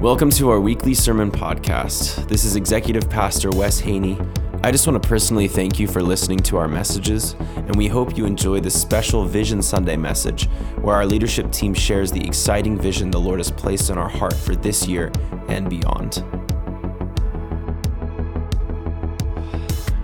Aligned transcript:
Welcome 0.00 0.30
to 0.30 0.48
our 0.48 0.58
weekly 0.58 0.94
sermon 0.94 1.30
podcast. 1.30 2.26
This 2.26 2.46
is 2.46 2.56
Executive 2.56 3.10
Pastor 3.10 3.50
Wes 3.50 3.78
Haney. 3.80 4.18
I 4.62 4.72
just 4.72 4.86
want 4.86 5.00
to 5.00 5.06
personally 5.06 5.46
thank 5.46 5.78
you 5.78 5.86
for 5.86 6.02
listening 6.02 6.38
to 6.38 6.56
our 6.56 6.68
messages, 6.68 7.36
and 7.54 7.76
we 7.76 7.86
hope 7.86 8.16
you 8.16 8.24
enjoy 8.24 8.60
this 8.60 8.80
special 8.80 9.26
Vision 9.26 9.60
Sunday 9.60 9.98
message 9.98 10.48
where 10.80 10.96
our 10.96 11.04
leadership 11.04 11.52
team 11.52 11.74
shares 11.74 12.10
the 12.10 12.26
exciting 12.26 12.78
vision 12.78 13.10
the 13.10 13.20
Lord 13.20 13.40
has 13.40 13.50
placed 13.50 13.90
in 13.90 13.98
our 13.98 14.08
heart 14.08 14.32
for 14.32 14.56
this 14.56 14.86
year 14.86 15.12
and 15.48 15.68
beyond. 15.68 16.24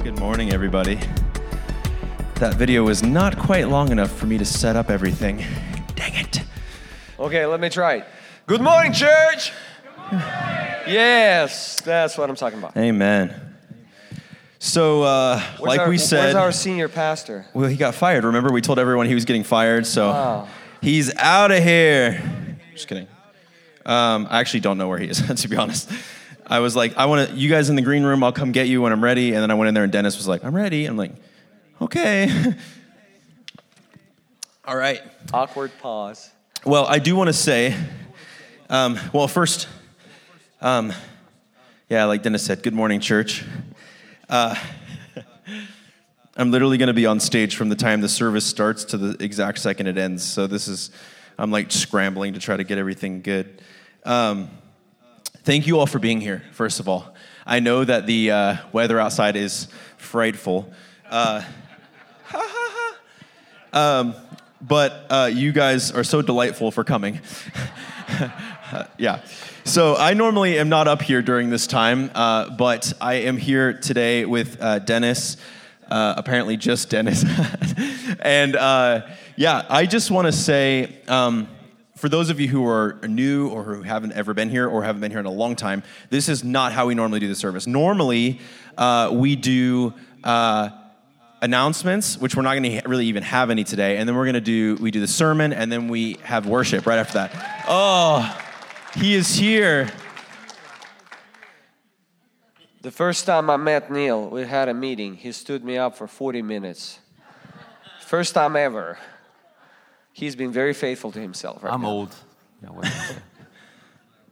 Good 0.05 0.19
morning, 0.19 0.53
everybody. 0.53 1.01
That 2.35 2.57
video 2.57 2.85
was 2.85 3.03
not 3.03 3.39
quite 3.39 3.69
long 3.69 3.91
enough 3.91 4.13
for 4.13 4.27
me 4.27 4.37
to 4.37 4.45
set 4.45 4.77
up 4.77 4.91
everything. 4.91 5.43
Dang 5.95 6.17
it. 6.17 6.43
Okay, 7.19 7.47
let 7.47 7.61
me 7.61 7.71
try 7.71 7.95
it. 7.95 8.07
Good 8.47 8.61
morning, 8.61 8.93
church. 8.93 9.53
Yes, 10.89 11.81
that's 11.81 12.17
what 12.17 12.31
I'm 12.31 12.37
talking 12.37 12.61
about. 12.61 12.77
Amen. 12.77 13.35
So, 14.61 15.03
uh, 15.03 15.43
like 15.59 15.81
our- 15.81 15.89
we 15.89 15.99
said, 15.99 16.27
where's 16.27 16.35
our 16.37 16.53
senior 16.53 16.89
pastor? 16.89 17.45
well, 17.55 17.69
he 17.69 17.77
got 17.77 17.97
fired. 17.97 18.23
Remember, 18.23 18.53
we 18.53 18.61
told 18.61 18.79
everyone 18.79 19.07
he 19.07 19.15
was 19.15 19.25
getting 19.25 19.43
fired, 19.43 19.85
so 19.85 20.11
Wow. 20.11 20.49
he's 20.81 21.13
out 21.17 21.51
of 21.51 21.61
here. 21.61 22.23
Just 22.73 22.87
kidding. 22.87 23.09
Um, 23.85 24.29
I 24.31 24.39
actually 24.39 24.61
don't 24.61 24.79
know 24.79 24.87
where 24.87 24.99
he 24.99 25.09
is, 25.09 25.21
to 25.43 25.49
be 25.49 25.57
honest. 25.57 25.91
I 26.47 26.61
was 26.61 26.77
like, 26.77 26.97
I 26.97 27.07
want 27.07 27.31
to, 27.31 27.35
you 27.37 27.51
guys 27.51 27.69
in 27.69 27.75
the 27.75 27.83
green 27.83 28.05
room, 28.05 28.23
I'll 28.23 28.31
come 28.33 28.53
get 28.53 28.69
you 28.69 28.81
when 28.81 28.93
I'm 28.93 29.03
ready. 29.03 29.33
And 29.33 29.43
then 29.43 29.51
I 29.51 29.55
went 29.55 29.67
in 29.67 29.75
there, 29.75 29.83
and 29.83 29.93
Dennis 29.93 30.17
was 30.17 30.29
like, 30.29 30.45
I'm 30.45 30.55
ready. 30.55 30.87
I'm 30.87 30.97
like, 30.97 31.15
okay. 31.83 32.31
All 34.65 34.77
right. 34.77 35.03
Awkward 35.35 35.73
pause. 35.81 36.31
Well, 36.65 36.87
I 36.87 37.01
do 37.01 37.17
want 37.17 37.27
to 37.27 37.33
say, 37.33 37.77
um, 38.71 39.01
well, 39.13 39.27
first, 39.27 39.67
um, 40.61 40.93
yeah, 41.89 42.05
like 42.05 42.23
Dennis 42.23 42.45
said, 42.45 42.63
good 42.63 42.73
morning, 42.73 43.01
church. 43.01 43.45
Uh, 44.29 44.55
I'm 46.37 46.51
literally 46.51 46.79
going 46.79 46.89
to 46.89 46.95
be 46.95 47.07
on 47.07 47.21
stage 47.21 47.57
from 47.57 47.69
the 47.69 47.77
time 47.77 48.01
the 48.01 48.09
service 48.09 48.45
starts 48.45 48.85
to 48.87 48.97
the 48.97 49.23
exact 49.23 49.59
second 49.59 49.87
it 49.87 49.99
ends. 49.99 50.25
So 50.25 50.47
this 50.47 50.67
is, 50.67 50.91
I'm 51.39 51.51
like 51.51 51.71
scrambling 51.71 52.35
to 52.35 52.41
try 52.41 52.57
to 52.57 52.65
get 52.65 52.79
everything 52.79 53.23
good. 53.23 53.61
Um, 54.05 54.49
thank 55.45 55.67
you 55.67 55.79
all 55.79 55.87
for 55.87 55.99
being 55.99 56.21
here, 56.21 56.43
first 56.53 56.81
of 56.81 56.89
all. 56.89 57.15
I 57.47 57.61
know 57.61 57.85
that 57.85 58.07
the 58.07 58.31
uh, 58.31 58.57
weather 58.73 58.99
outside 58.99 59.37
is 59.37 59.69
frightful. 59.99 60.73
Uh, 61.09 61.45
um, 63.73 64.15
but 64.61 65.07
uh, 65.11 65.31
you 65.33 65.53
guys 65.53 65.93
are 65.93 66.05
so 66.05 66.23
delightful 66.23 66.71
for 66.71 66.83
coming. 66.83 67.21
yeah. 68.99 69.21
So 69.67 69.97
I 69.97 70.15
normally 70.15 70.61
am 70.61 70.69
not 70.69 70.87
up 70.87 71.03
here 71.03 71.23
during 71.23 71.51
this 71.51 71.67
time, 71.67 72.13
uh, 72.15 72.51
but 72.51 72.93
I 73.01 73.15
am 73.15 73.37
here 73.37 73.73
today 73.73 74.25
with 74.25 74.63
uh, 74.63 74.79
Dennis. 74.79 75.39
Uh, 75.91 76.15
apparently, 76.17 76.57
just 76.57 76.89
Dennis. 76.89 77.25
and 78.21 78.55
uh, 78.55 79.09
yeah, 79.35 79.67
I 79.69 79.87
just 79.87 80.13
want 80.13 80.27
to 80.27 80.33
say. 80.33 80.97
Um, 81.09 81.49
for 81.97 82.09
those 82.09 82.31
of 82.31 82.39
you 82.39 82.47
who 82.47 82.65
are 82.69 83.01
new 83.09 83.49
or 83.49 83.65
who 83.65 83.83
haven't 83.83 84.13
ever 84.13 84.35
been 84.35 84.51
here 84.51 84.69
or 84.69 84.85
haven't 84.85 85.01
been 85.01 85.11
here 85.11 85.19
in 85.19 85.27
a 85.27 85.33
long 85.33 85.57
time, 85.57 85.83
this 86.11 86.29
is 86.29 86.45
not 86.45 86.73
how 86.73 86.87
we 86.87 86.95
normally 86.95 87.19
do 87.19 87.27
the 87.27 87.35
service. 87.35 87.67
Normally, 87.67 88.39
uh, 88.79 89.11
we 89.13 89.35
do 89.35 89.95
uh, 90.23 90.69
announcements, 91.43 92.19
which 92.19 92.37
we're 92.37 92.43
not 92.43 92.53
going 92.53 92.81
to 92.81 92.89
really 92.89 93.07
even 93.07 93.25
have 93.25 93.51
any 93.51 93.65
today, 93.65 93.97
and 93.97 94.09
then 94.09 94.15
we're 94.15 94.27
going 94.27 94.35
to 94.35 94.41
do 94.41 94.77
we 94.77 94.93
do 94.93 95.01
the 95.01 95.09
sermon, 95.09 95.53
and 95.53 95.73
then 95.73 95.89
we 95.89 96.19
have 96.23 96.47
worship 96.47 96.87
right 96.87 97.01
after 97.01 97.15
that. 97.15 97.65
Oh, 97.67 98.46
he 98.97 99.15
is 99.15 99.37
here. 99.37 99.89
The 102.83 102.91
first 102.91 103.27
time 103.27 103.51
I 103.51 103.57
met 103.57 103.91
Neil, 103.91 104.29
we 104.29 104.45
had 104.45 104.69
a 104.69 104.75
meeting. 104.75 105.17
He 105.17 105.33
stood 105.33 105.65
me 105.65 105.77
up 105.77 105.97
for 105.97 106.07
40 106.07 106.43
minutes. 106.43 107.01
First 108.01 108.35
time 108.35 108.57
ever. 108.57 108.99
He's 110.13 110.37
been 110.37 110.53
very 110.53 110.73
faithful 110.73 111.13
to 111.13 111.21
himself. 111.21 111.63
Right 111.63 111.73
I'm 111.73 111.83
now. 111.83 111.89
old. 111.89 112.15
No, 112.63 112.73
wait. 112.73 112.91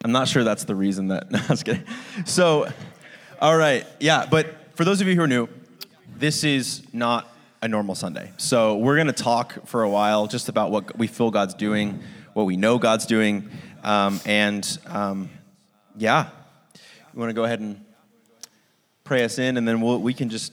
I'm 0.05 0.13
not 0.13 0.29
sure 0.29 0.45
that's 0.45 0.65
the 0.65 0.75
reason 0.75 1.09
that. 1.09 1.31
No, 1.31 1.41
I 1.41 1.47
was 1.49 1.63
kidding. 1.63 1.85
So, 2.25 2.69
all 3.41 3.57
right, 3.57 3.87
yeah. 4.01 4.27
But 4.31 4.77
for 4.77 4.85
those 4.85 5.01
of 5.01 5.09
you 5.09 5.15
who 5.15 5.23
are 5.23 5.29
new, 5.29 5.49
this 6.17 6.45
is 6.45 6.83
not 6.93 7.29
a 7.61 7.69
normal 7.69 7.95
Sunday. 7.95 8.33
So 8.37 8.77
we're 8.77 8.97
going 8.97 9.09
to 9.09 9.13
talk 9.13 9.67
for 9.67 9.83
a 9.83 9.91
while 9.91 10.27
just 10.27 10.49
about 10.49 10.71
what 10.71 10.97
we 10.97 11.07
feel 11.07 11.31
God's 11.31 11.55
doing, 11.55 12.01
what 12.35 12.45
we 12.45 12.57
know 12.57 12.79
God's 12.79 13.07
doing, 13.07 13.51
um, 13.85 14.21
and 14.25 14.79
um, 14.87 15.31
yeah, 15.97 16.29
you 17.13 17.21
want 17.21 17.31
to 17.31 17.35
go 17.35 17.45
ahead 17.45 17.61
and 17.61 17.85
pray 19.05 19.23
us 19.25 19.39
in, 19.39 19.57
and 19.57 19.69
then 19.69 19.81
we'll, 19.81 20.01
we 20.01 20.15
can 20.15 20.31
just 20.31 20.53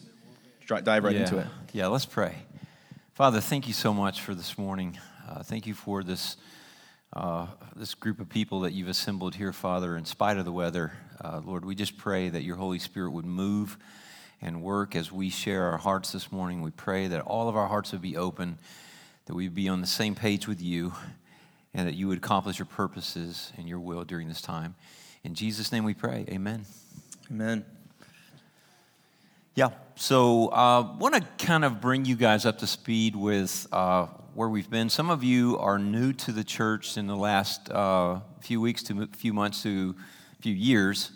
dive 0.67 1.03
right 1.03 1.15
yeah. 1.15 1.21
into 1.21 1.37
it. 1.37 1.47
Yeah, 1.73 1.87
let's 1.87 2.05
pray. 2.05 2.35
Father, 3.13 3.41
thank 3.41 3.67
you 3.67 3.73
so 3.73 3.93
much 3.93 4.21
for 4.21 4.35
this 4.35 4.57
morning. 4.57 4.97
Uh, 5.27 5.43
thank 5.43 5.65
you 5.65 5.73
for 5.73 6.03
this, 6.03 6.37
uh, 7.13 7.47
this 7.75 7.93
group 7.93 8.19
of 8.19 8.29
people 8.29 8.61
that 8.61 8.73
you've 8.73 8.89
assembled 8.89 9.35
here, 9.35 9.53
Father, 9.53 9.95
in 9.97 10.05
spite 10.05 10.37
of 10.37 10.45
the 10.45 10.51
weather. 10.51 10.91
Uh, 11.23 11.41
Lord, 11.43 11.65
we 11.65 11.75
just 11.75 11.97
pray 11.97 12.29
that 12.29 12.43
your 12.43 12.55
Holy 12.57 12.79
Spirit 12.79 13.11
would 13.11 13.25
move 13.25 13.77
and 14.41 14.61
work 14.61 14.95
as 14.95 15.11
we 15.11 15.29
share 15.29 15.65
our 15.71 15.77
hearts 15.77 16.11
this 16.11 16.31
morning. 16.31 16.61
We 16.61 16.71
pray 16.71 17.07
that 17.07 17.21
all 17.21 17.47
of 17.47 17.55
our 17.55 17.67
hearts 17.67 17.91
would 17.91 18.01
be 18.01 18.17
open, 18.17 18.57
that 19.25 19.35
we'd 19.35 19.55
be 19.55 19.69
on 19.69 19.81
the 19.81 19.87
same 19.87 20.15
page 20.15 20.47
with 20.47 20.61
you, 20.61 20.93
and 21.73 21.87
that 21.87 21.93
you 21.93 22.07
would 22.07 22.17
accomplish 22.17 22.59
your 22.59 22.65
purposes 22.65 23.51
and 23.57 23.67
your 23.67 23.79
will 23.79 24.03
during 24.03 24.27
this 24.27 24.41
time. 24.41 24.75
In 25.23 25.35
Jesus' 25.35 25.71
name 25.71 25.83
we 25.83 25.93
pray. 25.93 26.25
Amen. 26.29 26.65
Amen. 27.29 27.65
Yeah. 29.55 29.69
So 29.95 30.47
I 30.49 30.79
uh, 30.79 30.93
want 30.97 31.15
to 31.15 31.45
kind 31.45 31.63
of 31.63 31.79
bring 31.79 32.05
you 32.05 32.15
guys 32.15 32.45
up 32.45 32.59
to 32.59 32.67
speed 32.67 33.15
with 33.15 33.67
uh, 33.71 34.07
where 34.33 34.49
we've 34.49 34.69
been. 34.69 34.89
Some 34.89 35.09
of 35.09 35.23
you 35.23 35.57
are 35.59 35.77
new 35.77 36.13
to 36.13 36.31
the 36.31 36.43
church 36.43 36.97
in 36.97 37.07
the 37.07 37.15
last 37.15 37.69
uh, 37.69 38.21
few 38.39 38.59
weeks 38.61 38.81
to 38.83 39.03
a 39.03 39.07
few 39.07 39.33
months 39.33 39.61
to 39.63 39.95
a 40.39 40.41
few 40.41 40.53
years, 40.53 41.11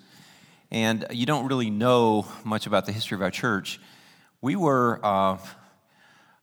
and 0.70 1.06
you 1.12 1.26
don't 1.26 1.48
really 1.48 1.70
know 1.70 2.28
much 2.44 2.68
about 2.68 2.86
the 2.86 2.92
history 2.92 3.16
of 3.16 3.22
our 3.22 3.32
church. 3.32 3.80
We 4.42 4.56
were 4.56 5.00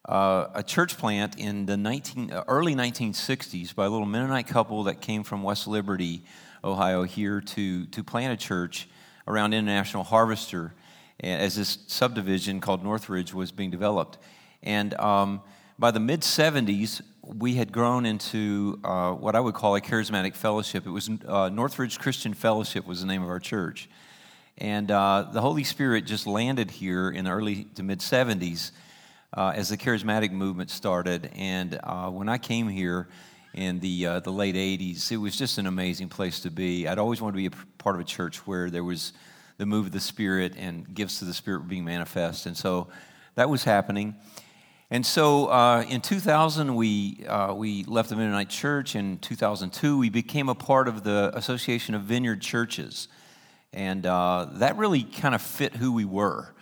uh, 0.04 0.48
a 0.54 0.62
church 0.62 0.98
plant 0.98 1.38
in 1.38 1.66
the 1.66 1.76
19, 1.76 2.32
uh, 2.32 2.44
early 2.48 2.74
1960s 2.74 3.74
by 3.74 3.86
a 3.86 3.88
little 3.88 4.06
Mennonite 4.06 4.48
couple 4.48 4.84
that 4.84 5.00
came 5.00 5.22
from 5.22 5.42
West 5.42 5.68
Liberty, 5.68 6.24
Ohio, 6.64 7.04
here 7.04 7.40
to, 7.40 7.86
to 7.86 8.02
plant 8.02 8.32
a 8.32 8.36
church 8.36 8.88
around 9.28 9.54
International 9.54 10.02
Harvester 10.02 10.74
as 11.20 11.54
this 11.54 11.78
subdivision 11.86 12.60
called 12.60 12.82
Northridge 12.82 13.32
was 13.32 13.52
being 13.52 13.70
developed. 13.70 14.18
And 14.62 14.94
um, 14.94 15.40
by 15.78 15.92
the 15.92 16.00
mid 16.00 16.22
70s, 16.22 17.00
we 17.22 17.54
had 17.54 17.70
grown 17.70 18.04
into 18.04 18.80
uh, 18.82 19.12
what 19.12 19.36
I 19.36 19.40
would 19.40 19.54
call 19.54 19.76
a 19.76 19.80
charismatic 19.80 20.34
fellowship. 20.34 20.86
It 20.86 20.90
was 20.90 21.08
uh, 21.26 21.48
Northridge 21.48 22.00
Christian 22.00 22.34
Fellowship 22.34 22.86
was 22.86 23.00
the 23.00 23.06
name 23.06 23.22
of 23.22 23.28
our 23.28 23.38
church. 23.38 23.88
And 24.58 24.90
uh, 24.90 25.28
the 25.32 25.40
Holy 25.40 25.64
Spirit 25.64 26.04
just 26.06 26.26
landed 26.26 26.72
here 26.72 27.10
in 27.10 27.24
the 27.24 27.30
early 27.30 27.64
to 27.76 27.84
mid 27.84 28.00
70s 28.00 28.72
uh, 29.34 29.52
as 29.54 29.68
the 29.68 29.76
charismatic 29.76 30.30
movement 30.30 30.70
started. 30.70 31.30
And 31.34 31.78
uh, 31.82 32.10
when 32.10 32.28
I 32.28 32.38
came 32.38 32.68
here 32.68 33.08
in 33.54 33.80
the, 33.80 34.06
uh, 34.06 34.20
the 34.20 34.32
late 34.32 34.54
80s, 34.54 35.10
it 35.10 35.16
was 35.16 35.36
just 35.36 35.58
an 35.58 35.66
amazing 35.66 36.08
place 36.08 36.40
to 36.40 36.50
be. 36.50 36.86
I'd 36.86 36.98
always 36.98 37.20
wanted 37.20 37.32
to 37.32 37.48
be 37.50 37.56
a 37.56 37.66
part 37.78 37.96
of 37.96 38.00
a 38.00 38.04
church 38.04 38.46
where 38.46 38.70
there 38.70 38.84
was 38.84 39.12
the 39.58 39.66
move 39.66 39.86
of 39.86 39.92
the 39.92 40.00
Spirit 40.00 40.54
and 40.56 40.92
gifts 40.94 41.22
of 41.22 41.28
the 41.28 41.34
Spirit 41.34 41.60
were 41.60 41.68
being 41.68 41.84
manifest. 41.84 42.46
And 42.46 42.56
so 42.56 42.88
that 43.34 43.48
was 43.48 43.64
happening. 43.64 44.16
And 44.90 45.06
so 45.06 45.46
uh, 45.46 45.86
in 45.88 46.02
2000, 46.02 46.74
we, 46.74 47.24
uh, 47.26 47.54
we 47.54 47.84
left 47.84 48.10
the 48.10 48.16
Mennonite 48.16 48.50
Church. 48.50 48.94
In 48.94 49.18
2002, 49.18 49.98
we 49.98 50.10
became 50.10 50.50
a 50.50 50.54
part 50.54 50.86
of 50.86 51.02
the 51.02 51.30
Association 51.34 51.94
of 51.94 52.02
Vineyard 52.02 52.42
Churches. 52.42 53.08
And 53.72 54.04
uh, 54.04 54.48
that 54.54 54.76
really 54.76 55.02
kind 55.02 55.34
of 55.34 55.40
fit 55.40 55.76
who 55.76 55.92
we 55.92 56.04
were. 56.04 56.52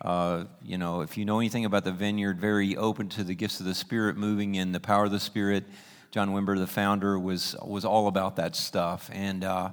Uh, 0.00 0.44
you 0.62 0.78
know, 0.78 1.00
if 1.00 1.16
you 1.16 1.24
know 1.24 1.38
anything 1.38 1.64
about 1.64 1.84
the 1.84 1.92
vineyard, 1.92 2.40
very 2.40 2.76
open 2.76 3.08
to 3.10 3.24
the 3.24 3.34
gifts 3.34 3.60
of 3.60 3.66
the 3.66 3.74
Spirit, 3.74 4.16
moving 4.16 4.54
in 4.54 4.72
the 4.72 4.80
power 4.80 5.04
of 5.04 5.10
the 5.10 5.20
Spirit. 5.20 5.64
John 6.10 6.30
Wimber, 6.30 6.58
the 6.58 6.66
founder, 6.66 7.18
was, 7.18 7.56
was 7.62 7.84
all 7.84 8.06
about 8.06 8.36
that 8.36 8.54
stuff. 8.54 9.10
And 9.12 9.44
uh, 9.44 9.70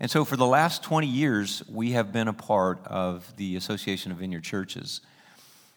and 0.00 0.10
so, 0.10 0.24
for 0.24 0.36
the 0.36 0.46
last 0.46 0.82
20 0.82 1.06
years, 1.06 1.62
we 1.68 1.92
have 1.92 2.12
been 2.12 2.26
a 2.26 2.32
part 2.32 2.84
of 2.86 3.32
the 3.36 3.56
Association 3.56 4.10
of 4.10 4.18
Vineyard 4.18 4.42
Churches. 4.42 5.00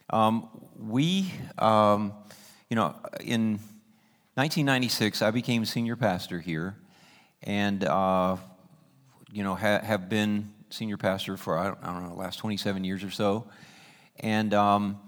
Um, 0.09 0.49
we, 0.77 1.31
um, 1.59 2.13
you 2.69 2.75
know, 2.75 2.95
in 3.21 3.59
1996, 4.33 5.21
I 5.21 5.31
became 5.31 5.65
senior 5.65 5.95
pastor 5.95 6.39
here, 6.39 6.75
and, 7.44 7.83
uh, 7.83 8.38
you 9.31 9.44
know, 9.44 9.53
ha- 9.53 9.81
have 9.81 10.09
been 10.09 10.51
senior 10.71 10.97
pastor 10.97 11.38
for, 11.38 11.57
I 11.57 11.65
don't, 11.67 11.77
I 11.83 11.94
don't, 11.94 12.03
know, 12.03 12.09
the 12.09 12.15
last 12.15 12.38
27 12.38 12.83
years 12.83 13.03
or 13.03 13.11
so. 13.11 13.45
And 14.19 14.54
um, 14.54 15.00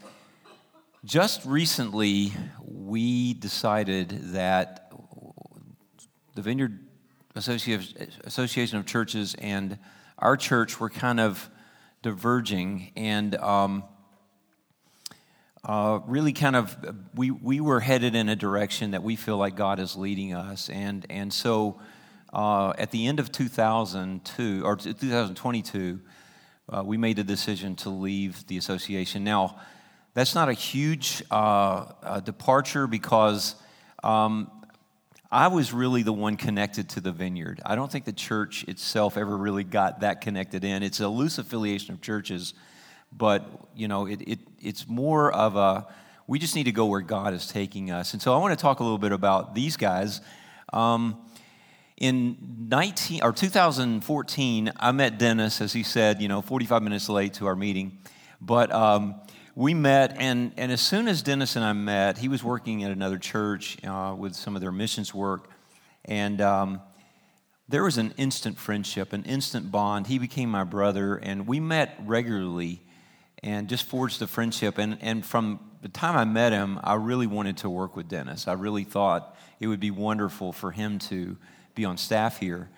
just 1.03 1.43
recently, 1.45 2.31
we 2.63 3.33
decided 3.33 4.09
that 4.33 4.91
the 6.35 6.41
Vineyard 6.41 6.79
Association 7.35 8.77
of 8.77 8.85
Churches 8.85 9.35
and 9.39 9.79
our 10.19 10.37
church 10.37 10.79
were 10.79 10.89
kind 10.89 11.19
of 11.19 11.49
diverging 12.01 12.91
and 12.95 13.35
um, 13.35 13.83
uh, 15.63 15.99
really 16.05 16.33
kind 16.33 16.55
of 16.55 16.77
we, 17.15 17.31
we 17.31 17.59
were 17.59 17.79
headed 17.79 18.15
in 18.15 18.29
a 18.29 18.35
direction 18.35 18.91
that 18.91 19.03
we 19.03 19.15
feel 19.15 19.37
like 19.37 19.55
God 19.55 19.79
is 19.79 19.95
leading 19.95 20.33
us. 20.33 20.69
And, 20.69 21.05
and 21.09 21.33
so 21.33 21.79
uh, 22.31 22.73
at 22.77 22.91
the 22.91 23.07
end 23.07 23.19
of 23.19 23.31
2002 23.31 24.61
or 24.63 24.75
2022, 24.75 25.99
uh, 26.71 26.83
we 26.83 26.97
made 26.97 27.19
a 27.19 27.23
decision 27.23 27.75
to 27.77 27.89
leave 27.89 28.45
the 28.47 28.57
association. 28.57 29.23
Now, 29.23 29.59
that's 30.13 30.35
not 30.35 30.49
a 30.49 30.53
huge 30.53 31.23
uh, 31.31 32.19
departure 32.21 32.87
because 32.87 33.55
um, 34.03 34.51
I 35.31 35.47
was 35.47 35.73
really 35.73 36.03
the 36.03 36.13
one 36.13 36.37
connected 36.37 36.89
to 36.89 37.01
the 37.01 37.11
vineyard. 37.11 37.61
I 37.65 37.75
don't 37.75 37.91
think 37.91 38.05
the 38.05 38.13
church 38.13 38.63
itself 38.67 39.17
ever 39.17 39.37
really 39.37 39.63
got 39.63 40.01
that 40.01 40.21
connected 40.21 40.63
in. 40.63 40.83
It's 40.83 40.99
a 40.99 41.07
loose 41.07 41.37
affiliation 41.37 41.93
of 41.93 42.01
churches, 42.01 42.53
but 43.11 43.47
you 43.75 43.87
know, 43.87 44.07
it, 44.07 44.21
it, 44.21 44.39
it's 44.59 44.87
more 44.87 45.31
of 45.31 45.55
a 45.55 45.87
we 46.25 46.37
just 46.37 46.55
need 46.55 46.65
to 46.65 46.71
go 46.71 46.85
where 46.85 47.01
God 47.01 47.33
is 47.33 47.47
taking 47.47 47.89
us. 47.89 48.13
And 48.13 48.21
so 48.21 48.35
I 48.35 48.37
want 48.37 48.57
to 48.57 48.61
talk 48.61 48.81
a 48.81 48.83
little 48.83 48.99
bit 48.99 49.11
about 49.11 49.55
these 49.55 49.77
guys. 49.77 50.21
Um, 50.71 51.17
in 51.99 52.37
19 52.69 53.21
or 53.23 53.33
2014, 53.33 54.71
I 54.77 54.91
met 54.93 55.19
Dennis, 55.19 55.59
as 55.59 55.73
he 55.73 55.83
said, 55.83 56.21
you 56.21 56.29
know, 56.29 56.41
45 56.41 56.81
minutes 56.81 57.09
late 57.09 57.33
to 57.35 57.45
our 57.47 57.55
meeting, 57.55 57.97
but 58.39 58.71
um, 58.71 59.15
we 59.53 59.73
met, 59.73 60.15
and, 60.17 60.53
and 60.55 60.71
as 60.71 60.79
soon 60.79 61.09
as 61.09 61.21
Dennis 61.21 61.57
and 61.57 61.65
I 61.65 61.73
met, 61.73 62.17
he 62.17 62.29
was 62.29 62.41
working 62.41 62.85
at 62.85 62.91
another 62.91 63.17
church 63.17 63.77
uh, 63.83 64.15
with 64.17 64.33
some 64.33 64.55
of 64.55 64.61
their 64.61 64.71
missions 64.71 65.13
work, 65.13 65.49
and 66.05 66.39
um, 66.39 66.81
there 67.67 67.83
was 67.83 67.97
an 67.97 68.13
instant 68.15 68.57
friendship, 68.57 69.11
an 69.11 69.25
instant 69.25 69.69
bond. 69.69 70.07
He 70.07 70.19
became 70.19 70.49
my 70.49 70.63
brother, 70.63 71.15
and 71.17 71.45
we 71.45 71.59
met 71.59 71.99
regularly 72.05 72.81
and 73.43 73.67
just 73.67 73.85
forged 73.85 74.21
a 74.21 74.27
friendship. 74.27 74.77
And, 74.77 74.97
and 75.01 75.25
from 75.25 75.59
the 75.81 75.89
time 75.89 76.15
I 76.15 76.23
met 76.23 76.53
him, 76.53 76.79
I 76.81 76.93
really 76.93 77.27
wanted 77.27 77.57
to 77.57 77.69
work 77.69 77.97
with 77.97 78.07
Dennis. 78.07 78.47
I 78.47 78.53
really 78.53 78.85
thought 78.85 79.35
it 79.59 79.67
would 79.67 79.79
be 79.81 79.91
wonderful 79.91 80.53
for 80.53 80.71
him 80.71 80.97
to 80.99 81.37
be 81.75 81.85
on 81.85 81.97
staff 81.97 82.39
here. 82.39 82.69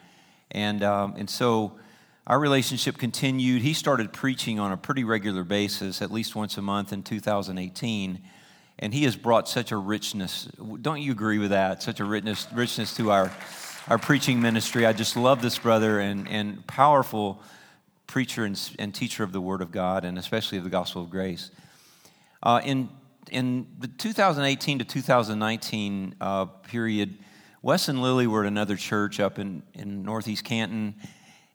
And, 0.51 0.83
um, 0.83 1.15
and 1.17 1.29
so 1.29 1.79
our 2.27 2.39
relationship 2.39 2.97
continued. 2.97 3.61
He 3.61 3.73
started 3.73 4.13
preaching 4.13 4.59
on 4.59 4.71
a 4.71 4.77
pretty 4.77 5.03
regular 5.03 5.43
basis, 5.43 6.01
at 6.01 6.11
least 6.11 6.35
once 6.35 6.57
a 6.57 6.61
month 6.61 6.93
in 6.93 7.03
2018. 7.03 8.21
And 8.79 8.93
he 8.93 9.03
has 9.03 9.15
brought 9.15 9.49
such 9.49 9.71
a 9.71 9.77
richness. 9.77 10.45
Don't 10.81 11.01
you 11.01 11.11
agree 11.11 11.39
with 11.39 11.49
that? 11.49 11.83
Such 11.83 11.99
a 11.99 12.05
richness, 12.05 12.47
richness 12.53 12.95
to 12.97 13.11
our, 13.11 13.31
our 13.87 13.97
preaching 13.97 14.41
ministry. 14.41 14.85
I 14.85 14.93
just 14.93 15.15
love 15.15 15.41
this 15.41 15.57
brother 15.57 15.99
and, 15.99 16.27
and 16.27 16.65
powerful 16.67 17.41
preacher 18.07 18.43
and, 18.43 18.59
and 18.77 18.93
teacher 18.93 19.23
of 19.23 19.31
the 19.31 19.41
Word 19.41 19.61
of 19.61 19.71
God, 19.71 20.03
and 20.03 20.17
especially 20.17 20.57
of 20.57 20.63
the 20.63 20.69
gospel 20.69 21.01
of 21.01 21.09
grace. 21.09 21.49
Uh, 22.43 22.59
in, 22.63 22.89
in 23.31 23.67
the 23.79 23.87
2018 23.87 24.79
to 24.79 24.85
2019 24.85 26.15
uh, 26.19 26.45
period, 26.45 27.17
Wes 27.61 27.87
and 27.87 28.01
Lily 28.01 28.27
were 28.27 28.41
at 28.41 28.47
another 28.47 28.75
church 28.75 29.19
up 29.19 29.37
in, 29.37 29.63
in 29.73 30.03
Northeast 30.03 30.43
Canton 30.43 30.95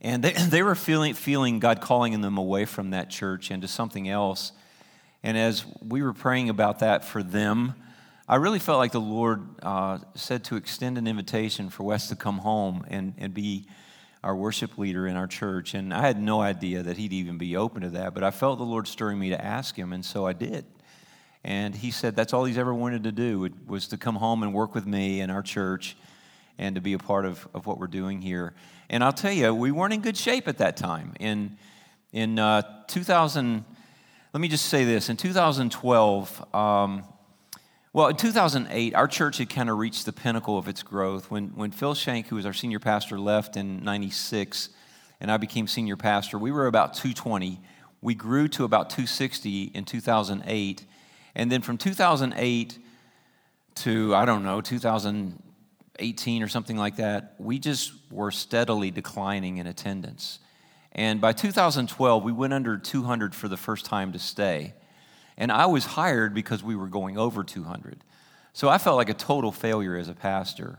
and 0.01 0.23
they, 0.23 0.33
they 0.49 0.63
were 0.63 0.75
feeling, 0.75 1.15
feeling 1.15 1.59
God 1.59 1.81
calling 1.81 2.21
them 2.21 2.39
away 2.39 2.65
from 2.65 2.91
that 2.91 3.11
church 3.11 3.51
into 3.51 3.69
something 3.69 4.09
else. 4.09 4.53
And 5.23 5.37
as 5.37 5.65
we 5.83 6.03
were 6.03 6.13
praying 6.13 6.49
about 6.49 6.81
that 6.81 7.05
for 7.05 7.23
them, 7.23 7.75
I 8.29 8.37
really 8.37 8.59
felt 8.59 8.79
like 8.79 8.93
the 8.93 9.01
Lord 9.01 9.45
uh, 9.63 9.99
said 10.15 10.45
to 10.45 10.57
extend 10.57 10.99
an 10.99 11.07
invitation 11.07 11.71
for 11.71 11.85
Wes 11.85 12.09
to 12.09 12.17
come 12.17 12.39
home 12.39 12.85
and, 12.89 13.15
and 13.19 13.33
be 13.33 13.67
our 14.23 14.35
worship 14.35 14.79
leader 14.79 15.07
in 15.07 15.17
our 15.17 15.29
church. 15.29 15.75
And 15.75 15.95
I 15.95 16.01
had 16.03 16.21
no 16.21 16.41
idea 16.41 16.83
that 16.83 16.97
he'd 16.97 17.13
even 17.13 17.39
be 17.39 17.57
open 17.57 17.83
to 17.83 17.91
that, 17.91 18.15
but 18.15 18.25
I 18.25 18.33
felt 18.33 18.59
the 18.59 18.65
Lord 18.65 18.89
stirring 18.89 19.19
me 19.19 19.31
to 19.31 19.45
ask 19.45 19.77
him, 19.77 19.93
and 19.93 20.05
so 20.05 20.27
I 20.27 20.33
did. 20.33 20.65
And 21.47 21.77
he 21.77 21.93
said 21.93 22.17
that's 22.17 22.33
all 22.33 22.45
he's 22.45 22.59
ever 22.59 22.75
wanted 22.75 23.05
to 23.05 23.13
do 23.13 23.49
was 23.69 23.87
to 23.89 23.97
come 23.97 24.17
home 24.17 24.43
and 24.43 24.53
work 24.53 24.75
with 24.75 24.85
me 24.85 25.21
in 25.21 25.31
our 25.31 25.43
church 25.43 25.97
and 26.59 26.75
to 26.75 26.81
be 26.81 26.93
a 26.93 26.99
part 26.99 27.25
of, 27.25 27.47
of 27.55 27.67
what 27.67 27.79
we're 27.79 27.87
doing 27.87 28.21
here. 28.21 28.53
And 28.91 29.05
I'll 29.05 29.13
tell 29.13 29.31
you, 29.31 29.55
we 29.55 29.71
weren't 29.71 29.95
in 29.95 30.01
good 30.01 30.17
shape 30.17 30.49
at 30.49 30.59
that 30.59 30.77
time. 30.77 31.15
In, 31.21 31.57
in 32.13 32.41
uh, 32.41 32.63
2000, 32.89 33.65
let 34.33 34.41
me 34.41 34.49
just 34.49 34.67
say 34.67 34.83
this 34.83 35.09
in 35.09 35.17
2012, 35.17 36.53
um, 36.53 37.05
well, 37.93 38.09
in 38.09 38.17
2008, 38.17 38.97
our 38.97 39.07
church 39.07 39.39
had 39.39 39.49
kind 39.49 39.71
of 39.71 39.79
reached 39.79 40.05
the 40.05 40.13
pinnacle 40.13 40.59
of 40.59 40.67
its 40.67 40.83
growth. 40.83 41.31
When, 41.31 41.51
when 41.51 41.71
Phil 41.71 41.95
Shank, 41.95 42.27
who 42.27 42.35
was 42.35 42.45
our 42.45 42.53
senior 42.53 42.81
pastor, 42.81 43.21
left 43.21 43.57
in 43.57 43.85
96, 43.85 44.71
and 45.21 45.31
I 45.31 45.37
became 45.37 45.69
senior 45.69 45.97
pastor, 45.97 46.39
we 46.39 46.51
were 46.51 46.67
about 46.67 46.95
220. 46.95 47.61
We 48.03 48.17
grew 48.17 48.49
to 48.49 48.65
about 48.65 48.91
260 48.91 49.71
in 49.73 49.85
2008. 49.85 50.85
And 51.37 51.53
then 51.53 51.61
from 51.61 51.77
2008 51.77 52.79
to, 53.77 54.15
I 54.15 54.25
don't 54.25 54.43
know, 54.43 54.63
2018 54.63 56.43
or 56.43 56.49
something 56.49 56.79
like 56.79 56.97
that, 56.97 57.35
we 57.39 57.59
just 57.59 57.93
were 58.11 58.31
steadily 58.31 58.91
declining 58.91 59.59
in 59.59 59.67
attendance. 59.67 60.39
And 60.93 61.21
by 61.21 61.35
2012, 61.35 62.25
we 62.25 62.33
went 62.33 62.55
under 62.55 62.79
200 62.79 63.35
for 63.35 63.49
the 63.49 63.57
first 63.59 63.85
time 63.85 64.13
to 64.13 64.19
stay. 64.19 64.73
And 65.37 65.53
I 65.53 65.67
was 65.67 65.85
hired 65.85 66.33
because 66.33 66.63
we 66.63 66.75
were 66.75 66.87
going 66.87 67.19
over 67.19 67.45
200. 67.45 68.03
So 68.55 68.71
I 68.71 68.79
felt 68.79 68.97
like 68.97 69.11
a 69.11 69.15
total 69.15 69.53
failure 69.53 69.95
as 69.95 70.09
a 70.09 70.15
pastor. 70.15 70.79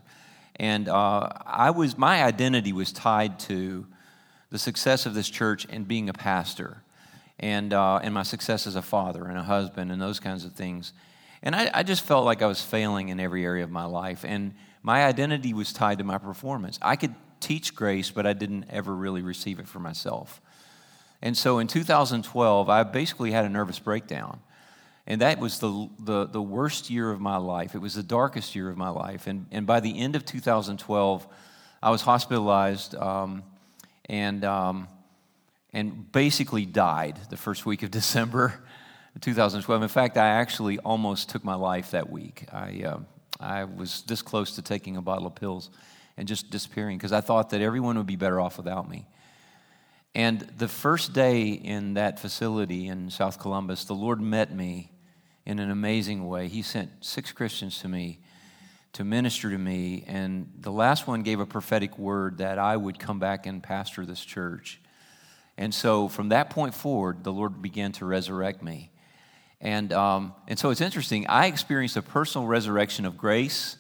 And 0.56 0.90
uh, 0.90 1.30
I 1.46 1.70
was, 1.70 2.00
my 2.00 2.24
identity 2.24 2.74
was 2.74 2.92
tied 2.92 3.40
to 3.42 3.86
the 4.50 4.58
success 4.58 5.06
of 5.06 5.14
this 5.14 5.30
church 5.30 5.68
and 5.70 5.88
being 5.88 6.10
a 6.10 6.14
pastor, 6.14 6.82
and, 7.40 7.74
uh, 7.74 8.00
and 8.02 8.14
my 8.14 8.24
success 8.24 8.68
as 8.68 8.76
a 8.76 8.82
father 8.82 9.26
and 9.26 9.38
a 9.38 9.44
husband 9.44 9.92
and 9.92 10.02
those 10.02 10.20
kinds 10.20 10.46
of 10.46 10.54
things. 10.54 10.94
And 11.44 11.56
I, 11.56 11.70
I 11.74 11.84
just 11.84 12.04
felt 12.04 12.26
like 12.26 12.42
I 12.42 12.48
was 12.48 12.62
failing 12.62 13.10
in 13.10 13.20
every 13.20 13.46
area 13.46 13.64
of 13.64 13.70
my 13.70 13.86
life. 13.86 14.26
And 14.26 14.56
my 14.82 15.06
identity 15.06 15.54
was 15.54 15.72
tied 15.72 16.00
to 16.00 16.04
my 16.04 16.18
performance. 16.18 16.80
I 16.82 16.96
could 16.96 17.14
teach 17.40 17.76
grace, 17.76 18.10
but 18.10 18.26
I 18.26 18.34
didn't 18.34 18.66
ever 18.70 18.96
really 18.96 19.22
receive 19.22 19.60
it 19.60 19.68
for 19.68 19.80
myself. 19.80 20.42
And 21.22 21.38
so 21.38 21.60
in 21.60 21.68
2012, 21.68 22.70
I 22.70 22.84
basically 22.84 23.32
had 23.32 23.46
a 23.46 23.50
nervous 23.50 23.80
breakdown. 23.80 24.40
And 25.06 25.22
that 25.22 25.40
was 25.40 25.60
the, 25.60 25.90
the, 26.00 26.26
the, 26.26 26.42
worst 26.42 26.90
year 26.90 27.12
of 27.12 27.22
my 27.22 27.38
life. 27.38 27.76
It 27.76 27.78
was 27.80 27.96
the 27.96 28.04
darkest 28.04 28.56
year 28.56 28.70
of 28.70 28.76
my 28.76 28.90
life. 28.90 29.26
And, 29.26 29.46
and 29.52 29.66
by 29.66 29.80
the 29.80 29.98
end 29.98 30.18
of 30.18 30.26
2012, 30.26 31.28
I 31.82 31.92
was 31.92 32.02
hospitalized 32.02 32.94
um, 32.96 33.44
and, 34.10 34.44
um, 34.44 34.88
and 35.78 36.12
basically 36.12 36.66
died 36.66 37.20
the 37.30 37.38
first 37.38 37.64
week 37.64 37.84
of 37.84 37.92
December 38.02 38.60
2012. 39.22 39.84
In 39.84 39.88
fact, 39.88 40.18
I 40.18 40.28
actually 40.28 40.80
almost 40.80 41.30
took 41.30 41.44
my 41.44 41.54
life 41.54 41.92
that 41.92 42.10
week. 42.10 42.46
I, 42.52 42.84
uh, 42.84 43.00
I 43.40 43.64
was 43.66 44.02
this 44.08 44.24
close 44.24 44.56
to 44.56 44.64
taking 44.64 44.98
a 44.98 45.04
bottle 45.04 45.28
of 45.28 45.36
pills 45.36 45.70
and 46.18 46.28
just 46.28 46.50
disappearing 46.50 46.98
because 46.98 47.12
I 47.12 47.22
thought 47.22 47.52
that 47.52 47.62
everyone 47.62 47.96
would 47.98 48.08
be 48.08 48.16
better 48.16 48.42
off 48.42 48.58
without 48.58 48.90
me. 48.90 49.06
And 50.16 50.42
the 50.58 50.68
first 50.68 51.14
day 51.14 51.50
in 51.50 51.94
that 51.94 52.20
facility 52.20 52.88
in 52.88 53.12
South 53.12 53.38
Columbus, 53.40 53.86
the 53.86 53.94
Lord 53.94 54.20
met 54.20 54.56
me 54.56 54.92
in 55.46 55.60
an 55.60 55.70
amazing 55.70 56.28
way. 56.28 56.48
He 56.48 56.64
sent 56.64 56.90
six 57.02 57.32
Christians 57.32 57.80
to 57.82 57.88
me 57.88 58.20
to 58.94 59.04
minister 59.04 59.52
to 59.52 59.58
me, 59.60 60.04
and 60.08 60.52
the 60.60 60.72
last 60.72 61.06
one 61.06 61.22
gave 61.22 61.40
a 61.40 61.46
prophetic 61.46 62.00
word 62.00 62.40
that 62.40 62.58
I 62.58 62.76
would 62.76 62.98
come 62.98 63.20
back 63.20 63.46
and 63.46 63.62
pastor 63.62 64.08
this 64.08 64.26
church. 64.26 64.82
And 65.58 65.74
so 65.74 66.08
from 66.08 66.30
that 66.30 66.50
point 66.50 66.74
forward, 66.74 67.24
the 67.24 67.34
Lord 67.34 67.62
began 67.62 67.92
to 67.94 68.06
resurrect 68.06 68.62
me. 68.62 68.92
And, 69.60 69.92
um, 69.92 70.34
and 70.48 70.60
so 70.60 70.70
it's 70.70 70.82
interesting. 70.82 71.26
I 71.28 71.48
experienced 71.48 71.98
a 71.98 72.02
personal 72.02 72.48
resurrection 72.48 73.06
of 73.06 73.18
grace. 73.18 73.78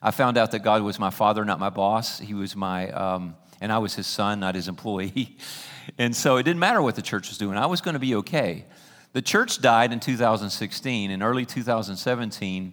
I 0.00 0.10
found 0.10 0.36
out 0.36 0.50
that 0.50 0.60
God 0.60 0.82
was 0.82 0.98
my 0.98 1.10
father, 1.10 1.44
not 1.44 1.60
my 1.60 1.70
boss. 1.70 2.18
He 2.18 2.34
was 2.34 2.56
my, 2.56 2.90
um, 2.90 3.36
and 3.60 3.72
I 3.72 3.78
was 3.78 3.94
his 3.94 4.08
son, 4.08 4.40
not 4.40 4.56
his 4.56 4.66
employee. 4.66 5.36
and 5.98 6.14
so 6.14 6.38
it 6.38 6.42
didn't 6.42 6.58
matter 6.58 6.82
what 6.82 6.96
the 6.96 7.02
church 7.02 7.28
was 7.28 7.38
doing, 7.38 7.56
I 7.56 7.66
was 7.66 7.80
going 7.80 7.94
to 7.94 8.00
be 8.00 8.16
okay. 8.16 8.64
The 9.12 9.22
church 9.22 9.60
died 9.60 9.92
in 9.92 10.00
2016. 10.00 11.10
In 11.10 11.22
early 11.22 11.46
2017, 11.46 12.72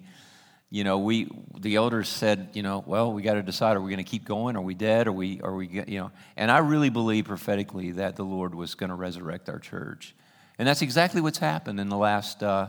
you 0.69 0.83
know, 0.83 0.99
we 0.99 1.29
the 1.59 1.75
elders 1.75 2.07
said, 2.07 2.49
you 2.53 2.61
know, 2.61 2.83
well, 2.85 3.11
we 3.11 3.21
got 3.21 3.33
to 3.33 3.43
decide: 3.43 3.75
are 3.75 3.81
we 3.81 3.89
going 3.89 4.03
to 4.03 4.09
keep 4.09 4.25
going? 4.25 4.55
Are 4.55 4.61
we 4.61 4.75
dead? 4.75 5.07
Are 5.07 5.11
we? 5.11 5.41
Are 5.41 5.55
we? 5.55 5.67
You 5.67 5.99
know, 5.99 6.11
and 6.37 6.51
I 6.51 6.59
really 6.59 6.89
believe 6.89 7.25
prophetically 7.25 7.91
that 7.91 8.15
the 8.15 8.23
Lord 8.23 8.53
was 8.53 8.75
going 8.75 8.89
to 8.89 8.95
resurrect 8.95 9.49
our 9.49 9.59
church. 9.59 10.15
And 10.59 10.67
that's 10.67 10.81
exactly 10.81 11.21
what's 11.21 11.37
happened 11.37 11.79
in 11.79 11.87
the 11.87 11.97
last, 11.97 12.43
uh, 12.43 12.67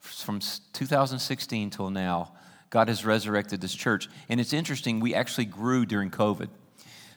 from 0.00 0.40
2016 0.72 1.70
till 1.70 1.90
now. 1.90 2.32
God 2.70 2.88
has 2.88 3.04
resurrected 3.04 3.60
this 3.60 3.74
church. 3.74 4.08
And 4.28 4.40
it's 4.40 4.52
interesting, 4.52 5.00
we 5.00 5.14
actually 5.14 5.44
grew 5.44 5.86
during 5.86 6.10
COVID. 6.10 6.48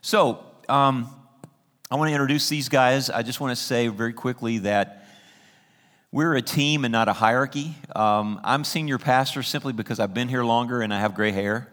So, 0.02 0.44
um, 0.68 1.10
I 1.90 1.96
want 1.96 2.10
to 2.10 2.14
introduce 2.14 2.50
these 2.50 2.70
guys. 2.70 3.10
I 3.10 3.24
just 3.24 3.40
want 3.40 3.58
to 3.58 3.62
say 3.62 3.88
very 3.88 4.14
quickly 4.14 4.60
that 4.60 5.08
we're 6.12 6.36
a 6.36 6.42
team 6.42 6.86
and 6.86 6.92
not 6.92 7.08
a 7.08 7.14
hierarchy. 7.14 7.76
Um, 7.96 8.42
I'm 8.44 8.64
senior 8.64 8.98
pastor 8.98 9.44
simply 9.44 9.74
because 9.74 10.00
I've 10.00 10.14
been 10.14 10.28
here 10.28 10.44
longer 10.44 10.82
and 10.82 10.94
I 10.94 11.00
have 11.00 11.14
gray 11.14 11.32
hair. 11.32 11.72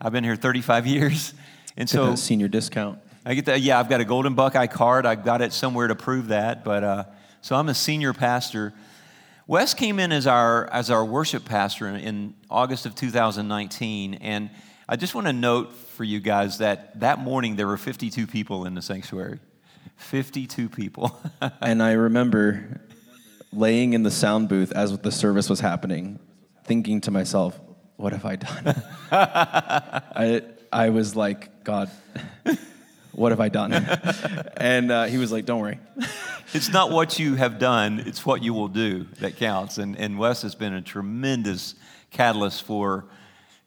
I've 0.00 0.12
been 0.12 0.24
here 0.24 0.36
35 0.36 0.86
years. 0.86 1.34
And 1.76 1.88
so 1.88 2.14
senior 2.14 2.48
discount. 2.48 2.98
I 3.24 3.34
get 3.34 3.46
that. 3.46 3.60
Yeah, 3.60 3.78
I've 3.78 3.88
got 3.88 4.00
a 4.00 4.04
Golden 4.04 4.34
Buckeye 4.34 4.66
card. 4.66 5.06
I 5.06 5.14
got 5.14 5.42
it 5.42 5.52
somewhere 5.52 5.88
to 5.88 5.94
prove 5.94 6.28
that. 6.28 6.64
But 6.64 6.84
uh, 6.84 7.04
so 7.42 7.54
I'm 7.54 7.68
a 7.68 7.74
senior 7.74 8.12
pastor. 8.12 8.72
Wes 9.46 9.74
came 9.74 10.00
in 10.00 10.10
as 10.10 10.26
our 10.26 10.66
as 10.72 10.90
our 10.90 11.04
worship 11.04 11.44
pastor 11.44 11.88
in 11.88 12.34
August 12.50 12.86
of 12.86 12.94
2019, 12.94 14.14
and 14.14 14.50
I 14.88 14.96
just 14.96 15.14
want 15.14 15.26
to 15.26 15.32
note 15.32 15.72
for 15.72 16.02
you 16.02 16.18
guys 16.18 16.58
that 16.58 16.98
that 17.00 17.18
morning 17.18 17.56
there 17.56 17.66
were 17.66 17.76
52 17.76 18.26
people 18.26 18.64
in 18.64 18.74
the 18.74 18.82
sanctuary. 18.82 19.38
52 19.96 20.68
people. 20.68 21.20
and 21.60 21.82
I 21.82 21.92
remember 21.92 22.80
laying 23.52 23.92
in 23.92 24.02
the 24.02 24.10
sound 24.10 24.48
booth 24.48 24.72
as 24.72 24.96
the 24.98 25.12
service 25.12 25.48
was 25.48 25.60
happening, 25.60 26.18
thinking 26.64 27.00
to 27.02 27.10
myself, 27.10 27.58
"What 27.96 28.12
have 28.12 28.24
I 28.24 28.36
done?" 28.36 28.82
I 29.12 30.42
I 30.72 30.90
was 30.90 31.16
like, 31.16 31.64
"God, 31.64 31.90
what 33.12 33.32
have 33.32 33.40
I 33.40 33.48
done?" 33.48 33.72
and 34.56 34.90
uh, 34.90 35.04
he 35.04 35.18
was 35.18 35.32
like, 35.32 35.44
"Don't 35.44 35.60
worry." 35.60 35.78
it's 36.52 36.70
not 36.70 36.90
what 36.90 37.18
you 37.18 37.34
have 37.34 37.58
done; 37.58 38.00
it's 38.00 38.24
what 38.24 38.42
you 38.42 38.54
will 38.54 38.68
do 38.68 39.04
that 39.20 39.36
counts. 39.36 39.78
And 39.78 39.96
and 39.96 40.18
Wes 40.18 40.42
has 40.42 40.54
been 40.54 40.74
a 40.74 40.82
tremendous 40.82 41.74
catalyst 42.10 42.62
for 42.62 43.06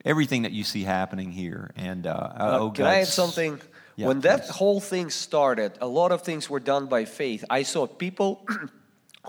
everything 0.05 0.43
that 0.43 0.51
you 0.51 0.63
see 0.63 0.83
happening 0.83 1.31
here. 1.31 1.71
And 1.75 2.07
uh, 2.07 2.11
uh, 2.11 2.57
oh, 2.61 2.71
can 2.71 2.85
I 2.85 3.01
add 3.01 3.07
something? 3.07 3.59
Yeah, 3.95 4.07
when 4.07 4.21
that 4.21 4.43
please. 4.43 4.49
whole 4.51 4.79
thing 4.79 5.09
started, 5.09 5.73
a 5.81 5.87
lot 5.87 6.11
of 6.11 6.21
things 6.21 6.49
were 6.49 6.61
done 6.61 6.85
by 6.87 7.05
faith. 7.05 7.43
I 7.49 7.63
saw 7.63 7.85
people 7.85 8.47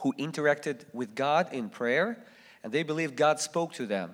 who 0.02 0.12
interacted 0.14 0.84
with 0.92 1.14
God 1.14 1.52
in 1.52 1.68
prayer, 1.68 2.18
and 2.62 2.72
they 2.72 2.82
believed 2.82 3.16
God 3.16 3.40
spoke 3.40 3.72
to 3.74 3.86
them. 3.86 4.12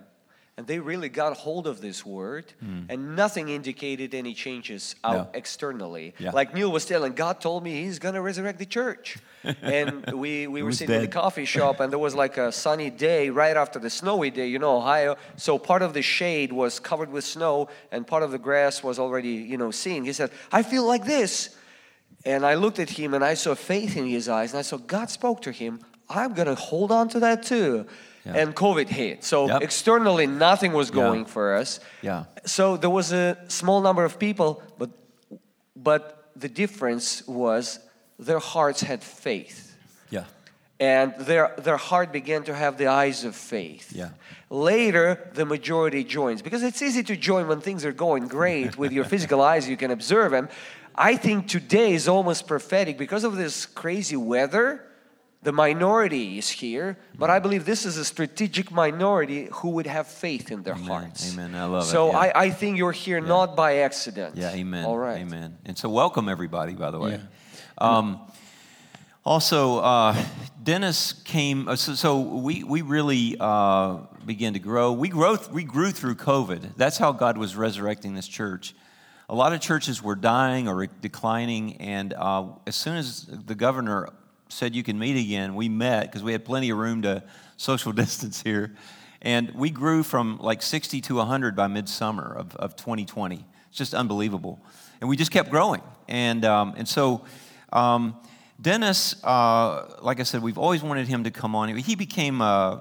And 0.59 0.67
they 0.67 0.79
really 0.79 1.11
got 1.11 1.37
hold 1.37 1.67
of 1.67 1.83
this 1.83 2.07
word, 2.07 2.51
hmm. 2.61 2.85
and 2.89 3.15
nothing 3.15 3.51
indicated 3.51 4.15
any 4.15 4.33
changes 4.33 4.97
out. 5.05 5.13
No. 5.13 5.29
externally. 5.35 6.15
Yeah. 6.19 6.31
Like 6.31 6.55
Neil 6.55 6.73
was 6.73 6.87
telling, 6.87 7.13
God 7.13 7.43
told 7.43 7.63
me 7.63 7.83
He's 7.83 7.99
to 7.99 8.23
resurrect 8.23 8.59
the 8.59 8.65
church. 8.65 9.19
and 9.63 10.11
we, 10.13 10.47
we 10.47 10.63
were 10.63 10.73
sitting 10.73 10.95
in 10.95 11.03
the 11.03 11.09
coffee 11.09 11.45
shop, 11.45 11.81
and 11.81 11.93
there 11.93 11.99
was 11.99 12.15
like 12.15 12.39
a 12.39 12.51
sunny 12.51 12.89
day 12.89 13.29
right 13.29 13.55
after 13.55 13.79
the 13.79 13.91
snowy 13.91 14.31
day, 14.31 14.49
you 14.49 14.59
know, 14.59 14.79
Ohio. 14.79 15.17
So 15.37 15.59
part 15.59 15.83
of 15.83 15.93
the 15.93 16.01
shade 16.01 16.55
was 16.55 16.81
covered 16.81 17.13
with 17.13 17.25
snow, 17.25 17.69
and 17.93 18.07
part 18.07 18.23
of 18.23 18.31
the 18.31 18.39
grass 18.39 18.83
was 18.83 18.99
already, 18.99 19.35
you 19.35 19.59
know, 19.59 19.71
seen. 19.71 20.05
He 20.05 20.15
said, 20.15 20.31
I 20.51 20.63
feel 20.63 20.87
like 20.87 21.05
this. 21.05 21.51
And 22.27 22.45
I 22.45 22.55
looked 22.55 22.79
at 22.81 22.91
him 22.91 23.15
and 23.15 23.25
I 23.25 23.35
saw 23.35 23.55
faith 23.55 23.97
in 23.97 24.07
his 24.07 24.29
eyes, 24.29 24.53
and 24.53 24.59
I 24.59 24.63
saw 24.63 24.77
God 24.79 25.09
spoke 25.11 25.41
to 25.43 25.53
him. 25.53 25.81
I'm 26.11 26.35
going 26.35 26.49
to 26.49 26.55
hold 26.57 26.91
on 26.93 27.09
to 27.11 27.21
that 27.21 27.45
too. 27.45 27.87
Yeah. 28.25 28.35
And 28.35 28.55
COVID 28.57 28.89
hit. 28.89 29.23
So 29.25 29.47
Yep. 29.47 29.63
externally, 29.63 30.27
nothing 30.27 30.73
was 30.73 30.89
Yeah. 30.89 30.95
going 30.97 31.25
for 31.27 31.55
us. 31.55 31.79
Yeah. 32.03 32.25
So 32.45 32.77
there 32.77 32.91
was 32.91 33.13
a 33.13 33.37
small 33.49 33.81
number 33.81 34.05
of 34.05 34.19
people, 34.19 34.61
but, 34.79 34.91
but 35.77 36.31
the 36.35 36.49
difference 36.49 37.23
was 37.29 37.79
their 38.19 38.41
hearts 38.41 38.81
had 38.83 39.03
faith 39.05 39.77
Yeah. 40.11 40.25
and 40.81 41.15
their, 41.21 41.55
their 41.59 41.77
heart 41.77 42.11
began 42.13 42.43
to 42.45 42.55
have 42.55 42.77
the 42.79 42.89
eyes 42.89 43.25
of 43.25 43.37
faith. 43.37 43.93
Yeah. 43.95 44.09
Later, 44.51 45.31
the 45.35 45.45
majority 45.45 46.03
joins 46.03 46.43
because 46.43 46.63
it's 46.65 46.83
easy 46.83 47.03
to 47.05 47.17
join 47.17 47.47
when 47.47 47.61
things 47.61 47.85
are 47.85 47.93
going 47.93 48.27
great 48.29 48.77
with 48.77 48.91
your 48.93 49.05
physical 49.13 49.41
eyes, 49.41 49.69
you 49.69 49.77
can 49.77 49.91
observe 49.93 50.33
them. 50.33 50.49
I 50.99 51.17
think 51.17 51.49
today 51.49 51.93
is 51.93 52.09
almost 52.09 52.47
prophetic 52.47 52.97
because 52.97 53.25
of 53.25 53.37
this 53.37 53.67
crazy 53.67 54.17
weather. 54.17 54.83
The 55.43 55.53
minority 55.53 56.39
is 56.39 56.49
here, 56.49 56.99
but 57.17 57.31
I 57.31 57.39
believe 57.39 57.67
this 57.67 57.85
is 57.85 57.99
a 57.99 58.05
strategic 58.05 58.73
minority 58.73 59.49
who 59.53 59.71
would 59.71 59.87
have 59.87 60.09
faith 60.09 60.51
in 60.51 60.63
their 60.63 60.75
Amen. 60.75 60.87
hearts. 60.87 61.33
Amen. 61.33 61.55
I 61.55 61.67
love 61.67 61.85
it. 61.85 61.87
So 61.87 62.11
Yeah. 62.11 62.19
I, 62.19 62.43
I 62.45 62.51
think 62.51 62.79
you're 62.79 62.91
here 62.91 63.21
not 63.21 63.55
by 63.55 63.79
accident. 63.79 64.37
Yeah, 64.37 64.55
amen. 64.55 64.85
All 64.85 64.99
right. 64.99 65.19
Amen. 65.19 65.59
And 65.67 65.77
so, 65.79 65.89
welcome 65.89 66.29
everybody, 66.29 66.73
by 66.73 66.91
the 66.91 66.99
way. 66.99 67.11
Yeah. 67.13 67.19
Um, 67.79 68.21
also, 69.25 69.79
uh, 69.81 70.17
Dennis 70.63 71.13
came, 71.13 71.69
uh, 71.69 71.77
so, 71.77 71.95
so 71.95 72.21
we, 72.21 72.65
we 72.65 72.83
really 72.83 73.37
uh, 73.39 73.99
began 74.25 74.55
to 74.55 74.59
grow. 74.59 74.93
We, 74.93 75.11
grow. 75.11 75.37
we 75.53 75.65
grew 75.65 75.91
through 75.91 76.15
COVID. 76.17 76.77
That's 76.77 76.97
how 76.97 77.13
God 77.13 77.37
was 77.37 77.55
resurrecting 77.55 78.15
this 78.15 78.27
church. 78.27 78.75
A 79.29 79.35
lot 79.35 79.53
of 79.53 79.61
churches 79.61 80.01
were 80.01 80.15
dying 80.15 80.69
or 80.69 80.87
declining, 80.87 81.79
and 81.79 82.15
uh, 82.15 82.47
as 82.65 82.77
soon 82.77 82.97
as 82.97 83.27
the 83.27 83.57
governor 83.57 84.11
said 84.49 84.75
you 84.75 84.85
can 84.85 84.99
meet 84.99 85.17
again, 85.17 85.57
we 85.57 85.69
met 85.69 86.03
because 86.03 86.23
we 86.23 86.31
had 86.31 86.45
plenty 86.45 86.71
of 86.71 86.79
room 86.79 87.03
to 87.03 87.25
social 87.57 87.93
distance 88.05 88.41
here. 88.41 88.77
And 89.23 89.53
we 89.55 89.71
grew 89.71 90.05
from 90.05 90.39
like 90.39 90.63
60 90.63 91.01
to 91.01 91.17
100 91.17 91.57
by 91.57 91.67
midsummer 91.67 92.35
of, 92.37 92.55
of 92.55 92.77
2020. 92.77 93.45
It's 93.69 93.79
just 93.79 93.95
unbelievable. 93.95 94.61
And 95.01 95.11
we 95.11 95.17
just 95.17 95.33
kept 95.33 95.51
growing. 95.51 95.83
And, 96.07 96.45
um, 96.45 96.75
and 96.77 96.87
so 96.87 97.25
um, 97.73 98.17
Dennis, 98.61 99.23
uh, 99.25 99.97
like 100.03 100.21
I 100.21 100.23
said, 100.23 100.43
we've 100.43 100.59
always 100.59 100.83
wanted 100.85 101.09
him 101.09 101.25
to 101.25 101.33
come 101.33 101.57
on. 101.57 101.75
He 101.77 101.97
became 101.97 102.41
uh, 102.41 102.81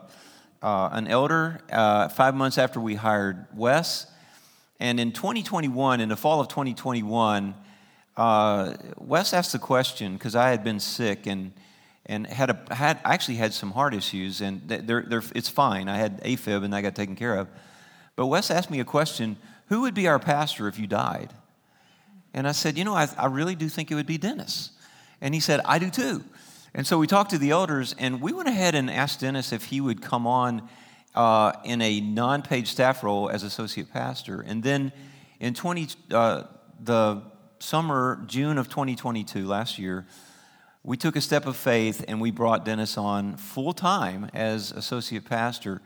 uh, 0.62 0.90
an 0.92 1.08
elder 1.08 1.62
uh, 1.72 2.10
five 2.10 2.36
months 2.36 2.60
after 2.60 2.80
we 2.80 2.94
hired 2.94 3.48
Wes. 3.56 4.08
And 4.79 5.00
in 5.00 5.12
2021, 5.12 6.01
in 6.01 6.10
the 6.10 6.15
fall 6.15 6.41
of 6.41 6.48
2021, 6.48 7.55
uh, 8.17 8.74
Wes 8.98 9.34
asked 9.34 9.51
the 9.51 9.60
question 9.60 10.13
because 10.13 10.36
I 10.36 10.50
had 10.50 10.63
been 10.63 10.79
sick 10.79 11.27
and 11.27 11.51
and 12.08 12.27
had 12.27 12.51
a 12.51 12.75
had 12.75 13.00
actually 13.03 13.38
had 13.38 13.51
some 13.51 13.72
heart 13.72 13.96
issues 13.96 14.39
and 14.41 14.62
they're, 14.67 15.01
they're, 15.01 15.24
it's 15.34 15.50
fine. 15.50 15.89
I 15.89 15.98
had 15.98 16.24
AFib 16.24 16.63
and 16.63 16.75
I 16.75 16.82
got 16.82 16.96
taken 16.96 17.15
care 17.15 17.36
of. 17.36 17.48
But 18.15 18.27
Wes 18.27 18.51
asked 18.51 18.70
me 18.70 18.79
a 18.79 18.86
question: 18.86 19.38
Who 19.70 19.82
would 19.82 19.96
be 19.96 20.08
our 20.08 20.20
pastor 20.20 20.67
if 20.67 20.77
you 20.77 20.88
died? 20.88 21.34
And 22.36 22.48
I 22.48 22.51
said, 22.51 22.77
you 22.77 22.84
know, 22.84 22.94
I, 22.94 23.08
I 23.17 23.27
really 23.27 23.55
do 23.55 23.70
think 23.70 23.91
it 23.91 23.96
would 23.96 24.05
be 24.05 24.17
Dennis. 24.17 24.72
And 25.22 25.34
he 25.34 25.39
said, 25.39 25.62
I 25.63 25.79
do 25.79 25.89
too. 25.89 26.22
And 26.74 26.86
so 26.86 26.98
we 26.98 27.08
talked 27.08 27.29
to 27.29 27.38
the 27.38 27.51
elders, 27.51 27.96
and 27.98 28.22
we 28.22 28.34
went 28.34 28.50
ahead 28.50 28.75
and 28.75 28.91
asked 28.91 29.22
Dennis 29.22 29.53
if 29.53 29.63
he 29.63 29.79
would 29.79 30.01
come 30.01 30.27
on 30.27 30.67
uh, 31.15 31.53
in 31.63 31.81
a 31.81 32.01
non-paid 32.01 32.67
staff 32.67 33.03
role 33.03 33.29
as 33.29 33.43
associate 33.43 33.91
pastor. 33.91 34.41
And 34.41 34.62
then 34.62 34.91
in 35.39 35.53
20, 35.53 35.88
uh, 36.12 36.43
the 36.79 37.22
summer, 37.60 38.22
June 38.27 38.57
of 38.57 38.69
2022, 38.69 39.48
last 39.48 39.79
year, 39.79 40.05
we 40.84 40.98
took 40.98 41.15
a 41.15 41.22
step 41.22 41.48
of 41.48 41.55
faith 41.55 42.05
and 42.07 42.22
we 42.22 42.29
brought 42.29 42.63
Dennis 42.63 42.98
on 42.98 43.38
full 43.38 43.74
time 43.74 44.29
as 44.34 44.72
associate 44.72 45.25
pastor. 45.25 45.81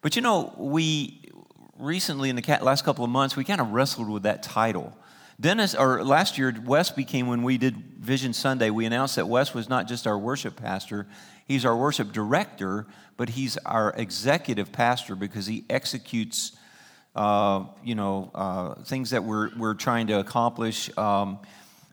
But 0.00 0.16
you 0.16 0.22
know, 0.22 0.52
we 0.56 1.30
recently, 1.78 2.30
in 2.30 2.36
the 2.36 2.58
last 2.62 2.84
couple 2.84 3.04
of 3.04 3.10
months, 3.10 3.36
we 3.36 3.44
kind 3.44 3.60
of 3.60 3.70
wrestled 3.70 4.08
with 4.08 4.24
that 4.24 4.42
title. 4.42 4.96
Dennis, 5.40 5.74
or 5.74 6.04
last 6.04 6.38
year, 6.38 6.54
Wes 6.64 6.90
became 6.90 7.26
when 7.26 7.42
we 7.42 7.58
did 7.58 7.76
Vision 7.98 8.32
Sunday, 8.32 8.70
we 8.70 8.84
announced 8.84 9.16
that 9.16 9.26
Wes 9.26 9.54
was 9.54 9.68
not 9.68 9.88
just 9.88 10.06
our 10.06 10.18
worship 10.18 10.56
pastor, 10.56 11.06
he's 11.46 11.64
our 11.64 11.76
worship 11.76 12.12
director, 12.12 12.86
but 13.16 13.30
he's 13.30 13.56
our 13.58 13.92
executive 13.96 14.72
pastor 14.72 15.14
because 15.14 15.46
he 15.46 15.64
executes, 15.68 16.52
uh, 17.14 17.64
you 17.84 17.94
know, 17.94 18.30
uh, 18.34 18.74
things 18.84 19.10
that 19.10 19.24
we're, 19.24 19.50
we're 19.56 19.74
trying 19.74 20.06
to 20.08 20.18
accomplish, 20.18 20.96
um, 20.96 21.38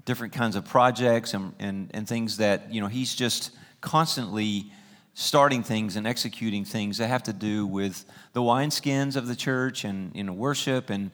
different 0.06 0.34
kinds 0.34 0.56
of 0.56 0.66
projects 0.66 1.34
and, 1.34 1.54
and, 1.60 1.92
and 1.94 2.08
things 2.08 2.38
that, 2.38 2.74
you 2.74 2.82
know, 2.82 2.88
he's 2.88 3.14
just 3.14 3.52
constantly 3.82 4.72
starting 5.14 5.64
things 5.64 5.96
and 5.96 6.08
executing 6.08 6.64
things 6.64 6.98
that 6.98 7.08
have 7.08 7.24
to 7.24 7.34
do 7.34 7.68
with 7.68 8.06
the 8.34 8.42
wineskins 8.42 9.16
of 9.16 9.28
the 9.28 9.36
church 9.36 9.84
and, 9.84 10.16
you 10.16 10.24
know, 10.24 10.34
worship 10.34 10.90
and 10.90 11.12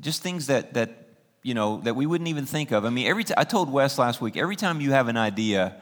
just 0.00 0.22
things 0.22 0.48
that, 0.48 0.74
that 0.74 1.04
you 1.44 1.54
know, 1.54 1.80
that 1.82 1.94
we 1.94 2.06
wouldn't 2.06 2.28
even 2.28 2.46
think 2.46 2.72
of. 2.72 2.84
I 2.84 2.90
mean, 2.90 3.06
every 3.06 3.22
t- 3.22 3.34
I 3.36 3.44
told 3.44 3.70
Wes 3.70 3.98
last 3.98 4.20
week, 4.20 4.36
every 4.36 4.56
time 4.56 4.80
you 4.80 4.92
have 4.92 5.08
an 5.08 5.18
idea, 5.18 5.76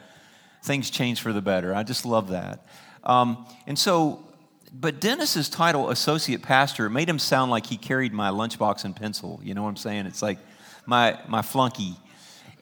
things 0.63 0.91
change 0.91 1.21
for 1.21 1.33
the 1.33 1.43
better. 1.43 1.75
I 1.75 1.83
just 1.83 2.07
love 2.07 2.29
that. 2.31 2.67
Um, 3.05 3.47
and 3.67 3.79
so, 3.79 4.25
but 4.73 5.01
Dennis's 5.01 5.49
title, 5.49 5.91
associate 5.91 6.43
pastor, 6.43 6.89
made 6.89 7.09
him 7.09 7.19
sound 7.19 7.51
like 7.51 7.67
he 7.67 7.77
carried 7.77 8.13
my 8.13 8.31
lunchbox 8.31 8.85
and 8.85 8.97
pencil. 8.97 9.41
You 9.43 9.55
know 9.55 9.63
what 9.63 9.69
I'm 9.69 9.77
saying? 9.77 10.07
It's 10.07 10.23
like 10.23 10.39
my, 10.87 11.19
my 11.29 11.43
flunky. 11.43 11.97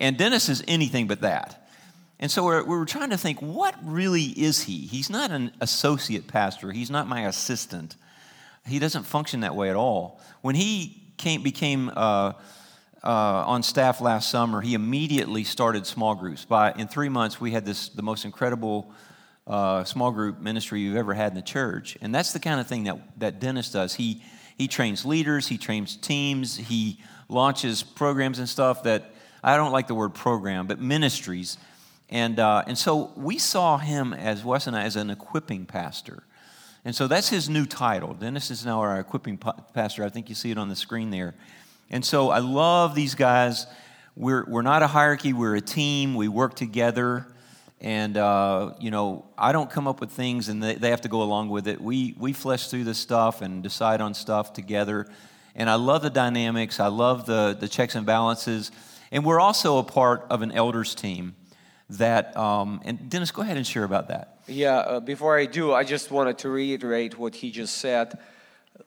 And 0.00 0.16
Dennis 0.16 0.48
is 0.48 0.64
anything 0.66 1.06
but 1.06 1.20
that. 1.20 1.68
And 2.18 2.30
so 2.30 2.44
we're, 2.44 2.62
we 2.62 2.76
were 2.76 2.86
trying 2.86 3.10
to 3.10 3.18
think, 3.18 3.40
what 3.40 3.74
really 3.82 4.24
is 4.24 4.62
he? 4.62 4.78
He's 4.86 5.08
not 5.08 5.30
an 5.30 5.52
associate 5.60 6.26
pastor. 6.26 6.72
He's 6.72 6.90
not 6.90 7.06
my 7.06 7.26
assistant. 7.26 7.96
He 8.66 8.78
doesn't 8.78 9.04
function 9.04 9.40
that 9.40 9.54
way 9.54 9.70
at 9.70 9.76
all. 9.76 10.20
When 10.42 10.54
he 10.54 11.12
came, 11.16 11.42
became 11.42 11.90
uh, 11.94 12.32
uh, 13.02 13.44
on 13.46 13.62
staff 13.62 14.00
last 14.00 14.30
summer, 14.30 14.60
he 14.60 14.74
immediately 14.74 15.44
started 15.44 15.86
small 15.86 16.14
groups. 16.14 16.44
By 16.44 16.72
in 16.72 16.86
three 16.86 17.08
months, 17.08 17.40
we 17.40 17.50
had 17.50 17.64
this 17.64 17.88
the 17.88 18.02
most 18.02 18.24
incredible 18.24 18.92
uh, 19.46 19.84
small 19.84 20.10
group 20.10 20.40
ministry 20.40 20.80
you've 20.80 20.96
ever 20.96 21.14
had 21.14 21.32
in 21.32 21.36
the 21.36 21.42
church, 21.42 21.96
and 22.02 22.14
that's 22.14 22.32
the 22.32 22.40
kind 22.40 22.60
of 22.60 22.66
thing 22.66 22.84
that 22.84 22.98
that 23.18 23.40
Dennis 23.40 23.70
does. 23.70 23.94
He 23.94 24.22
he 24.58 24.68
trains 24.68 25.04
leaders, 25.06 25.48
he 25.48 25.56
trains 25.56 25.96
teams, 25.96 26.56
he 26.56 27.00
launches 27.28 27.82
programs 27.82 28.38
and 28.38 28.48
stuff 28.48 28.82
that 28.82 29.14
I 29.42 29.56
don't 29.56 29.72
like 29.72 29.86
the 29.86 29.94
word 29.94 30.14
program, 30.14 30.66
but 30.66 30.78
ministries, 30.78 31.56
and 32.10 32.38
uh, 32.38 32.64
and 32.66 32.76
so 32.76 33.12
we 33.16 33.38
saw 33.38 33.78
him 33.78 34.12
as 34.12 34.44
Wes 34.44 34.66
and 34.66 34.76
I 34.76 34.82
as 34.82 34.96
an 34.96 35.08
equipping 35.08 35.64
pastor. 35.64 36.24
And 36.84 36.94
so 36.94 37.06
that's 37.06 37.28
his 37.28 37.48
new 37.48 37.66
title. 37.66 38.14
Dennis 38.14 38.50
is 38.50 38.64
now 38.64 38.80
our 38.80 38.98
equipping 38.98 39.38
pastor. 39.74 40.02
I 40.02 40.08
think 40.08 40.30
you 40.30 40.34
see 40.34 40.50
it 40.50 40.56
on 40.56 40.70
the 40.70 40.76
screen 40.76 41.10
there. 41.10 41.34
And 41.90 42.04
so 42.04 42.30
I 42.30 42.38
love 42.38 42.94
these 42.94 43.14
guys. 43.14 43.66
We're, 44.16 44.44
we're 44.46 44.62
not 44.62 44.82
a 44.82 44.86
hierarchy, 44.86 45.32
we're 45.32 45.56
a 45.56 45.60
team. 45.60 46.14
We 46.14 46.28
work 46.28 46.54
together. 46.54 47.26
And, 47.80 48.16
uh, 48.16 48.74
you 48.78 48.90
know, 48.90 49.24
I 49.38 49.52
don't 49.52 49.70
come 49.70 49.88
up 49.88 50.00
with 50.00 50.10
things 50.10 50.48
and 50.48 50.62
they, 50.62 50.74
they 50.74 50.90
have 50.90 51.00
to 51.02 51.08
go 51.08 51.22
along 51.22 51.48
with 51.48 51.66
it. 51.66 51.80
We, 51.80 52.14
we 52.18 52.32
flesh 52.32 52.68
through 52.68 52.84
this 52.84 52.98
stuff 52.98 53.40
and 53.40 53.62
decide 53.62 54.00
on 54.00 54.14
stuff 54.14 54.52
together. 54.52 55.06
And 55.54 55.68
I 55.68 55.74
love 55.74 56.02
the 56.02 56.10
dynamics, 56.10 56.78
I 56.78 56.88
love 56.88 57.26
the, 57.26 57.56
the 57.58 57.68
checks 57.68 57.94
and 57.94 58.06
balances. 58.06 58.70
And 59.10 59.24
we're 59.24 59.40
also 59.40 59.78
a 59.78 59.82
part 59.82 60.26
of 60.30 60.42
an 60.42 60.52
elders 60.52 60.94
team 60.94 61.34
that, 61.88 62.36
um, 62.36 62.80
and 62.84 63.10
Dennis, 63.10 63.32
go 63.32 63.42
ahead 63.42 63.56
and 63.56 63.66
share 63.66 63.84
about 63.84 64.08
that. 64.08 64.38
Yeah, 64.46 64.76
uh, 64.76 65.00
before 65.00 65.36
I 65.36 65.46
do, 65.46 65.72
I 65.72 65.82
just 65.82 66.10
wanted 66.10 66.38
to 66.38 66.50
reiterate 66.50 67.18
what 67.18 67.34
he 67.34 67.50
just 67.50 67.78
said 67.78 68.18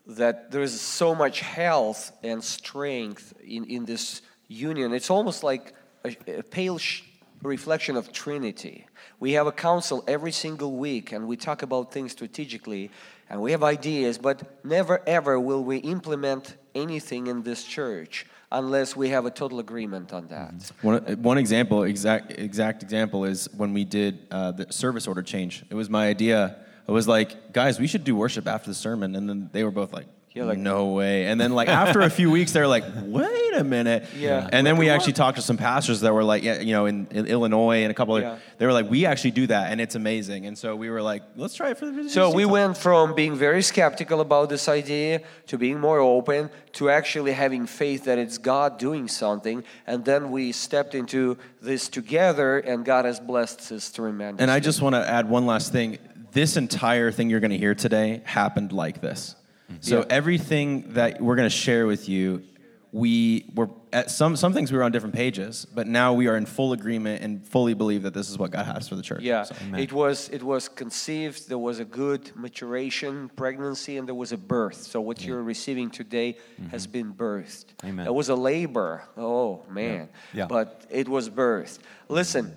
that 0.06 0.52
there's 0.52 0.80
so 0.80 1.16
much 1.16 1.40
health 1.40 2.12
and 2.24 2.44
strength 2.44 3.34
in, 3.46 3.66
in 3.66 3.86
this 3.86 4.22
union. 4.48 4.94
It's 4.94 5.10
almost 5.10 5.44
like 5.44 5.74
a, 6.04 6.16
a 6.40 6.44
pale 6.44 6.78
sh- 6.78 7.04
reflection 7.42 7.96
of 7.96 8.12
Trinity. 8.12 8.86
We 9.20 9.34
have 9.34 9.48
a 9.48 9.52
council 9.52 10.04
every 10.08 10.32
single 10.32 10.76
week 10.78 11.12
and 11.12 11.28
we 11.28 11.38
talk 11.38 11.62
about 11.62 11.92
things 11.92 12.12
strategically 12.12 12.92
and 13.30 13.42
we 13.42 13.52
have 13.52 13.64
ideas, 13.64 14.18
but 14.18 14.64
never 14.66 15.02
ever 15.08 15.40
will 15.40 15.64
we 15.64 15.78
implement 15.78 16.56
anything 16.76 17.28
in 17.28 17.44
this 17.44 17.64
church 17.64 18.26
unless 18.52 18.96
we 18.96 19.10
have 19.10 19.26
a 19.26 19.32
total 19.32 19.60
agreement 19.60 20.14
on 20.14 20.28
that. 20.28 20.72
One, 20.82 21.02
one 21.22 21.38
example, 21.38 21.84
exact, 21.84 22.34
exact 22.38 22.84
example, 22.84 23.26
is 23.26 23.50
when 23.56 23.74
we 23.74 23.84
did 23.84 24.28
uh, 24.30 24.52
the 24.52 24.72
service 24.72 25.08
order 25.08 25.24
change. 25.24 25.66
It 25.70 25.76
was 25.76 25.90
my 25.90 26.08
idea. 26.08 26.58
I 26.88 26.92
was 26.92 27.08
like, 27.08 27.54
guys, 27.54 27.80
we 27.80 27.88
should 27.88 28.04
do 28.04 28.16
worship 28.16 28.48
after 28.48 28.70
the 28.70 28.76
sermon. 28.76 29.16
And 29.16 29.30
then 29.30 29.50
they 29.54 29.64
were 29.64 29.72
both 29.72 29.94
like, 29.94 30.06
Yeah, 30.34 30.44
like- 30.46 30.58
no 30.58 30.88
way. 30.88 31.28
And 31.28 31.40
then 31.40 31.54
like 31.54 31.70
after 31.84 32.02
a 32.02 32.10
few 32.10 32.30
weeks, 32.32 32.52
they're 32.52 32.68
like, 32.68 32.84
wait 33.04 33.54
a 33.56 33.64
minute. 33.64 34.06
Yeah. 34.18 34.50
And 34.52 34.66
then 34.68 34.76
Like, 34.76 34.80
we 34.80 34.86
what? 34.88 34.96
actually 34.96 35.14
talked 35.14 35.38
to 35.38 35.42
some 35.44 35.58
pastors 35.58 36.02
that 36.02 36.14
were 36.14 36.24
like, 36.24 36.44
yeah, 36.44 36.60
you 36.60 36.74
know, 36.74 36.86
in, 36.88 37.08
in 37.12 37.28
Illinois 37.28 37.84
and 37.84 37.92
a 37.92 37.94
couple 37.94 38.20
Yeah. 38.20 38.34
of, 38.34 38.40
they 38.58 38.66
were 38.66 38.74
like, 38.74 38.90
we 38.90 39.06
actually 39.06 39.32
do 39.32 39.48
that 39.48 39.72
and 39.72 39.80
it's 39.80 39.96
amazing. 39.96 40.46
And 40.48 40.58
so 40.58 40.76
we 40.76 40.90
were 40.90 41.02
like, 41.02 41.22
let's 41.38 41.54
try 41.56 41.70
it 41.70 41.78
for 41.78 41.86
the 41.86 42.10
So 42.10 42.32
we 42.34 42.46
went 42.46 42.78
from 42.78 43.14
being 43.16 43.36
very 43.36 43.62
skeptical 43.62 44.20
about 44.22 44.50
this 44.50 44.68
idea 44.68 45.22
to 45.48 45.58
being 45.58 45.80
more 45.80 46.00
open 46.00 46.50
to 46.74 46.90
actually 46.90 47.32
having 47.34 47.66
faith 47.68 48.06
that 48.06 48.18
it's 48.18 48.38
God 48.40 48.78
doing 48.80 49.08
something. 49.08 49.64
And 49.88 50.04
then 50.04 50.32
we 50.32 50.52
stepped 50.52 50.96
into 50.96 51.38
this 51.62 51.88
together, 51.88 52.58
and 52.58 52.84
God 52.84 53.06
has 53.06 53.20
blessed 53.20 53.72
us 53.72 53.92
tremendously. 53.92 54.42
And 54.44 54.50
I 54.52 54.60
just 54.60 54.82
want 54.82 54.96
to 54.96 55.08
add 55.08 55.30
one 55.30 55.46
last 55.46 55.72
thing. 55.72 56.00
This 56.34 56.58
entire 56.58 57.12
thing 57.12 57.30
you're 57.30 57.40
going 57.40 57.52
to 57.52 57.58
hear 57.58 57.76
today 57.76 58.22
happened 58.26 58.72
like 58.72 59.02
this. 59.02 59.36
Mm-hmm. 59.72 59.78
So 59.82 60.00
Yeah. 60.00 60.06
everything 60.10 60.94
that 60.94 61.22
we're 61.22 61.36
going 61.36 61.50
to 61.50 61.56
share 61.56 61.86
with 61.86 62.10
you, 62.10 62.44
we 62.92 63.50
were 63.56 63.70
at 63.92 64.12
some 64.12 64.36
some 64.36 64.54
things 64.54 64.72
we 64.72 64.78
were 64.78 64.84
on 64.84 64.92
different 64.92 65.16
pages, 65.16 65.66
but 65.66 65.88
now 65.88 66.14
we 66.14 66.28
are 66.28 66.38
in 66.38 66.46
full 66.46 66.74
agreement 66.74 67.24
and 67.24 67.44
fully 67.44 67.74
believe 67.74 68.04
that 68.04 68.14
this 68.14 68.30
is 68.30 68.38
what 68.38 68.52
God 68.52 68.66
has 68.68 68.88
for 68.88 68.96
the 68.96 69.02
church. 69.02 69.22
Yeah, 69.22 69.44
So- 69.44 69.56
it 69.78 69.92
was 69.92 70.30
it 70.30 70.44
was 70.44 70.70
conceived. 70.70 71.50
There 71.50 71.58
was 71.58 71.80
a 71.80 71.86
good 71.86 72.32
maturation, 72.36 73.30
pregnancy, 73.36 73.98
and 73.98 74.08
there 74.08 74.14
was 74.16 74.32
a 74.32 74.38
birth. 74.38 74.84
So 74.84 75.02
what 75.02 75.26
you're 75.26 75.42
receiving 75.42 75.90
today 75.90 76.34
mm-hmm. 76.34 76.70
has 76.70 76.86
been 76.86 77.14
birthed. 77.14 77.66
Amen. 77.84 78.06
It 78.06 78.14
was 78.14 78.30
a 78.30 78.36
labor. 78.36 79.04
Oh 79.18 79.64
man, 79.70 80.10
Yeah. 80.34 80.46
but 80.48 80.86
it 80.92 81.08
was 81.08 81.30
birthed. 81.32 81.80
Listen, 82.10 82.56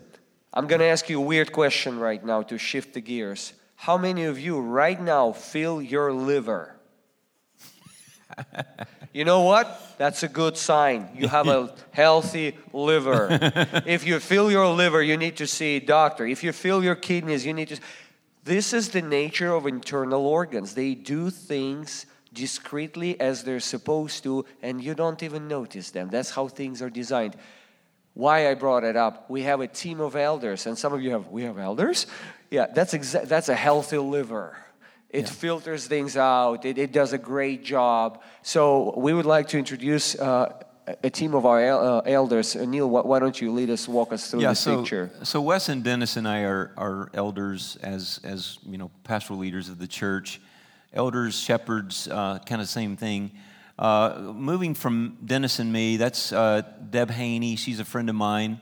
I'm 0.52 0.66
gonna 0.66 0.84
ask 0.84 1.08
you 1.08 1.18
a 1.18 1.24
weird 1.24 1.50
question 1.52 1.98
right 1.98 2.22
now 2.22 2.42
to 2.42 2.58
shift 2.58 2.92
the 2.92 3.00
gears. 3.00 3.54
How 3.76 3.96
many 3.96 4.24
of 4.24 4.38
you 4.38 4.58
right 4.58 5.00
now 5.00 5.32
feel 5.32 5.80
your 5.80 6.12
liver? 6.12 6.76
You 9.16 9.24
know 9.24 9.42
what? 9.42 9.80
That's 9.96 10.22
a 10.24 10.28
good 10.28 10.58
sign. 10.58 11.08
You 11.14 11.28
have 11.28 11.48
a 11.48 11.74
healthy 11.90 12.58
liver. 12.74 13.28
if 13.86 14.06
you 14.06 14.20
feel 14.20 14.50
your 14.50 14.66
liver, 14.68 15.02
you 15.02 15.16
need 15.16 15.38
to 15.38 15.46
see 15.46 15.76
a 15.76 15.80
doctor. 15.80 16.26
If 16.26 16.44
you 16.44 16.52
feel 16.52 16.84
your 16.84 16.96
kidneys, 16.96 17.46
you 17.46 17.54
need 17.54 17.68
to. 17.68 17.78
This 18.44 18.74
is 18.74 18.90
the 18.90 19.00
nature 19.00 19.54
of 19.54 19.66
internal 19.66 20.26
organs. 20.26 20.74
They 20.74 20.94
do 20.94 21.30
things 21.30 22.04
discreetly 22.34 23.18
as 23.18 23.42
they're 23.42 23.58
supposed 23.58 24.22
to, 24.24 24.44
and 24.60 24.84
you 24.84 24.94
don't 24.94 25.22
even 25.22 25.48
notice 25.48 25.92
them. 25.92 26.10
That's 26.10 26.28
how 26.28 26.48
things 26.48 26.82
are 26.82 26.90
designed. 26.90 27.36
Why 28.12 28.50
I 28.50 28.54
brought 28.54 28.84
it 28.84 28.96
up? 28.96 29.30
We 29.30 29.44
have 29.44 29.62
a 29.62 29.66
team 29.66 30.00
of 30.00 30.14
elders, 30.14 30.66
and 30.66 30.76
some 30.76 30.92
of 30.92 31.00
you 31.00 31.12
have. 31.12 31.28
We 31.28 31.44
have 31.44 31.58
elders. 31.58 32.06
Yeah, 32.56 32.66
that's 32.72 32.94
exa- 32.94 33.28
that's 33.28 33.50
a 33.50 33.54
healthy 33.54 33.98
liver. 33.98 34.56
It 35.10 35.28
filters 35.28 35.86
things 35.86 36.16
out. 36.16 36.64
It, 36.64 36.78
it 36.78 36.90
does 36.90 37.12
a 37.12 37.18
great 37.18 37.62
job. 37.62 38.22
So 38.42 38.94
we 38.96 39.12
would 39.12 39.26
like 39.26 39.48
to 39.48 39.58
introduce 39.58 40.18
uh, 40.18 40.64
a- 41.02 41.10
team 41.10 41.34
of 41.34 41.44
our 41.44 41.60
el- 41.60 41.98
uh, 41.98 42.00
elders. 42.06 42.56
Uh, 42.56 42.64
Neil, 42.64 42.88
why, 42.88 43.02
why 43.02 43.18
don't 43.18 43.38
you 43.38 43.52
lead 43.52 43.68
us, 43.68 43.86
walk 43.86 44.10
us 44.12 44.30
through 44.30 44.40
yeah, 44.40 44.50
this 44.50 44.60
so, 44.60 44.78
picture? 44.78 45.10
so 45.22 45.42
Wes 45.42 45.68
and 45.68 45.84
Dennis 45.84 46.16
and 46.16 46.26
I 46.26 46.44
are, 46.44 46.72
are 46.78 47.10
elders 47.12 47.76
as, 47.82 48.20
as, 48.24 48.58
you 48.64 48.78
know, 48.78 48.90
pastoral 49.04 49.38
leaders 49.38 49.68
of 49.68 49.78
the 49.78 49.86
church. 49.86 50.40
Elders, 50.94 51.38
shepherds, 51.38 52.08
uh, 52.08 52.38
kind 52.46 52.62
of 52.62 52.68
same 52.68 52.96
thing. 52.96 53.32
Uh, 53.78 54.32
moving 54.34 54.74
from 54.74 55.18
Dennis 55.22 55.58
and 55.58 55.70
me, 55.70 55.98
that's 55.98 56.32
uh, 56.32 56.62
Deb 56.88 57.10
Haney. 57.10 57.56
She's 57.56 57.80
a 57.80 57.84
friend 57.84 58.08
of 58.08 58.16
mine. 58.16 58.60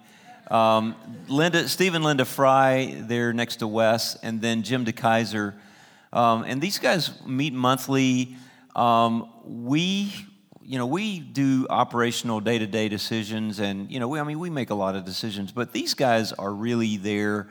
Um, 0.50 0.94
Linda, 1.28 1.68
Steve 1.68 1.94
and 1.94 2.04
Linda 2.04 2.24
Fry, 2.24 2.94
they're 3.00 3.32
next 3.32 3.56
to 3.56 3.66
Wes, 3.66 4.16
and 4.22 4.40
then 4.40 4.62
Jim 4.62 4.84
DeKaiser. 4.84 5.54
Um, 6.12 6.44
and 6.44 6.60
these 6.60 6.78
guys 6.78 7.10
meet 7.26 7.52
monthly. 7.52 8.36
Um, 8.76 9.28
we, 9.44 10.12
you 10.62 10.78
know, 10.78 10.86
we 10.86 11.20
do 11.20 11.66
operational 11.70 12.40
day-to-day 12.40 12.88
decisions, 12.88 13.58
and 13.58 13.90
you 13.90 14.00
know, 14.00 14.08
we, 14.08 14.20
I 14.20 14.24
mean, 14.24 14.38
we 14.38 14.50
make 14.50 14.70
a 14.70 14.74
lot 14.74 14.96
of 14.96 15.04
decisions, 15.04 15.50
but 15.52 15.72
these 15.72 15.94
guys 15.94 16.32
are 16.32 16.52
really 16.52 16.96
there 16.96 17.48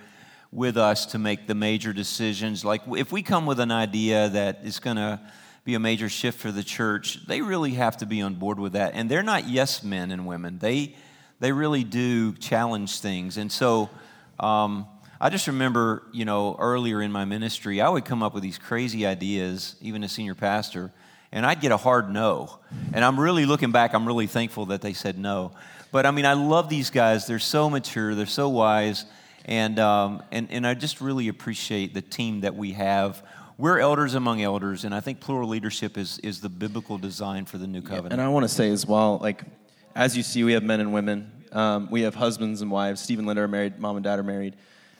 with 0.53 0.77
us 0.77 1.08
to 1.08 1.17
make 1.17 1.47
the 1.47 1.56
major 1.56 1.93
decisions. 1.93 2.63
Like 2.63 2.82
if 2.95 3.12
we 3.12 3.23
come 3.23 3.45
with 3.45 3.60
an 3.60 3.71
idea 3.71 4.29
that 4.29 4.60
is 4.63 4.79
going 4.79 4.97
to 4.97 5.19
be 5.65 5.73
a 5.73 5.79
major 5.79 6.10
shift 6.10 6.39
for 6.39 6.51
the 6.51 6.63
church, 6.63 7.25
they 7.25 7.41
really 7.41 7.71
have 7.71 7.97
to 7.97 8.06
be 8.06 8.21
on 8.21 8.36
board 8.36 8.60
with 8.60 8.73
that. 8.73 8.93
And 8.93 9.10
they're 9.10 9.23
not 9.23 9.47
yes 9.47 9.84
men 9.84 10.12
and 10.12 10.27
women. 10.27 10.60
They 10.60 10.95
they 11.43 11.51
really 11.51 11.84
do 11.84 12.32
challenge 12.36 13.01
things. 13.01 13.36
And 13.36 13.51
so 13.51 13.89
um, 14.39 14.88
I 15.19 15.29
just 15.29 15.47
remember, 15.47 16.03
you 16.13 16.23
know, 16.23 16.56
earlier 16.58 17.01
in 17.01 17.12
my 17.12 17.25
ministry, 17.25 17.82
I 17.82 17.89
would 17.89 18.06
come 18.06 18.23
up 18.23 18.34
with 18.34 18.43
these 18.43 18.58
crazy 18.58 19.06
ideas, 19.06 19.75
even 19.82 20.06
as 20.06 20.13
senior 20.13 20.36
pastor, 20.36 20.93
and 21.34 21.45
I'd 21.45 21.60
get 21.60 21.73
a 21.73 21.77
hard 21.77 22.10
no. 22.10 22.60
And 22.93 23.03
I'm 23.03 23.19
really 23.19 23.45
looking 23.45 23.73
back, 23.73 23.93
I'm 23.93 24.08
really 24.08 24.25
thankful 24.25 24.67
that 24.67 24.79
they 24.79 24.93
said 24.93 25.19
no. 25.19 25.51
But 25.91 26.06
I 26.06 26.12
mean, 26.12 26.25
I 26.25 26.32
love 26.32 26.69
these 26.69 26.89
guys. 26.89 27.27
They're 27.27 27.39
so 27.39 27.69
mature, 27.69 28.15
they're 28.15 28.25
so 28.25 28.47
wise, 28.47 29.03
and, 29.43 29.79
um, 29.79 30.23
and, 30.32 30.47
and 30.49 30.65
I 30.65 30.75
just 30.75 31.01
really 31.01 31.27
appreciate 31.27 31.93
the 31.93 32.01
team 32.01 32.39
that 32.41 32.56
we 32.56 32.71
have. 32.71 33.21
We're 33.58 33.79
elders 33.79 34.13
among 34.13 34.41
elders, 34.41 34.86
and 34.86 34.95
I 34.95 35.01
think 35.01 35.19
plural 35.19 35.49
leadership 35.49 35.97
is, 35.97 36.19
is 36.19 36.39
the 36.39 36.47
biblical 36.47 36.97
design 36.97 37.43
for 37.43 37.58
the 37.58 37.67
new 37.67 37.82
covenant. 37.82 38.13
And 38.13 38.21
I 38.21 38.29
want 38.29 38.45
to 38.45 38.47
say 38.47 38.69
as 38.69 38.88
well, 38.88 39.17
like, 39.21 39.43
as 39.93 40.15
you 40.17 40.23
see, 40.23 40.45
we 40.45 40.53
have 40.53 40.63
men 40.63 40.79
and 40.79 40.93
women. 40.93 41.32
Um, 41.53 41.87
we 41.91 42.01
have 42.01 42.15
husbands 42.15 42.61
and 42.61 42.71
wives. 42.71 43.01
Steve 43.01 43.19
and 43.19 43.27
Linda 43.27 43.43
are 43.43 43.47
married. 43.47 43.79
Mom 43.79 43.95
and 43.95 44.03
dad 44.03 44.19
are 44.19 44.23
married. 44.23 44.55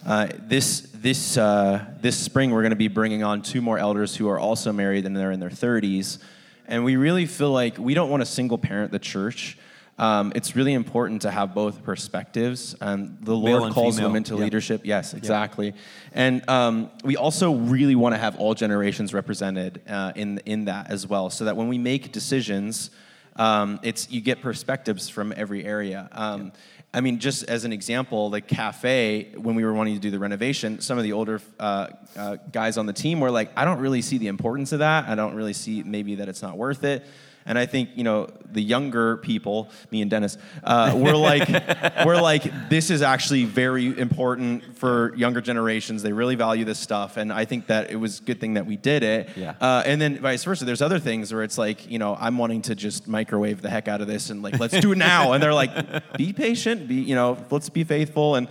Uh, 0.06 0.28
this 0.38 0.82
this 0.94 1.38
uh, 1.38 1.84
this 2.02 2.18
spring, 2.18 2.52
we're 2.52 2.62
going 2.62 2.72
to 2.72 2.76
be 2.76 2.90
bringing 2.90 3.24
on 3.24 3.42
two 3.42 3.62
more 3.62 3.78
elders 3.80 4.16
who 4.16 4.30
are 4.30 4.38
also 4.40 4.72
married 4.72 5.06
and 5.06 5.16
they're 5.16 5.32
in 5.32 5.40
their 5.40 5.50
30s. 5.50 6.20
And 6.68 6.84
we 6.86 6.96
really 6.96 7.26
feel 7.26 7.52
like 7.52 7.78
we 7.78 7.94
don't 7.94 8.10
want 8.10 8.22
to 8.22 8.26
single 8.26 8.58
parent 8.58 8.92
the 8.92 9.00
church. 9.00 9.58
Um, 10.00 10.32
it's 10.36 10.56
really 10.56 10.74
important 10.74 11.22
to 11.22 11.32
have 11.32 11.54
both 11.54 11.84
perspectives. 11.84 12.76
Um, 12.82 13.18
the 13.22 13.32
Male 13.32 13.40
Lord 13.40 13.64
and 13.64 13.74
calls 13.74 13.96
female. 13.96 14.10
them 14.10 14.16
into 14.18 14.36
Yeah. 14.36 14.44
leadership. 14.44 14.82
Yes, 14.84 15.14
exactly. 15.14 15.74
And 16.14 16.48
um, 16.50 16.90
we 17.04 17.16
also 17.16 17.54
really 17.54 17.96
want 17.96 18.16
to 18.16 18.20
have 18.20 18.36
all 18.38 18.56
generations 18.56 19.14
represented 19.14 19.82
uh, 19.88 20.12
in 20.16 20.40
in 20.46 20.66
that 20.66 20.90
as 20.90 21.06
well, 21.08 21.30
so 21.30 21.46
that 21.46 21.56
when 21.56 21.68
we 21.68 21.78
make 21.78 22.12
decisions, 22.12 22.90
um, 23.36 23.80
it's 23.84 24.10
you 24.10 24.22
get 24.22 24.42
perspectives 24.42 25.10
from 25.10 25.34
every 25.36 25.66
area. 25.66 26.08
Um, 26.12 26.52
I 26.94 27.02
mean, 27.02 27.20
just 27.20 27.44
as 27.46 27.66
an 27.66 27.74
example, 27.74 28.30
the 28.30 28.42
cafe 28.42 29.32
when 29.36 29.56
we 29.56 29.66
were 29.66 29.74
wanting 29.74 29.96
to 29.96 30.00
do 30.00 30.12
the 30.12 30.20
renovation, 30.20 30.80
some 30.80 30.98
of 30.98 31.04
the 31.04 31.14
older 31.14 31.42
uh, 31.60 31.88
uh, 32.16 32.38
guys 32.52 32.78
on 32.78 32.86
the 32.86 32.94
team 32.94 33.20
were 33.20 33.32
like, 33.32 33.52
"I 33.58 33.66
don't 33.66 33.80
really 33.80 34.02
see 34.02 34.20
the 34.20 34.28
importance 34.28 34.72
of 34.72 34.80
that. 34.80 35.10
I 35.10 35.16
don't 35.16 35.34
really 35.34 35.54
see 35.54 35.82
maybe 35.82 36.16
that 36.16 36.30
it's 36.30 36.42
not 36.42 36.58
worth 36.58 36.84
it." 36.84 37.04
And 37.46 37.58
I 37.58 37.66
think 37.66 37.90
you 37.96 38.04
know 38.04 38.30
the 38.52 38.62
younger 38.62 39.18
people, 39.18 39.70
me 39.92 40.02
and 40.02 40.12
Dennis, 40.12 40.38
uh, 40.64 40.94
we're 40.96 41.16
like, 41.16 41.50
we're 42.06 42.22
like, 42.22 42.70
this 42.70 42.90
is 42.90 43.02
actually 43.02 43.46
very 43.46 43.98
important 43.98 44.78
for 44.78 45.16
younger 45.16 45.42
generations. 45.42 46.04
They 46.04 46.14
really 46.14 46.36
value 46.36 46.66
this 46.66 46.80
stuff, 46.80 47.18
and 47.18 47.32
I 47.34 47.46
think 47.46 47.68
that 47.68 47.92
it 47.92 47.96
was 47.96 48.20
a 48.20 48.24
good 48.24 48.40
thing 48.40 48.56
that 48.56 48.66
we 48.66 48.78
did 48.78 49.04
it. 49.04 49.30
Yeah. 49.36 49.56
Uh, 49.60 49.84
and 49.86 50.02
then 50.02 50.18
vice 50.20 50.44
versa. 50.44 50.66
There's 50.66 50.82
other 50.82 51.00
things 51.00 51.34
where 51.34 51.44
it's 51.44 51.58
like, 51.58 51.90
you 51.90 52.00
know, 52.00 52.16
I'm 52.20 52.38
wanting 52.38 52.62
to 52.64 52.76
just 52.76 53.08
microwave 53.08 53.62
the 53.62 53.70
heck 53.70 53.88
out 53.88 54.02
of 54.02 54.08
this 54.08 54.30
and 54.30 54.42
like, 54.42 54.60
let's 54.60 54.80
do 54.80 54.92
it 54.92 54.98
now. 54.98 55.34
And 55.34 55.44
they're 55.44 55.54
like, 55.54 56.18
be 56.18 56.34
patient, 56.34 56.88
be, 56.88 56.96
you 56.96 57.16
know, 57.16 57.38
let's 57.50 57.70
be 57.70 57.84
faithful. 57.84 58.36
And 58.36 58.48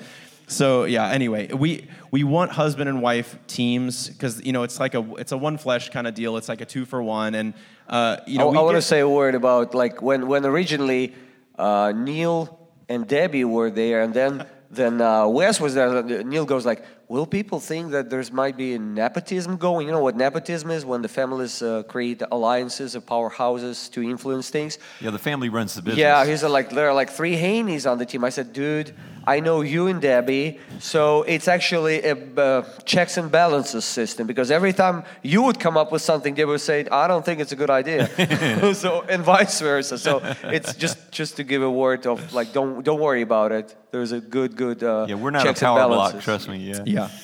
So 0.52 0.84
yeah. 0.84 1.08
Anyway, 1.08 1.52
we 1.52 1.88
we 2.10 2.24
want 2.24 2.52
husband 2.52 2.88
and 2.88 3.02
wife 3.02 3.36
teams 3.46 4.08
because 4.08 4.42
you 4.44 4.52
know 4.52 4.62
it's 4.62 4.78
like 4.78 4.94
a 4.94 5.14
it's 5.16 5.32
a 5.32 5.38
one 5.38 5.56
flesh 5.58 5.88
kind 5.88 6.06
of 6.06 6.14
deal. 6.14 6.36
It's 6.36 6.48
like 6.48 6.60
a 6.60 6.66
two 6.66 6.84
for 6.84 7.02
one, 7.02 7.34
and 7.34 7.54
uh, 7.88 8.18
you 8.26 8.38
know 8.38 8.50
I, 8.50 8.58
I 8.58 8.62
want 8.62 8.76
to 8.76 8.82
say 8.82 9.00
a 9.00 9.08
word 9.08 9.34
about 9.34 9.74
like 9.74 10.02
when 10.02 10.28
when 10.28 10.44
originally 10.44 11.14
uh, 11.58 11.92
Neil 11.94 12.58
and 12.88 13.06
Debbie 13.06 13.44
were 13.44 13.70
there, 13.70 14.02
and 14.02 14.12
then 14.12 14.46
then 14.70 15.00
uh, 15.00 15.26
Wes 15.26 15.60
was 15.60 15.74
there. 15.74 16.02
Neil 16.02 16.44
goes 16.44 16.64
like, 16.64 16.84
"Will 17.12 17.28
people 17.38 17.60
think 17.60 17.84
that 17.94 18.04
there's 18.10 18.30
might 18.42 18.56
be 18.56 18.70
nepotism 18.78 19.52
going? 19.66 19.82
You 19.86 19.92
know 19.96 20.04
what 20.08 20.16
nepotism 20.26 20.68
is? 20.76 20.82
When 20.92 21.00
the 21.06 21.12
families 21.20 21.54
uh, 21.62 21.82
create 21.92 22.20
alliances 22.36 22.90
of 22.96 23.02
powerhouses 23.14 23.76
to 23.94 23.98
influence 24.14 24.46
things." 24.56 24.72
Yeah, 25.04 25.12
the 25.18 25.24
family 25.30 25.50
runs 25.58 25.70
the 25.74 25.82
business. 25.82 26.04
Yeah, 26.06 26.24
he's 26.28 26.42
like 26.58 26.68
there 26.70 26.88
are 26.90 26.96
like 27.02 27.10
three 27.18 27.36
Haneys 27.44 27.84
on 27.90 27.96
the 27.98 28.06
team. 28.10 28.24
I 28.24 28.30
said, 28.30 28.52
dude, 28.52 28.88
I 29.24 29.40
know 29.40 29.60
you 29.60 29.86
and 29.86 30.00
Debbie, 30.02 30.58
so 30.80 31.22
it's 31.22 31.46
actually 31.46 32.02
a 32.02 32.16
uh, 32.36 32.64
checks 32.84 33.16
and 33.16 33.30
balances 33.30 33.84
system 33.84 34.26
because 34.26 34.50
every 34.50 34.72
time 34.72 35.04
you 35.22 35.42
would 35.42 35.60
come 35.60 35.76
up 35.76 35.92
with 35.92 36.02
something, 36.02 36.34
they 36.34 36.44
would 36.44 36.60
say, 36.60 36.86
I 36.90 37.06
don't 37.06 37.24
think 37.24 37.40
it's 37.40 37.52
a 37.52 37.56
good 37.56 37.70
idea. 37.70 38.08
so 38.74 39.02
and 39.08 39.22
vice 39.22 39.60
versa. 39.60 39.98
So 39.98 40.20
it's 40.44 40.74
just 40.74 40.98
just 41.12 41.36
to 41.36 41.44
give 41.44 41.62
a 41.62 41.70
word 41.70 42.06
of 42.06 42.32
like, 42.32 42.52
don't 42.52 42.82
don't 42.84 43.00
worry 43.00 43.22
about 43.22 43.52
it. 43.52 43.76
There's 43.92 44.12
a 44.12 44.20
good 44.20 44.56
good 44.56 44.82
uh, 44.82 45.06
yeah, 45.08 45.14
we're 45.14 45.30
not 45.30 45.42
a 45.42 45.48
checks 45.48 45.62
and 45.62 45.66
power 45.66 45.88
block. 45.88 46.20
Trust 46.20 46.48
me. 46.48 46.58
Yeah. 46.58 46.82
Yeah. 46.84 47.01
Yeah, 47.10 47.18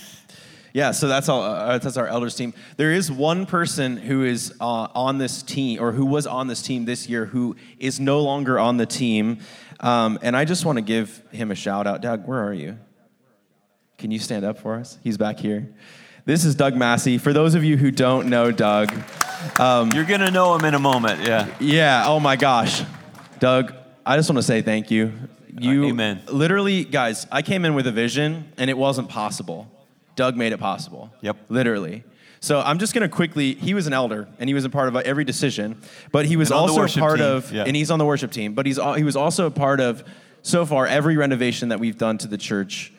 Yeah, 0.74 0.90
so 0.92 1.08
that's 1.08 1.28
all. 1.28 1.42
Uh, 1.42 1.78
that's 1.78 1.96
our 1.96 2.06
elders 2.06 2.34
team. 2.34 2.54
There 2.76 2.92
is 2.92 3.10
one 3.10 3.46
person 3.46 3.96
who 3.96 4.24
is 4.24 4.54
uh, 4.60 4.88
on 4.94 5.18
this 5.18 5.42
team, 5.42 5.80
or 5.82 5.92
who 5.92 6.06
was 6.06 6.26
on 6.26 6.46
this 6.46 6.62
team 6.62 6.84
this 6.84 7.08
year, 7.08 7.26
who 7.26 7.56
is 7.78 7.98
no 7.98 8.20
longer 8.20 8.58
on 8.58 8.76
the 8.76 8.86
team, 8.86 9.38
um, 9.80 10.18
and 10.22 10.36
I 10.36 10.44
just 10.44 10.64
want 10.64 10.76
to 10.76 10.82
give 10.82 11.22
him 11.30 11.50
a 11.50 11.54
shout 11.54 11.86
out. 11.86 12.00
Doug, 12.00 12.26
where 12.26 12.42
are 12.44 12.54
you? 12.54 12.78
Can 13.96 14.10
you 14.10 14.18
stand 14.18 14.44
up 14.44 14.58
for 14.58 14.74
us? 14.76 14.98
He's 15.02 15.16
back 15.16 15.38
here. 15.38 15.68
This 16.24 16.44
is 16.44 16.54
Doug 16.54 16.76
Massey. 16.76 17.16
For 17.18 17.32
those 17.32 17.54
of 17.54 17.64
you 17.64 17.76
who 17.76 17.90
don't 17.90 18.28
know 18.28 18.52
Doug, 18.52 18.92
You're 19.94 20.04
gonna 20.04 20.30
know 20.30 20.54
him 20.54 20.64
in 20.64 20.74
a 20.74 20.78
moment. 20.78 21.26
Yeah. 21.26 21.48
yeah. 21.58 22.04
Oh 22.06 22.20
my 22.20 22.36
gosh, 22.36 22.82
Doug. 23.38 23.72
I 24.04 24.16
just 24.16 24.28
want 24.28 24.36
to 24.38 24.42
say 24.42 24.62
thank 24.62 24.90
you. 24.90 25.12
You, 25.62 25.86
amen. 25.86 26.22
Literally, 26.28 26.84
guys. 26.84 27.26
I 27.30 27.42
came 27.42 27.64
in 27.64 27.74
with 27.74 27.86
a 27.86 27.92
vision, 27.92 28.52
and 28.56 28.70
it 28.70 28.76
wasn't 28.76 29.08
possible. 29.08 29.70
Doug 30.16 30.36
made 30.36 30.52
it 30.52 30.58
possible. 30.58 31.12
Yep. 31.20 31.36
Literally. 31.48 32.04
So 32.40 32.60
I'm 32.60 32.78
just 32.78 32.94
gonna 32.94 33.08
quickly. 33.08 33.54
He 33.54 33.74
was 33.74 33.86
an 33.86 33.92
elder, 33.92 34.28
and 34.38 34.48
he 34.48 34.54
was 34.54 34.64
a 34.64 34.70
part 34.70 34.88
of 34.88 34.96
every 34.96 35.24
decision. 35.24 35.80
But 36.12 36.26
he 36.26 36.36
was 36.36 36.50
And 36.50 36.60
on 36.60 36.66
the 36.66 36.80
also 36.80 36.98
a 36.98 37.00
part 37.00 37.18
team, 37.18 37.26
of, 37.26 37.52
yeah. 37.52 37.64
and 37.64 37.74
he's 37.76 37.90
on 37.90 37.98
the 37.98 38.04
worship 38.04 38.30
team. 38.30 38.54
But 38.54 38.66
he's 38.66 38.78
he 38.96 39.04
was 39.04 39.16
also 39.16 39.46
a 39.46 39.50
part 39.50 39.80
of, 39.80 40.04
so 40.42 40.64
far, 40.64 40.86
every 40.86 41.16
renovation 41.16 41.70
that 41.70 41.80
we've 41.80 41.98
done 41.98 42.18
to 42.18 42.28
the 42.28 42.38
church, 42.38 42.92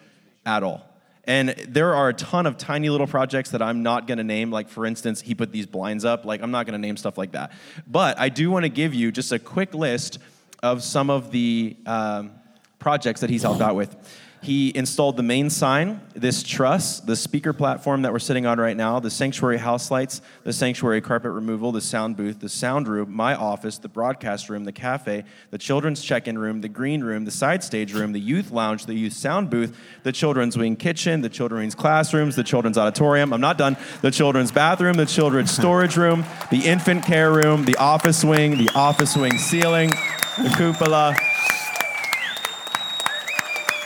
at 0.46 0.64
all. 0.64 0.86
And 1.26 1.50
there 1.68 1.94
are 1.94 2.10
a 2.10 2.14
ton 2.14 2.48
of 2.48 2.58
tiny 2.58 2.90
little 2.90 3.06
projects 3.06 3.52
that 3.52 3.62
I'm 3.62 3.84
not 3.84 4.08
going 4.08 4.18
to 4.18 4.24
name. 4.24 4.50
Like, 4.50 4.68
for 4.68 4.84
instance, 4.86 5.22
he 5.22 5.36
put 5.36 5.52
these 5.52 5.68
blinds 5.68 6.04
up. 6.04 6.26
Like, 6.26 6.42
I'm 6.42 6.50
not 6.50 6.66
going 6.66 6.74
to 6.74 6.80
name 6.80 6.98
stuff 6.98 7.20
like 7.20 7.34
that. 7.34 7.52
But 7.86 8.18
I 8.18 8.30
do 8.30 8.50
want 8.50 8.64
to 8.64 8.70
give 8.70 8.96
you 8.96 9.12
just 9.12 9.32
a 9.32 9.38
quick 9.38 9.76
list 9.76 10.18
of 10.64 10.82
some 10.82 11.12
of 11.12 11.32
the 11.32 11.78
um, 11.86 12.32
projects 12.80 13.22
that 13.22 13.30
he's 13.30 13.44
helped 13.44 13.62
out 13.62 13.76
with. 13.76 13.96
He 14.42 14.72
installed 14.74 15.18
the 15.18 15.24
main 15.24 15.50
sign, 15.50 16.00
this 16.14 16.44
truss, 16.44 17.02
the 17.02 17.18
speaker 17.18 17.52
platform 17.52 18.04
that 18.04 18.14
we're 18.14 18.20
sitting 18.20 18.46
on 18.46 18.58
right 18.58 18.78
now, 18.78 19.02
the 19.02 19.12
sanctuary 19.12 19.58
house 19.58 19.92
lights, 19.92 20.22
the 20.46 20.54
sanctuary 20.54 21.02
carpet 21.02 21.32
removal, 21.32 21.74
the 21.74 21.82
sound 21.82 22.16
booth, 22.16 22.40
the 22.40 22.48
sound 22.48 22.88
room, 22.88 23.14
my 23.14 23.36
office, 23.36 23.78
the 23.80 23.90
broadcast 23.90 24.50
room, 24.50 24.64
the 24.64 24.72
cafe, 24.72 25.26
the 25.52 25.58
children's 25.58 26.02
check 26.02 26.26
in 26.26 26.38
room, 26.38 26.62
the 26.62 26.70
green 26.70 27.04
room, 27.04 27.26
the 27.26 27.32
side 27.32 27.66
stage 27.66 27.94
room, 27.94 28.14
the 28.14 28.20
youth 28.20 28.50
lounge, 28.50 28.86
the 28.86 28.94
youth 28.94 29.12
sound 29.12 29.50
booth, 29.50 29.78
the 30.04 30.14
children's 30.14 30.58
wing 30.58 30.78
kitchen, 30.78 31.20
the 31.20 31.30
children's 31.30 31.76
classrooms, 31.76 32.38
the 32.38 32.44
children's 32.44 32.78
auditorium. 32.78 33.34
I'm 33.34 33.42
not 33.42 33.58
done. 33.58 33.76
The 34.02 34.12
children's 34.12 34.54
bathroom, 34.54 34.96
the 34.96 35.06
children's 35.06 35.52
storage 35.52 35.98
room, 35.98 36.24
the 36.50 36.62
infant 36.66 37.04
care 37.04 37.34
room, 37.34 37.66
the 37.66 37.76
office 37.76 38.24
wing, 38.24 38.58
the 38.58 38.70
office 38.74 39.18
wing 39.18 39.38
ceiling, 39.38 39.90
the 40.38 40.54
cupola. 40.56 41.14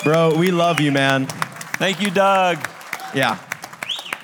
Bro, 0.04 0.36
we 0.36 0.52
love 0.52 0.82
you, 0.82 0.92
man. 0.92 1.28
Thank 1.78 2.02
you, 2.02 2.12
Doug. 2.12 2.58
Yeah. 3.16 3.38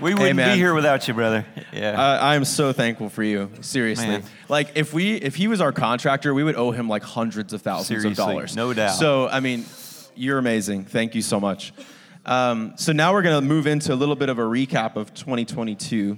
We 0.02 0.14
wouldn't 0.14 0.38
be 0.38 0.56
here 0.56 0.74
without 0.74 1.08
you, 1.08 1.14
brother. 1.14 1.46
Yeah. 1.72 1.96
I, 1.98 2.32
I 2.32 2.36
am 2.36 2.44
so 2.44 2.74
thankful 2.74 3.08
for 3.08 3.24
you. 3.24 3.50
Seriously. 3.62 4.08
Man. 4.08 4.24
Like 4.50 4.72
if 4.76 4.94
we 4.94 5.14
if 5.16 5.36
he 5.36 5.48
was 5.48 5.62
our 5.62 5.72
contractor, 5.72 6.34
we 6.34 6.44
would 6.44 6.58
owe 6.58 6.72
him 6.72 6.90
like 6.90 7.04
hundreds 7.04 7.54
of 7.54 7.62
thousands 7.62 7.88
Seriously, 7.88 8.12
of 8.12 8.18
dollars. 8.18 8.58
no 8.58 8.74
doubt. 8.74 8.96
So 8.96 9.30
I 9.30 9.40
mean, 9.40 9.64
you're 10.16 10.38
amazing. 10.38 10.84
Thank 10.84 11.16
you 11.16 11.22
so 11.22 11.40
much. 11.40 11.72
Um, 12.26 12.74
so 12.76 12.92
now 12.92 13.14
we're 13.14 13.22
gonna 13.22 13.40
move 13.40 13.66
into 13.66 13.94
a 13.94 13.96
little 13.96 14.16
bit 14.18 14.28
of 14.28 14.38
a 14.38 14.44
recap 14.44 14.98
of 14.98 15.14
2022. 15.14 16.18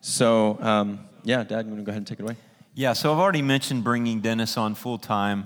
So 0.00 0.58
um, 0.62 1.00
yeah, 1.22 1.44
Dad, 1.44 1.66
you 1.66 1.70
want 1.70 1.80
to 1.80 1.84
go 1.84 1.90
ahead 1.90 1.98
and 1.98 2.06
take 2.06 2.18
it 2.18 2.22
away? 2.22 2.36
Yeah, 2.74 2.94
so 2.94 3.12
I've 3.12 3.18
already 3.18 3.42
mentioned 3.42 3.84
bringing 3.84 4.20
Dennis 4.20 4.56
on 4.56 4.74
full 4.74 4.96
time 4.96 5.44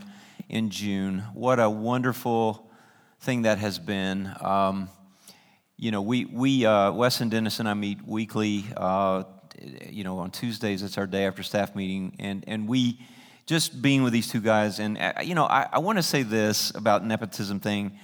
in 0.49 0.71
June. 0.71 1.25
What 1.35 1.59
a 1.59 1.69
wonderful 1.69 2.66
thing 3.27 3.43
that 3.43 3.59
has 3.59 3.81
been. 3.81 4.33
Um, 4.41 4.89
you 5.77 5.91
know, 5.91 6.01
we, 6.01 6.27
we 6.27 6.65
uh, 6.65 6.93
Wes 6.93 7.21
and 7.21 7.29
Dennis 7.29 7.59
and 7.59 7.69
I 7.69 7.75
meet 7.75 8.07
weekly. 8.07 8.65
Uh, 8.77 9.25
you 9.91 10.05
know, 10.05 10.19
on 10.19 10.31
Tuesdays, 10.31 10.85
it's 10.85 10.97
our 10.97 11.09
day 11.09 11.27
after 11.27 11.43
staff 11.43 11.75
meeting. 11.75 12.15
And, 12.21 12.45
and 12.47 12.69
we 12.69 13.01
just 13.45 13.83
being 13.83 14.05
with 14.05 14.13
these 14.13 14.29
two 14.29 14.41
guys. 14.41 14.79
And, 14.79 14.97
uh, 14.97 15.15
you 15.25 15.35
know, 15.35 15.45
I, 15.45 15.67
I 15.73 15.79
want 15.81 15.99
to 15.99 16.05
say 16.05 16.23
this 16.23 16.73
about 16.77 17.05
nepotism 17.05 17.59
thing. 17.59 17.99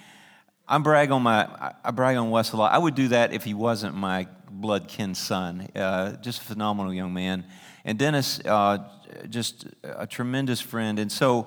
I 0.66 0.78
brag 0.78 1.12
on 1.12 1.22
my, 1.22 1.72
I- 1.84 1.92
brag 1.92 2.16
on 2.16 2.30
Wes 2.30 2.50
a 2.50 2.56
lot. 2.56 2.72
I 2.72 2.78
would 2.78 2.96
do 2.96 3.06
that 3.08 3.32
if 3.32 3.44
he 3.44 3.54
wasn't 3.54 3.94
my 3.94 4.26
blood 4.50 4.88
kin 4.88 5.14
son. 5.14 5.68
Uh, 5.76 6.16
just 6.16 6.40
a 6.40 6.44
phenomenal 6.44 6.92
young 6.92 7.14
man. 7.14 7.44
And 7.84 7.96
Dennis, 7.96 8.40
uh, 8.44 8.78
just 9.28 9.66
a 9.84 10.06
tremendous 10.06 10.60
friend. 10.60 10.98
And 10.98 11.12
so, 11.12 11.46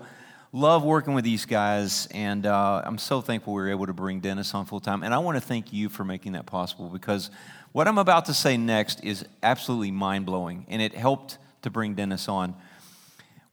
love 0.55 0.83
working 0.83 1.13
with 1.13 1.25
these 1.25 1.45
guys. 1.45 2.07
And 2.11 2.45
uh, 2.45 2.81
I'm 2.85 2.97
so 2.97 3.21
thankful 3.21 3.53
we 3.53 3.61
were 3.61 3.69
able 3.69 3.87
to 3.87 3.93
bring 3.93 4.21
Dennis 4.21 4.53
on 4.53 4.65
full 4.65 4.79
time. 4.79 5.03
And 5.03 5.13
I 5.13 5.17
want 5.17 5.35
to 5.35 5.41
thank 5.41 5.73
you 5.73 5.89
for 5.89 6.03
making 6.03 6.31
that 6.31 6.45
possible 6.45 6.89
because 6.89 7.29
what 7.73 7.87
I'm 7.87 7.97
about 7.97 8.25
to 8.25 8.33
say 8.33 8.55
next 8.55 9.03
is 9.03 9.25
absolutely 9.43 9.91
mind 9.91 10.25
blowing. 10.25 10.65
And 10.69 10.81
it 10.81 10.95
helped 10.95 11.37
to 11.63 11.69
bring 11.69 11.95
Dennis 11.95 12.29
on 12.29 12.55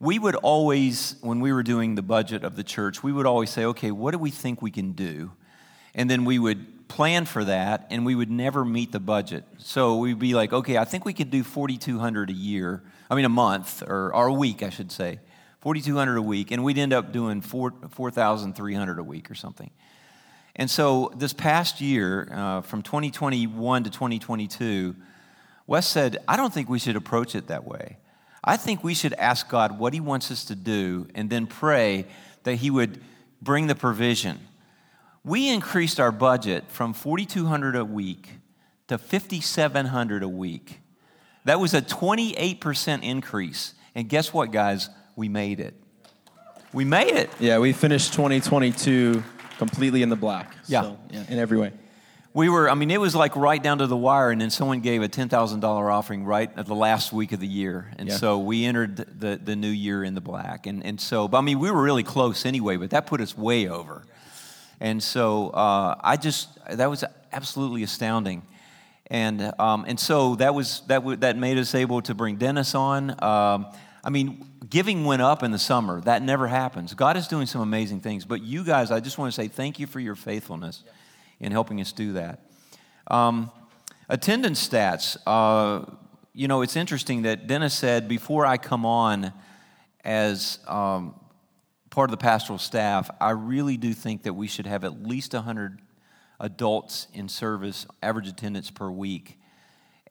we 0.02 0.18
would 0.18 0.34
always, 0.34 1.14
when 1.20 1.38
we 1.38 1.52
were 1.52 1.62
doing 1.62 1.94
the 1.94 2.02
budget 2.02 2.42
of 2.42 2.56
the 2.56 2.64
church, 2.64 3.04
we 3.04 3.12
would 3.12 3.24
always 3.24 3.50
say, 3.50 3.64
okay, 3.66 3.92
what 3.92 4.10
do 4.10 4.18
we 4.18 4.32
think 4.32 4.60
we 4.60 4.72
can 4.72 4.92
do? 4.92 5.30
And 5.94 6.10
then 6.10 6.24
we 6.24 6.40
would 6.40 6.88
plan 6.88 7.24
for 7.24 7.44
that, 7.44 7.86
and 7.88 8.04
we 8.04 8.16
would 8.16 8.30
never 8.30 8.64
meet 8.64 8.90
the 8.90 8.98
budget. 8.98 9.44
So 9.58 9.98
we'd 9.98 10.18
be 10.18 10.34
like, 10.34 10.52
okay, 10.52 10.76
I 10.76 10.84
think 10.84 11.04
we 11.04 11.12
could 11.12 11.30
do 11.30 11.44
4,200 11.44 12.30
a 12.30 12.32
year, 12.32 12.82
I 13.08 13.14
mean, 13.14 13.24
a 13.24 13.28
month, 13.28 13.84
or, 13.86 14.12
or 14.12 14.26
a 14.26 14.32
week, 14.32 14.64
I 14.64 14.70
should 14.70 14.90
say. 14.90 15.20
4,200 15.62 16.16
a 16.16 16.22
week, 16.22 16.50
and 16.50 16.64
we'd 16.64 16.76
end 16.76 16.92
up 16.92 17.12
doing 17.12 17.40
4 17.40 17.72
4,300 17.90 18.98
a 18.98 19.02
week 19.02 19.30
or 19.30 19.34
something. 19.34 19.70
And 20.56 20.68
so 20.68 21.12
this 21.16 21.32
past 21.32 21.80
year, 21.80 22.28
uh, 22.32 22.60
from 22.62 22.82
2021 22.82 23.84
to 23.84 23.90
2022, 23.90 24.96
Wes 25.66 25.86
said, 25.86 26.18
I 26.26 26.36
don't 26.36 26.52
think 26.52 26.68
we 26.68 26.80
should 26.80 26.96
approach 26.96 27.34
it 27.34 27.46
that 27.46 27.64
way. 27.64 27.96
I 28.44 28.56
think 28.56 28.82
we 28.82 28.92
should 28.92 29.14
ask 29.14 29.48
God 29.48 29.78
what 29.78 29.94
He 29.94 30.00
wants 30.00 30.32
us 30.32 30.44
to 30.46 30.56
do 30.56 31.06
and 31.14 31.30
then 31.30 31.46
pray 31.46 32.06
that 32.42 32.56
He 32.56 32.68
would 32.68 33.00
bring 33.40 33.68
the 33.68 33.76
provision. 33.76 34.40
We 35.24 35.48
increased 35.48 36.00
our 36.00 36.10
budget 36.10 36.64
from 36.68 36.92
4,200 36.92 37.76
a 37.76 37.84
week 37.84 38.28
to 38.88 38.98
5,700 38.98 40.24
a 40.24 40.28
week. 40.28 40.80
That 41.44 41.60
was 41.60 41.72
a 41.72 41.80
28% 41.80 43.04
increase. 43.04 43.74
And 43.94 44.08
guess 44.08 44.32
what, 44.32 44.50
guys? 44.50 44.90
We 45.16 45.28
made 45.28 45.60
it. 45.60 45.74
We 46.72 46.84
made 46.84 47.14
it. 47.14 47.30
Yeah, 47.38 47.58
we 47.58 47.72
finished 47.72 48.12
2022 48.14 49.22
completely 49.58 50.02
in 50.02 50.08
the 50.08 50.16
black. 50.16 50.54
Yeah. 50.66 50.82
So, 50.82 50.98
yeah 51.10 51.24
in 51.28 51.38
every 51.38 51.58
way. 51.58 51.72
We 52.34 52.48
were, 52.48 52.70
I 52.70 52.74
mean, 52.74 52.90
it 52.90 52.98
was 52.98 53.14
like 53.14 53.36
right 53.36 53.62
down 53.62 53.78
to 53.78 53.86
the 53.86 53.96
wire, 53.96 54.30
and 54.30 54.40
then 54.40 54.48
someone 54.48 54.80
gave 54.80 55.02
a 55.02 55.08
$10,000 55.08 55.62
offering 55.62 56.24
right 56.24 56.50
at 56.56 56.64
the 56.64 56.74
last 56.74 57.12
week 57.12 57.32
of 57.32 57.40
the 57.40 57.46
year. 57.46 57.92
And 57.98 58.08
Yeah. 58.08 58.16
so 58.16 58.38
we 58.38 58.64
entered 58.64 58.96
the, 58.96 59.38
the 59.42 59.54
new 59.54 59.68
year 59.68 60.02
in 60.02 60.14
the 60.14 60.22
black. 60.22 60.66
And, 60.66 60.82
and 60.82 60.98
so, 60.98 61.28
but 61.28 61.36
I 61.38 61.40
mean, 61.42 61.58
we 61.58 61.70
were 61.70 61.82
really 61.82 62.02
close 62.02 62.46
anyway, 62.46 62.76
but 62.78 62.88
that 62.90 63.06
put 63.06 63.20
us 63.20 63.36
way 63.36 63.68
over. 63.68 64.02
And 64.80 65.02
so 65.02 65.50
uh, 65.50 65.96
I 66.00 66.16
just, 66.16 66.48
that 66.70 66.88
was 66.88 67.04
absolutely 67.32 67.82
astounding. 67.82 68.42
And, 69.08 69.52
um, 69.58 69.84
and 69.86 70.00
so 70.00 70.36
that, 70.36 70.54
was, 70.54 70.80
that, 70.86 71.00
w- 71.00 71.18
that 71.18 71.36
made 71.36 71.58
us 71.58 71.74
able 71.74 72.00
to 72.02 72.14
bring 72.14 72.36
Dennis 72.36 72.74
on. 72.74 73.22
Um, 73.22 73.66
I 74.04 74.10
mean, 74.10 74.44
giving 74.68 75.04
went 75.04 75.22
up 75.22 75.42
in 75.42 75.50
the 75.50 75.58
summer. 75.58 76.00
That 76.00 76.22
never 76.22 76.48
happens. 76.48 76.94
God 76.94 77.16
is 77.16 77.28
doing 77.28 77.46
some 77.46 77.60
amazing 77.60 78.00
things. 78.00 78.24
But 78.24 78.42
you 78.42 78.64
guys, 78.64 78.90
I 78.90 79.00
just 79.00 79.18
want 79.18 79.32
to 79.32 79.40
say 79.40 79.48
thank 79.48 79.78
you 79.78 79.86
for 79.86 80.00
your 80.00 80.14
faithfulness 80.14 80.82
in 81.38 81.52
helping 81.52 81.80
us 81.80 81.92
do 81.92 82.14
that. 82.14 82.40
Um, 83.06 83.50
attendance 84.08 84.66
stats. 84.66 85.16
Uh, 85.26 85.84
you 86.32 86.48
know, 86.48 86.62
it's 86.62 86.76
interesting 86.76 87.22
that 87.22 87.46
Dennis 87.46 87.74
said 87.74 88.08
before 88.08 88.46
I 88.46 88.56
come 88.56 88.86
on 88.86 89.32
as 90.04 90.58
um, 90.66 91.14
part 91.90 92.10
of 92.10 92.12
the 92.12 92.22
pastoral 92.22 92.58
staff, 92.58 93.10
I 93.20 93.30
really 93.30 93.76
do 93.76 93.92
think 93.92 94.22
that 94.24 94.32
we 94.32 94.48
should 94.48 94.66
have 94.66 94.82
at 94.82 95.02
least 95.02 95.34
100 95.34 95.80
adults 96.40 97.06
in 97.12 97.28
service, 97.28 97.86
average 98.02 98.26
attendance 98.26 98.70
per 98.70 98.90
week. 98.90 99.38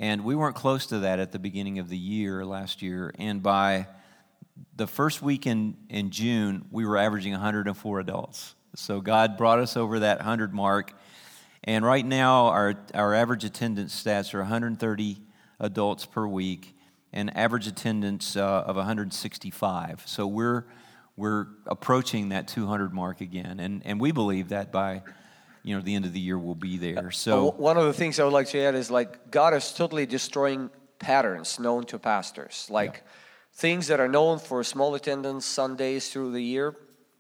And 0.01 0.23
we 0.25 0.33
weren't 0.33 0.55
close 0.55 0.87
to 0.87 0.99
that 0.99 1.19
at 1.19 1.31
the 1.31 1.37
beginning 1.37 1.77
of 1.77 1.87
the 1.87 1.97
year 1.97 2.43
last 2.43 2.81
year. 2.81 3.13
And 3.19 3.43
by 3.43 3.85
the 4.75 4.87
first 4.87 5.21
week 5.21 5.45
in, 5.45 5.77
in 5.89 6.09
June, 6.09 6.65
we 6.71 6.87
were 6.87 6.97
averaging 6.97 7.33
104 7.33 7.99
adults. 7.99 8.55
So 8.75 8.99
God 8.99 9.37
brought 9.37 9.59
us 9.59 9.77
over 9.77 9.99
that 9.99 10.17
100 10.17 10.55
mark. 10.55 10.93
And 11.63 11.85
right 11.85 12.03
now, 12.03 12.47
our, 12.47 12.73
our 12.95 13.13
average 13.13 13.43
attendance 13.43 14.03
stats 14.03 14.33
are 14.33 14.39
130 14.39 15.21
adults 15.59 16.07
per 16.07 16.25
week 16.25 16.75
and 17.13 17.37
average 17.37 17.67
attendance 17.67 18.35
uh, 18.35 18.41
of 18.41 18.77
165. 18.77 20.01
So 20.07 20.25
we're, 20.25 20.65
we're 21.15 21.45
approaching 21.67 22.29
that 22.29 22.47
200 22.47 22.91
mark 22.91 23.21
again. 23.21 23.59
And, 23.59 23.83
and 23.85 24.01
we 24.01 24.11
believe 24.11 24.49
that 24.49 24.71
by 24.71 25.03
you 25.63 25.75
know 25.75 25.81
the 25.81 25.95
end 25.95 26.05
of 26.05 26.13
the 26.13 26.19
year 26.19 26.37
we'll 26.37 26.55
be 26.55 26.77
there. 26.77 27.11
So 27.11 27.51
one 27.51 27.77
of 27.77 27.85
the 27.85 27.93
things 27.93 28.19
I 28.19 28.23
would 28.23 28.33
like 28.33 28.47
to 28.49 28.59
add 28.59 28.75
is 28.75 28.89
like 28.89 29.31
God 29.31 29.53
is 29.53 29.71
totally 29.73 30.05
destroying 30.05 30.69
patterns 30.99 31.59
known 31.59 31.85
to 31.85 31.99
pastors, 31.99 32.67
like 32.69 32.93
yeah. 32.93 33.11
things 33.53 33.87
that 33.87 33.99
are 33.99 34.07
known 34.07 34.39
for 34.39 34.63
small 34.63 34.95
attendance 34.95 35.45
Sundays 35.45 36.09
through 36.09 36.31
the 36.31 36.41
year. 36.41 36.75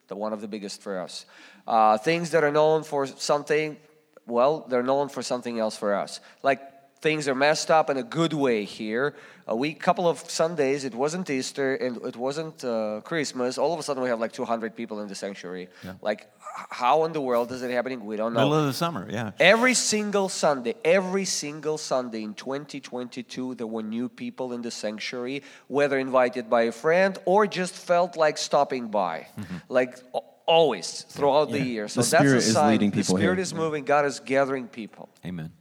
The 0.07 0.15
one 0.15 0.33
of 0.33 0.41
the 0.41 0.47
biggest 0.47 0.81
for 0.81 0.99
us. 0.99 1.25
Uh, 1.67 1.97
things 1.97 2.31
that 2.31 2.43
are 2.43 2.51
known 2.51 2.83
for 2.83 3.07
something, 3.07 3.77
well, 4.25 4.65
they're 4.67 4.83
known 4.83 5.07
for 5.07 5.21
something 5.21 5.57
else 5.57 5.77
for 5.77 5.93
us. 5.93 6.19
Like 6.43 6.61
things 7.01 7.27
are 7.27 7.35
messed 7.35 7.71
up 7.71 7.89
in 7.89 7.97
a 7.97 8.03
good 8.03 8.33
way 8.33 8.63
here. 8.63 9.15
A 9.47 9.55
week, 9.55 9.79
couple 9.79 10.07
of 10.07 10.19
Sundays, 10.29 10.85
it 10.85 10.93
wasn't 10.93 11.29
Easter 11.29 11.75
and 11.75 11.97
it 12.05 12.15
wasn't 12.15 12.63
uh, 12.63 13.01
Christmas. 13.03 13.57
All 13.57 13.73
of 13.73 13.79
a 13.79 13.83
sudden, 13.83 14.01
we 14.03 14.09
have 14.09 14.19
like 14.19 14.31
200 14.31 14.75
people 14.75 15.01
in 15.01 15.07
the 15.07 15.15
sanctuary. 15.15 15.67
Yeah. 15.83 15.93
Like, 16.01 16.31
how 16.69 17.05
in 17.05 17.11
the 17.11 17.19
world 17.19 17.51
is 17.51 17.63
it 17.63 17.71
happening? 17.71 18.05
We 18.05 18.15
don't 18.15 18.33
know. 18.33 18.39
Middle 18.41 18.59
of 18.59 18.65
the 18.67 18.73
summer, 18.73 19.07
yeah. 19.09 19.31
Every 19.39 19.73
single 19.73 20.29
Sunday, 20.29 20.75
every 20.85 21.25
single 21.25 21.77
Sunday 21.77 22.23
in 22.23 22.33
2022, 22.35 23.55
there 23.55 23.67
were 23.67 23.83
new 23.83 24.07
people 24.07 24.53
in 24.53 24.61
the 24.61 24.71
sanctuary, 24.71 25.43
whether 25.67 25.97
invited 25.97 26.49
by 26.49 26.63
a 26.63 26.71
friend 26.71 27.17
or 27.25 27.47
just 27.47 27.73
felt 27.73 28.15
like 28.15 28.37
stopping 28.37 28.87
by. 28.87 29.27
Mm-hmm. 29.37 29.55
Like, 29.69 29.97
always 30.45 31.03
throughout 31.09 31.49
yeah. 31.49 31.57
the 31.57 31.65
year. 31.65 31.87
So 31.87 32.01
the 32.01 32.09
that's 32.09 32.31
a 32.31 32.41
sign. 32.41 32.91
the 32.91 33.03
Spirit 33.03 33.21
here. 33.21 33.39
is 33.39 33.53
moving. 33.53 33.85
God 33.85 34.05
is 34.05 34.19
gathering 34.19 34.67
people. 34.67 35.09
Amen. 35.25 35.51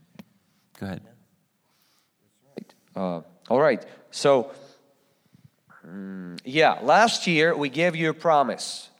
Go 0.78 0.86
ahead. 0.86 1.02
Uh, 3.00 3.22
all 3.48 3.58
right. 3.58 3.82
So, 4.10 4.50
um, 5.84 6.36
yeah, 6.44 6.80
last 6.82 7.26
year 7.26 7.56
we 7.56 7.70
gave 7.70 7.96
you 7.96 8.10
a 8.10 8.14
promise 8.14 8.90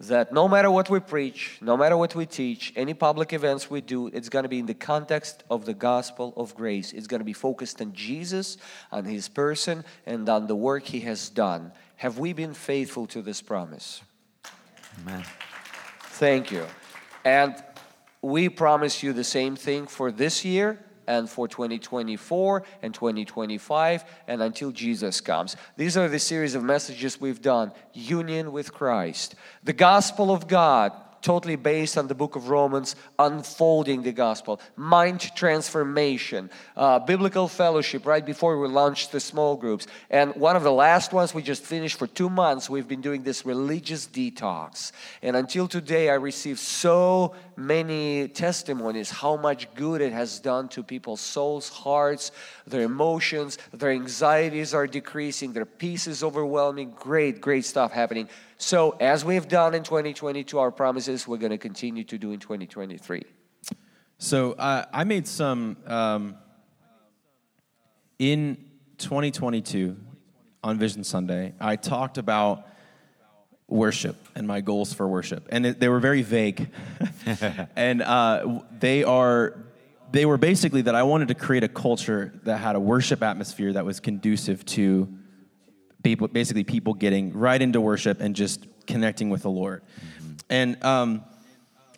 that 0.00 0.32
no 0.32 0.48
matter 0.48 0.72
what 0.72 0.90
we 0.90 0.98
preach, 0.98 1.58
no 1.60 1.76
matter 1.76 1.96
what 1.96 2.16
we 2.16 2.26
teach, 2.26 2.72
any 2.74 2.94
public 2.94 3.32
events 3.32 3.70
we 3.70 3.80
do, 3.80 4.08
it's 4.08 4.28
going 4.28 4.42
to 4.42 4.48
be 4.48 4.58
in 4.58 4.66
the 4.66 4.74
context 4.74 5.44
of 5.48 5.66
the 5.66 5.72
gospel 5.72 6.34
of 6.36 6.56
grace. 6.56 6.92
It's 6.92 7.06
going 7.06 7.20
to 7.20 7.24
be 7.24 7.32
focused 7.32 7.80
on 7.80 7.92
Jesus, 7.92 8.56
on 8.90 9.04
his 9.04 9.28
person, 9.28 9.84
and 10.04 10.28
on 10.28 10.48
the 10.48 10.56
work 10.56 10.82
he 10.86 11.00
has 11.00 11.28
done. 11.28 11.70
Have 11.96 12.18
we 12.18 12.32
been 12.32 12.54
faithful 12.54 13.06
to 13.06 13.22
this 13.22 13.40
promise? 13.40 14.02
Amen. 14.98 15.22
Thank 16.18 16.50
you. 16.50 16.66
And 17.24 17.54
we 18.20 18.48
promise 18.48 19.04
you 19.04 19.12
the 19.12 19.22
same 19.22 19.54
thing 19.54 19.86
for 19.86 20.10
this 20.10 20.44
year 20.44 20.80
and 21.06 21.28
for 21.28 21.48
2024 21.48 22.62
and 22.82 22.94
2025 22.94 24.04
and 24.28 24.42
until 24.42 24.70
Jesus 24.70 25.20
comes. 25.20 25.56
These 25.76 25.96
are 25.96 26.08
the 26.08 26.18
series 26.18 26.54
of 26.54 26.62
messages 26.62 27.20
we've 27.20 27.42
done 27.42 27.72
union 27.92 28.52
with 28.52 28.72
Christ, 28.72 29.34
the 29.62 29.72
gospel 29.72 30.30
of 30.30 30.48
God 30.48 30.92
totally 31.24 31.56
based 31.56 31.96
on 31.96 32.06
the 32.06 32.14
book 32.14 32.36
of 32.36 32.50
Romans, 32.50 32.96
unfolding 33.18 34.02
the 34.02 34.12
gospel, 34.12 34.60
mind 34.76 35.20
transformation, 35.34 36.50
uh, 36.76 36.98
biblical 36.98 37.48
fellowship 37.48 38.04
right 38.04 38.26
before 38.26 38.58
we 38.60 38.68
launched 38.68 39.10
the 39.10 39.18
small 39.18 39.56
groups. 39.56 39.86
And 40.10 40.34
one 40.36 40.54
of 40.54 40.64
the 40.64 40.70
last 40.70 41.14
ones 41.14 41.32
we 41.32 41.42
just 41.42 41.62
finished 41.62 41.98
for 41.98 42.06
two 42.06 42.28
months, 42.28 42.68
we've 42.68 42.86
been 42.86 43.00
doing 43.00 43.22
this 43.22 43.46
religious 43.46 44.06
detox. 44.06 44.92
And 45.22 45.34
until 45.34 45.66
today, 45.66 46.10
I 46.10 46.14
received 46.14 46.58
so 46.58 47.34
many 47.56 48.28
testimonies 48.28 49.10
how 49.10 49.36
much 49.36 49.72
good 49.74 50.00
it 50.00 50.12
has 50.12 50.40
done 50.40 50.68
to 50.68 50.82
people's 50.82 51.20
souls, 51.20 51.68
hearts, 51.68 52.32
their 52.66 52.82
emotions, 52.82 53.58
their 53.72 53.90
anxieties 53.90 54.74
are 54.74 54.86
decreasing, 54.86 55.52
their 55.52 55.64
peace 55.64 56.06
is 56.06 56.22
overwhelming. 56.22 56.90
Great, 56.90 57.40
great 57.40 57.64
stuff 57.64 57.92
happening. 57.92 58.28
So, 58.58 58.90
as 59.00 59.24
we've 59.24 59.48
done 59.48 59.74
in 59.74 59.82
2022, 59.82 60.58
our 60.58 60.70
promises 60.70 61.28
we're 61.28 61.38
going 61.38 61.50
to 61.50 61.58
continue 61.58 62.04
to 62.04 62.18
do 62.18 62.32
in 62.32 62.40
2023. 62.40 63.24
So, 64.18 64.52
uh, 64.52 64.84
I 64.92 65.04
made 65.04 65.26
some 65.26 65.76
um, 65.86 66.36
in 68.18 68.56
2022 68.98 69.96
on 70.62 70.78
Vision 70.78 71.04
Sunday. 71.04 71.54
I 71.60 71.76
talked 71.76 72.16
about 72.16 72.66
worship 73.68 74.23
and 74.34 74.46
my 74.46 74.60
goals 74.60 74.92
for 74.92 75.06
worship, 75.08 75.46
and 75.50 75.66
it, 75.66 75.80
they 75.80 75.88
were 75.88 76.00
very 76.00 76.22
vague. 76.22 76.70
and 77.76 78.02
uh, 78.02 78.60
they 78.78 79.04
are 79.04 79.64
they 80.14 80.26
were 80.26 80.38
basically 80.38 80.82
that 80.82 80.94
I 80.94 81.02
wanted 81.02 81.28
to 81.28 81.34
create 81.34 81.64
a 81.64 81.68
culture 81.68 82.32
that 82.44 82.58
had 82.58 82.76
a 82.76 82.80
worship 82.80 83.22
atmosphere 83.22 83.72
that 83.72 83.84
was 83.84 83.98
conducive 83.98 84.64
to 84.66 85.12
people, 86.04 86.28
basically 86.28 86.62
people 86.62 86.94
getting 86.94 87.32
right 87.32 87.60
into 87.60 87.80
worship 87.80 88.20
and 88.20 88.36
just 88.36 88.66
connecting 88.86 89.28
with 89.28 89.42
the 89.42 89.50
Lord. 89.50 89.82
Mm-hmm. 89.82 90.32
And 90.50 90.84
um, 90.84 91.24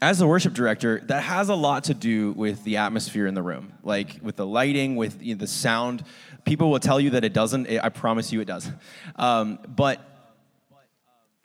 as 0.01 0.20
a 0.22 0.27
worship 0.27 0.55
director, 0.55 1.01
that 1.07 1.25
has 1.25 1.51
a 1.51 1.55
lot 1.55 1.85
to 1.85 1.94
do 1.94 2.33
with 2.33 2.64
the 2.64 2.79
atmosphere 2.79 3.27
in 3.27 3.35
the 3.35 3.42
room, 3.42 3.75
like 3.83 4.18
with 4.22 4.37
the 4.37 4.46
lighting, 4.46 4.96
with 4.96 5.22
you 5.22 5.35
know, 5.35 5.38
the 5.38 5.46
sound. 5.46 6.03
People 6.44 6.70
will 6.70 6.81
tell 6.81 6.99
you 6.99 7.11
that 7.11 7.25
it 7.25 7.35
doesn't. 7.35 7.68
I 7.68 7.88
promise 7.90 8.33
you, 8.33 8.40
it 8.40 8.46
does. 8.46 8.70
Um, 9.16 9.59
but 9.68 10.01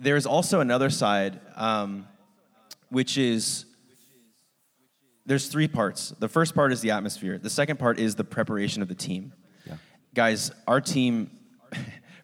there's 0.01 0.25
also 0.25 0.59
another 0.59 0.89
side, 0.89 1.39
um, 1.55 2.07
which 2.89 3.17
is 3.17 3.65
there's 5.25 5.47
three 5.47 5.67
parts. 5.67 6.13
The 6.19 6.27
first 6.27 6.55
part 6.55 6.73
is 6.73 6.81
the 6.81 6.91
atmosphere. 6.91 7.37
The 7.37 7.49
second 7.49 7.77
part 7.77 7.99
is 7.99 8.15
the 8.15 8.23
preparation 8.23 8.81
of 8.81 8.87
the 8.87 8.95
team. 8.95 9.33
Yeah. 9.65 9.75
Guys, 10.15 10.51
our 10.67 10.81
team 10.81 11.29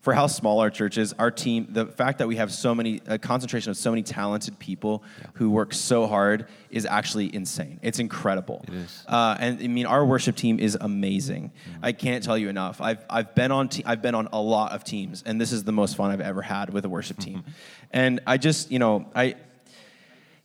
for 0.08 0.13
how 0.13 0.26
small 0.26 0.62
our 0.62 0.70
church 0.70 0.98
is, 0.98 1.12
our 1.20 1.30
team, 1.30 1.67
the 1.70 1.86
fact 1.86 2.20
that 2.20 2.30
we 2.30 2.38
have 2.38 2.50
so 2.50 2.74
many, 2.74 3.02
a 3.08 3.20
concentration 3.20 3.72
of 3.72 3.76
so 3.76 3.89
many 3.89 4.02
talented 4.02 4.58
people 4.58 5.04
yeah. 5.20 5.28
who 5.34 5.50
work 5.50 5.74
so 5.74 6.08
hard 6.08 6.48
is 6.70 6.86
actually 6.86 7.36
insane. 7.36 7.78
It's 7.82 8.00
incredible. 8.00 8.63
It 8.70 8.74
is. 8.74 9.04
Uh, 9.06 9.36
and 9.38 9.62
I 9.62 9.67
mean, 9.67 9.86
our 9.86 10.06
worship 10.06 10.38
team 10.38 10.62
is 10.62 10.78
amazing. 10.80 11.52
Mm-hmm. 11.52 11.84
I 11.84 11.91
can't 11.91 12.24
tell 12.24 12.38
you 12.38 12.48
enough. 12.48 12.80
I've, 12.80 13.04
I've 13.10 13.36
been 13.36 13.52
on, 13.52 13.67
te- 13.67 13.84
I've 13.86 14.02
been 14.02 14.15
on 14.15 14.30
a 14.32 14.39
lot 14.41 14.72
of 14.72 14.86
teams, 14.86 15.24
and 15.26 15.41
this 15.41 15.52
is 15.52 15.65
the 15.65 15.74
most 15.74 15.98
fun 15.98 16.10
I've 16.10 16.22
ever 16.22 16.41
had 16.41 16.70
with 16.70 16.86
a 16.86 16.89
worship 16.89 17.20
team. 17.20 17.39
Mm-hmm. 17.39 17.52
And 17.91 18.22
I 18.26 18.38
just, 18.38 18.72
you 18.72 18.80
know, 18.80 19.12
I, 19.13 19.36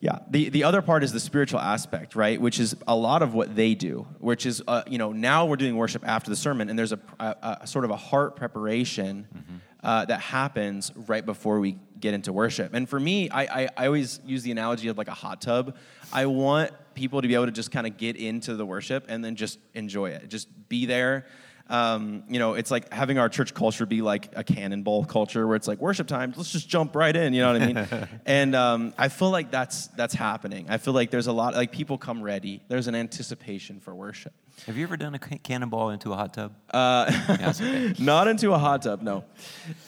yeah, 0.02 0.18
the, 0.28 0.48
the 0.48 0.64
other 0.64 0.82
part 0.82 1.04
is 1.04 1.12
the 1.12 1.20
spiritual 1.20 1.60
aspect, 1.60 2.16
right? 2.16 2.40
Which 2.40 2.58
is 2.58 2.74
a 2.88 2.96
lot 2.96 3.22
of 3.22 3.34
what 3.34 3.54
they 3.54 3.76
do, 3.76 4.04
which 4.18 4.46
is, 4.46 4.60
uh, 4.66 4.82
you 4.88 4.98
know, 4.98 5.12
now 5.12 5.46
we're 5.46 5.54
doing 5.54 5.76
worship 5.76 6.02
after 6.04 6.28
the 6.28 6.34
sermon, 6.34 6.68
and 6.68 6.76
there's 6.76 6.90
a, 6.90 6.98
a, 7.20 7.58
a 7.60 7.66
sort 7.68 7.84
of 7.84 7.92
a 7.92 7.96
heart 7.96 8.34
preparation 8.34 9.28
mm-hmm. 9.32 9.56
uh, 9.84 10.04
that 10.06 10.20
happens 10.20 10.90
right 11.06 11.24
before 11.24 11.60
we 11.60 11.78
get 12.00 12.14
into 12.14 12.32
worship. 12.32 12.74
And 12.74 12.88
for 12.88 12.98
me, 12.98 13.30
I, 13.30 13.42
I, 13.42 13.68
I 13.76 13.86
always 13.86 14.18
use 14.26 14.42
the 14.42 14.50
analogy 14.50 14.88
of 14.88 14.98
like 14.98 15.06
a 15.06 15.14
hot 15.14 15.40
tub. 15.40 15.76
I 16.12 16.26
want 16.26 16.72
people 16.94 17.22
to 17.22 17.28
be 17.28 17.34
able 17.34 17.46
to 17.46 17.52
just 17.52 17.70
kind 17.70 17.86
of 17.86 17.96
get 17.96 18.16
into 18.16 18.56
the 18.56 18.66
worship 18.66 19.04
and 19.08 19.24
then 19.24 19.36
just 19.36 19.60
enjoy 19.72 20.10
it, 20.10 20.28
just 20.28 20.48
be 20.68 20.84
there 20.84 21.26
um, 21.72 22.24
you 22.28 22.38
know, 22.38 22.52
it's 22.52 22.70
like 22.70 22.92
having 22.92 23.18
our 23.18 23.30
church 23.30 23.54
culture 23.54 23.86
be 23.86 24.02
like 24.02 24.28
a 24.36 24.44
cannonball 24.44 25.06
culture 25.06 25.46
where 25.46 25.56
it's 25.56 25.66
like 25.66 25.78
worship 25.78 26.06
time, 26.06 26.34
let's 26.36 26.52
just 26.52 26.68
jump 26.68 26.94
right 26.94 27.16
in, 27.16 27.32
you 27.32 27.40
know 27.40 27.52
what 27.54 27.62
I 27.62 27.66
mean? 27.66 28.08
and 28.26 28.54
um, 28.54 28.94
I 28.98 29.08
feel 29.08 29.30
like 29.30 29.50
that's 29.50 29.86
that's 29.88 30.12
happening. 30.12 30.66
I 30.68 30.76
feel 30.76 30.92
like 30.92 31.10
there's 31.10 31.28
a 31.28 31.32
lot 31.32 31.54
like 31.54 31.72
people 31.72 31.96
come 31.96 32.22
ready. 32.22 32.62
There's 32.68 32.88
an 32.88 32.94
anticipation 32.94 33.80
for 33.80 33.94
worship. 33.94 34.34
Have 34.66 34.76
you 34.76 34.84
ever 34.84 34.98
done 34.98 35.14
a 35.14 35.18
cannonball 35.18 35.88
into 35.90 36.12
a 36.12 36.16
hot 36.16 36.34
tub? 36.34 36.54
Uh, 36.70 37.06
yeah, 37.40 37.52
okay. 37.56 37.94
not 37.98 38.28
into 38.28 38.52
a 38.52 38.58
hot 38.58 38.82
tub, 38.82 39.00
no. 39.00 39.24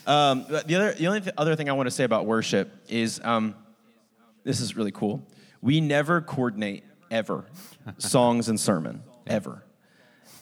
Um, 0.07 0.47
the 0.49 0.75
other, 0.77 0.93
the 0.95 1.07
only 1.07 1.21
th- 1.21 1.35
other 1.37 1.55
thing 1.55 1.69
I 1.69 1.75
want 1.75 1.87
to 1.87 1.91
say 1.91 2.05
about 2.05 2.25
worship 2.25 2.73
is 2.89 3.21
um, 3.23 3.55
this 4.43 4.61
is 4.61 4.75
really 4.75 4.91
cool. 4.91 5.23
We 5.61 5.83
never 5.83 6.23
coordinate 6.23 6.85
ever 7.11 7.45
songs 7.99 8.49
and 8.49 8.59
sermon 8.59 9.03
ever. 9.27 9.63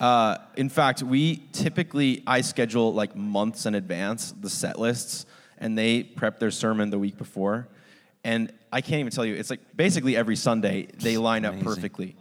Uh, 0.02 0.36
in 0.56 0.68
fact, 0.68 1.00
we 1.00 1.44
typically 1.52 2.24
I 2.26 2.40
schedule 2.40 2.92
like 2.92 3.14
months 3.14 3.66
in 3.66 3.76
advance 3.76 4.32
the 4.32 4.50
set 4.50 4.76
lists, 4.76 5.26
and 5.58 5.78
they 5.78 6.02
prep 6.02 6.40
their 6.40 6.50
sermon 6.50 6.90
the 6.90 6.98
week 6.98 7.16
before. 7.16 7.68
And 8.24 8.52
I 8.72 8.80
can't 8.80 8.98
even 8.98 9.12
tell 9.12 9.24
you, 9.24 9.36
it's 9.36 9.48
like 9.48 9.60
basically 9.76 10.16
every 10.16 10.34
Sunday 10.34 10.88
they 10.96 11.16
line 11.18 11.44
up 11.44 11.58
perfectly. 11.60 12.16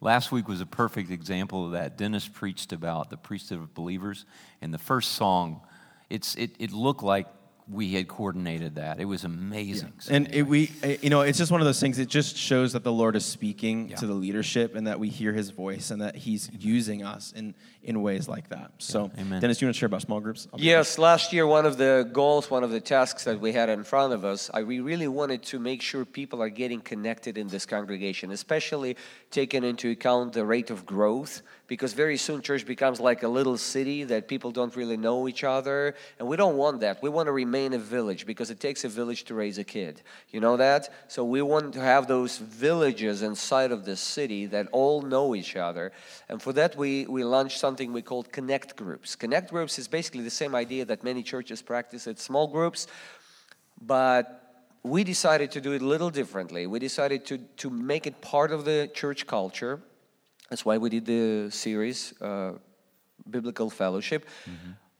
Last 0.00 0.32
week 0.32 0.48
was 0.48 0.62
a 0.62 0.66
perfect 0.66 1.10
example 1.10 1.66
of 1.66 1.72
that. 1.72 1.98
Dennis 1.98 2.26
preached 2.26 2.72
about 2.72 3.10
the 3.10 3.18
priesthood 3.18 3.58
of 3.58 3.74
believers, 3.74 4.24
and 4.62 4.72
the 4.72 4.78
first 4.78 5.12
song, 5.12 5.60
it's 6.08 6.34
it, 6.36 6.52
it 6.58 6.72
looked 6.72 7.02
like 7.02 7.26
we 7.66 7.94
had 7.94 8.06
coordinated 8.08 8.74
that. 8.74 9.00
It 9.00 9.06
was 9.06 9.24
amazing. 9.24 9.94
So 9.98 10.12
And 10.12 10.28
it, 10.34 10.42
we, 10.42 10.70
uh, 10.82 10.88
you 11.00 11.08
know, 11.08 11.22
it's 11.22 11.38
just 11.38 11.50
one 11.50 11.62
of 11.62 11.64
those 11.64 11.80
things. 11.80 11.98
It 11.98 12.08
just 12.08 12.36
shows 12.36 12.74
that 12.74 12.84
the 12.84 12.92
Lord 12.92 13.16
is 13.16 13.24
speaking 13.24 13.88
Yeah. 13.88 13.96
to 13.96 14.06
the 14.06 14.12
leadership, 14.12 14.74
and 14.74 14.86
that 14.86 15.00
we 15.00 15.08
hear 15.08 15.32
His 15.32 15.48
voice, 15.50 15.90
and 15.90 16.02
that 16.02 16.14
He's 16.14 16.50
using 16.58 17.02
us 17.02 17.32
in 17.34 17.54
in 17.82 18.00
ways 18.00 18.28
like 18.28 18.48
that. 18.48 18.70
So, 18.78 19.10
Amen. 19.18 19.40
Dennis, 19.42 19.60
you 19.60 19.66
want 19.66 19.74
to 19.74 19.78
share 19.78 19.86
about 19.86 20.00
small 20.00 20.18
groups? 20.18 20.48
I'll 20.52 20.58
Yes, 20.60 20.96
last 20.98 21.34
year, 21.34 21.46
one 21.46 21.66
of 21.66 21.76
the 21.76 22.08
goals, 22.12 22.50
one 22.50 22.64
of 22.64 22.70
the 22.70 22.80
tasks 22.80 23.24
that 23.24 23.38
we 23.38 23.52
had 23.52 23.68
in 23.68 23.84
front 23.84 24.14
of 24.14 24.24
us, 24.24 24.50
I, 24.54 24.62
we 24.62 24.80
really 24.80 25.06
wanted 25.08 25.42
to 25.44 25.58
make 25.58 25.82
sure 25.82 26.06
people 26.06 26.40
are 26.42 26.48
getting 26.48 26.80
connected 26.80 27.36
in 27.36 27.48
this 27.48 27.66
congregation, 27.66 28.30
especially 28.30 28.96
taking 29.30 29.64
into 29.64 29.90
account 29.90 30.32
the 30.32 30.46
rate 30.46 30.70
of 30.70 30.86
growth, 30.86 31.42
because 31.66 31.94
very 31.94 32.16
soon 32.16 32.42
church 32.42 32.66
becomes 32.66 33.00
like 33.00 33.22
a 33.22 33.28
little 33.28 33.56
city 33.56 34.04
that 34.04 34.28
people 34.28 34.50
don't 34.50 34.76
really 34.76 34.96
know 34.96 35.28
each 35.28 35.44
other, 35.44 35.94
and 36.18 36.28
we 36.28 36.36
don't 36.36 36.56
want 36.56 36.80
that. 36.80 37.02
We 37.02 37.08
want 37.08 37.26
to 37.26 37.32
remain 37.32 37.72
a 37.72 37.78
village 37.78 38.26
because 38.26 38.50
it 38.50 38.60
takes 38.60 38.84
a 38.84 38.88
village 38.88 39.24
to 39.24 39.34
raise 39.34 39.58
a 39.58 39.64
kid. 39.64 40.02
You 40.30 40.40
know 40.40 40.56
that? 40.58 40.92
So 41.08 41.24
we 41.24 41.40
want 41.42 41.72
to 41.74 41.80
have 41.80 42.06
those 42.06 42.38
villages 42.38 43.22
inside 43.22 43.72
of 43.72 43.84
the 43.84 43.96
city 43.96 44.46
that 44.46 44.68
all 44.72 45.02
know 45.02 45.34
each 45.34 45.56
other, 45.56 45.92
and 46.28 46.40
for 46.40 46.52
that 46.52 46.76
we, 46.76 47.06
we 47.06 47.24
launched 47.24 47.58
something 47.58 47.92
we 47.92 48.02
called 48.02 48.30
connect 48.30 48.76
groups. 48.76 49.16
Connect 49.16 49.50
groups 49.50 49.78
is 49.78 49.88
basically 49.88 50.22
the 50.22 50.30
same 50.30 50.54
idea 50.54 50.84
that 50.84 51.02
many 51.02 51.22
churches 51.22 51.62
practice 51.62 52.06
at 52.06 52.18
small 52.18 52.46
groups, 52.46 52.86
but 53.80 54.40
we 54.82 55.02
decided 55.02 55.50
to 55.52 55.62
do 55.62 55.72
it 55.72 55.80
a 55.80 55.86
little 55.86 56.10
differently. 56.10 56.66
We 56.66 56.78
decided 56.78 57.24
to, 57.26 57.38
to 57.38 57.70
make 57.70 58.06
it 58.06 58.20
part 58.20 58.52
of 58.52 58.66
the 58.66 58.90
church 58.92 59.26
culture. 59.26 59.80
That's 60.50 60.64
why 60.64 60.78
we 60.78 60.90
did 60.90 61.06
the 61.06 61.50
series, 61.50 62.14
uh, 62.20 62.52
Biblical 63.28 63.70
Fellowship. 63.70 64.26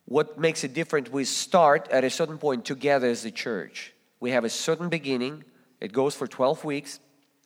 What 0.06 0.38
makes 0.38 0.64
it 0.64 0.74
different, 0.74 1.12
we 1.12 1.24
start 1.24 1.88
at 1.90 2.04
a 2.04 2.10
certain 2.10 2.38
point 2.38 2.64
together 2.64 3.08
as 3.08 3.24
a 3.24 3.30
church. 3.30 3.92
We 4.20 4.30
have 4.30 4.44
a 4.44 4.50
certain 4.50 4.88
beginning, 4.88 5.44
it 5.80 5.92
goes 5.92 6.14
for 6.14 6.26
12 6.26 6.64
weeks, 6.64 7.00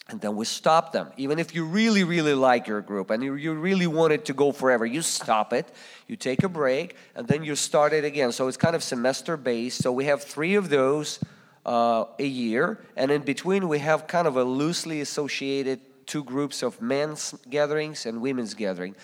and 0.08 0.20
then 0.20 0.36
we 0.36 0.44
stop 0.44 0.92
them. 0.92 1.08
Even 1.16 1.38
if 1.38 1.54
you 1.54 1.64
really, 1.64 2.02
really 2.02 2.34
like 2.34 2.66
your 2.66 2.80
group 2.80 3.10
and 3.10 3.22
you, 3.22 3.34
you 3.34 3.52
really 3.52 3.86
want 3.86 4.12
it 4.12 4.24
to 4.26 4.32
go 4.32 4.52
forever, 4.52 4.86
you 4.86 5.02
stop 5.02 5.52
it, 5.52 5.70
you 6.06 6.16
take 6.16 6.42
a 6.42 6.48
break, 6.48 6.96
and 7.14 7.28
then 7.28 7.44
you 7.44 7.54
start 7.54 7.92
it 7.92 8.04
again. 8.04 8.32
So 8.32 8.48
it's 8.48 8.56
kind 8.56 8.74
of 8.74 8.82
semester 8.82 9.36
based. 9.36 9.82
So 9.82 9.92
we 9.92 10.06
have 10.06 10.22
three 10.22 10.54
of 10.54 10.70
those 10.70 11.20
uh, 11.66 12.06
a 12.18 12.26
year, 12.26 12.78
and 12.96 13.10
in 13.10 13.22
between 13.22 13.68
we 13.68 13.80
have 13.80 14.06
kind 14.06 14.26
of 14.26 14.36
a 14.36 14.44
loosely 14.44 15.02
associated 15.02 15.80
two 16.08 16.24
groups 16.24 16.62
of 16.62 16.82
men's 16.82 17.34
gatherings 17.48 18.06
and 18.06 18.20
women's 18.20 18.54
gathering. 18.54 18.96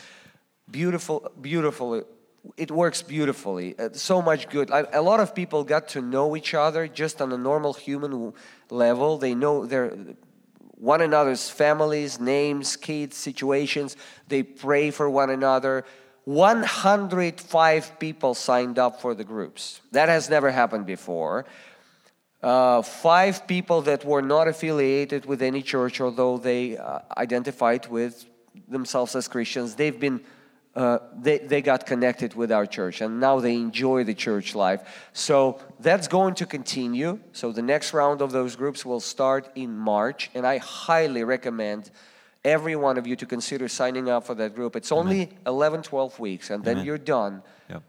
Beautiful, 0.68 1.30
beautiful. 1.40 2.02
It 2.56 2.70
works 2.70 3.02
beautifully. 3.02 3.78
Uh, 3.78 3.90
so 3.92 4.20
much 4.20 4.48
good. 4.48 4.70
A 4.70 5.00
lot 5.00 5.20
of 5.20 5.34
people 5.34 5.62
got 5.62 5.88
to 5.88 6.02
know 6.02 6.34
each 6.36 6.54
other 6.54 6.88
just 6.88 7.22
on 7.22 7.30
a 7.32 7.38
normal 7.38 7.74
human 7.74 8.32
level. 8.70 9.18
They 9.18 9.34
know 9.34 9.66
their 9.66 9.96
one 10.76 11.00
another's 11.00 11.48
families, 11.48 12.18
names, 12.18 12.76
kids, 12.76 13.16
situations. 13.16 13.96
They 14.28 14.42
pray 14.42 14.90
for 14.90 15.08
one 15.08 15.30
another. 15.30 15.84
105 16.24 17.98
people 17.98 18.34
signed 18.34 18.78
up 18.78 19.00
for 19.00 19.14
the 19.14 19.24
groups. 19.24 19.80
That 19.92 20.08
has 20.08 20.28
never 20.30 20.50
happened 20.50 20.86
before. 20.86 21.44
Uh, 22.44 22.82
five 22.82 23.46
people 23.46 23.80
that 23.80 24.04
were 24.04 24.20
not 24.20 24.46
affiliated 24.46 25.24
with 25.24 25.40
any 25.40 25.62
church, 25.62 25.98
although 25.98 26.36
they 26.36 26.76
uh, 26.76 26.98
identified 27.16 27.88
with 27.88 28.26
themselves 28.68 29.16
as 29.16 29.26
Christians, 29.28 29.76
they've 29.76 29.98
been 29.98 30.20
uh, 30.76 30.98
they, 31.16 31.38
they 31.38 31.62
got 31.62 31.86
connected 31.86 32.34
with 32.34 32.52
our 32.52 32.66
church 32.66 33.00
and 33.00 33.18
now 33.18 33.40
they 33.40 33.54
enjoy 33.54 34.04
the 34.04 34.12
church 34.12 34.54
life. 34.54 35.08
So 35.14 35.58
that's 35.80 36.06
going 36.06 36.34
to 36.34 36.46
continue. 36.46 37.18
So 37.32 37.50
the 37.50 37.62
next 37.62 37.94
round 37.94 38.20
of 38.20 38.30
those 38.30 38.56
groups 38.56 38.84
will 38.84 39.00
start 39.00 39.48
in 39.54 39.74
March, 39.78 40.30
and 40.34 40.46
I 40.46 40.58
highly 40.58 41.24
recommend 41.24 41.90
every 42.44 42.76
one 42.76 42.98
of 42.98 43.06
you 43.06 43.16
to 43.16 43.24
consider 43.24 43.68
signing 43.68 44.10
up 44.10 44.26
for 44.26 44.34
that 44.34 44.54
group. 44.54 44.76
It's 44.76 44.92
only 44.92 45.30
11, 45.46 45.82
12 45.82 46.20
weeks, 46.20 46.50
and 46.50 46.62
then 46.62 46.74
Amen. 46.76 46.86
you're 46.86 46.98
done 46.98 47.42
Yep. 47.70 47.82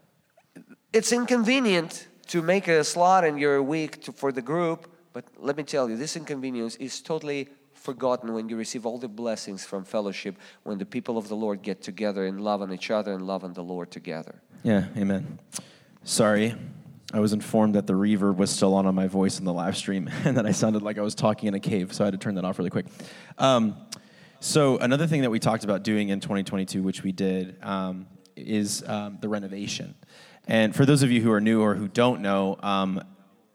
it's 0.94 1.12
inconvenient 1.12 2.06
to 2.28 2.42
make 2.42 2.68
a 2.68 2.82
slot 2.84 3.24
in 3.24 3.38
your 3.38 3.62
week 3.62 4.02
to, 4.02 4.12
for 4.12 4.32
the 4.32 4.42
group, 4.42 4.90
but 5.12 5.24
let 5.38 5.56
me 5.56 5.62
tell 5.62 5.88
you, 5.88 5.96
this 5.96 6.16
inconvenience 6.16 6.76
is 6.76 7.00
totally 7.00 7.48
forgotten 7.74 8.32
when 8.32 8.48
you 8.48 8.56
receive 8.56 8.84
all 8.84 8.98
the 8.98 9.08
blessings 9.08 9.64
from 9.64 9.84
fellowship, 9.84 10.36
when 10.64 10.78
the 10.78 10.86
people 10.86 11.16
of 11.16 11.28
the 11.28 11.36
Lord 11.36 11.62
get 11.62 11.82
together 11.82 12.26
and 12.26 12.40
love 12.40 12.62
on 12.62 12.72
each 12.72 12.90
other 12.90 13.12
and 13.12 13.26
love 13.26 13.44
on 13.44 13.52
the 13.52 13.62
Lord 13.62 13.90
together. 13.90 14.42
Yeah, 14.62 14.86
amen. 14.96 15.38
Sorry, 16.02 16.54
I 17.12 17.20
was 17.20 17.32
informed 17.32 17.76
that 17.76 17.86
the 17.86 17.92
reverb 17.92 18.36
was 18.36 18.50
still 18.50 18.74
on 18.74 18.86
on 18.86 18.94
my 18.94 19.06
voice 19.06 19.38
in 19.38 19.44
the 19.44 19.52
live 19.52 19.76
stream, 19.76 20.10
and 20.24 20.36
that 20.36 20.46
I 20.46 20.52
sounded 20.52 20.82
like 20.82 20.98
I 20.98 21.02
was 21.02 21.14
talking 21.14 21.46
in 21.48 21.54
a 21.54 21.60
cave, 21.60 21.92
so 21.92 22.04
I 22.04 22.06
had 22.06 22.12
to 22.12 22.18
turn 22.18 22.34
that 22.34 22.44
off 22.44 22.58
really 22.58 22.70
quick. 22.70 22.86
Um, 23.38 23.76
so 24.40 24.78
another 24.78 25.06
thing 25.06 25.22
that 25.22 25.30
we 25.30 25.38
talked 25.38 25.64
about 25.64 25.82
doing 25.82 26.08
in 26.08 26.20
2022, 26.20 26.82
which 26.82 27.02
we 27.02 27.12
did, 27.12 27.56
um, 27.62 28.06
is 28.36 28.86
um, 28.86 29.18
the 29.20 29.28
renovation. 29.28 29.94
And 30.46 30.74
for 30.74 30.86
those 30.86 31.02
of 31.02 31.10
you 31.10 31.20
who 31.20 31.32
are 31.32 31.40
new 31.40 31.60
or 31.62 31.74
who 31.74 31.88
don't 31.88 32.20
know, 32.22 32.56
um, 32.62 33.02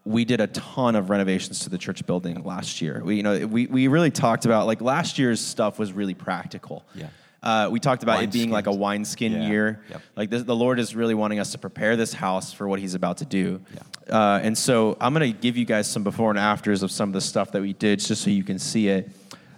we 0.03 0.25
did 0.25 0.41
a 0.41 0.47
ton 0.47 0.95
of 0.95 1.09
renovations 1.09 1.59
to 1.59 1.69
the 1.69 1.77
church 1.77 2.05
building 2.05 2.43
last 2.43 2.81
year. 2.81 3.01
We, 3.03 3.17
you 3.17 3.23
know, 3.23 3.45
we, 3.47 3.67
we 3.67 3.87
really 3.87 4.11
talked 4.11 4.45
about 4.45 4.65
like 4.67 4.81
last 4.81 5.19
year's 5.19 5.39
stuff 5.39 5.77
was 5.79 5.93
really 5.93 6.15
practical. 6.15 6.83
Yeah. 6.95 7.07
Uh, 7.43 7.69
we 7.71 7.79
talked 7.79 8.03
about 8.03 8.21
it 8.21 8.31
being 8.31 8.51
like 8.51 8.67
a 8.67 8.71
wineskin 8.71 9.31
Yeah. 9.33 9.47
year. 9.47 9.83
Yep. 9.89 10.01
Like 10.15 10.29
this, 10.29 10.43
the 10.43 10.55
Lord 10.55 10.79
is 10.79 10.95
really 10.95 11.15
wanting 11.15 11.39
us 11.39 11.51
to 11.53 11.57
prepare 11.57 11.95
this 11.95 12.13
house 12.13 12.51
for 12.53 12.67
what 12.67 12.79
He's 12.79 12.93
about 12.93 13.17
to 13.17 13.25
do. 13.25 13.61
Yeah. 13.73 14.15
Uh, 14.15 14.39
and 14.43 14.57
so 14.57 14.97
I'm 14.99 15.13
going 15.13 15.31
to 15.33 15.39
give 15.39 15.57
you 15.57 15.65
guys 15.65 15.89
some 15.89 16.03
before 16.03 16.29
and 16.29 16.37
afters 16.37 16.83
of 16.83 16.91
some 16.91 17.09
of 17.09 17.13
the 17.13 17.21
stuff 17.21 17.51
that 17.53 17.61
we 17.61 17.73
did, 17.73 17.99
just 17.99 18.21
so 18.23 18.29
you 18.29 18.43
can 18.43 18.59
see 18.59 18.89
it. 18.89 19.09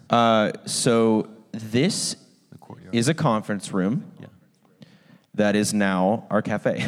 Uh, 0.09 0.51
so 0.65 1.29
this 1.51 2.15
is 2.91 3.07
a 3.09 3.13
conference 3.13 3.71
room. 3.71 4.09
That 5.35 5.55
is 5.55 5.73
now 5.73 6.25
our 6.29 6.41
cafe. 6.41 6.85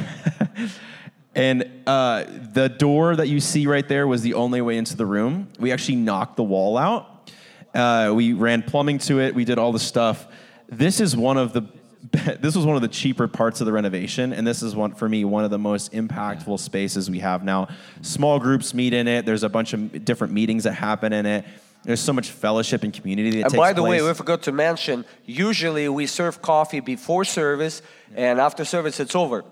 and 1.36 1.70
uh, 1.88 2.26
the 2.54 2.70
door 2.70 3.16
that 3.16 3.28
you 3.28 3.40
see 3.40 3.68
right 3.68 3.88
there 3.88 4.08
was 4.08 4.22
the 4.22 4.36
only 4.36 4.62
way 4.62 4.78
into 4.78 4.96
the 4.96 5.06
room. 5.06 5.50
We 5.60 5.72
actually 5.72 5.98
knocked 5.98 6.38
the 6.38 6.44
wall 6.44 6.78
out. 6.78 7.32
Uh, 7.74 8.14
we 8.16 8.34
ran 8.34 8.64
plumbing 8.64 9.00
to 9.00 9.20
it. 9.20 9.36
We 9.36 9.46
did 9.46 9.58
all 9.58 9.72
the 9.72 9.80
stuff. 9.80 10.28
This 10.70 11.00
is 11.00 11.16
one 11.16 11.38
of 11.38 11.54
the 11.54 11.64
this 12.40 12.56
was 12.56 12.66
one 12.66 12.76
of 12.76 12.84
the 12.84 12.88
cheaper 12.88 13.28
parts 13.28 13.62
of 13.62 13.66
the 13.66 13.74
renovation, 13.74 14.32
and 14.32 14.46
this 14.46 14.62
is 14.62 14.76
one 14.76 14.94
for 14.94 15.10
me 15.10 15.26
one 15.26 15.44
of 15.44 15.50
the 15.50 15.58
most 15.58 15.92
impactful 15.92 16.60
spaces 16.60 17.10
we 17.10 17.20
have 17.20 17.44
now. 17.44 17.68
Small 18.02 18.40
groups 18.40 18.74
meet 18.74 18.94
in 18.94 19.08
it. 19.08 19.26
There's 19.26 19.44
a 19.44 19.50
bunch 19.50 19.74
of 19.74 20.06
different 20.06 20.32
meetings 20.32 20.66
that 20.66 20.74
happen 20.74 21.14
in 21.14 21.26
it. 21.26 21.46
There's 21.86 22.02
so 22.02 22.14
much 22.14 22.32
fellowship 22.32 22.84
and 22.84 22.92
community 22.92 23.30
that 23.30 23.44
And 23.44 23.52
takes 23.52 23.60
by 23.60 23.74
the 23.74 23.84
way, 23.84 24.02
we 24.02 24.14
forgot 24.16 24.42
to 24.44 24.52
mention, 24.52 25.06
usually 25.26 25.88
we 25.88 26.08
serve 26.08 26.42
coffee 26.42 26.80
before 26.80 27.24
service, 27.26 27.84
and 28.16 28.40
after 28.40 28.66
service 28.66 29.00
it's 29.00 29.16
over. 29.16 29.46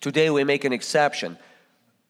Today 0.00 0.30
we 0.30 0.44
make 0.44 0.64
an 0.64 0.72
exception. 0.72 1.36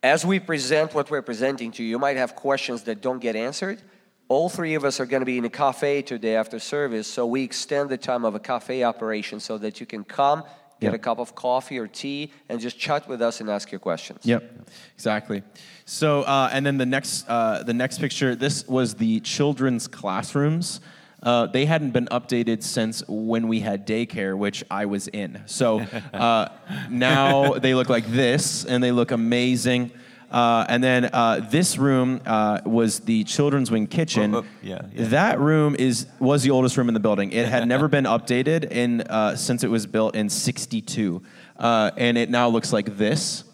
As 0.03 0.25
we 0.25 0.39
present 0.39 0.95
what 0.95 1.11
we're 1.11 1.23
presenting 1.23 1.73
to 1.73 1.83
you, 1.83 1.89
you 1.89 1.99
might 1.99 2.19
have 2.19 2.37
questions 2.37 2.83
that 2.83 3.01
don't 3.01 3.21
get 3.21 3.37
answered. 3.37 3.81
All 4.29 4.51
three 4.51 4.75
of 4.75 4.85
us 4.85 5.01
are 5.01 5.07
going 5.07 5.21
to 5.21 5.27
be 5.27 5.39
in 5.39 5.45
a 5.47 5.51
cafe 5.51 6.03
today 6.03 6.37
after 6.37 6.59
service, 6.59 7.07
so 7.07 7.27
we 7.27 7.43
extend 7.43 7.89
the 7.89 7.97
time 7.97 8.27
of 8.27 8.35
a 8.35 8.41
cafe 8.41 8.85
operation 8.85 9.41
so 9.41 9.57
that 9.59 9.81
you 9.81 9.87
can 9.87 10.05
come, 10.05 10.45
get 10.81 10.89
Yep. 10.89 10.95
a 10.95 10.99
cup 10.99 11.19
of 11.19 11.35
coffee 11.35 11.79
or 11.79 11.87
tea, 11.87 12.33
and 12.49 12.61
just 12.61 12.79
chat 12.79 13.09
with 13.09 13.23
us 13.23 13.41
and 13.41 13.49
ask 13.49 13.71
your 13.73 13.79
questions. 13.79 14.21
Yep, 14.25 14.69
exactly. 14.95 15.43
So, 15.85 16.23
uh, 16.23 16.51
and 16.53 16.65
then 16.65 16.79
the 16.79 16.87
next, 16.87 17.29
uh, 17.29 17.63
the 17.63 17.75
next 17.75 17.99
picture. 17.99 18.35
This 18.35 18.67
was 18.67 18.95
the 18.95 19.21
children's 19.21 19.87
classrooms. 19.89 20.81
Uh, 21.23 21.47
they 21.47 21.65
hadn't 21.65 21.93
been 21.93 22.07
updated 22.07 22.63
since 22.63 23.03
when 23.09 23.49
we 23.49 23.61
had 23.61 23.87
daycare, 23.87 24.37
which 24.37 24.63
I 24.71 24.85
was 24.85 25.09
in. 25.09 25.41
So 25.47 25.81
uh, 26.13 26.49
now 26.91 27.55
they 27.55 27.75
look 27.75 27.89
like 27.89 28.07
this, 28.07 28.65
and 28.65 28.83
they 28.85 28.93
look 28.93 29.11
amazing. 29.11 29.91
Uh, 30.35 30.67
and 30.69 30.83
then 30.83 31.09
uh, 31.13 31.39
this 31.49 31.79
room 31.79 32.21
uh, 32.27 32.61
was 32.67 32.99
the 33.01 33.23
children's 33.23 33.71
wing 33.71 33.87
kitchen. 33.87 34.35
Oh, 34.35 34.39
oh, 34.39 34.45
yeah, 34.65 34.83
yeah. 34.93 35.07
That 35.07 35.39
room 35.39 35.77
is 35.79 36.09
was 36.19 36.43
the 36.43 36.51
oldest 36.51 36.77
room 36.77 36.89
in 36.89 36.95
the 36.95 36.99
building. 36.99 37.31
It 37.31 37.47
had 37.47 37.69
never 37.69 37.87
been 37.97 38.03
updated 38.03 38.73
in 38.73 39.03
uh, 39.03 39.37
since 39.37 39.63
it 39.63 39.71
was 39.71 39.87
built 39.87 40.17
in 40.17 40.29
'62, 40.29 41.23
uh, 41.57 41.93
and 41.97 42.19
it 42.19 42.31
now 42.31 42.49
looks 42.49 42.73
like 42.73 42.97
this. 42.97 43.45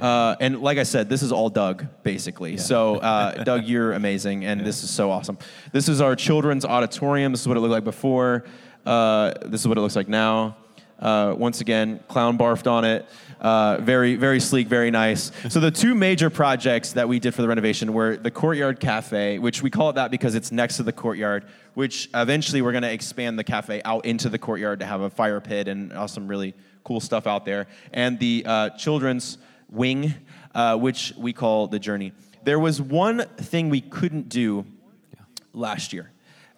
Uh, 0.00 0.34
and 0.40 0.60
like 0.60 0.78
I 0.78 0.82
said, 0.82 1.08
this 1.08 1.22
is 1.22 1.30
all 1.30 1.48
Doug, 1.48 1.86
basically. 2.02 2.56
So, 2.56 2.96
uh, 2.96 3.44
Doug, 3.44 3.64
you're 3.66 3.92
amazing, 3.92 4.44
and 4.44 4.66
this 4.66 4.82
is 4.82 4.90
so 4.90 5.12
awesome. 5.12 5.38
This 5.70 5.88
is 5.88 6.00
our 6.00 6.16
children's 6.16 6.64
auditorium. 6.64 7.30
This 7.30 7.42
is 7.42 7.46
what 7.46 7.56
it 7.56 7.60
looked 7.60 7.70
like 7.70 7.84
before. 7.84 8.44
Uh, 8.84 9.34
this 9.46 9.60
is 9.60 9.68
what 9.68 9.78
it 9.78 9.82
looks 9.82 9.94
like 9.94 10.08
now. 10.08 10.56
Uh, 11.04 11.34
once 11.36 11.60
again, 11.60 12.00
clown 12.08 12.38
barfed 12.38 12.66
on 12.66 12.82
it. 12.82 13.06
Uh, 13.38 13.76
very, 13.82 14.16
very 14.16 14.40
sleek, 14.40 14.68
very 14.68 14.90
nice. 14.90 15.30
So 15.50 15.60
the 15.60 15.70
two 15.70 15.94
major 15.94 16.30
projects 16.30 16.94
that 16.94 17.06
we 17.06 17.18
did 17.18 17.34
for 17.34 17.42
the 17.42 17.48
renovation 17.48 17.92
were 17.92 18.16
the 18.16 18.30
Courtyard 18.30 18.80
Cafe, 18.80 19.38
which 19.38 19.62
we 19.62 19.68
call 19.68 19.90
it 19.90 19.96
that 19.96 20.10
because 20.10 20.34
it's 20.34 20.50
next 20.50 20.78
to 20.78 20.82
the 20.82 20.92
courtyard. 20.92 21.44
Which 21.74 22.08
eventually 22.14 22.62
we're 22.62 22.72
going 22.72 22.84
to 22.84 22.92
expand 22.92 23.38
the 23.38 23.44
cafe 23.44 23.82
out 23.84 24.06
into 24.06 24.30
the 24.30 24.38
courtyard 24.38 24.80
to 24.80 24.86
have 24.86 25.02
a 25.02 25.10
fire 25.10 25.40
pit 25.40 25.68
and 25.68 25.92
some 26.08 26.26
really 26.26 26.54
cool 26.84 27.00
stuff 27.00 27.26
out 27.26 27.44
there. 27.44 27.66
And 27.92 28.18
the 28.18 28.44
uh, 28.46 28.70
children's 28.70 29.36
wing, 29.68 30.14
uh, 30.54 30.78
which 30.78 31.12
we 31.18 31.34
call 31.34 31.66
the 31.66 31.78
journey. 31.78 32.12
There 32.44 32.58
was 32.58 32.80
one 32.80 33.26
thing 33.36 33.68
we 33.68 33.82
couldn't 33.82 34.30
do 34.30 34.64
last 35.52 35.92
year 35.92 36.12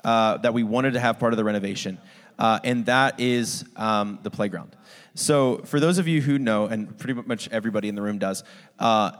uh, 0.04 0.36
that 0.38 0.54
we 0.54 0.62
wanted 0.62 0.92
to 0.92 1.00
have 1.00 1.18
part 1.18 1.32
of 1.32 1.36
the 1.36 1.44
renovation, 1.44 1.98
uh, 2.38 2.60
and 2.64 2.86
that 2.86 3.20
is 3.20 3.64
um, 3.76 4.18
the 4.22 4.30
playground. 4.30 4.76
So, 5.14 5.58
for 5.64 5.80
those 5.80 5.98
of 5.98 6.06
you 6.06 6.20
who 6.20 6.38
know, 6.38 6.66
and 6.66 6.96
pretty 6.98 7.14
much 7.14 7.48
everybody 7.50 7.88
in 7.88 7.94
the 7.94 8.02
room 8.02 8.18
does, 8.18 8.44
uh, 8.78 9.12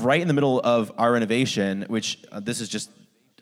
right 0.00 0.20
in 0.20 0.28
the 0.28 0.34
middle 0.34 0.60
of 0.60 0.90
our 0.96 1.12
renovation, 1.12 1.84
which 1.88 2.18
uh, 2.32 2.40
this 2.40 2.60
is 2.60 2.68
just 2.68 2.90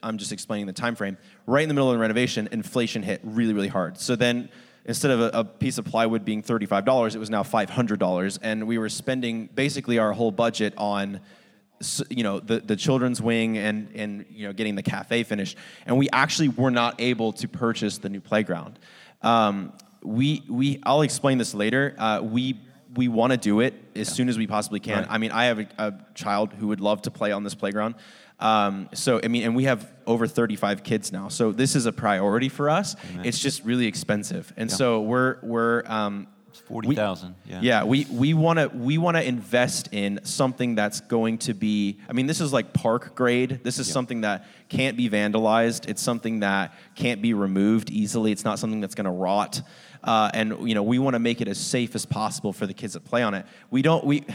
I'm 0.02 0.18
just 0.18 0.32
explaining 0.32 0.66
the 0.66 0.72
time 0.72 0.94
frame. 0.94 1.18
Right 1.46 1.62
in 1.62 1.68
the 1.68 1.74
middle 1.74 1.90
of 1.90 1.94
the 1.94 2.00
renovation, 2.00 2.48
inflation 2.52 3.02
hit 3.02 3.20
really, 3.22 3.52
really 3.52 3.68
hard. 3.68 3.98
So 3.98 4.16
then 4.16 4.48
instead 4.84 5.10
of 5.10 5.20
a, 5.20 5.30
a, 5.40 5.44
piece 5.44 5.78
of 5.78 5.84
plywood 5.84 6.24
being 6.24 6.42
$35, 6.42 7.14
it 7.14 7.18
was 7.18 7.30
now 7.30 7.42
$500. 7.42 8.38
And 8.42 8.66
we 8.66 8.78
were 8.78 8.88
spending 8.88 9.46
basically 9.54 9.98
our 9.98 10.12
whole 10.12 10.30
budget 10.30 10.74
on 10.76 11.20
you 12.10 12.22
know 12.22 12.40
the, 12.40 12.60
the 12.60 12.76
children's 12.76 13.22
wing 13.22 13.56
and, 13.56 13.90
and 13.94 14.26
you 14.28 14.46
know 14.46 14.52
getting 14.52 14.74
the 14.74 14.82
cafe 14.82 15.22
finished 15.22 15.56
and 15.86 15.96
we 15.96 16.10
actually 16.10 16.48
were 16.48 16.70
not 16.70 17.00
able 17.00 17.32
to 17.32 17.48
purchase 17.48 17.96
the 17.96 18.10
new 18.10 18.20
playground 18.20 18.78
um, 19.22 19.72
we, 20.02 20.42
we 20.48 20.80
i'll 20.84 21.02
explain 21.02 21.38
this 21.38 21.54
later 21.54 21.94
uh, 21.98 22.20
we 22.22 22.58
we 22.96 23.08
want 23.08 23.32
to 23.32 23.36
do 23.36 23.60
it 23.60 23.74
as 23.94 24.08
soon 24.08 24.28
as 24.28 24.36
we 24.38 24.46
possibly 24.46 24.80
can 24.80 25.00
right. 25.00 25.06
i 25.10 25.18
mean 25.18 25.30
i 25.30 25.44
have 25.44 25.58
a, 25.58 25.68
a, 25.78 25.94
child 26.14 26.52
who 26.54 26.68
would 26.68 26.80
love 26.80 27.02
to 27.02 27.10
play 27.10 27.32
on 27.32 27.44
this 27.44 27.54
playground 27.54 27.94
um, 28.40 28.88
so 28.94 29.20
I 29.22 29.28
mean, 29.28 29.42
and 29.44 29.54
we 29.54 29.64
have 29.64 29.92
over 30.06 30.26
35 30.26 30.82
kids 30.82 31.12
now, 31.12 31.28
so 31.28 31.52
this 31.52 31.76
is 31.76 31.84
a 31.84 31.92
priority 31.92 32.48
for 32.48 32.70
us. 32.70 32.96
Amen. 33.12 33.26
It's 33.26 33.38
just 33.38 33.64
really 33.64 33.86
expensive, 33.86 34.52
and 34.56 34.70
yeah. 34.70 34.76
so 34.76 35.02
we're 35.02 35.36
we're 35.42 35.82
um, 35.84 36.26
forty 36.60 36.94
thousand. 36.94 37.34
Yeah. 37.44 37.60
Yeah. 37.62 37.84
We 37.84 38.06
we 38.10 38.34
want 38.34 38.58
to 38.58 38.68
we 38.68 38.98
want 38.98 39.16
to 39.16 39.22
invest 39.22 39.88
in 39.92 40.20
something 40.24 40.74
that's 40.74 41.00
going 41.00 41.38
to 41.38 41.54
be. 41.54 41.98
I 42.08 42.12
mean, 42.12 42.26
this 42.26 42.40
is 42.40 42.52
like 42.52 42.72
park 42.72 43.14
grade. 43.14 43.60
This 43.62 43.78
is 43.78 43.88
yeah. 43.88 43.94
something 43.94 44.20
that 44.22 44.46
can't 44.68 44.96
be 44.96 45.08
vandalized. 45.08 45.88
It's 45.88 46.02
something 46.02 46.40
that 46.40 46.74
can't 46.94 47.22
be 47.22 47.34
removed 47.34 47.90
easily. 47.90 48.32
It's 48.32 48.44
not 48.44 48.58
something 48.58 48.80
that's 48.80 48.94
going 48.94 49.06
to 49.06 49.10
rot. 49.10 49.62
Uh, 50.02 50.30
and 50.32 50.68
you 50.68 50.74
know, 50.74 50.82
we 50.82 50.98
want 50.98 51.14
to 51.14 51.20
make 51.20 51.40
it 51.40 51.48
as 51.48 51.58
safe 51.58 51.94
as 51.94 52.06
possible 52.06 52.52
for 52.52 52.66
the 52.66 52.74
kids 52.74 52.94
that 52.94 53.04
play 53.04 53.22
on 53.22 53.34
it. 53.34 53.46
We 53.70 53.82
don't 53.82 54.04
we. 54.04 54.24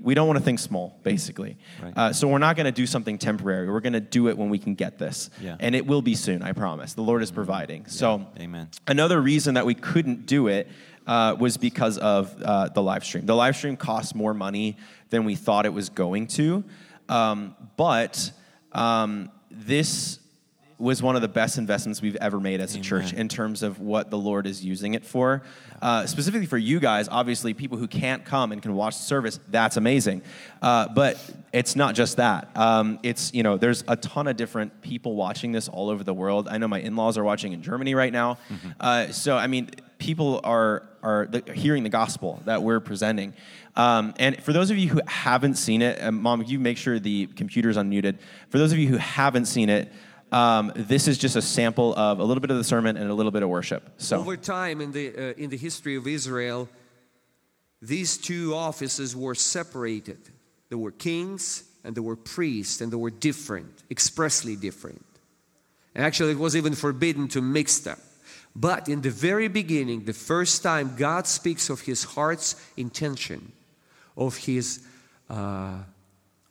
we 0.00 0.14
don't 0.14 0.26
want 0.26 0.38
to 0.38 0.44
think 0.44 0.58
small, 0.58 0.98
basically. 1.02 1.56
Right. 1.82 1.92
Uh, 1.96 2.12
so 2.12 2.28
we're 2.28 2.38
not 2.38 2.56
going 2.56 2.66
to 2.66 2.72
do 2.72 2.86
something 2.86 3.18
temporary. 3.18 3.70
We're 3.70 3.80
going 3.80 3.94
to 3.94 4.00
do 4.00 4.28
it 4.28 4.36
when 4.36 4.50
we 4.50 4.58
can 4.58 4.74
get 4.74 4.98
this, 4.98 5.30
yeah. 5.40 5.56
and 5.60 5.74
it 5.74 5.86
will 5.86 6.02
be 6.02 6.14
soon. 6.14 6.42
I 6.42 6.52
promise. 6.52 6.94
The 6.94 7.02
Lord 7.02 7.22
is 7.22 7.30
providing. 7.30 7.82
Yeah. 7.82 7.88
So, 7.88 8.26
Amen. 8.38 8.70
Another 8.86 9.20
reason 9.20 9.54
that 9.54 9.66
we 9.66 9.74
couldn't 9.74 10.26
do 10.26 10.48
it 10.48 10.68
uh, 11.06 11.36
was 11.38 11.56
because 11.56 11.98
of 11.98 12.34
uh, 12.42 12.68
the 12.68 12.82
live 12.82 13.04
stream. 13.04 13.26
The 13.26 13.36
live 13.36 13.56
stream 13.56 13.76
costs 13.76 14.14
more 14.14 14.34
money 14.34 14.76
than 15.10 15.24
we 15.24 15.34
thought 15.34 15.66
it 15.66 15.72
was 15.72 15.88
going 15.88 16.26
to, 16.28 16.64
um, 17.08 17.54
but 17.76 18.32
um, 18.72 19.30
this 19.50 20.18
was 20.78 21.02
one 21.02 21.14
of 21.16 21.22
the 21.22 21.28
best 21.28 21.56
investments 21.56 22.02
we've 22.02 22.16
ever 22.16 22.40
made 22.40 22.60
as 22.60 22.74
a 22.74 22.78
Amen. 22.78 22.82
church 22.82 23.12
in 23.12 23.28
terms 23.28 23.62
of 23.62 23.78
what 23.80 24.10
the 24.10 24.18
Lord 24.18 24.46
is 24.46 24.64
using 24.64 24.94
it 24.94 25.04
for. 25.04 25.42
Uh, 25.80 26.06
specifically 26.06 26.46
for 26.46 26.58
you 26.58 26.80
guys, 26.80 27.08
obviously, 27.08 27.54
people 27.54 27.78
who 27.78 27.86
can't 27.86 28.24
come 28.24 28.52
and 28.52 28.60
can 28.60 28.74
watch 28.74 28.96
the 28.96 29.02
service, 29.02 29.38
that's 29.48 29.76
amazing. 29.76 30.22
Uh, 30.60 30.88
but 30.88 31.18
it's 31.52 31.76
not 31.76 31.94
just 31.94 32.16
that. 32.16 32.54
Um, 32.56 32.98
it's, 33.02 33.32
you 33.32 33.42
know, 33.42 33.56
there's 33.56 33.84
a 33.86 33.96
ton 33.96 34.26
of 34.26 34.36
different 34.36 34.82
people 34.82 35.14
watching 35.14 35.52
this 35.52 35.68
all 35.68 35.90
over 35.90 36.02
the 36.02 36.14
world. 36.14 36.48
I 36.48 36.58
know 36.58 36.68
my 36.68 36.80
in 36.80 36.96
laws 36.96 37.16
are 37.18 37.24
watching 37.24 37.52
in 37.52 37.62
Germany 37.62 37.94
right 37.94 38.12
now. 38.12 38.38
Mm-hmm. 38.50 38.70
Uh, 38.80 39.06
so, 39.08 39.36
I 39.36 39.46
mean, 39.46 39.70
people 40.04 40.40
are, 40.44 40.86
are 41.02 41.26
the, 41.26 41.52
hearing 41.54 41.82
the 41.82 41.88
gospel 41.88 42.42
that 42.44 42.62
we're 42.62 42.80
presenting. 42.80 43.32
Um, 43.74 44.12
and 44.18 44.40
for 44.42 44.52
those 44.52 44.70
of 44.70 44.76
you 44.76 44.90
who 44.90 45.00
haven't 45.06 45.54
seen 45.54 45.80
it, 45.80 46.02
uh, 46.02 46.12
Mom, 46.12 46.42
you 46.42 46.58
make 46.58 46.76
sure 46.76 46.98
the 46.98 47.26
computer's 47.28 47.78
unmuted. 47.78 48.18
For 48.50 48.58
those 48.58 48.70
of 48.72 48.78
you 48.78 48.88
who 48.88 48.98
haven't 48.98 49.46
seen 49.46 49.70
it, 49.70 49.90
um, 50.30 50.72
this 50.76 51.08
is 51.08 51.16
just 51.16 51.36
a 51.36 51.42
sample 51.42 51.94
of 51.94 52.18
a 52.18 52.24
little 52.24 52.42
bit 52.42 52.50
of 52.50 52.58
the 52.58 52.64
sermon 52.64 52.96
and 52.98 53.10
a 53.10 53.14
little 53.14 53.32
bit 53.32 53.42
of 53.42 53.48
worship. 53.48 53.82
So 53.96 54.18
over 54.18 54.36
time 54.36 54.80
in 54.80 54.92
the 54.92 55.06
uh, 55.16 55.42
in 55.42 55.48
the 55.48 55.56
history 55.56 55.96
of 55.96 56.06
Israel, 56.06 56.68
these 57.80 58.18
two 58.18 58.54
offices 58.54 59.16
were 59.16 59.34
separated. 59.34 60.18
There 60.68 60.78
were 60.78 60.92
kings 60.92 61.64
and 61.84 61.94
there 61.94 62.02
were 62.02 62.16
priests, 62.16 62.80
and 62.80 62.90
they 62.92 62.96
were 62.96 63.10
different, 63.10 63.84
expressly 63.90 64.56
different. 64.56 65.04
And 65.94 66.04
actually, 66.04 66.32
it 66.32 66.38
was 66.38 66.56
even 66.56 66.74
forbidden 66.74 67.28
to 67.28 67.40
mix 67.40 67.78
them. 67.78 68.00
But 68.56 68.88
in 68.88 69.00
the 69.00 69.10
very 69.10 69.48
beginning, 69.48 70.04
the 70.04 70.12
first 70.12 70.62
time 70.62 70.94
God 70.96 71.26
speaks 71.26 71.70
of 71.70 71.80
His 71.80 72.04
heart's 72.04 72.54
intention, 72.76 73.52
of 74.16 74.36
His 74.36 74.80
uh, 75.28 75.78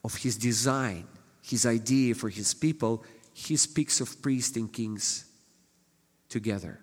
of 0.04 0.16
His 0.16 0.38
design, 0.38 1.08
His 1.41 1.66
idea 1.66 2.16
for 2.16 2.30
His 2.30 2.54
people, 2.54 3.04
he 3.34 3.58
speaks 3.58 3.99
of 3.99 4.22
priests 4.22 4.56
and 4.56 4.72
kings 4.72 5.26
together. 6.30 6.80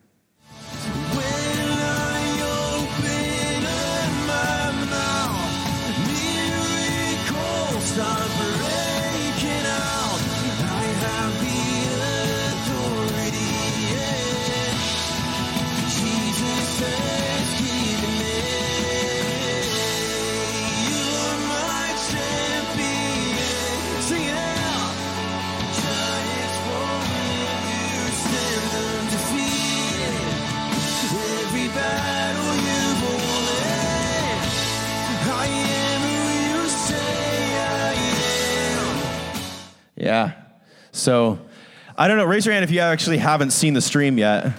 Yeah. 40.01 40.33
So 40.93 41.39
I 41.97 42.09
don't 42.09 42.17
know. 42.17 42.25
Raise 42.25 42.47
your 42.47 42.55
hand 42.55 42.65
if 42.65 42.71
you 42.71 42.81
actually 42.81 43.19
haven't 43.19 43.51
seen 43.51 43.75
the 43.75 43.81
stream 43.81 44.19
yet. 44.19 44.53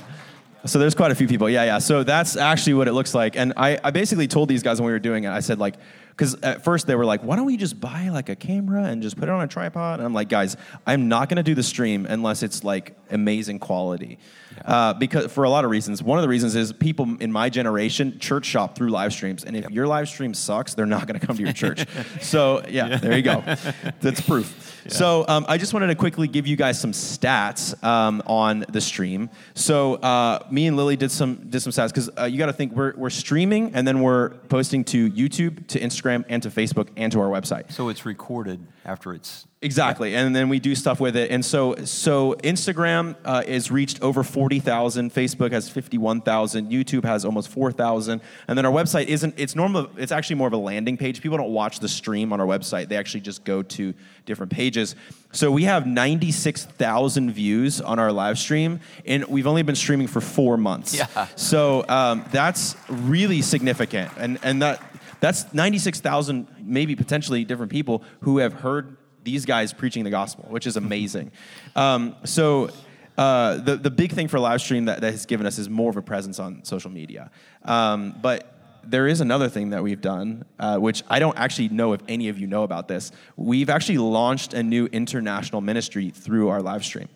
So 0.65 0.77
there's 0.77 0.93
quite 0.93 1.11
a 1.11 1.15
few 1.15 1.27
people. 1.27 1.49
Yeah, 1.49 1.63
yeah. 1.63 1.79
So 1.79 2.03
that's 2.03 2.37
actually 2.37 2.75
what 2.75 2.87
it 2.87 2.93
looks 2.93 3.15
like. 3.15 3.35
And 3.35 3.53
I, 3.57 3.79
I 3.83 3.89
basically 3.89 4.27
told 4.27 4.47
these 4.47 4.61
guys 4.61 4.79
when 4.79 4.85
we 4.85 4.91
were 4.91 4.99
doing 4.99 5.23
it, 5.23 5.29
I 5.29 5.39
said, 5.39 5.57
like, 5.57 5.75
because 6.11 6.35
at 6.43 6.63
first 6.63 6.85
they 6.85 6.93
were 6.93 7.05
like, 7.05 7.23
why 7.23 7.35
don't 7.35 7.47
we 7.47 7.57
just 7.57 7.79
buy 7.79 8.09
like 8.09 8.29
a 8.29 8.35
camera 8.35 8.83
and 8.83 9.01
just 9.01 9.17
put 9.17 9.23
it 9.23 9.31
on 9.31 9.41
a 9.41 9.47
tripod? 9.47 9.99
And 9.99 10.05
I'm 10.05 10.13
like, 10.13 10.29
guys, 10.29 10.55
I'm 10.85 11.07
not 11.07 11.29
going 11.29 11.37
to 11.37 11.43
do 11.43 11.55
the 11.55 11.63
stream 11.63 12.05
unless 12.05 12.43
it's 12.43 12.63
like 12.63 12.95
amazing 13.09 13.57
quality. 13.57 14.19
Yeah. 14.55 14.61
Uh, 14.71 14.93
because 14.93 15.31
for 15.31 15.45
a 15.45 15.49
lot 15.49 15.65
of 15.65 15.71
reasons. 15.71 16.03
One 16.03 16.19
of 16.19 16.21
the 16.21 16.29
reasons 16.29 16.55
is 16.55 16.71
people 16.73 17.17
in 17.19 17.31
my 17.31 17.49
generation 17.49 18.19
church 18.19 18.45
shop 18.45 18.75
through 18.75 18.89
live 18.89 19.13
streams. 19.13 19.43
And 19.43 19.55
if 19.55 19.63
yep. 19.63 19.71
your 19.71 19.87
live 19.87 20.09
stream 20.09 20.35
sucks, 20.35 20.75
they're 20.75 20.85
not 20.85 21.07
going 21.07 21.19
to 21.19 21.25
come 21.25 21.37
to 21.37 21.43
your 21.43 21.53
church. 21.53 21.87
so 22.21 22.63
yeah, 22.69 22.87
yeah, 22.87 22.97
there 22.97 23.17
you 23.17 23.23
go. 23.23 23.41
That's 24.01 24.21
proof. 24.21 24.70
Yeah. 24.85 24.91
So 24.91 25.25
um, 25.27 25.45
I 25.47 25.57
just 25.57 25.73
wanted 25.73 25.87
to 25.87 25.95
quickly 25.95 26.27
give 26.27 26.47
you 26.47 26.55
guys 26.55 26.79
some 26.79 26.91
stats 26.91 27.81
um, 27.83 28.21
on 28.25 28.65
the 28.69 28.81
stream. 28.81 29.29
So 29.53 29.95
uh, 29.95 30.45
me 30.49 30.67
and 30.67 30.77
Lily 30.77 30.95
did 30.95 31.11
some 31.11 31.49
did 31.49 31.61
some 31.61 31.71
stats 31.71 31.89
because 31.89 32.09
uh, 32.17 32.23
you 32.25 32.37
got 32.37 32.47
to 32.47 32.53
think 32.53 32.73
we're 32.73 32.93
we're 32.95 33.09
streaming 33.09 33.73
and 33.75 33.87
then 33.87 34.01
we're 34.01 34.29
posting 34.49 34.83
to 34.85 35.09
YouTube, 35.11 35.67
to 35.67 35.79
Instagram, 35.79 36.25
and 36.29 36.41
to 36.43 36.49
Facebook 36.49 36.89
and 36.97 37.11
to 37.11 37.19
our 37.19 37.29
website. 37.29 37.71
So 37.71 37.89
it's 37.89 38.05
recorded 38.05 38.65
after 38.85 39.13
it's 39.13 39.47
Exactly, 39.63 40.15
and 40.15 40.35
then 40.35 40.49
we 40.49 40.59
do 40.59 40.73
stuff 40.73 40.99
with 40.99 41.15
it. 41.15 41.29
And 41.29 41.45
so, 41.45 41.75
so 41.85 42.33
Instagram 42.43 43.15
uh, 43.23 43.43
is 43.45 43.69
reached 43.69 44.01
over 44.01 44.23
forty 44.23 44.59
thousand. 44.59 45.13
Facebook 45.13 45.51
has 45.51 45.69
fifty-one 45.69 46.21
thousand. 46.21 46.71
YouTube 46.71 47.05
has 47.05 47.25
almost 47.25 47.47
four 47.47 47.71
thousand. 47.71 48.21
And 48.47 48.57
then 48.57 48.65
our 48.65 48.71
website 48.71 49.05
isn't. 49.05 49.35
It's 49.37 49.55
normal. 49.55 49.87
It's 49.97 50.11
actually 50.11 50.37
more 50.37 50.47
of 50.47 50.53
a 50.53 50.57
landing 50.57 50.97
page. 50.97 51.21
People 51.21 51.37
don't 51.37 51.53
watch 51.53 51.79
the 51.79 51.87
stream 51.87 52.33
on 52.33 52.41
our 52.41 52.47
website. 52.47 52.87
They 52.87 52.97
actually 52.97 53.21
just 53.21 53.43
go 53.43 53.61
to 53.61 53.93
different 54.25 54.51
pages. 54.51 54.95
So 55.31 55.51
we 55.51 55.65
have 55.65 55.85
ninety-six 55.85 56.65
thousand 56.65 57.29
views 57.29 57.81
on 57.81 57.99
our 57.99 58.11
live 58.11 58.39
stream, 58.39 58.79
and 59.05 59.25
we've 59.25 59.45
only 59.45 59.61
been 59.61 59.75
streaming 59.75 60.07
for 60.07 60.21
four 60.21 60.57
months. 60.57 60.95
Yeah. 60.95 61.27
So 61.35 61.85
um, 61.87 62.25
that's 62.31 62.75
really 62.89 63.43
significant, 63.43 64.11
and 64.17 64.39
and 64.41 64.63
that 64.63 64.81
that's 65.21 65.53
ninety-six 65.53 66.01
thousand, 66.01 66.47
maybe 66.59 66.95
potentially 66.95 67.45
different 67.45 67.71
people 67.71 68.03
who 68.21 68.39
have 68.39 68.51
heard 68.51 68.97
these 69.23 69.45
guys 69.45 69.71
preaching 69.71 70.03
the 70.03 70.09
gospel, 70.09 70.45
which 70.49 70.67
is 70.67 70.75
amazing. 70.75 71.31
Um, 71.73 72.17
so 72.25 72.69
uh, 73.17 73.55
the 73.55 73.77
the 73.77 73.89
big 73.89 74.11
thing 74.11 74.27
for 74.27 74.39
live 74.39 74.59
stream 74.59 74.85
that, 74.85 74.99
that 74.99 75.11
has 75.11 75.25
given 75.25 75.45
us 75.45 75.57
is 75.57 75.69
more 75.69 75.89
of 75.89 75.95
a 75.95 76.01
presence 76.01 76.37
on 76.37 76.65
social 76.65 76.91
media. 76.91 77.31
Um, 77.63 78.13
but 78.21 78.51
there 78.83 79.07
is 79.07 79.21
another 79.21 79.47
thing 79.47 79.69
that 79.69 79.83
we've 79.83 80.01
done, 80.01 80.43
uh, 80.59 80.77
which 80.79 81.03
I 81.09 81.19
don't 81.19 81.37
actually 81.37 81.69
know 81.69 81.93
if 81.93 82.01
any 82.09 82.27
of 82.27 82.37
you 82.39 82.47
know 82.47 82.63
about 82.63 82.89
this. 82.89 83.11
We've 83.37 83.69
actually 83.69 83.99
launched 83.99 84.53
a 84.53 84.63
new 84.63 84.87
international 84.87 85.61
ministry 85.61 86.09
through 86.09 86.49
our 86.49 86.61
live 86.61 86.83
stream. 86.83 87.07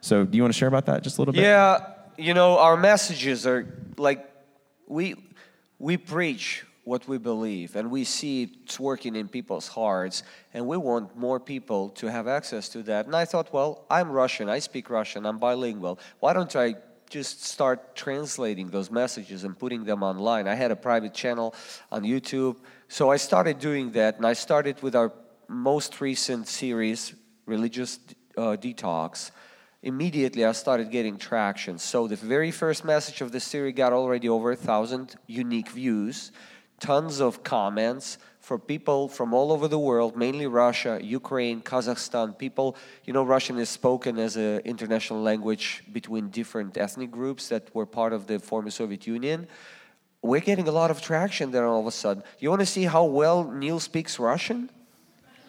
So, 0.00 0.24
do 0.24 0.36
you 0.36 0.42
want 0.42 0.52
to 0.52 0.58
share 0.58 0.68
about 0.68 0.86
that 0.86 1.02
just 1.02 1.18
a 1.18 1.20
little 1.20 1.32
bit? 1.32 1.42
Yeah, 1.42 1.86
you 2.18 2.34
know, 2.34 2.58
our 2.58 2.76
messages 2.76 3.46
are 3.46 3.66
like 3.96 4.28
we 4.88 5.14
we 5.78 5.96
preach 5.96 6.64
what 6.84 7.06
we 7.06 7.16
believe, 7.16 7.76
and 7.76 7.90
we 7.90 8.02
see 8.04 8.50
it's 8.64 8.80
working 8.80 9.14
in 9.14 9.28
people's 9.28 9.68
hearts, 9.68 10.24
and 10.52 10.66
we 10.66 10.76
want 10.76 11.16
more 11.16 11.38
people 11.38 11.90
to 11.90 12.10
have 12.10 12.26
access 12.26 12.68
to 12.70 12.82
that. 12.82 13.06
And 13.06 13.14
I 13.14 13.24
thought, 13.24 13.52
well, 13.52 13.84
I'm 13.88 14.10
Russian, 14.10 14.48
I 14.48 14.58
speak 14.58 14.90
Russian, 14.90 15.24
I'm 15.24 15.38
bilingual. 15.38 16.00
Why 16.18 16.32
don't 16.32 16.54
I 16.56 16.74
just 17.08 17.44
start 17.44 17.94
translating 17.94 18.68
those 18.68 18.90
messages 18.90 19.44
and 19.44 19.56
putting 19.56 19.84
them 19.84 20.02
online? 20.02 20.48
I 20.48 20.54
had 20.54 20.72
a 20.72 20.76
private 20.76 21.14
channel 21.14 21.54
on 21.92 22.02
YouTube, 22.02 22.56
so 22.88 23.10
I 23.10 23.16
started 23.16 23.60
doing 23.60 23.92
that, 23.92 24.16
and 24.16 24.26
I 24.26 24.32
started 24.32 24.82
with 24.82 24.96
our 24.96 25.12
most 25.48 26.00
recent 26.00 26.48
series, 26.48 27.14
Religious 27.46 28.00
uh, 28.36 28.56
Detox 28.56 29.30
immediately 29.82 30.44
I 30.44 30.52
started 30.52 30.90
getting 30.90 31.18
traction. 31.18 31.78
So 31.78 32.06
the 32.06 32.16
very 32.16 32.50
first 32.50 32.84
message 32.84 33.20
of 33.20 33.32
the 33.32 33.40
series 33.40 33.74
got 33.74 33.92
already 33.92 34.28
over 34.28 34.52
a 34.52 34.56
thousand 34.56 35.16
unique 35.26 35.70
views, 35.70 36.30
tons 36.81 37.19
of 37.19 37.43
comments 37.43 38.17
for 38.39 38.57
people 38.57 39.09
from 39.09 39.33
all 39.33 39.51
over 39.51 39.67
the 39.67 39.79
world, 39.79 40.15
mainly 40.15 40.47
Russia, 40.47 40.99
Ukraine, 41.03 41.61
Kazakhstan. 41.61 42.37
People, 42.37 42.77
you 43.03 43.11
know, 43.11 43.23
Russian 43.23 43.59
is 43.59 43.69
spoken 43.69 44.17
as 44.17 44.37
an 44.37 44.59
international 44.59 45.21
language 45.21 45.83
between 45.91 46.29
different 46.29 46.77
ethnic 46.77 47.11
groups 47.11 47.49
that 47.49 47.63
were 47.75 47.85
part 47.85 48.13
of 48.13 48.27
the 48.27 48.39
former 48.39 48.69
Soviet 48.69 49.05
Union. 49.05 49.47
We're 50.21 50.39
getting 50.39 50.67
a 50.67 50.71
lot 50.71 50.91
of 50.91 51.01
traction 51.01 51.51
there 51.51 51.67
all 51.67 51.81
of 51.81 51.87
a 51.87 51.91
sudden. 51.91 52.23
You 52.39 52.49
want 52.49 52.61
to 52.61 52.65
see 52.65 52.83
how 52.83 53.05
well 53.05 53.51
Neil 53.51 53.79
speaks 53.79 54.17
Russian? 54.17 54.69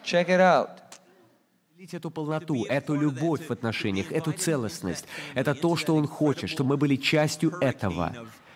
Check 0.03 0.29
it 0.29 0.41
out. 0.41 0.81
эту 1.93 2.11
полноту, 2.11 2.65
эту 2.65 2.95
любовь 2.95 3.47
в 3.47 3.51
отношениях, 3.51 4.11
эту 4.11 4.33
целостность. 4.33 5.05
Это 5.33 5.55
то, 5.55 5.77
что 5.77 5.95
Он 5.95 6.05
хочет, 6.07 6.49
чтобы 6.49 6.71
мы 6.71 6.77
были 6.77 6.97
частью 6.97 7.57
этого. 7.61 8.13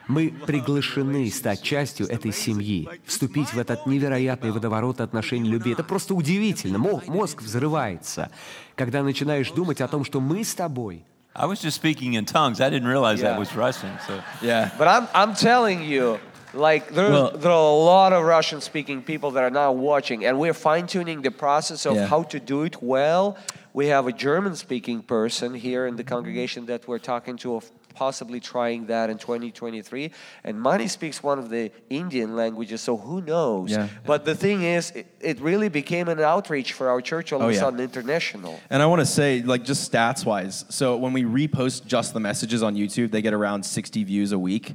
Мы 0.09 0.33
приглашены 0.47 1.31
стать 1.31 1.63
частью 1.63 2.09
этой 2.09 2.33
семьи, 2.33 2.89
вступить 3.05 3.53
в 3.53 3.59
этот 3.59 3.87
невероятный 3.87 4.51
водоворот 4.51 5.01
отношений 5.01 5.51
любви. 5.51 5.73
Это 5.73 5.85
просто 5.85 6.15
удивительно. 6.15 6.79
Мозг 6.79 7.43
взрывается, 7.43 8.31
когда 8.75 9.03
начинаешь 9.03 9.51
думать 9.51 9.81
о 9.81 9.89
том, 9.89 10.05
что 10.05 10.21
мы 10.21 10.45
с 10.45 10.55
тобой. 10.55 11.05
I 11.35 11.47
was 11.47 11.63
just 11.63 11.77
speaking 11.77 12.15
in 12.15 12.25
tongues. 12.25 12.61
I 12.61 12.69
didn't 12.69 12.89
realize 12.89 13.21
yeah. 13.21 13.31
that 13.31 13.39
was 13.39 13.55
Russian. 13.55 13.97
So. 14.09 14.21
Yeah. 14.43 14.71
But 14.77 14.89
I'm, 14.89 15.07
I'm 15.15 15.35
telling 15.35 15.85
you, 15.85 16.19
Like 16.55 16.89
there, 16.89 17.11
well, 17.11 17.31
there 17.37 17.53
are 17.53 17.71
a 17.71 17.85
lot 17.85 18.13
of 18.13 18.25
Russian-speaking 18.25 19.03
people 19.03 19.31
that 19.33 19.45
are 19.45 19.51
now 19.51 19.73
watching, 19.73 20.25
and 20.25 20.39
we're 20.39 20.55
fine-tuning 20.55 21.21
the 21.21 21.31
process 21.31 21.85
of 21.85 21.95
yeah. 21.95 22.07
how 22.07 22.23
to 22.23 22.41
do 22.41 22.63
it 22.63 22.83
well. 22.83 23.37
We 23.75 23.89
have 23.89 24.07
a 24.07 24.13
German-speaking 24.13 25.03
person 25.03 25.55
here 25.55 25.87
in 25.87 25.97
the 25.97 26.05
congregation 26.05 26.65
that 26.67 26.89
we're 26.89 26.99
talking 26.99 27.37
to 27.39 27.57
of 27.57 27.71
possibly 27.95 28.41
trying 28.41 28.87
that 28.87 29.11
in 29.11 29.19
2023. 29.19 30.11
And 30.45 30.61
Mani 30.61 30.89
speaks 30.89 31.23
one 31.23 31.39
of 31.39 31.51
the 31.51 31.71
Indian 31.91 32.37
languages, 32.37 32.81
so 32.81 32.97
who 32.97 33.21
knows? 33.21 33.71
Yeah. 33.71 33.89
But 34.05 34.25
the 34.25 34.35
thing 34.35 34.63
is, 34.63 34.91
it, 34.93 35.07
it, 35.21 35.41
really 35.41 35.69
became 35.69 36.09
an 36.09 36.21
outreach 36.21 36.73
for 36.73 36.89
our 36.89 37.01
church 37.01 37.33
all 37.33 37.41
oh, 37.41 37.45
of 37.45 37.51
a 37.51 37.55
yeah. 37.55 37.61
sudden 37.61 37.81
international. 37.81 38.59
And 38.71 38.83
I 38.83 38.87
want 38.87 39.01
to 39.01 39.07
say, 39.07 39.43
like, 39.43 39.65
just 39.65 39.91
stats 39.91 40.25
wise, 40.25 40.65
so 40.69 40.97
when 40.97 41.13
we 41.13 41.25
repost 41.25 41.87
just 41.87 42.15
the 42.15 42.21
messages 42.21 42.63
on 42.63 42.75
YouTube, 42.75 43.11
they 43.11 43.23
get 43.23 43.35
around 43.35 43.65
60 43.65 44.05
views 44.05 44.33
a 44.33 44.39
week 44.39 44.75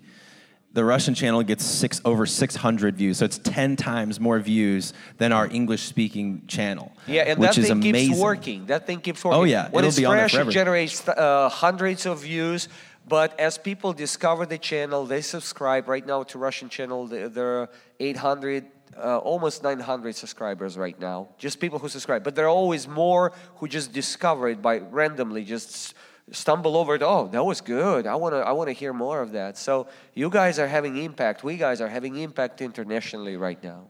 the 0.74 0.84
Russian 0.84 1.14
channel 1.14 1.44
gets 1.44 1.64
six 1.64 2.02
over 2.04 2.26
600 2.26 2.98
views, 2.98 3.18
so 3.20 3.26
it's 3.26 3.38
10 3.38 3.76
times 3.76 4.20
more 4.20 4.40
views 4.40 4.92
than 5.20 5.32
our 5.32 5.48
English-speaking 5.48 6.48
channel. 6.48 6.92
Yeah, 7.06 7.22
and 7.22 7.40
which 7.40 7.56
that 7.56 7.68
thing 7.68 7.82
keeps 7.82 8.20
working. 8.20 8.66
That 8.66 8.88
thing 8.88 9.00
keeps 9.00 9.24
working. 9.24 9.40
Oh 9.40 9.44
yeah, 9.44 9.70
when 9.70 9.84
it'll 9.84 9.90
it's 9.90 9.98
be 9.98 10.06
fresh, 10.06 10.34
on 10.34 10.48
it 10.48 10.52
generates 10.52 11.08
uh, 11.08 11.48
hundreds 11.50 12.08
of 12.08 12.22
views. 12.22 12.68
But 13.08 13.38
as 13.40 13.58
people 13.58 13.94
discover 13.94 14.46
the 14.46 14.58
channel, 14.58 15.06
they 15.06 15.22
subscribe. 15.22 15.88
Right 15.88 16.06
now 16.06 16.24
to 16.24 16.38
Russian 16.38 16.70
channel, 16.70 17.08
there 17.08 17.62
are 17.62 17.70
800, 18.00 18.66
uh, 18.98 19.18
almost 19.18 19.62
900 19.62 20.16
subscribers 20.16 20.78
right 20.78 20.98
now. 21.00 21.28
Just 21.38 21.60
people 21.60 21.80
who 21.80 21.90
subscribe. 21.90 22.24
But 22.24 22.36
there 22.36 22.46
are 22.46 22.56
always 22.56 22.88
more 22.88 23.34
who 23.58 23.68
just 23.68 23.92
discover 23.92 24.48
it 24.50 24.62
by 24.62 24.78
randomly 24.78 25.44
just 25.44 25.96
stumble 26.32 26.78
over 26.78 26.96
it. 26.96 27.02
Oh, 27.04 27.28
that 27.28 27.44
was 27.44 27.60
good. 27.62 28.08
I 28.08 28.16
want 28.16 28.34
to. 28.34 28.40
I 28.40 28.54
want 28.54 28.70
to 28.70 28.74
hear 28.74 28.94
more 28.94 29.22
of 29.22 29.34
that. 29.34 29.58
So 29.58 29.88
you 30.14 30.30
guys 30.30 30.58
are 30.58 30.68
having 30.68 30.98
impact. 30.98 31.44
We 31.44 31.58
guys 31.58 31.82
are 31.82 31.90
having 31.90 32.16
impact 32.16 32.62
internationally 32.62 33.36
right 33.36 33.62
now. 33.62 33.88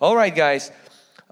All 0.00 0.16
right, 0.16 0.34
guys. 0.34 0.70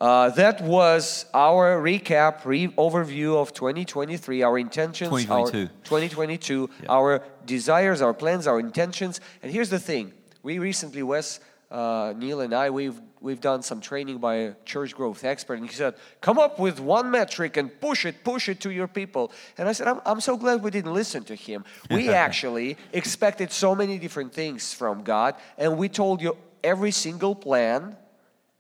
Uh, 0.03 0.31
that 0.31 0.61
was 0.63 1.27
our 1.33 1.81
recap, 1.81 2.45
re- 2.45 2.67
overview 2.71 3.41
of 3.41 3.55
2023, 3.55 4.43
our 4.43 4.59
intentions, 4.59 5.09
2022, 5.09 5.59
our, 5.63 5.69
2022 5.85 6.71
yeah. 6.83 6.87
our 6.91 7.23
desires, 7.47 8.03
our 8.03 8.13
plans, 8.13 8.49
our 8.49 8.59
intentions. 8.59 9.21
And 9.45 9.53
here's 9.53 9.71
the 9.71 9.79
thing: 9.79 10.13
we 10.43 10.59
recently, 10.59 11.05
Wes, 11.05 11.39
uh, 11.71 12.15
Neil, 12.17 12.41
and 12.41 12.53
I, 12.53 12.71
we've 12.71 13.01
we've 13.21 13.41
done 13.41 13.63
some 13.63 13.81
training 13.81 14.19
by 14.19 14.35
a 14.35 14.55
church 14.65 14.93
growth 14.93 15.23
expert, 15.23 15.55
and 15.55 15.69
he 15.69 15.73
said, 15.73 15.95
Come 16.21 16.37
up 16.37 16.59
with 16.59 16.81
one 16.81 17.09
metric 17.13 17.57
and 17.57 17.71
push 17.81 18.05
it, 18.05 18.25
push 18.25 18.49
it 18.49 18.59
to 18.63 18.73
your 18.73 18.89
people. 18.89 19.31
And 19.57 19.69
I 19.69 19.73
said, 19.73 19.87
I'm, 19.87 20.01
I'm 20.05 20.21
so 20.21 20.37
glad 20.37 20.65
we 20.65 20.73
didn't 20.73 20.95
listen 20.95 21.23
to 21.27 21.37
him. 21.37 21.65
We 21.93 22.09
actually 22.27 22.77
expected 22.93 23.53
so 23.53 23.77
many 23.77 23.99
different 23.99 24.33
things 24.33 24.75
from 24.75 25.05
God, 25.05 25.37
and 25.57 25.79
we 25.79 25.89
told 25.89 26.21
you 26.21 26.37
every 26.65 26.91
single 26.91 27.37
plan 27.37 27.97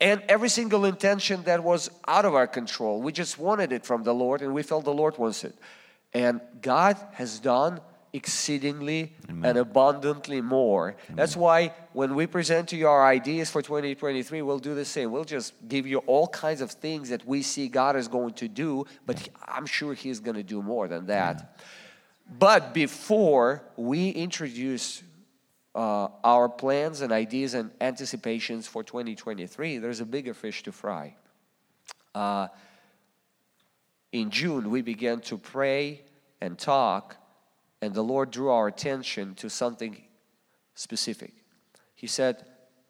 and 0.02 0.20
every 0.28 0.48
single 0.48 0.84
intention 0.84 1.44
that 1.44 1.62
was 1.62 1.88
out 2.08 2.24
of 2.24 2.34
our 2.34 2.48
control. 2.48 3.00
We 3.00 3.12
just 3.12 3.38
wanted 3.38 3.70
it 3.72 3.86
from 3.86 4.02
the 4.02 4.12
Lord, 4.12 4.42
and 4.42 4.52
we 4.52 4.64
felt 4.64 4.84
the 4.84 4.92
Lord 4.92 5.16
wants 5.16 5.44
it. 5.44 5.54
And 6.12 6.40
God 6.60 6.96
has 7.12 7.38
done 7.38 7.80
exceedingly 8.12 9.14
Amen. 9.30 9.50
and 9.50 9.58
abundantly 9.58 10.40
more. 10.40 10.96
Amen. 11.06 11.16
That's 11.16 11.36
why 11.36 11.72
when 11.92 12.16
we 12.16 12.26
present 12.26 12.68
to 12.70 12.76
you 12.76 12.88
our 12.88 13.06
ideas 13.06 13.48
for 13.48 13.62
2023, 13.62 14.42
we'll 14.42 14.58
do 14.58 14.74
the 14.74 14.84
same. 14.84 15.12
We'll 15.12 15.24
just 15.24 15.54
give 15.68 15.86
you 15.86 15.98
all 15.98 16.26
kinds 16.26 16.60
of 16.60 16.72
things 16.72 17.08
that 17.10 17.24
we 17.24 17.42
see 17.42 17.68
God 17.68 17.94
is 17.94 18.08
going 18.08 18.34
to 18.34 18.48
do, 18.48 18.84
but 19.06 19.28
I'm 19.46 19.66
sure 19.66 19.94
He's 19.94 20.18
going 20.18 20.36
to 20.36 20.42
do 20.42 20.62
more 20.62 20.88
than 20.88 21.06
that. 21.06 21.36
Yeah. 21.38 21.64
But 22.38 22.74
before 22.74 23.62
we 23.76 24.10
introduce 24.10 25.02
uh, 25.74 26.08
our 26.22 26.48
plans 26.48 27.00
and 27.00 27.12
ideas 27.12 27.54
and 27.54 27.70
anticipations 27.80 28.66
for 28.66 28.82
2023, 28.82 29.78
there's 29.78 30.00
a 30.00 30.04
bigger 30.04 30.34
fish 30.34 30.62
to 30.64 30.72
fry. 30.72 31.16
Uh, 32.14 32.48
in 34.12 34.30
June, 34.30 34.70
we 34.70 34.82
began 34.82 35.20
to 35.20 35.38
pray 35.38 36.02
and 36.40 36.58
talk 36.58 37.16
and 37.82 37.92
the 37.92 38.02
Lord 38.02 38.30
drew 38.30 38.48
our 38.48 38.68
attention 38.68 39.34
to 39.34 39.50
something 39.50 40.00
specific. 40.74 41.34
He 41.96 42.06
said, 42.06 42.44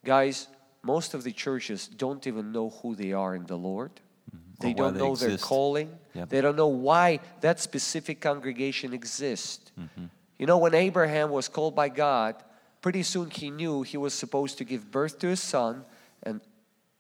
Guys, 0.05 0.49
most 0.83 1.15
of 1.15 1.25
the 1.25 1.33
churches 1.33 1.89
don't 1.89 2.27
even 2.27 2.53
know 2.53 2.71
who 2.71 2.95
they 2.95 3.13
are 3.13 3.35
in 3.35 3.47
the 3.47 3.57
Lord. 3.57 3.91
Mm-hmm. 3.95 4.67
They 4.67 4.75
don't 4.75 4.95
they 4.95 5.01
know 5.01 5.13
exist. 5.13 5.29
their 5.29 5.39
calling. 5.39 5.91
Yep. 6.15 6.29
They 6.29 6.41
don't 6.41 6.57
know 6.57 6.69
why 6.69 7.21
that 7.41 7.59
specific 7.59 8.21
congregation 8.21 8.93
exists. 8.93 9.73
Mm-hmm. 9.81 10.07
You 10.39 10.47
know, 10.47 10.59
when 10.59 10.75
Abraham 10.75 11.31
was 11.31 11.49
called 11.49 11.75
by 11.75 11.89
God, 11.89 12.35
pretty 12.83 13.03
soon 13.03 13.31
he 13.31 13.49
knew 13.49 13.83
he 13.83 13.97
was 13.97 14.13
supposed 14.13 14.59
to 14.59 14.65
give 14.65 14.91
birth 14.91 15.19
to 15.21 15.29
his 15.29 15.41
son 15.41 15.85
and 16.23 16.41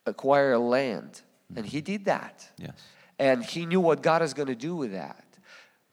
acquire 0.06 0.56
land. 0.56 1.20
And 1.54 1.66
he 1.66 1.82
did 1.82 2.06
that. 2.06 2.48
Yes. 2.56 2.72
And 3.18 3.44
he 3.44 3.66
knew 3.66 3.80
what 3.80 4.02
God 4.02 4.22
is 4.22 4.32
going 4.32 4.48
to 4.48 4.54
do 4.54 4.74
with 4.74 4.92
that. 4.92 5.24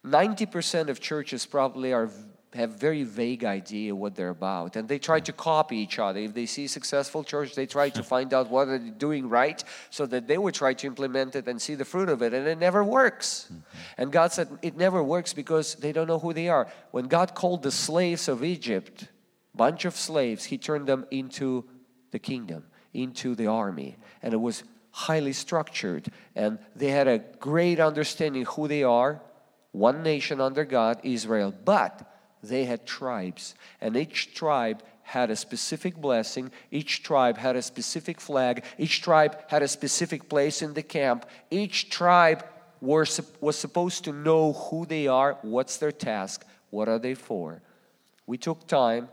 90% 0.06 0.88
of 0.88 1.02
churches 1.02 1.46
probably 1.46 1.92
are 1.92 2.10
have 2.54 2.72
very 2.80 3.04
vague 3.04 3.44
idea 3.44 3.94
what 3.94 4.16
they're 4.16 4.30
about 4.30 4.76
and 4.76 4.88
they 4.88 4.98
try 4.98 5.20
to 5.20 5.32
copy 5.32 5.78
each 5.78 6.00
other 6.00 6.20
if 6.20 6.34
they 6.34 6.48
see 6.48 6.66
successful 6.66 7.24
church 7.24 7.54
they 7.54 7.68
try 7.68 7.90
to 7.90 8.02
find 8.14 8.34
out 8.34 8.50
what 8.50 8.68
are 8.68 8.80
they're 8.80 8.90
doing 8.90 9.30
right 9.30 9.64
so 9.92 10.08
that 10.08 10.28
they 10.28 10.36
would 10.36 10.56
try 10.56 10.74
to 10.74 10.88
implement 10.88 11.36
it 11.36 11.48
and 11.48 11.62
see 11.62 11.76
the 11.76 11.86
fruit 11.86 12.10
of 12.10 12.24
it 12.24 12.34
and 12.34 12.48
it 12.48 12.58
never 12.58 12.84
works 12.84 13.50
mm-hmm. 13.52 13.62
and 14.00 14.12
god 14.12 14.32
said 14.32 14.50
it 14.64 14.76
never 14.76 15.04
works 15.04 15.32
because 15.32 15.76
they 15.76 15.92
don't 15.92 16.08
know 16.08 16.18
who 16.18 16.34
they 16.34 16.50
are 16.50 16.68
when 16.90 17.06
god 17.06 17.36
called 17.36 17.62
the 17.62 17.72
slaves 17.72 18.28
of 18.28 18.44
egypt 18.44 19.08
bunch 19.56 19.86
of 19.86 19.96
slaves 19.96 20.46
he 20.46 20.58
turned 20.58 20.88
them 20.88 21.06
into 21.12 21.66
the 22.12 22.20
kingdom 22.20 22.64
into 22.94 23.36
the 23.36 23.48
army 23.48 23.98
and 24.22 24.34
it 24.34 24.38
was 24.38 24.64
highly 24.92 25.34
structured 25.34 26.08
and 26.36 26.60
they 26.76 26.90
had 26.90 27.08
a 27.08 27.20
great 27.40 27.80
understanding 27.80 28.46
who 28.46 28.68
they 28.68 28.84
are 28.84 29.22
one 29.72 30.04
nation 30.04 30.42
under 30.42 30.66
God, 30.66 31.00
Israel, 31.04 31.54
but 31.64 32.02
they 32.42 32.66
had 32.66 32.86
tribes, 32.86 33.56
and 33.82 33.96
each 33.96 34.34
tribe 34.34 34.82
had 35.04 35.30
a 35.30 35.36
specific 35.36 35.96
blessing. 35.96 36.52
Each 36.72 37.04
tribe 37.04 37.38
had 37.38 37.56
a 37.56 37.62
specific 37.62 38.22
flag. 38.22 38.64
Each 38.78 39.02
tribe 39.02 39.38
had 39.48 39.64
a 39.64 39.68
specific 39.68 40.30
place 40.30 40.62
in 40.62 40.74
the 40.74 40.84
camp. 40.84 41.26
Each 41.50 41.90
tribe 41.90 42.46
were, 42.80 43.06
was 43.42 43.58
supposed 43.58 44.04
to 44.06 44.14
know 44.14 44.54
who 44.54 44.86
they 44.86 45.08
are, 45.08 45.38
what's 45.42 45.78
their 45.78 45.92
task, 45.92 46.46
what 46.70 46.88
are 46.88 47.00
they 47.00 47.16
for. 47.16 47.62
We 48.28 48.38
took 48.38 48.68
time 48.68 49.10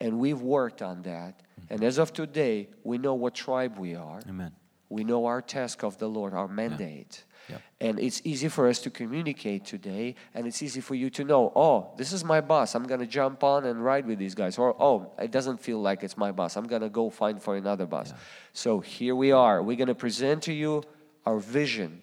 and 0.00 0.18
we've 0.18 0.40
worked 0.40 0.82
on 0.82 1.02
that. 1.02 1.42
And 1.70 1.80
mm-hmm. 1.80 1.88
as 1.88 1.98
of 1.98 2.12
today, 2.12 2.68
we 2.82 2.98
know 2.98 3.14
what 3.14 3.34
tribe 3.34 3.78
we 3.78 3.94
are. 3.94 4.20
Amen. 4.28 4.52
We 4.88 5.04
know 5.04 5.26
our 5.26 5.40
task 5.40 5.82
of 5.82 5.98
the 5.98 6.08
Lord, 6.08 6.34
our 6.34 6.48
mandate. 6.48 7.24
Yeah. 7.24 7.30
Yep. 7.48 7.62
And 7.80 8.00
it's 8.00 8.22
easy 8.24 8.48
for 8.48 8.68
us 8.68 8.78
to 8.80 8.90
communicate 8.90 9.66
today, 9.66 10.14
and 10.32 10.46
it's 10.46 10.62
easy 10.62 10.80
for 10.80 10.94
you 10.94 11.10
to 11.10 11.24
know, 11.24 11.52
oh, 11.54 11.92
this 11.98 12.12
is 12.12 12.24
my 12.24 12.40
bus. 12.40 12.74
I'm 12.74 12.84
going 12.84 13.00
to 13.00 13.06
jump 13.06 13.44
on 13.44 13.66
and 13.66 13.84
ride 13.84 14.06
with 14.06 14.18
these 14.18 14.34
guys. 14.34 14.56
Or, 14.56 14.74
oh, 14.80 15.12
it 15.18 15.30
doesn't 15.30 15.60
feel 15.60 15.80
like 15.80 16.02
it's 16.02 16.16
my 16.16 16.32
bus. 16.32 16.56
I'm 16.56 16.66
going 16.66 16.80
to 16.80 16.88
go 16.88 17.10
find 17.10 17.42
for 17.42 17.56
another 17.56 17.84
bus. 17.84 18.14
So 18.54 18.80
here 18.80 19.14
we 19.14 19.32
are. 19.32 19.62
We're 19.62 19.76
going 19.76 19.88
to 19.88 19.94
present 19.94 20.44
to 20.44 20.54
you 20.54 20.84
our 21.26 21.38
vision. 21.38 22.00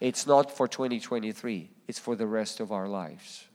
It's 0.00 0.26
not 0.26 0.50
for 0.50 0.66
2023, 0.68 1.70
it's 1.88 1.98
for 1.98 2.16
the 2.16 2.26
rest 2.26 2.60
of 2.60 2.72
our 2.72 2.88
lives. 2.88 3.46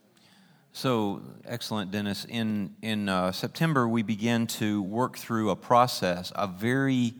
So 0.72 1.22
excellent, 1.46 1.90
Dennis. 1.90 2.24
In 2.28 2.76
in 2.80 3.08
uh, 3.08 3.32
September, 3.32 3.88
we 3.88 4.02
began 4.02 4.46
to 4.46 4.80
work 4.82 5.18
through 5.18 5.50
a 5.50 5.56
process, 5.56 6.32
a 6.36 6.46
very 6.46 7.14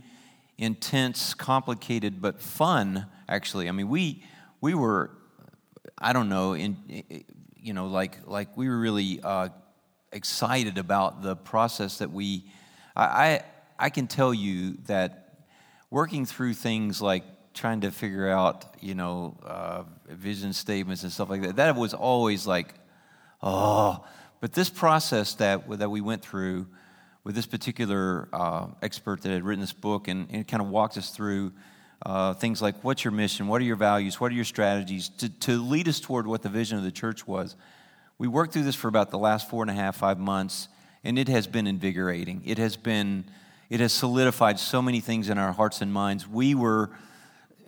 intense, 0.56 1.34
complicated, 1.34 2.22
but 2.22 2.40
fun. 2.40 3.06
Actually, 3.28 3.68
I 3.68 3.72
mean, 3.72 3.88
we 3.88 4.22
we 4.60 4.74
were, 4.74 5.10
I 5.98 6.12
don't 6.12 6.28
know, 6.28 6.52
in 6.52 6.76
you 7.56 7.72
know, 7.72 7.88
like 7.88 8.18
like 8.24 8.56
we 8.56 8.68
were 8.68 8.78
really 8.78 9.20
uh, 9.20 9.48
excited 10.12 10.78
about 10.78 11.22
the 11.22 11.34
process 11.34 11.98
that 11.98 12.12
we. 12.12 12.44
I, 12.94 13.04
I 13.04 13.44
I 13.86 13.90
can 13.90 14.06
tell 14.06 14.32
you 14.32 14.76
that 14.86 15.46
working 15.90 16.24
through 16.24 16.54
things 16.54 17.02
like 17.02 17.24
trying 17.52 17.80
to 17.80 17.90
figure 17.90 18.28
out, 18.28 18.76
you 18.80 18.94
know, 18.94 19.36
uh, 19.44 19.82
vision 20.08 20.52
statements 20.52 21.02
and 21.02 21.10
stuff 21.10 21.28
like 21.28 21.42
that. 21.42 21.56
That 21.56 21.74
was 21.74 21.94
always 21.94 22.46
like 22.46 22.74
oh. 23.42 24.04
But 24.40 24.54
this 24.54 24.70
process 24.70 25.34
that, 25.34 25.68
that 25.78 25.90
we 25.90 26.00
went 26.00 26.22
through 26.22 26.66
with 27.24 27.34
this 27.34 27.46
particular 27.46 28.28
uh, 28.32 28.68
expert 28.82 29.22
that 29.22 29.30
had 29.30 29.44
written 29.44 29.60
this 29.60 29.72
book 29.72 30.08
and, 30.08 30.26
and 30.30 30.48
kind 30.48 30.62
of 30.62 30.68
walked 30.68 30.96
us 30.96 31.10
through 31.10 31.52
uh, 32.06 32.32
things 32.34 32.62
like 32.62 32.82
what's 32.82 33.04
your 33.04 33.12
mission, 33.12 33.46
what 33.46 33.60
are 33.60 33.64
your 33.64 33.76
values, 33.76 34.18
what 34.18 34.32
are 34.32 34.34
your 34.34 34.44
strategies 34.44 35.10
to, 35.10 35.28
to 35.28 35.62
lead 35.62 35.86
us 35.86 36.00
toward 36.00 36.26
what 36.26 36.42
the 36.42 36.48
vision 36.48 36.78
of 36.78 36.84
the 36.84 36.90
church 36.90 37.26
was. 37.26 37.56
We 38.16 38.28
worked 38.28 38.52
through 38.52 38.64
this 38.64 38.74
for 38.74 38.88
about 38.88 39.10
the 39.10 39.18
last 39.18 39.50
four 39.50 39.62
and 39.62 39.70
a 39.70 39.74
half, 39.74 39.96
five 39.96 40.18
months, 40.18 40.68
and 41.04 41.18
it 41.18 41.28
has 41.28 41.46
been 41.46 41.66
invigorating. 41.66 42.42
It 42.46 42.58
has 42.58 42.76
been, 42.76 43.24
it 43.68 43.80
has 43.80 43.92
solidified 43.92 44.58
so 44.58 44.80
many 44.80 45.00
things 45.00 45.28
in 45.28 45.36
our 45.36 45.52
hearts 45.52 45.82
and 45.82 45.92
minds. 45.92 46.26
We 46.26 46.54
were 46.54 46.90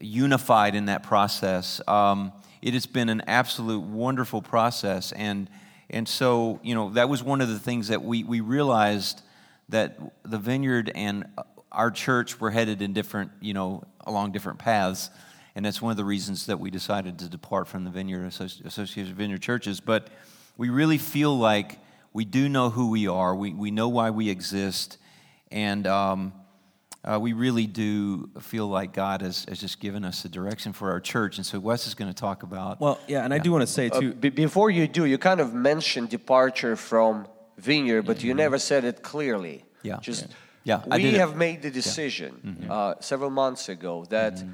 unified 0.00 0.74
in 0.74 0.86
that 0.86 1.02
process. 1.02 1.80
Um, 1.86 2.32
it 2.62 2.74
has 2.74 2.86
been 2.86 3.08
an 3.08 3.22
absolute 3.26 3.82
wonderful 3.82 4.40
process, 4.40 5.12
and 5.12 5.48
and 5.92 6.08
so, 6.08 6.60
you 6.62 6.74
know, 6.74 6.90
that 6.90 7.08
was 7.08 7.22
one 7.22 7.40
of 7.40 7.48
the 7.48 7.58
things 7.58 7.88
that 7.88 8.02
we, 8.02 8.24
we 8.24 8.40
realized 8.40 9.22
that 9.68 9.98
the 10.22 10.38
vineyard 10.38 10.90
and 10.94 11.24
our 11.70 11.90
church 11.90 12.40
were 12.40 12.50
headed 12.50 12.82
in 12.82 12.92
different, 12.92 13.30
you 13.40 13.54
know, 13.54 13.84
along 14.06 14.32
different 14.32 14.58
paths. 14.58 15.10
And 15.54 15.64
that's 15.64 15.82
one 15.82 15.90
of 15.90 15.96
the 15.96 16.04
reasons 16.04 16.46
that 16.46 16.58
we 16.58 16.70
decided 16.70 17.18
to 17.18 17.28
depart 17.28 17.68
from 17.68 17.84
the 17.84 17.90
Vineyard 17.90 18.26
Association 18.26 19.10
of 19.10 19.16
Vineyard 19.16 19.42
Churches. 19.42 19.80
But 19.80 20.08
we 20.56 20.70
really 20.70 20.98
feel 20.98 21.36
like 21.36 21.78
we 22.12 22.24
do 22.24 22.48
know 22.48 22.70
who 22.70 22.90
we 22.90 23.06
are, 23.06 23.34
we, 23.34 23.52
we 23.52 23.70
know 23.70 23.88
why 23.88 24.10
we 24.10 24.28
exist, 24.28 24.98
and 25.50 25.86
um, 25.86 26.32
uh, 27.04 27.18
we 27.20 27.32
really 27.32 27.66
do 27.66 28.30
feel 28.40 28.68
like 28.68 28.92
God 28.92 29.22
has, 29.22 29.44
has 29.48 29.60
just 29.60 29.80
given 29.80 30.04
us 30.04 30.24
a 30.24 30.28
direction 30.28 30.72
for 30.72 30.90
our 30.90 31.00
church. 31.00 31.36
And 31.36 31.44
so 31.46 31.58
Wes 31.58 31.86
is 31.86 31.94
going 31.94 32.10
to 32.12 32.14
talk 32.20 32.42
about. 32.42 32.80
Well, 32.80 32.98
yeah, 33.08 33.24
and 33.24 33.34
I 33.34 33.38
do 33.38 33.50
want 33.50 33.62
to 33.62 33.72
say 33.72 33.90
Uh, 33.90 34.00
too. 34.00 34.14
before 34.14 34.70
you 34.70 34.86
do, 34.86 35.04
you 35.04 35.18
kind 35.18 35.40
of 35.40 35.52
mentioned 35.52 36.10
departure 36.10 36.76
from 36.76 37.26
Vineyard, 37.58 38.02
but 38.02 38.22
you 38.22 38.34
never 38.34 38.58
said 38.58 38.84
it 38.84 39.02
clearly. 39.02 39.64
Yeah. 39.82 39.98
Just 40.00 40.26
Yeah, 40.64 40.80
I 40.90 40.96
we 40.96 41.02
did 41.02 41.14
it. 41.14 41.18
have 41.20 41.34
made 41.36 41.62
the 41.62 41.70
decision 41.70 42.32
uh, 42.70 42.94
several 43.00 43.30
months 43.30 43.68
ago 43.68 44.04
that 44.10 44.44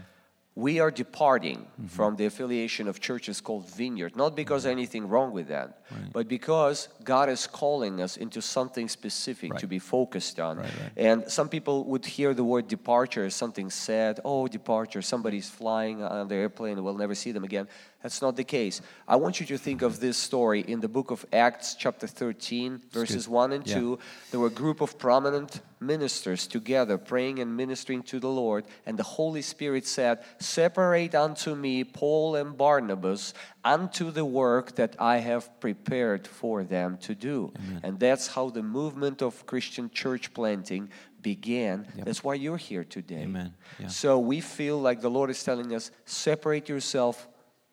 we 0.59 0.81
are 0.81 0.91
departing 0.91 1.59
mm-hmm. 1.59 1.87
from 1.87 2.17
the 2.17 2.27
affiliation 2.27 2.89
of 2.89 2.99
churches 2.99 3.41
called 3.41 3.71
Vineyard, 3.71 4.17
not 4.17 4.35
because 4.35 4.67
anything 4.67 5.09
wrong 5.09 5.31
with 5.33 5.47
that, 5.47 5.69
but 6.13 6.27
because 6.27 6.89
God 7.05 7.29
is 7.29 7.47
calling 7.47 8.01
us 8.01 8.17
into 8.17 8.43
something 8.43 8.89
specific 8.89 9.55
to 9.55 9.69
be 9.69 9.79
focused 9.79 10.41
on. 10.41 10.67
And 10.97 11.31
some 11.31 11.49
people 11.49 11.85
would 11.85 12.05
hear 12.05 12.35
the 12.35 12.43
word 12.43 12.67
departure 12.67 13.25
as 13.27 13.37
something 13.37 13.71
sad. 13.71 14.19
Oh, 14.25 14.49
departure, 14.49 15.01
somebody's 15.01 15.49
flying 15.49 16.03
on 16.03 16.27
the 16.27 16.35
airplane 16.35 16.73
and 16.73 16.85
we'll 16.85 17.03
never 17.05 17.15
see 17.15 17.31
them 17.31 17.45
again. 17.45 17.69
That's 18.03 18.23
not 18.23 18.37
the 18.37 18.45
case. 18.45 18.81
I 19.09 19.17
want 19.17 19.41
you 19.41 19.47
to 19.47 19.59
think 19.59 19.83
of 19.83 19.99
this 19.99 20.17
story 20.17 20.61
in 20.61 20.79
the 20.81 20.89
book 20.89 21.11
of 21.11 21.27
Acts, 21.33 21.75
chapter 21.75 22.07
13, 22.07 22.81
verses 22.93 23.29
1 23.29 23.53
and 23.53 23.67
Yeah. 23.67 23.81
2. 23.81 23.99
There 24.31 24.39
were 24.39 24.47
a 24.47 24.51
group 24.51 24.81
of 24.81 24.99
prominent 24.99 25.63
ministers 25.81 26.47
together 26.47 26.97
praying 26.97 27.41
and 27.41 27.57
ministering 27.57 28.05
to 28.05 28.21
the 28.21 28.29
Lord, 28.29 28.67
and 28.87 28.97
the 28.97 29.03
Holy 29.03 29.43
Spirit 29.43 29.85
said, 29.85 30.21
Separate 30.39 31.17
unto 31.17 31.57
me 31.57 31.83
Paul 31.83 32.37
and 32.37 32.57
Barnabas 32.57 33.35
unto 33.65 34.13
the 34.13 34.25
work 34.25 34.77
that 34.77 34.95
I 35.01 35.19
have 35.19 35.59
prepared 35.59 36.25
for 36.29 36.63
them 36.63 36.99
to 36.99 37.17
do. 37.17 37.53
And 37.83 37.99
that's 37.99 38.29
how 38.29 38.51
the 38.51 38.63
movement 38.63 39.23
of 39.23 39.45
Christian 39.45 39.91
church 39.91 40.33
planting 40.35 40.89
began. 41.21 41.89
That's 41.97 42.23
why 42.23 42.35
you're 42.35 42.59
here 42.59 42.85
today. 42.85 43.23
Amen. 43.23 43.55
Yeah. 43.81 43.89
So 43.89 44.21
we 44.21 44.41
feel 44.41 44.81
like 44.81 45.01
the 45.01 45.11
Lord 45.11 45.31
is 45.31 45.43
telling 45.43 45.75
us, 45.75 45.91
Separate 46.05 46.69
yourself 46.69 47.27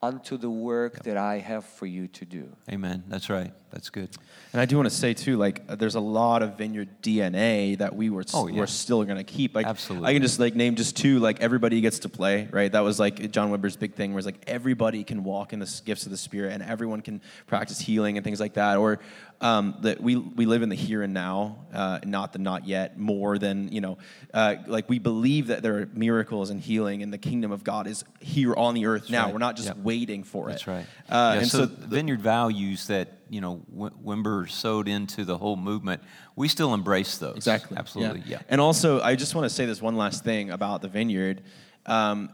unto 0.05 0.37
the 0.37 0.49
work 0.49 1.03
that 1.03 1.17
I 1.17 1.39
have 1.39 1.65
for 1.65 1.85
you 1.85 2.07
to 2.19 2.25
do. 2.25 2.55
Amen. 2.69 3.03
That's 3.07 3.29
right. 3.29 3.51
That's 3.75 3.89
good. 3.89 4.09
And 4.53 4.61
I 4.61 4.65
do 4.65 4.77
want 4.77 4.89
to 4.89 4.95
say 4.95 5.13
too, 5.13 5.35
like 5.35 5.61
uh, 5.67 5.75
there's 5.75 5.95
a 5.95 5.99
lot 5.99 6.41
of 6.41 6.57
vineyard 6.57 6.87
DNA 7.03 7.77
that 7.79 7.93
we 7.93 8.09
were 8.09 8.23
Oh, 8.33 8.47
yeah. 8.47 8.57
we're 8.57 8.67
still 8.67 9.03
gonna 9.03 9.25
keep. 9.25 9.53
Like, 9.53 9.65
Absolutely. 9.67 10.07
I 10.09 10.13
can 10.13 10.21
just 10.21 10.39
like 10.39 10.55
name 10.55 10.75
just 10.75 10.95
two. 10.95 11.19
Like 11.19 11.41
everybody 11.41 11.81
gets 11.81 11.99
to 11.99 12.09
play, 12.09 12.47
right? 12.53 12.71
That 12.71 12.79
was 12.85 12.97
like 13.01 13.31
John 13.31 13.51
Wimber's 13.51 13.75
big 13.75 13.93
thing, 13.93 14.13
where 14.13 14.19
it's 14.19 14.25
like 14.25 14.41
everybody 14.47 15.03
can 15.03 15.25
walk 15.25 15.51
in 15.51 15.59
the 15.59 15.81
gifts 15.83 16.05
of 16.05 16.11
the 16.11 16.17
Spirit, 16.17 16.53
and 16.53 16.63
everyone 16.63 17.01
can 17.01 17.21
practice 17.47 17.79
healing 17.81 18.17
and 18.17 18.23
things 18.23 18.39
like 18.39 18.53
that. 18.53 18.77
Or 18.77 18.99
um, 19.41 19.75
that 19.81 19.99
we 19.99 20.15
we 20.15 20.45
live 20.45 20.61
in 20.61 20.69
the 20.69 20.75
here 20.77 21.01
and 21.01 21.13
now, 21.13 21.57
uh, 21.73 21.99
not 22.05 22.31
the 22.31 22.39
not 22.39 22.65
yet. 22.65 22.97
More 22.97 23.37
than 23.37 23.73
you 23.73 23.81
know, 23.81 23.97
uh, 24.33 24.55
like 24.67 24.87
we 24.87 24.99
believe 24.99 25.47
that 25.47 25.63
there 25.63 25.79
are 25.79 25.89
miracles 25.93 26.49
and 26.49 26.61
healing, 26.61 27.03
and 27.03 27.11
the 27.11 27.17
kingdom 27.17 27.51
of 27.51 27.65
God 27.65 27.87
is 27.87 28.05
here 28.21 28.53
on 28.55 28.73
the 28.73 28.85
earth 28.85 29.09
now. 29.09 29.25
right. 29.25 29.33
We're 29.33 29.39
not 29.39 29.57
just 29.57 29.67
Yep. 29.67 29.77
waiting 29.79 30.23
for 30.23 30.47
That's 30.47 30.63
it. 30.63 30.65
That's 30.65 30.87
right. 31.09 31.13
Uh, 31.13 31.33
yeah, 31.33 31.41
and 31.41 31.51
so, 31.51 31.59
so 31.59 31.65
the 31.65 31.87
vineyard 31.87 32.21
values 32.21 32.87
that 32.87 33.09
you 33.29 33.41
know 33.41 33.61
Wim- 33.75 34.03
Wimber 34.03 34.49
sewed 34.49 34.87
into 34.87 35.25
the 35.25 35.37
whole 35.37 35.55
movement, 35.55 36.01
we 36.35 36.47
still 36.47 36.73
embrace 36.73 37.17
those. 37.17 37.35
Exactly. 37.37 37.77
Absolutely. 37.77 38.23
Yeah. 38.25 38.39
And 38.49 38.59
also, 38.61 39.01
I 39.01 39.15
just 39.15 39.35
want 39.35 39.45
to 39.45 39.49
say 39.49 39.65
this 39.65 39.81
one 39.81 39.95
last 39.97 40.23
thing 40.23 40.51
about 40.51 40.81
the 40.81 40.87
vineyard. 40.87 41.41
Um, 41.85 42.29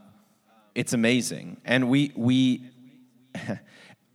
it's 0.75 0.93
amazing, 0.93 1.57
and 1.65 1.89
we 1.89 2.11
we. 2.15 2.69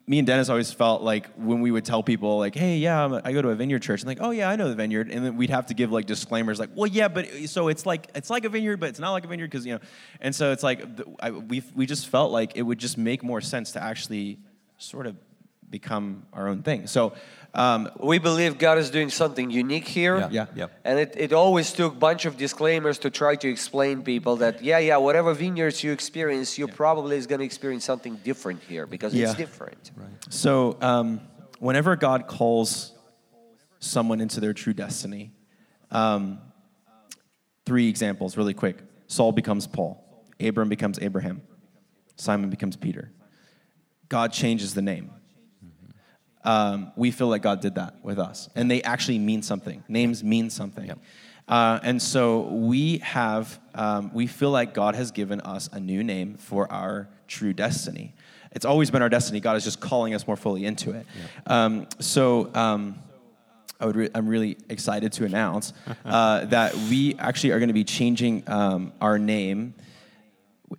Me 0.08 0.18
and 0.18 0.26
Dennis 0.26 0.48
always 0.48 0.70
felt 0.70 1.02
like 1.02 1.26
when 1.34 1.60
we 1.60 1.72
would 1.72 1.84
tell 1.84 2.00
people 2.00 2.38
like, 2.38 2.54
"Hey, 2.54 2.76
yeah, 2.78 3.04
I'm 3.04 3.12
a- 3.12 3.22
I 3.24 3.32
go 3.32 3.42
to 3.42 3.48
a 3.48 3.56
vineyard 3.56 3.82
church," 3.82 4.02
and 4.02 4.06
like, 4.06 4.18
"Oh 4.20 4.30
yeah, 4.30 4.48
I 4.48 4.54
know 4.54 4.68
the 4.68 4.76
vineyard," 4.76 5.10
and 5.10 5.24
then 5.24 5.36
we'd 5.36 5.50
have 5.50 5.66
to 5.66 5.74
give 5.74 5.90
like 5.90 6.06
disclaimers 6.06 6.60
like, 6.60 6.70
"Well, 6.76 6.86
yeah, 6.86 7.08
but 7.08 7.26
so 7.46 7.66
it's 7.66 7.84
like 7.84 8.06
it's 8.14 8.30
like 8.30 8.44
a 8.44 8.48
vineyard, 8.48 8.76
but 8.78 8.88
it's 8.90 9.00
not 9.00 9.10
like 9.10 9.24
a 9.24 9.26
vineyard 9.26 9.48
because 9.50 9.66
you 9.66 9.74
know," 9.74 9.80
and 10.20 10.32
so 10.32 10.52
it's 10.52 10.62
like 10.62 10.84
we 11.48 11.60
we 11.74 11.86
just 11.86 12.06
felt 12.06 12.30
like 12.30 12.56
it 12.56 12.62
would 12.62 12.78
just 12.78 12.96
make 12.96 13.24
more 13.24 13.40
sense 13.40 13.72
to 13.72 13.82
actually 13.82 14.38
sort 14.78 15.08
of 15.08 15.16
become 15.70 16.26
our 16.32 16.48
own 16.48 16.62
thing. 16.62 16.86
So 16.86 17.12
um, 17.54 17.88
We 18.00 18.18
believe 18.18 18.58
God 18.58 18.78
is 18.78 18.90
doing 18.90 19.10
something 19.10 19.50
unique 19.50 19.88
here. 19.88 20.18
Yeah. 20.18 20.28
Yeah. 20.30 20.46
Yep. 20.54 20.80
And 20.84 20.98
it, 20.98 21.14
it 21.16 21.32
always 21.32 21.72
took 21.72 21.94
a 21.94 21.96
bunch 21.96 22.26
of 22.26 22.36
disclaimers 22.36 22.98
to 23.00 23.10
try 23.10 23.36
to 23.36 23.48
explain 23.48 24.02
people 24.02 24.36
that, 24.36 24.62
yeah, 24.62 24.78
yeah, 24.78 24.98
whatever 24.98 25.32
vineyards 25.34 25.82
you 25.82 25.92
experience, 25.92 26.58
you 26.58 26.68
probably 26.68 27.16
is 27.16 27.26
going 27.26 27.38
to 27.40 27.44
experience 27.44 27.84
something 27.84 28.16
different 28.24 28.62
here 28.62 28.86
because 28.86 29.14
Yeah. 29.14 29.26
it's 29.30 29.34
different. 29.34 29.90
So, 30.28 30.76
um, 30.80 31.20
whenever 31.58 31.96
God 31.96 32.26
calls 32.26 32.92
someone 33.78 34.20
into 34.20 34.40
their 34.40 34.52
true 34.52 34.74
destiny, 34.74 35.32
um, 35.90 36.38
three 37.64 37.88
examples 37.88 38.36
really 38.36 38.54
quick 38.54 38.78
Saul 39.08 39.32
becomes 39.32 39.66
Paul, 39.66 40.02
Abram 40.40 40.68
becomes 40.68 40.98
Abraham, 41.00 41.42
Simon 42.16 42.50
becomes 42.50 42.76
Peter. 42.76 43.12
God 44.08 44.32
changes 44.32 44.74
the 44.74 44.82
name. 44.82 45.10
Um, 46.46 46.92
we 46.94 47.10
feel 47.10 47.26
like 47.26 47.42
God 47.42 47.60
did 47.60 47.74
that 47.74 47.96
with 48.02 48.18
us, 48.18 48.48
and 48.54 48.70
they 48.70 48.80
actually 48.82 49.18
mean 49.18 49.42
something. 49.42 49.82
Names 49.88 50.22
mean 50.22 50.48
something. 50.48 50.92
Uh, 51.48 51.78
and 51.82 52.00
so 52.00 52.42
we 52.42 52.98
have, 52.98 53.58
um, 53.74 54.10
we 54.14 54.26
feel 54.26 54.50
like 54.50 54.72
God 54.72 54.94
has 54.94 55.10
given 55.10 55.40
us 55.40 55.68
a 55.72 55.80
new 55.80 56.02
name 56.02 56.36
for 56.36 56.70
our 56.72 57.08
true 57.28 57.52
destiny. 57.52 58.14
It's 58.52 58.64
always 58.64 58.90
been 58.90 59.02
our 59.02 59.08
destiny. 59.08 59.40
God 59.40 59.56
is 59.56 59.64
just 59.64 59.80
calling 59.80 60.14
us 60.14 60.26
more 60.26 60.36
fully 60.36 60.64
into 60.64 60.92
it. 60.92 61.06
Um, 61.46 61.86
so 61.98 62.50
um, 62.54 62.98
I 63.80 63.86
would 63.86 63.96
re- 63.96 64.10
I'm 64.14 64.28
really 64.28 64.56
excited 64.68 65.12
to 65.14 65.24
announce 65.24 65.72
uh, 66.04 66.46
that 66.46 66.74
we 66.74 67.16
actually 67.18 67.50
are 67.50 67.58
going 67.58 67.68
to 67.68 67.74
be 67.74 67.84
changing 67.84 68.44
um, 68.46 68.92
our 69.00 69.18
name 69.18 69.74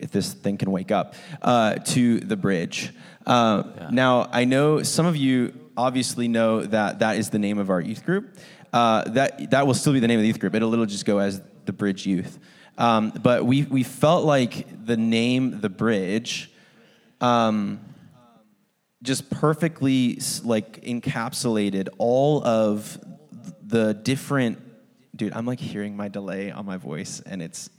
if 0.00 0.10
this 0.10 0.32
thing 0.32 0.56
can 0.56 0.70
wake 0.70 0.90
up, 0.90 1.14
uh, 1.42 1.74
to 1.76 2.20
the 2.20 2.36
bridge. 2.36 2.92
Uh, 3.26 3.62
Now, 3.90 4.28
I 4.32 4.44
know 4.44 4.82
some 4.82 5.06
of 5.06 5.16
you 5.16 5.52
obviously 5.76 6.28
know 6.28 6.62
that 6.62 6.98
that 6.98 7.16
is 7.16 7.30
the 7.30 7.38
name 7.38 7.58
of 7.58 7.70
our 7.70 7.80
youth 7.80 8.04
group. 8.04 8.36
Uh, 8.72 9.02
that 9.10 9.50
that 9.50 9.66
will 9.66 9.74
still 9.74 9.92
be 9.94 10.00
the 10.00 10.08
name 10.08 10.18
of 10.18 10.22
the 10.22 10.28
youth 10.28 10.40
group. 10.40 10.54
It'll 10.54 10.68
little 10.68 10.86
just 10.86 11.06
go 11.06 11.18
as 11.18 11.40
the 11.64 11.72
Bridge 11.72 12.06
Youth. 12.06 12.38
Um, 12.76 13.10
but 13.10 13.44
we 13.44 13.62
we 13.62 13.82
felt 13.82 14.24
like 14.24 14.84
the 14.84 14.96
name 14.96 15.60
the 15.60 15.70
Bridge 15.70 16.50
um, 17.20 17.80
just 19.02 19.30
perfectly 19.30 20.20
like 20.44 20.82
encapsulated 20.82 21.88
all 21.98 22.44
of 22.44 22.98
the 23.62 23.94
different. 23.94 24.58
Dude, 25.16 25.32
I'm 25.32 25.46
like 25.46 25.60
hearing 25.60 25.96
my 25.96 26.08
delay 26.08 26.50
on 26.50 26.66
my 26.66 26.76
voice, 26.76 27.20
and 27.24 27.40
it's. 27.40 27.70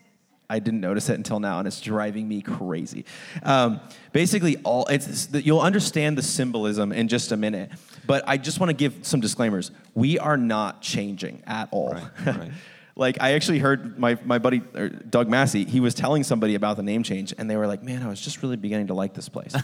I 0.49 0.59
didn't 0.59 0.81
notice 0.81 1.09
it 1.09 1.15
until 1.15 1.39
now, 1.39 1.59
and 1.59 1.67
it's 1.67 1.79
driving 1.79 2.27
me 2.27 2.41
crazy. 2.41 3.05
Um, 3.43 3.79
basically, 4.13 4.57
all 4.63 4.85
it's, 4.87 5.29
you'll 5.31 5.61
understand 5.61 6.17
the 6.17 6.23
symbolism 6.23 6.91
in 6.91 7.07
just 7.07 7.31
a 7.31 7.37
minute. 7.37 7.71
But 8.07 8.23
I 8.27 8.37
just 8.37 8.59
want 8.59 8.71
to 8.71 8.73
give 8.73 9.05
some 9.05 9.19
disclaimers. 9.19 9.69
We 9.93 10.17
are 10.17 10.37
not 10.37 10.81
changing 10.81 11.43
at 11.45 11.69
all. 11.71 11.93
Right, 11.93 12.25
right. 12.25 12.51
Like 12.99 13.15
I 13.21 13.31
actually 13.31 13.59
heard 13.59 13.97
my, 13.97 14.17
my 14.25 14.39
buddy 14.39 14.61
er, 14.75 14.89
Doug 14.89 15.29
Massey, 15.29 15.63
he 15.63 15.79
was 15.79 15.93
telling 15.93 16.21
somebody 16.25 16.55
about 16.55 16.75
the 16.75 16.83
name 16.83 17.01
change, 17.03 17.33
and 17.37 17.49
they 17.49 17.55
were 17.55 17.65
like, 17.65 17.81
"Man, 17.81 18.03
I 18.03 18.09
was 18.09 18.19
just 18.19 18.43
really 18.43 18.57
beginning 18.57 18.87
to 18.87 18.93
like 18.93 19.13
this 19.13 19.29
place." 19.29 19.55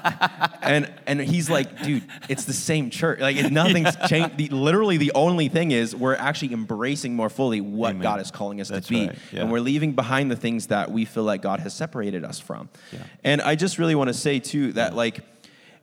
and 0.62 0.90
and 1.06 1.20
he's 1.20 1.50
like, 1.50 1.82
"Dude, 1.82 2.04
it's 2.30 2.46
the 2.46 2.54
same 2.54 2.88
church. 2.88 3.20
Like 3.20 3.36
it, 3.36 3.52
nothing's 3.52 3.94
changed. 4.08 4.38
The, 4.38 4.48
literally, 4.48 4.96
the 4.96 5.12
only 5.14 5.48
thing 5.48 5.70
is 5.70 5.94
we're 5.94 6.14
actually 6.14 6.54
embracing 6.54 7.14
more 7.14 7.28
fully 7.28 7.60
what 7.60 7.90
Amen. 7.90 8.02
God 8.02 8.20
is 8.22 8.30
calling 8.30 8.58
us 8.58 8.70
That's 8.70 8.86
to 8.86 8.92
be, 8.94 9.06
right, 9.08 9.18
yeah. 9.32 9.42
and 9.42 9.52
we're 9.52 9.60
leaving 9.60 9.92
behind 9.92 10.30
the 10.30 10.36
things 10.36 10.68
that 10.68 10.90
we 10.90 11.04
feel 11.04 11.24
like 11.24 11.42
God 11.42 11.60
has 11.60 11.74
separated 11.74 12.24
us 12.24 12.40
from." 12.40 12.70
Yeah. 12.90 13.00
And 13.22 13.42
I 13.42 13.54
just 13.54 13.76
really 13.76 13.96
want 13.96 14.08
to 14.08 14.14
say 14.14 14.40
too 14.40 14.72
that 14.72 14.96
like. 14.96 15.20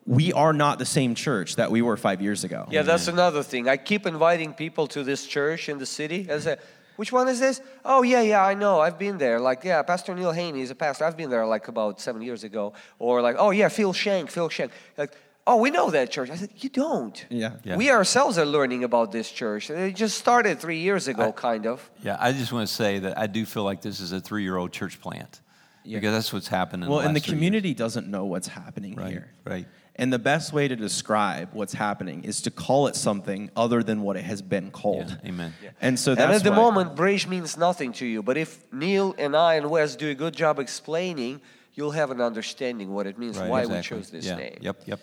We 0.08 0.34
are 0.34 0.53
not 0.53 0.78
the 0.78 0.86
same 0.86 1.16
church 1.16 1.56
that 1.56 1.72
we 1.72 1.82
were 1.82 1.97
five 1.97 2.22
years 2.22 2.43
ago. 2.43 2.68
Yeah, 2.70 2.84
that's 2.84 3.08
another 3.08 3.41
thing. 3.41 3.68
I 3.68 3.78
keep 3.78 4.06
inviting 4.06 4.53
people 4.53 4.86
to 4.89 5.03
this 5.03 5.26
church 5.26 5.68
in 5.68 5.80
the 5.80 5.88
city. 5.88 6.28
I 6.30 6.38
say, 6.38 6.58
which 6.96 7.12
one 7.12 7.28
is 7.28 7.39
this? 7.39 7.62
Oh, 7.84 8.02
yeah, 8.04 8.22
yeah, 8.22 8.43
I 8.46 8.54
know. 8.54 8.80
I've 8.80 8.98
been 9.00 9.18
there. 9.18 9.39
Like, 9.39 9.64
yeah, 9.64 9.82
Pastor 9.84 10.14
Neil 10.16 10.32
Haney 10.32 10.62
is 10.62 10.72
a 10.72 10.76
pastor. 10.76 11.06
I've 11.06 11.18
been 11.18 11.30
there 11.30 11.46
like 11.46 11.68
about 11.68 12.00
seven 12.02 12.22
years 12.22 12.43
ago. 12.43 12.74
Or 13.00 13.22
like, 13.22 13.36
oh, 13.39 13.52
yeah, 13.52 13.70
Phil 13.70 13.93
Shank, 13.93 14.30
Phil 14.32 14.50
Shank. 14.50 14.72
Like, 14.98 15.12
oh, 15.48 15.58
we 15.58 15.70
know 15.72 15.89
that 15.91 16.10
church. 16.12 16.30
I 16.30 16.36
said, 16.36 16.50
you 16.58 16.70
don't. 16.70 17.26
Yeah. 17.30 17.54
Yeah. 17.64 17.76
We 17.78 17.91
ourselves 17.91 18.38
are 18.38 18.46
learning 18.46 18.84
about 18.84 19.12
this 19.12 19.32
church. 19.32 19.70
It 19.70 19.96
just 19.96 20.18
started 20.18 20.60
three 20.60 20.80
years 20.80 21.08
ago, 21.08 21.32
kind 21.32 21.68
of. 21.68 21.88
Yeah, 22.02 22.18
I 22.20 22.32
just 22.32 22.52
want 22.52 22.68
to 22.68 22.74
say 22.74 23.00
that 23.00 23.18
I 23.18 23.28
do 23.28 23.46
feel 23.46 23.64
like 23.64 23.82
this 23.82 24.00
is 24.00 24.12
a 24.12 24.20
three 24.20 24.43
year 24.43 24.58
old 24.58 24.72
church 24.72 25.00
plant. 25.02 25.41
Yeah. 25.84 26.00
Because 26.00 26.14
that's 26.14 26.34
what's 26.34 26.48
happened 26.48 26.84
in 26.84 26.89
Well, 26.89 27.00
the 27.00 27.06
and 27.06 27.16
the 27.16 27.20
last 27.20 27.26
three 27.26 27.34
years. 27.34 27.39
community 27.39 27.74
doesn't 27.76 28.08
know 28.08 28.26
what's 28.26 28.48
happening 28.48 28.96
Right, 28.96 29.12
here. 29.12 29.30
right. 29.46 29.68
And 29.98 30.12
the 30.12 30.20
best 30.20 30.52
way 30.52 30.68
to 30.68 30.76
describe 30.76 31.50
what's 31.54 31.74
happening 31.74 32.26
is 32.26 32.41
to 32.41 32.52
call 32.52 32.88
it 32.88 32.96
something 32.98 33.50
other 33.56 33.82
than 33.82 34.02
what 34.02 34.18
it 34.18 34.26
has 34.26 34.41
been 34.41 34.66
Yeah, 34.66 34.70
called. 34.72 35.18
amen. 35.26 35.54
And 35.82 35.98
so 35.98 36.12
and 36.12 36.20
at 36.20 36.43
the 36.43 36.50
why- 36.52 36.58
moment, 36.58 36.96
Bridge 36.96 37.28
means 37.28 37.56
nothing 37.58 37.93
to 37.93 38.06
you. 38.06 38.22
But 38.22 38.36
if 38.36 38.62
Neil 38.74 39.16
and 39.18 39.36
I 39.38 39.54
and 39.56 39.70
Wes 39.70 39.96
do 39.96 40.10
a 40.10 40.14
good 40.16 40.36
job 40.36 40.60
explaining, 40.60 41.39
you'll 41.76 41.91
have 41.91 42.12
an 42.12 42.20
understanding 42.20 42.93
what 42.93 43.08
it 43.08 43.18
means, 43.18 43.38
Right, 43.38 43.50
why 43.50 43.62
exactly. 43.62 43.98
we 43.98 44.02
chose 44.02 44.10
this 44.12 44.26
yeah. 44.26 44.36
name. 44.36 44.58
Yep, 44.62 44.82
yep. 44.86 45.00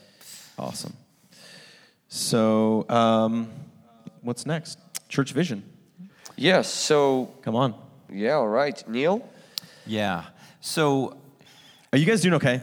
Awesome. 0.59 0.93
So, 2.09 2.87
um, 2.91 3.49
what's 4.21 4.45
next? 4.45 4.79
Church 5.09 5.33
vision. 5.33 5.63
Yes, 6.37 6.69
so, 6.69 7.31
Come 7.43 7.57
on. 7.57 7.75
yeah, 8.11 8.33
all 8.35 8.49
right. 8.49 8.83
Neil? 8.89 9.27
Yeah. 9.87 10.25
So 10.61 11.17
Are 11.93 11.99
you 11.99 12.07
guys 12.07 12.21
doing 12.23 12.35
okay? 12.35 12.61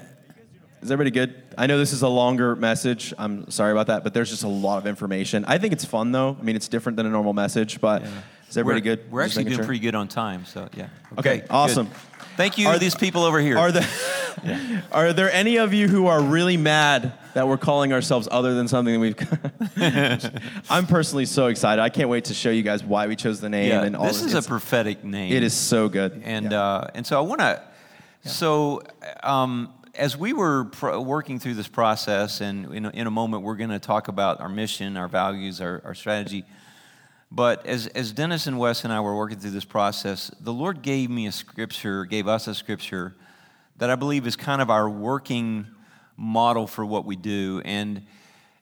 Is 0.82 0.92
everybody 0.92 1.12
good? 1.12 1.44
I 1.58 1.68
know 1.68 1.78
this 1.78 1.92
is 1.92 2.04
a 2.04 2.08
longer 2.08 2.56
message. 2.56 3.14
I'm 3.18 3.52
sorry 3.52 3.74
about 3.74 3.88
that, 3.88 4.04
but 4.04 4.14
there's 4.14 4.30
just 4.30 4.44
a 4.44 4.48
lot 4.48 4.78
of 4.78 4.88
information. 4.88 5.44
I 5.46 5.58
think 5.58 5.74
it's 5.74 5.84
fun 5.84 6.12
though. 6.14 6.38
I 6.40 6.44
mean, 6.44 6.56
it's 6.56 6.70
different 6.70 6.96
than 6.96 7.06
a 7.06 7.10
normal 7.10 7.34
message, 7.34 7.82
but 7.82 8.04
is 8.50 8.58
everybody 8.58 8.80
we're, 8.90 8.96
good? 8.96 9.12
We're 9.12 9.24
Just 9.24 9.34
actually 9.34 9.44
doing 9.46 9.56
sure. 9.58 9.66
pretty 9.66 9.82
good 9.82 9.96
on 9.96 10.08
time. 10.08 10.46
So 10.46 10.70
yeah. 10.76 10.88
Okay, 11.18 11.40
good. 11.40 11.48
awesome. 11.50 11.90
Thank 12.38 12.58
you, 12.58 12.68
Are 12.70 12.80
these 12.80 12.96
people 12.96 13.24
over 13.24 13.42
here. 13.42 13.58
Are 13.58 13.72
there 13.74 13.88
are 14.94 15.12
there 15.12 15.30
any 15.34 15.58
of 15.58 15.74
you 15.74 15.90
who 15.90 16.08
are 16.08 16.22
really 16.22 16.56
mad 16.56 17.12
that 17.34 17.46
we're 17.46 17.58
calling 17.58 17.92
ourselves 17.92 18.30
other 18.32 18.54
than 18.54 18.70
something 18.70 18.94
that 18.94 19.00
we've? 19.02 20.64
I'm 20.70 20.88
personally 20.88 21.26
so 21.26 21.48
excited. 21.48 21.82
I 21.82 21.90
can't 21.90 22.08
wait 22.08 22.26
to 22.26 22.34
show 22.34 22.50
you 22.50 22.64
guys 22.64 22.84
why 22.86 23.08
we 23.08 23.18
chose 23.18 23.42
the 23.42 23.50
name 23.50 23.70
yeah, 23.70 23.84
and 23.84 23.98
all. 23.98 24.06
this 24.06 24.22
of 24.22 24.28
is 24.28 24.32
it's- 24.34 24.46
a 24.46 24.48
prophetic 24.48 25.04
name. 25.04 25.34
It 25.34 25.44
is 25.44 25.54
so 25.54 25.90
good. 25.90 26.22
and 26.24 26.52
Yeah. 26.54 26.62
uh, 26.64 26.88
and 26.94 27.06
so 27.06 27.18
I 27.18 27.22
want 27.22 27.42
to. 27.42 27.62
So 28.24 28.84
um, 29.24 29.74
as 30.00 30.16
we 30.16 30.32
were 30.32 30.64
working 30.82 31.40
through 31.40 31.56
this 31.56 31.68
process, 31.68 32.40
and 32.40 32.74
in 32.74 32.86
a, 32.86 32.90
in 32.92 33.06
a 33.06 33.12
moment 33.12 33.44
we're 33.44 33.58
going 33.58 33.70
to 33.70 33.80
talk 33.80 34.08
about 34.08 34.40
our 34.40 34.48
mission, 34.48 34.96
our 34.96 35.10
values, 35.10 35.60
our, 35.60 35.82
our 35.84 35.94
strategy. 35.94 36.46
But 37.32 37.66
as 37.66 37.88
as 37.88 38.14
Dennis 38.14 38.48
and 38.48 38.58
Wes 38.58 38.86
and 38.86 38.94
I 38.94 39.02
were 39.02 39.16
working 39.16 39.38
through 39.38 39.52
this 39.52 39.66
process, 39.66 40.32
the 40.40 40.54
Lord 40.54 40.82
gave 40.82 41.10
me 41.10 41.28
a 41.28 41.32
scripture, 41.32 42.06
gave 42.06 42.28
us 42.28 42.48
a 42.48 42.56
scripture 42.56 43.16
that 43.78 43.90
I 43.90 43.96
believe 43.96 44.26
is 44.26 44.36
kind 44.36 44.62
of 44.62 44.70
our 44.70 44.90
working 44.90 45.68
model 46.18 46.66
for 46.66 46.86
what 46.86 47.06
we 47.06 47.18
do. 47.18 47.62
And 47.66 48.04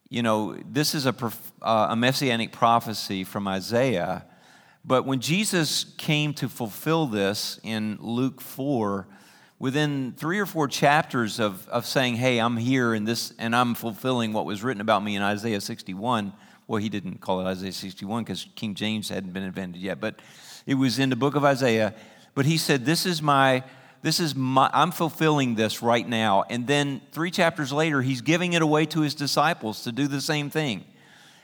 you 0.10 0.24
know, 0.24 0.58
this 0.70 0.96
is 0.96 1.06
a 1.06 1.16
uh, 1.62 1.88
a 1.92 1.96
messianic 1.96 2.52
prophecy 2.52 3.24
from 3.24 3.48
Isaiah. 3.48 4.26
But 4.84 5.06
when 5.06 5.20
Jesus 5.20 5.84
came 5.98 6.34
to 6.36 6.50
fulfill 6.50 7.06
this 7.06 7.60
in 7.62 7.98
Luke 8.02 8.42
4, 8.42 9.08
within 9.60 10.14
three 10.18 10.40
or 10.40 10.46
four 10.46 10.68
chapters 10.68 11.40
of, 11.40 11.68
of 11.70 11.86
saying, 11.86 12.16
Hey, 12.16 12.40
I'm 12.40 12.58
here 12.58 12.94
and 12.94 13.08
this 13.08 13.34
and 13.40 13.56
I'm 13.56 13.76
fulfilling 13.76 14.34
what 14.34 14.46
was 14.46 14.64
written 14.64 14.82
about 14.82 15.04
me 15.04 15.16
in 15.16 15.22
Isaiah 15.22 15.62
61. 15.62 16.34
Well, 16.68 16.82
he 16.82 16.90
didn't 16.90 17.22
call 17.22 17.40
it 17.40 17.46
Isaiah 17.46 17.72
61 17.72 18.24
because 18.24 18.48
King 18.56 18.76
James 18.76 19.10
hadn't 19.10 19.32
been 19.32 19.44
invented 19.44 19.82
yet, 19.82 20.00
but 20.00 20.22
it 20.66 20.76
was 20.76 21.00
in 21.00 21.10
the 21.10 21.16
book 21.16 21.36
of 21.36 21.46
Isaiah. 21.46 21.96
But 22.36 22.46
he 22.46 22.58
said, 22.58 22.86
This 22.86 23.06
is 23.06 23.22
my 23.22 23.64
this 24.04 24.20
is 24.20 24.36
my 24.36 24.70
I'm 24.74 24.92
fulfilling 24.92 25.56
this 25.56 25.82
right 25.82 26.08
now. 26.08 26.44
And 26.50 26.68
then 26.68 27.02
three 27.12 27.32
chapters 27.32 27.72
later, 27.72 28.02
he's 28.02 28.22
giving 28.22 28.54
it 28.54 28.62
away 28.62 28.86
to 28.88 29.02
his 29.02 29.16
disciples 29.16 29.84
to 29.84 29.92
do 29.92 30.08
the 30.08 30.22
same 30.22 30.50
thing. 30.50 30.86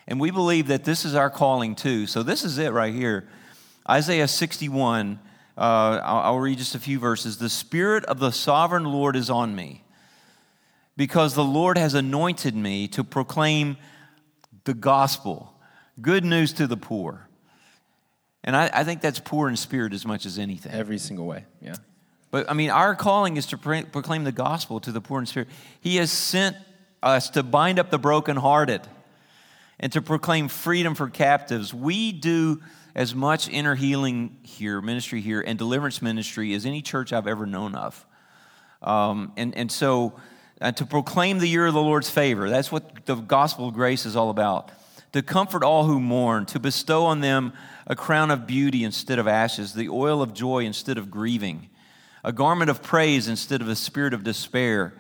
And 0.08 0.20
we 0.20 0.32
believe 0.32 0.68
that 0.68 0.84
this 0.84 1.06
is 1.06 1.16
our 1.16 1.30
calling 1.30 1.76
too. 1.76 2.08
So 2.08 2.24
this 2.24 2.44
is 2.44 2.58
it 2.58 2.72
right 2.72 2.94
here. 2.94 3.28
Isaiah 3.90 4.28
61, 4.28 5.20
uh, 5.58 6.02
I'll, 6.04 6.20
I'll 6.20 6.40
read 6.40 6.58
just 6.58 6.76
a 6.76 6.80
few 6.80 7.00
verses. 7.00 7.38
The 7.38 7.50
Spirit 7.50 8.06
of 8.06 8.20
the 8.20 8.32
sovereign 8.32 8.86
Lord 8.86 9.16
is 9.16 9.30
on 9.30 9.56
me 9.56 9.84
because 10.98 11.36
the 11.36 11.44
Lord 11.44 11.78
has 11.78 11.94
anointed 11.94 12.56
me 12.56 12.88
to 12.90 13.04
proclaim 13.04 13.78
the 14.64 14.74
gospel, 14.74 15.54
good 16.02 16.24
news 16.24 16.54
to 16.54 16.68
the 16.68 16.78
poor. 16.78 17.28
And 18.44 18.56
I, 18.56 18.70
I 18.74 18.84
think 18.84 19.02
that's 19.02 19.20
poor 19.20 19.48
in 19.48 19.56
spirit 19.56 19.94
as 19.94 20.06
much 20.06 20.26
as 20.26 20.38
anything. 20.38 20.72
every 20.72 20.98
single 20.98 21.26
way. 21.26 21.46
Yeah. 21.62 21.76
But 22.32 22.50
I 22.50 22.54
mean, 22.54 22.72
our 22.72 22.96
calling 22.96 23.38
is 23.38 23.46
to 23.48 23.58
pro- 23.58 23.84
proclaim 23.84 24.24
the 24.24 24.32
gospel 24.32 24.80
to 24.82 24.92
the 24.92 25.02
poor 25.02 25.20
in 25.20 25.26
spirit. 25.26 25.50
He 25.82 25.98
has 25.98 26.12
sent 26.12 26.58
us 27.02 27.30
to 27.32 27.44
bind 27.44 27.80
up 27.80 27.90
the 27.90 28.00
brokenhearted 28.00 28.82
and 29.80 29.92
to 29.94 30.02
proclaim 30.02 30.48
freedom 30.48 30.96
for 30.96 31.10
captives. 31.10 31.74
We 31.74 32.12
do 32.12 32.62
as 32.96 33.16
much 33.16 33.50
inner 33.50 33.76
healing 33.76 34.38
here, 34.44 34.82
ministry 34.82 35.22
here, 35.22 35.42
and 35.42 35.58
deliverance 35.58 36.02
ministry 36.02 36.54
as 36.54 36.66
any 36.66 36.82
church 36.82 37.12
I've 37.12 37.28
ever 37.28 37.46
known 37.46 37.76
of. 37.76 38.06
Um, 38.82 39.32
and, 39.38 39.56
and 39.56 39.72
so 39.72 40.14
uh, 40.62 40.72
to 40.74 40.86
proclaim 40.86 41.40
the 41.40 41.48
year 41.48 41.66
of 41.66 41.74
the 41.74 41.82
Lord's 41.82 42.10
favor, 42.10 42.50
that's 42.50 42.72
what 42.72 43.06
the 43.06 43.16
gospel 43.16 43.70
of 43.70 43.74
grace 43.74 44.06
is 44.06 44.16
all 44.16 44.30
about. 44.30 44.72
To 45.14 45.22
comfort 45.22 45.64
all 45.64 45.86
who 45.86 46.00
mourn, 46.00 46.46
to 46.48 46.60
bestow 46.60 47.06
on 47.06 47.22
them 47.22 47.54
a 47.86 47.96
crown 47.96 48.32
of 48.32 48.48
beauty 48.48 48.84
instead 48.84 49.20
of 49.20 49.28
ashes, 49.28 49.74
the 49.74 49.90
oil 49.90 50.22
of 50.22 50.34
joy 50.34 50.64
instead 50.64 50.98
of 50.98 51.12
grieving, 51.12 51.70
a 52.24 52.32
garment 52.32 52.70
of 52.70 52.82
praise 52.82 53.28
instead 53.28 53.62
of 53.62 53.68
a 53.68 53.76
spirit 53.76 54.14
of 54.14 54.24
despair. 54.24 54.94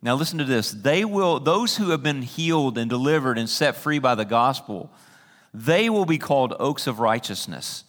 Now 0.00 0.14
listen 0.14 0.38
to 0.38 0.44
this. 0.44 0.70
They 0.70 1.04
will, 1.04 1.40
those 1.40 1.76
who 1.76 1.90
have 1.90 2.02
been 2.02 2.22
healed 2.22 2.78
and 2.78 2.88
delivered 2.88 3.38
and 3.38 3.48
set 3.48 3.76
free 3.76 3.98
by 3.98 4.14
the 4.14 4.24
gospel, 4.24 4.92
they 5.52 5.88
will 5.88 6.04
be 6.04 6.18
called 6.18 6.54
oaks 6.58 6.86
of 6.86 7.00
righteousness 7.00 7.84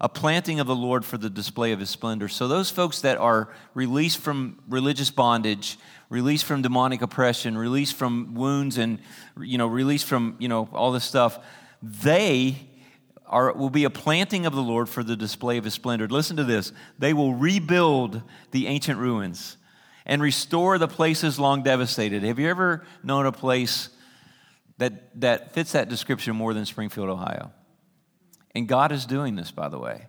a 0.00 0.08
planting 0.08 0.60
of 0.60 0.66
the 0.66 0.74
Lord 0.74 1.04
for 1.04 1.18
the 1.18 1.28
display 1.28 1.72
of 1.72 1.80
his 1.80 1.90
splendor. 1.90 2.26
So, 2.26 2.48
those 2.48 2.70
folks 2.70 3.02
that 3.02 3.18
are 3.18 3.48
released 3.74 4.18
from 4.18 4.58
religious 4.66 5.10
bondage, 5.10 5.78
released 6.08 6.46
from 6.46 6.62
demonic 6.62 7.02
oppression, 7.02 7.56
released 7.58 7.94
from 7.94 8.34
wounds, 8.34 8.78
and 8.78 8.98
you 9.38 9.58
know, 9.58 9.66
released 9.66 10.06
from 10.06 10.36
you 10.38 10.48
know 10.48 10.68
all 10.72 10.90
this 10.92 11.04
stuff, 11.04 11.38
they 11.82 12.56
are, 13.26 13.52
will 13.52 13.70
be 13.70 13.84
a 13.84 13.90
planting 13.90 14.46
of 14.46 14.54
the 14.54 14.62
Lord 14.62 14.88
for 14.88 15.04
the 15.04 15.16
display 15.16 15.58
of 15.58 15.64
his 15.64 15.74
splendor. 15.74 16.08
Listen 16.08 16.36
to 16.38 16.44
this 16.44 16.72
they 16.98 17.12
will 17.12 17.34
rebuild 17.34 18.22
the 18.52 18.68
ancient 18.68 18.98
ruins 18.98 19.58
and 20.06 20.22
restore 20.22 20.78
the 20.78 20.88
places 20.88 21.38
long 21.38 21.62
devastated. 21.62 22.22
Have 22.22 22.38
you 22.38 22.48
ever 22.48 22.86
known 23.02 23.26
a 23.26 23.32
place 23.32 23.90
that, 24.80 25.20
that 25.20 25.52
fits 25.52 25.72
that 25.72 25.88
description 25.88 26.34
more 26.34 26.52
than 26.52 26.66
Springfield, 26.66 27.08
Ohio? 27.08 27.52
And 28.54 28.66
God 28.66 28.90
is 28.92 29.06
doing 29.06 29.36
this, 29.36 29.50
by 29.50 29.68
the 29.68 29.78
way. 29.78 30.08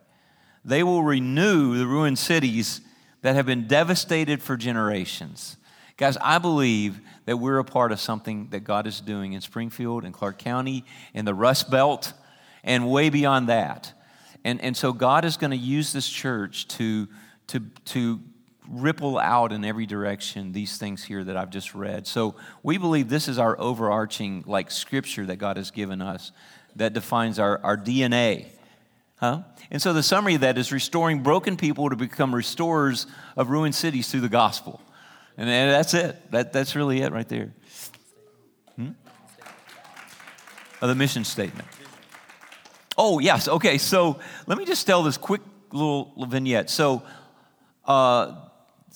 They 0.66 0.84
will 0.84 1.04
renew 1.04 1.78
the 1.78 1.86
ruined 1.86 2.18
cities 2.18 2.82
that 3.22 3.36
have 3.36 3.46
been 3.46 3.68
devastated 3.68 4.42
for 4.42 4.58
generations. 4.58 5.58
Guys, 5.98 6.18
I 6.18 6.40
believe 6.40 7.00
that 7.26 7.38
we're 7.38 7.60
a 7.60 7.64
part 7.64 7.92
of 7.92 8.00
something 8.00 8.48
that 8.50 8.62
God 8.62 8.88
is 8.88 9.02
doing 9.02 9.34
in 9.34 9.42
Springfield 9.42 10.04
and 10.04 10.14
Clark 10.14 10.40
County, 10.40 10.84
in 11.14 11.26
the 11.26 11.34
Rust 11.34 11.70
Belt, 11.70 12.14
and 12.64 12.90
way 12.90 13.10
beyond 13.10 13.50
that. 13.50 13.94
And, 14.44 14.60
and 14.62 14.76
so 14.76 14.94
God 14.94 15.26
is 15.26 15.38
going 15.38 15.52
to 15.52 15.58
use 15.58 15.94
this 15.94 16.10
church 16.10 16.68
to, 16.70 17.08
to, 17.48 17.60
to 17.86 18.20
ripple 18.72 19.18
out 19.18 19.52
in 19.52 19.66
every 19.66 19.86
direction 19.86 20.54
these 20.54 20.78
things 20.78 21.04
here 21.04 21.24
that 21.24 21.36
I've 21.36 21.50
just 21.50 21.76
read. 21.76 22.08
So 22.08 22.36
we 22.64 22.78
believe 22.78 23.10
this 23.10 23.28
is 23.28 23.38
our 23.38 23.60
overarching 23.60 24.44
like 24.48 24.72
scripture 24.72 25.26
that 25.26 25.38
God 25.38 25.58
has 25.58 25.72
given 25.72 26.02
us 26.02 26.32
that 26.78 26.94
defines 26.94 27.38
our, 27.38 27.60
our 27.64 27.78
DNA. 27.78 28.48
Huh? 29.18 29.42
And 29.70 29.82
so 29.82 29.94
the 29.94 30.04
summary 30.04 30.36
of 30.36 30.42
that 30.42 30.58
is 30.58 30.72
restoring 30.72 31.22
broken 31.22 31.58
people 31.58 31.90
to 31.90 31.96
become 31.96 32.34
restorers 32.34 33.08
of 33.36 33.50
ruined 33.50 33.76
cities 33.76 34.10
through 34.10 34.22
the 34.22 34.30
gospel. 34.30 34.82
And, 35.38 35.50
and 35.50 35.72
that's 35.72 35.94
it. 35.94 36.32
That, 36.32 36.54
that's 36.54 36.76
really 36.76 37.02
it 37.02 37.12
right 37.12 37.28
there. 37.28 37.52
Hmm? 38.76 38.92
Oh, 40.82 40.88
the 40.88 40.96
mission 40.96 41.24
statement. 41.24 41.68
Oh, 42.98 43.20
yes. 43.20 43.48
Okay, 43.48 43.78
so 43.78 44.20
let 44.48 44.58
me 44.58 44.66
just 44.66 44.88
tell 44.88 45.04
this 45.04 45.18
quick 45.18 45.42
little 45.72 46.14
vignette. 46.28 46.70
So, 46.70 47.04
uh, 47.86 48.36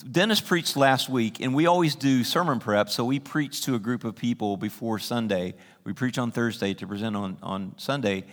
Dennis 0.04 0.42
preached 0.42 0.76
last 0.76 1.08
week, 1.08 1.40
and 1.40 1.56
we 1.56 1.68
always 1.68 1.96
do 1.96 2.26
sermon 2.26 2.60
prep. 2.60 2.90
So 2.90 3.06
we 3.06 3.18
preach 3.18 3.62
to 3.62 3.76
a 3.76 3.80
group 3.80 4.04
of 4.04 4.16
people 4.16 4.58
before 4.58 5.00
Sunday. 5.00 5.54
We 5.86 5.94
preach 5.94 6.18
on 6.18 6.32
Thursday 6.32 6.74
to 6.74 6.86
present 6.86 7.16
on, 7.16 7.38
on 7.42 7.76
Sunday, 7.78 8.26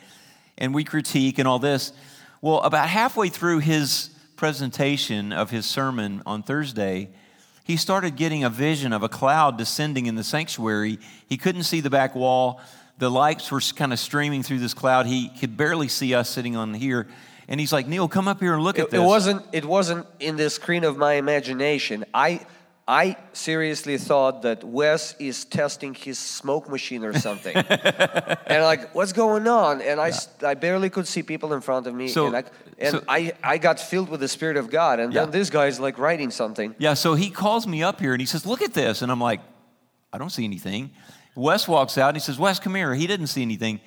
and 0.58 0.74
we 0.74 0.82
critique 0.82 1.38
and 1.38 1.46
all 1.46 1.60
this. 1.60 1.92
Well, 2.40 2.58
about 2.62 2.88
halfway 2.88 3.28
through 3.28 3.60
his 3.60 4.10
presentation 4.34 5.32
of 5.32 5.50
his 5.50 5.64
sermon 5.64 6.22
on 6.26 6.42
Thursday, 6.42 7.10
he 7.62 7.76
started 7.76 8.16
getting 8.16 8.42
a 8.42 8.50
vision 8.50 8.92
of 8.92 9.04
a 9.04 9.08
cloud 9.08 9.56
descending 9.56 10.06
in 10.06 10.16
the 10.16 10.24
sanctuary. 10.24 10.98
He 11.28 11.36
couldn't 11.36 11.62
see 11.62 11.80
the 11.80 11.90
back 11.90 12.16
wall. 12.16 12.60
The 12.98 13.08
lights 13.08 13.52
were 13.52 13.60
kind 13.60 13.92
of 13.92 14.00
streaming 14.00 14.42
through 14.42 14.58
this 14.58 14.74
cloud. 14.74 15.06
He 15.06 15.28
could 15.28 15.56
barely 15.56 15.86
see 15.86 16.12
us 16.12 16.28
sitting 16.28 16.56
on 16.56 16.74
here. 16.74 17.06
And 17.48 17.58
he's 17.60 17.72
like, 17.72 17.86
Neil, 17.86 18.08
come 18.08 18.28
up 18.28 18.40
here 18.40 18.54
and 18.54 18.62
look 18.62 18.78
It, 18.78 18.82
at 18.82 18.90
this. 18.90 19.00
it 19.00 19.04
wasn't. 19.04 19.44
It 19.52 19.64
wasn't 19.64 20.06
in 20.20 20.36
the 20.36 20.48
screen 20.50 20.84
of 20.84 20.96
my 20.96 21.14
imagination. 21.14 22.04
I. 22.14 22.46
I 22.88 23.16
seriously 23.32 23.96
thought 23.96 24.42
that 24.42 24.64
Wes 24.64 25.14
is 25.20 25.44
testing 25.44 25.94
his 25.94 26.18
smoke 26.18 26.68
machine 26.68 27.04
or 27.04 27.12
something, 27.16 27.56
and 28.46 28.62
like, 28.64 28.92
what's 28.92 29.12
going 29.12 29.46
on? 29.46 29.80
And 29.80 30.00
I, 30.00 30.10
I 30.44 30.54
barely 30.54 30.90
could 30.90 31.06
see 31.06 31.22
people 31.22 31.52
in 31.54 31.60
front 31.60 31.86
of 31.86 31.94
me, 31.94 32.08
So- 32.08 32.26
and, 32.26 32.36
I, 32.36 32.44
and 32.80 32.90
so- 32.96 33.04
I, 33.06 33.32
I 33.42 33.58
got 33.58 33.78
filled 33.78 34.08
with 34.08 34.18
the 34.18 34.26
Spirit 34.26 34.56
of 34.56 34.68
God. 34.68 34.98
And 34.98 35.12
Yeah. 35.12 35.22
then 35.22 35.30
this 35.30 35.48
guy's 35.48 35.78
like 35.78 35.96
writing 35.96 36.32
something. 36.32 36.74
Yeah, 36.78 36.94
so 36.94 37.14
he 37.14 37.30
calls 37.30 37.68
me 37.68 37.84
up 37.84 38.00
here 38.00 38.12
and 38.14 38.20
he 38.20 38.26
says, 38.26 38.44
Look 38.44 38.62
at 38.62 38.74
this. 38.74 39.00
And 39.00 39.12
I'm 39.12 39.20
like, 39.20 39.40
I 40.12 40.18
don't 40.18 40.30
see 40.30 40.44
anything. 40.44 40.90
Wes 41.36 41.68
walks 41.68 41.96
out 41.96 42.08
and 42.08 42.16
he 42.16 42.20
says, 42.20 42.36
Wes, 42.36 42.58
come 42.58 42.74
here. 42.74 42.94
He 42.96 43.06
didn't 43.06 43.28
see 43.28 43.42
anything. 43.42 43.80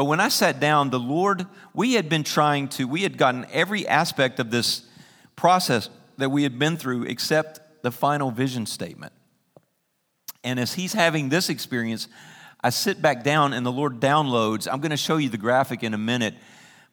But 0.00 0.06
when 0.06 0.18
I 0.18 0.30
sat 0.30 0.60
down, 0.60 0.88
the 0.88 0.98
Lord, 0.98 1.46
we 1.74 1.92
had 1.92 2.08
been 2.08 2.24
trying 2.24 2.68
to, 2.68 2.88
we 2.88 3.02
had 3.02 3.18
gotten 3.18 3.44
every 3.52 3.86
aspect 3.86 4.40
of 4.40 4.50
this 4.50 4.86
process 5.36 5.90
that 6.16 6.30
we 6.30 6.42
had 6.42 6.58
been 6.58 6.78
through 6.78 7.02
except 7.02 7.82
the 7.82 7.90
final 7.90 8.30
vision 8.30 8.64
statement. 8.64 9.12
And 10.42 10.58
as 10.58 10.72
he's 10.72 10.94
having 10.94 11.28
this 11.28 11.50
experience, 11.50 12.08
I 12.62 12.70
sit 12.70 13.02
back 13.02 13.22
down 13.24 13.52
and 13.52 13.66
the 13.66 13.70
Lord 13.70 14.00
downloads. 14.00 14.66
I'm 14.72 14.80
going 14.80 14.90
to 14.90 14.96
show 14.96 15.18
you 15.18 15.28
the 15.28 15.36
graphic 15.36 15.82
in 15.82 15.92
a 15.92 15.98
minute. 15.98 16.34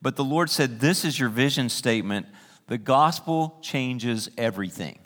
But 0.01 0.17
the 0.17 0.25
Lord 0.25 0.49
said, 0.49 0.81
This 0.81 1.05
is 1.05 1.17
your 1.17 1.29
vision 1.29 1.69
statement. 1.69 2.25
The 2.67 2.77
gospel 2.77 3.57
changes 3.61 4.29
everything. 4.37 4.99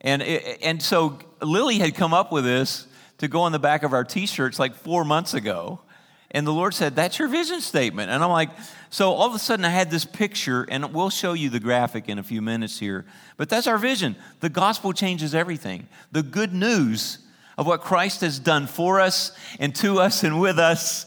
And, 0.00 0.22
and 0.22 0.82
so 0.82 1.18
Lily 1.42 1.80
had 1.80 1.94
come 1.94 2.14
up 2.14 2.32
with 2.32 2.44
this 2.44 2.86
to 3.18 3.28
go 3.28 3.42
on 3.42 3.52
the 3.52 3.58
back 3.58 3.82
of 3.82 3.92
our 3.92 4.04
t 4.04 4.24
shirts 4.24 4.58
like 4.58 4.74
four 4.74 5.04
months 5.04 5.34
ago. 5.34 5.82
And 6.30 6.46
the 6.46 6.52
Lord 6.52 6.74
said, 6.74 6.94
That's 6.94 7.18
your 7.18 7.28
vision 7.28 7.60
statement. 7.60 8.10
And 8.10 8.22
I'm 8.22 8.30
like, 8.30 8.50
So 8.90 9.12
all 9.12 9.28
of 9.28 9.34
a 9.34 9.38
sudden 9.38 9.64
I 9.64 9.70
had 9.70 9.90
this 9.90 10.04
picture, 10.04 10.66
and 10.70 10.92
we'll 10.92 11.10
show 11.10 11.32
you 11.32 11.50
the 11.50 11.60
graphic 11.60 12.08
in 12.08 12.18
a 12.18 12.22
few 12.22 12.42
minutes 12.42 12.78
here. 12.78 13.06
But 13.36 13.48
that's 13.48 13.66
our 13.66 13.78
vision. 13.78 14.16
The 14.40 14.48
gospel 14.48 14.92
changes 14.92 15.34
everything. 15.34 15.88
The 16.12 16.22
good 16.22 16.52
news 16.52 17.18
of 17.56 17.66
what 17.66 17.80
Christ 17.80 18.20
has 18.20 18.38
done 18.38 18.66
for 18.66 19.00
us 19.00 19.32
and 19.58 19.74
to 19.76 19.98
us 19.98 20.22
and 20.22 20.40
with 20.40 20.58
us, 20.58 21.06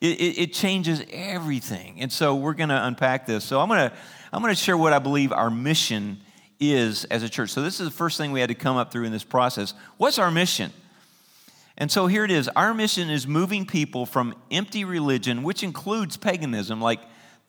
it, 0.00 0.18
it, 0.20 0.38
it 0.38 0.52
changes 0.54 1.02
everything. 1.10 2.00
And 2.00 2.10
so 2.10 2.34
we're 2.36 2.54
going 2.54 2.70
to 2.70 2.86
unpack 2.86 3.26
this. 3.26 3.44
So 3.44 3.60
I'm 3.60 3.68
going 3.68 3.90
to 3.90 3.96
I'm 4.32 4.42
going 4.42 4.54
to 4.54 4.60
share 4.60 4.78
what 4.78 4.92
I 4.92 5.00
believe 5.00 5.32
our 5.32 5.50
mission 5.50 6.18
is 6.60 7.04
as 7.06 7.22
a 7.22 7.28
church. 7.28 7.50
So 7.50 7.62
this 7.62 7.80
is 7.80 7.88
the 7.88 7.94
first 7.94 8.16
thing 8.16 8.32
we 8.32 8.40
had 8.40 8.48
to 8.50 8.54
come 8.54 8.76
up 8.76 8.92
through 8.92 9.04
in 9.04 9.12
this 9.12 9.24
process. 9.24 9.74
What's 9.96 10.18
our 10.18 10.30
mission? 10.30 10.72
And 11.80 11.90
so 11.90 12.06
here 12.06 12.24
it 12.24 12.30
is. 12.30 12.46
Our 12.48 12.74
mission 12.74 13.08
is 13.08 13.26
moving 13.26 13.64
people 13.64 14.04
from 14.04 14.34
empty 14.50 14.84
religion, 14.84 15.42
which 15.42 15.62
includes 15.62 16.18
paganism. 16.18 16.78
Like, 16.78 17.00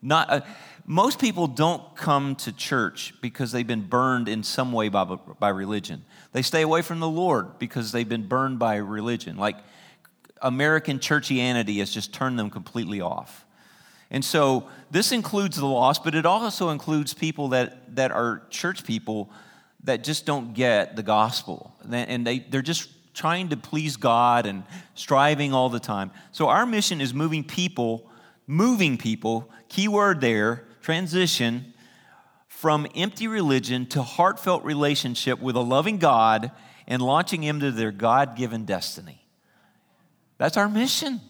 not 0.02 0.30
uh, 0.30 0.42
most 0.86 1.20
people 1.20 1.48
don't 1.48 1.96
come 1.98 2.36
to 2.38 2.54
church 2.54 3.14
because 3.22 3.52
they've 3.52 3.68
been 3.68 3.88
burned 3.88 4.30
in 4.30 4.42
some 4.44 4.72
way 4.72 4.88
by, 4.88 5.04
by 5.04 5.50
religion. 5.50 6.06
They 6.32 6.42
stay 6.42 6.62
away 6.62 6.82
from 6.82 7.02
the 7.02 7.10
Lord 7.10 7.60
because 7.60 7.92
they've 7.92 8.08
been 8.08 8.28
burned 8.28 8.58
by 8.58 8.78
religion. 8.78 9.36
Like 9.36 9.58
American 10.42 11.00
churchianity 11.00 11.80
has 11.80 11.92
just 11.92 12.14
turned 12.14 12.40
them 12.40 12.50
completely 12.50 13.02
off. 13.02 13.46
And 14.10 14.24
so 14.24 14.70
this 14.90 15.12
includes 15.12 15.58
the 15.58 15.66
lost, 15.66 16.06
but 16.06 16.16
it 16.16 16.26
also 16.26 16.70
includes 16.70 17.14
people 17.14 17.50
that, 17.50 17.96
that 17.96 18.12
are 18.12 18.44
church 18.50 18.86
people 18.86 19.30
that 19.84 20.06
just 20.06 20.26
don't 20.26 20.54
get 20.54 20.96
the 20.96 21.04
gospel. 21.04 21.76
And 21.90 22.26
they, 22.26 22.40
they're 22.40 22.62
just 22.62 22.90
trying 23.14 23.50
to 23.50 23.58
please 23.58 23.98
God 23.98 24.46
and 24.46 24.64
striving 24.96 25.54
all 25.54 25.70
the 25.70 25.80
time. 25.80 26.12
So 26.32 26.48
our 26.48 26.66
mission 26.66 27.02
is 27.02 27.14
moving 27.14 27.44
people, 27.44 28.10
moving 28.48 28.98
people, 28.98 29.50
key 29.70 29.88
word 29.88 30.22
there, 30.22 30.66
transition 30.82 31.74
from 32.48 32.88
empty 32.96 33.28
religion 33.28 33.86
to 33.88 34.04
heartfelt 34.04 34.64
relationship 34.64 35.40
with 35.40 35.56
a 35.56 35.62
loving 35.62 35.98
God 35.98 36.52
and 36.88 37.02
launching 37.02 37.42
them 37.42 37.60
to 37.60 37.72
their 37.72 37.92
God 37.92 38.36
given 38.36 38.66
destiny. 38.66 39.26
That's 40.38 40.58
our 40.58 40.70
mission. 40.70 41.22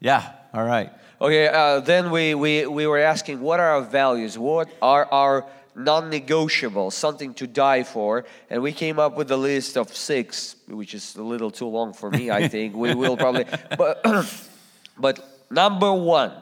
Yeah, 0.00 0.32
all 0.52 0.64
right. 0.64 0.92
Okay, 1.20 1.48
uh, 1.48 1.80
then 1.80 2.10
we, 2.10 2.34
we, 2.34 2.66
we 2.66 2.86
were 2.86 2.98
asking 2.98 3.40
what 3.40 3.60
are 3.60 3.70
our 3.70 3.82
values? 3.82 4.38
What 4.38 4.68
are 4.82 5.06
our 5.06 5.46
non 5.74 6.10
negotiables, 6.10 6.92
something 6.92 7.34
to 7.34 7.46
die 7.46 7.82
for? 7.82 8.24
And 8.50 8.62
we 8.62 8.72
came 8.72 8.98
up 8.98 9.16
with 9.16 9.30
a 9.30 9.36
list 9.36 9.76
of 9.76 9.94
six, 9.94 10.56
which 10.68 10.94
is 10.94 11.16
a 11.16 11.22
little 11.22 11.50
too 11.50 11.66
long 11.68 11.92
for 11.92 12.10
me, 12.10 12.30
I 12.30 12.48
think. 12.48 12.74
we 12.74 12.94
will 12.94 13.16
probably. 13.16 13.46
But, 13.76 14.02
but 14.98 15.46
number 15.50 15.92
one, 15.92 16.32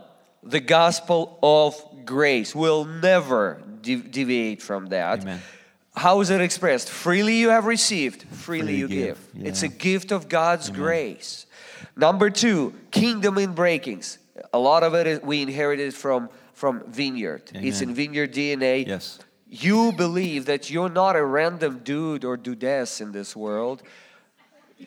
the 0.42 0.60
gospel 0.60 1.38
of 1.42 1.74
grace. 2.04 2.54
We'll 2.54 2.84
never 2.84 3.60
de- 3.80 3.96
deviate 3.96 4.62
from 4.62 4.86
that. 4.86 5.20
Amen. 5.22 5.40
How 5.94 6.20
is 6.20 6.30
it 6.30 6.40
expressed? 6.40 6.88
Freely 6.88 7.36
you 7.36 7.50
have 7.50 7.66
received, 7.66 8.22
freely, 8.22 8.62
Freely 8.66 8.78
you 8.78 8.88
give. 8.88 9.32
give. 9.34 9.46
It's 9.46 9.62
a 9.62 9.68
gift 9.68 10.10
of 10.10 10.28
God's 10.28 10.70
grace. 10.70 11.46
Number 11.96 12.30
two, 12.30 12.72
kingdom 12.90 13.36
in 13.36 13.52
breakings. 13.52 14.18
A 14.54 14.58
lot 14.58 14.82
of 14.82 14.94
it 14.94 15.06
is, 15.06 15.20
we 15.20 15.42
inherited 15.42 15.92
from 15.94 16.30
from 16.62 16.84
Vineyard. 16.86 17.50
It's 17.54 17.80
in 17.80 17.92
Vineyard 17.92 18.32
DNA. 18.32 18.86
Yes. 18.86 19.18
You 19.48 19.90
believe 19.90 20.46
that 20.46 20.70
you're 20.70 20.94
not 21.02 21.16
a 21.16 21.24
random 21.24 21.80
dude 21.82 22.24
or 22.24 22.38
dudess 22.38 23.00
in 23.00 23.10
this 23.10 23.34
world. 23.34 23.82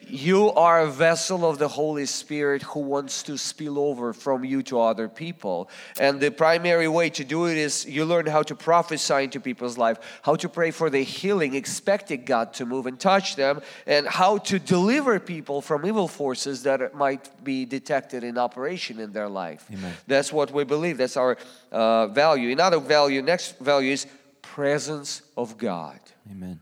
You 0.08 0.52
are 0.52 0.82
a 0.82 0.90
vessel 0.90 1.50
of 1.50 1.58
the 1.58 1.68
Holy 1.68 2.06
Spirit 2.06 2.64
who 2.64 2.80
wants 2.80 3.24
to 3.24 3.38
spill 3.38 3.80
over 3.80 4.14
from 4.14 4.44
you 4.44 4.62
to 4.64 4.80
other 4.80 5.08
people. 5.08 5.70
And 6.00 6.20
the 6.20 6.32
primary 6.32 6.88
way 6.88 7.10
to 7.12 7.24
do 7.24 7.46
it 7.46 7.58
is 7.58 7.86
you 7.86 8.06
learn 8.06 8.26
how 8.26 8.44
to 8.44 8.56
prophesy 8.56 9.24
into 9.24 9.40
people's 9.40 9.78
life, 9.78 9.98
how 10.22 10.36
to 10.36 10.50
pray 10.50 10.72
for 10.72 10.90
their 10.90 11.04
healing, 11.04 11.56
expecting 11.56 12.26
God 12.26 12.54
to 12.56 12.66
move 12.66 12.86
and 12.86 13.00
touch 13.00 13.36
them, 13.36 13.62
and 13.86 14.08
how 14.08 14.38
to 14.40 14.60
deliver 14.60 15.20
people 15.20 15.62
from 15.62 15.86
evil 15.86 16.08
forces 16.08 16.64
that 16.64 16.96
might 16.96 17.44
be 17.44 17.66
detected 17.66 18.24
in 18.24 18.38
operation 18.38 19.00
in 19.00 19.12
their 19.12 19.30
life. 19.30 19.66
Amen. 19.72 19.94
That's 20.08 20.32
what 20.32 20.52
we 20.52 20.64
believe. 20.64 20.98
That's 20.98 21.18
our 21.18 21.38
uh, 21.72 22.08
value. 22.08 22.52
Another 22.52 22.80
value, 22.80 23.22
next 23.22 23.60
value 23.60 23.92
is 23.92 24.08
presence 24.42 25.22
of 25.36 25.58
God 25.58 26.00
Amen. 26.32 26.60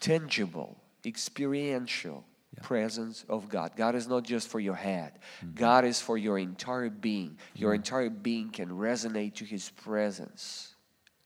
tangible, 0.00 0.76
experiential 1.04 2.24
presence 2.62 3.24
of 3.28 3.48
God. 3.48 3.72
God 3.76 3.94
is 3.94 4.06
not 4.08 4.24
just 4.24 4.48
for 4.48 4.60
your 4.60 4.74
head, 4.74 5.18
God 5.54 5.84
is 5.84 6.00
for 6.00 6.16
your 6.18 6.38
entire 6.38 6.90
being. 6.90 7.38
Your 7.54 7.74
entire 7.74 8.10
being 8.10 8.50
can 8.50 8.68
resonate 8.70 9.34
to 9.36 9.44
His 9.44 9.70
presence. 9.70 10.70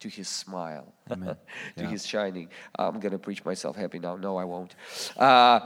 To 0.03 0.09
his 0.09 0.29
smile, 0.29 0.95
Amen. 1.11 1.35
to 1.77 1.83
Yeah. 1.83 1.91
his 1.91 2.07
shining. 2.07 2.51
I'm 2.79 3.01
gonna 3.01 3.19
preach 3.19 3.45
myself 3.45 3.75
happy 3.75 3.99
now. 3.99 4.15
No, 4.15 4.37
I 4.37 4.45
won't. 4.45 4.77
Uh, 5.17 5.59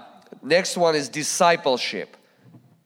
next 0.42 0.78
one 0.78 0.94
is 0.94 1.10
discipleship. 1.10 2.16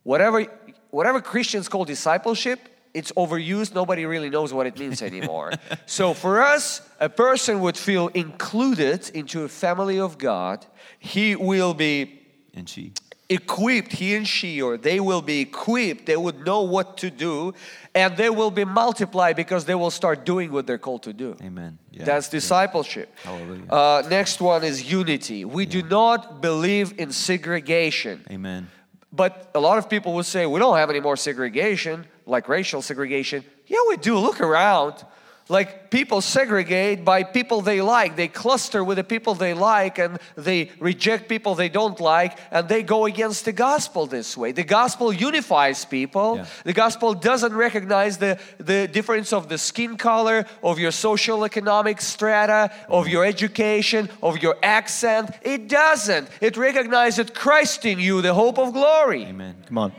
Whatever, 0.02 0.46
whatever 0.90 1.20
Christians 1.20 1.68
call 1.68 1.84
discipleship, 1.84 2.58
it's 2.94 3.12
overused. 3.12 3.74
Nobody 3.76 4.06
really 4.06 4.28
knows 4.28 4.52
what 4.52 4.66
it 4.66 4.76
means 4.76 5.02
anymore. 5.10 5.52
so 5.86 6.14
for 6.14 6.42
us, 6.42 6.82
a 6.98 7.08
person 7.08 7.60
would 7.60 7.76
feel 7.76 8.08
included 8.08 9.08
into 9.14 9.44
a 9.44 9.48
family 9.48 10.00
of 10.00 10.18
God. 10.18 10.66
He 10.98 11.36
will 11.36 11.74
be 11.74 12.25
And 12.56 12.68
she. 12.68 12.92
equipped, 13.28 13.92
he 13.92 14.14
and 14.14 14.26
she, 14.26 14.62
or 14.62 14.76
they 14.76 15.00
will 15.00 15.22
be 15.22 15.40
equipped, 15.40 16.06
they 16.06 16.16
would 16.16 16.44
know 16.44 16.62
what 16.62 16.96
to 16.98 17.10
do, 17.10 17.54
and 17.94 18.16
they 18.16 18.30
will 18.30 18.50
be 18.50 18.64
multiplied 18.64 19.36
because 19.36 19.64
they 19.64 19.74
will 19.74 19.90
start 19.90 20.24
doing 20.24 20.52
what 20.52 20.66
they're 20.66 20.78
called 20.78 21.02
to 21.02 21.12
do. 21.12 21.36
Amen. 21.42 21.78
Yeah. 21.90 22.04
That's 22.04 22.28
discipleship. 22.28 23.12
Hallelujah. 23.22 23.66
Uh, 23.70 24.02
next 24.08 24.40
one 24.40 24.62
is 24.64 24.90
unity. 24.90 25.44
We 25.44 25.66
do 25.66 25.82
not 25.82 26.40
believe 26.40 26.98
in 26.98 27.12
segregation. 27.12 28.24
Amen. 28.30 28.68
But 29.12 29.50
a 29.54 29.60
lot 29.60 29.78
of 29.78 29.88
people 29.88 30.14
would 30.14 30.26
say, 30.26 30.46
we 30.46 30.60
don't 30.60 30.76
have 30.76 30.90
any 30.90 31.00
more 31.00 31.16
segregation, 31.16 32.06
like 32.26 32.48
racial 32.48 32.82
segregation. 32.82 33.44
Yeah, 33.66 33.78
we 33.88 33.96
do. 33.96 34.18
Look 34.18 34.40
around. 34.40 35.04
Like 35.48 35.90
people 35.90 36.20
segregate 36.20 37.04
by 37.04 37.22
people 37.22 37.60
they 37.60 37.80
like. 37.80 38.16
They 38.16 38.26
cluster 38.26 38.82
with 38.82 38.96
the 38.96 39.04
people 39.04 39.34
they 39.34 39.54
like 39.54 39.98
and 39.98 40.18
they 40.34 40.70
reject 40.80 41.28
people 41.28 41.54
they 41.54 41.68
don't 41.68 42.00
like 42.00 42.36
and 42.50 42.68
they 42.68 42.82
go 42.82 43.06
against 43.06 43.44
the 43.44 43.52
gospel 43.52 44.06
this 44.06 44.36
way. 44.36 44.50
The 44.50 44.64
gospel 44.64 45.12
unifies 45.12 45.84
people. 45.84 46.38
Yeah. 46.38 46.46
The 46.64 46.72
gospel 46.72 47.14
doesn't 47.14 47.54
recognize 47.54 48.18
the, 48.18 48.40
the 48.58 48.88
difference 48.88 49.32
of 49.32 49.48
the 49.48 49.56
skin 49.56 49.96
color, 49.96 50.46
of 50.64 50.80
your 50.80 50.90
social 50.90 51.44
economic 51.44 52.00
strata, 52.00 52.72
of 52.88 53.06
your 53.06 53.24
education, 53.24 54.08
of 54.22 54.42
your 54.42 54.56
accent. 54.64 55.30
It 55.42 55.68
doesn't. 55.68 56.28
It 56.40 56.56
recognizes 56.56 57.30
Christ 57.30 57.84
in 57.84 58.00
you, 58.00 58.20
the 58.20 58.34
hope 58.34 58.58
of 58.58 58.72
glory. 58.72 59.24
Amen. 59.24 59.54
Come 59.66 59.78
on. 59.78 59.92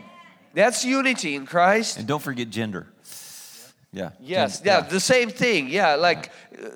That's 0.52 0.84
unity 0.84 1.36
in 1.36 1.46
Christ. 1.46 1.98
And 1.98 2.06
don't 2.06 2.22
forget 2.22 2.50
gender. 2.50 2.86
Yeah. 3.92 4.10
Yes, 4.20 4.60
Gen- 4.60 4.66
yeah, 4.66 4.80
the 4.88 5.00
same 5.00 5.30
thing. 5.30 5.68
Yeah, 5.68 5.94
like 5.94 6.30
uh, 6.62 6.68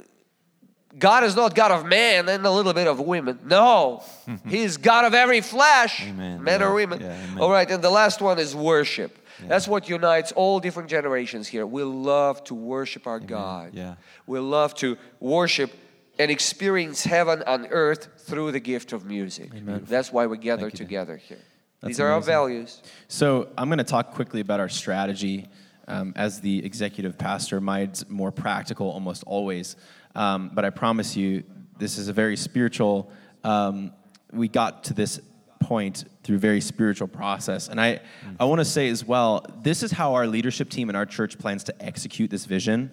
God 0.98 1.24
is 1.24 1.34
not 1.36 1.54
God 1.54 1.70
of 1.70 1.84
man 1.86 2.28
and 2.28 2.44
a 2.46 2.50
little 2.50 2.72
bit 2.72 2.86
of 2.86 3.00
women. 3.00 3.38
No, 3.44 4.02
He's 4.48 4.76
God 4.76 5.04
of 5.04 5.14
every 5.14 5.40
flesh, 5.40 6.02
Amen. 6.06 6.42
men 6.42 6.60
Yeah, 6.60 6.66
or 6.66 6.74
women. 6.74 7.00
yeah, 7.00 7.22
amen. 7.24 7.38
All 7.42 7.50
right, 7.50 7.70
and 7.70 7.82
the 7.82 7.90
last 7.90 8.20
one 8.20 8.38
is 8.38 8.54
worship. 8.54 9.18
That's 9.48 9.66
what 9.66 9.88
unites 9.88 10.30
all 10.32 10.60
different 10.60 10.88
generations 10.88 11.48
here. 11.48 11.66
We 11.66 11.82
love 11.82 12.44
to 12.44 12.54
worship 12.54 13.08
our 13.08 13.18
God. 13.18 13.70
Yeah. 13.74 13.96
We 14.24 14.38
love 14.38 14.72
to 14.76 14.96
worship 15.18 15.72
and 16.16 16.30
experience 16.30 17.02
heaven 17.02 17.42
on 17.44 17.66
earth 17.66 18.06
through 18.18 18.52
the 18.52 18.60
gift 18.60 18.92
of 18.92 19.04
music. 19.04 19.50
That's 19.88 20.12
why 20.12 20.26
we 20.26 20.38
gather 20.38 20.62
Thank 20.70 20.74
you, 20.74 20.78
Dan. 20.78 20.86
together 20.86 21.16
here. 21.16 21.38
That's 21.80 21.88
These 21.94 22.00
are 22.00 22.08
our 22.12 22.20
values. 22.20 22.82
So 23.08 23.48
I'm 23.58 23.68
going 23.68 23.78
to 23.78 23.84
talk 23.84 24.12
quickly 24.12 24.40
about 24.40 24.60
our 24.60 24.68
strategy. 24.68 25.48
Um, 25.89 26.12
as 26.14 26.41
the 26.41 26.64
executive 26.64 27.18
pastor, 27.18 27.61
mine's 27.61 28.09
more 28.09 28.30
practical 28.30 28.89
almost 28.89 29.24
always. 29.26 29.76
Um, 30.14 30.51
but 30.55 30.64
I 30.64 30.70
promise 30.70 31.16
you, 31.16 31.43
this 31.78 31.99
is 31.99 32.09
a 32.09 32.12
very 32.12 32.37
spiritual. 32.37 33.11
Um, 33.43 33.93
we 34.33 34.49
got 34.49 34.85
to 34.85 34.95
this 34.95 35.20
point 35.61 36.05
through 36.22 36.39
very 36.39 36.61
spiritual 36.61 37.09
process, 37.09 37.68
and 37.68 37.80
I, 37.80 38.01
I 38.39 38.45
want 38.45 38.61
to 38.61 38.64
say 38.64 38.89
as 38.89 39.05
well, 39.05 39.45
this 39.62 39.83
is 39.83 39.91
how 39.91 40.14
our 40.14 40.26
leadership 40.26 40.70
team 40.70 40.89
and 40.89 40.97
our 40.97 41.07
church 41.07 41.39
plans 41.39 41.64
to 41.64 41.85
execute 41.85 42.30
this 42.30 42.45
vision. 42.45 42.91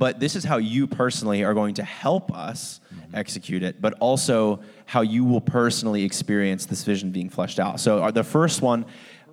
But 0.00 0.18
this 0.18 0.34
is 0.34 0.44
how 0.44 0.56
you 0.56 0.86
personally 0.86 1.44
are 1.44 1.52
going 1.52 1.74
to 1.74 1.84
help 1.84 2.32
us 2.32 2.80
execute 3.12 3.62
it, 3.62 3.82
but 3.82 3.92
also 4.00 4.60
how 4.86 5.02
you 5.02 5.26
will 5.26 5.42
personally 5.42 6.04
experience 6.04 6.64
this 6.64 6.84
vision 6.84 7.10
being 7.10 7.28
fleshed 7.28 7.60
out. 7.60 7.80
So, 7.80 8.00
our, 8.00 8.10
the 8.10 8.24
first 8.24 8.62
one, 8.62 8.86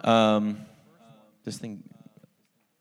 um, 0.03 0.59
this 1.45 1.57
thing, 1.57 1.83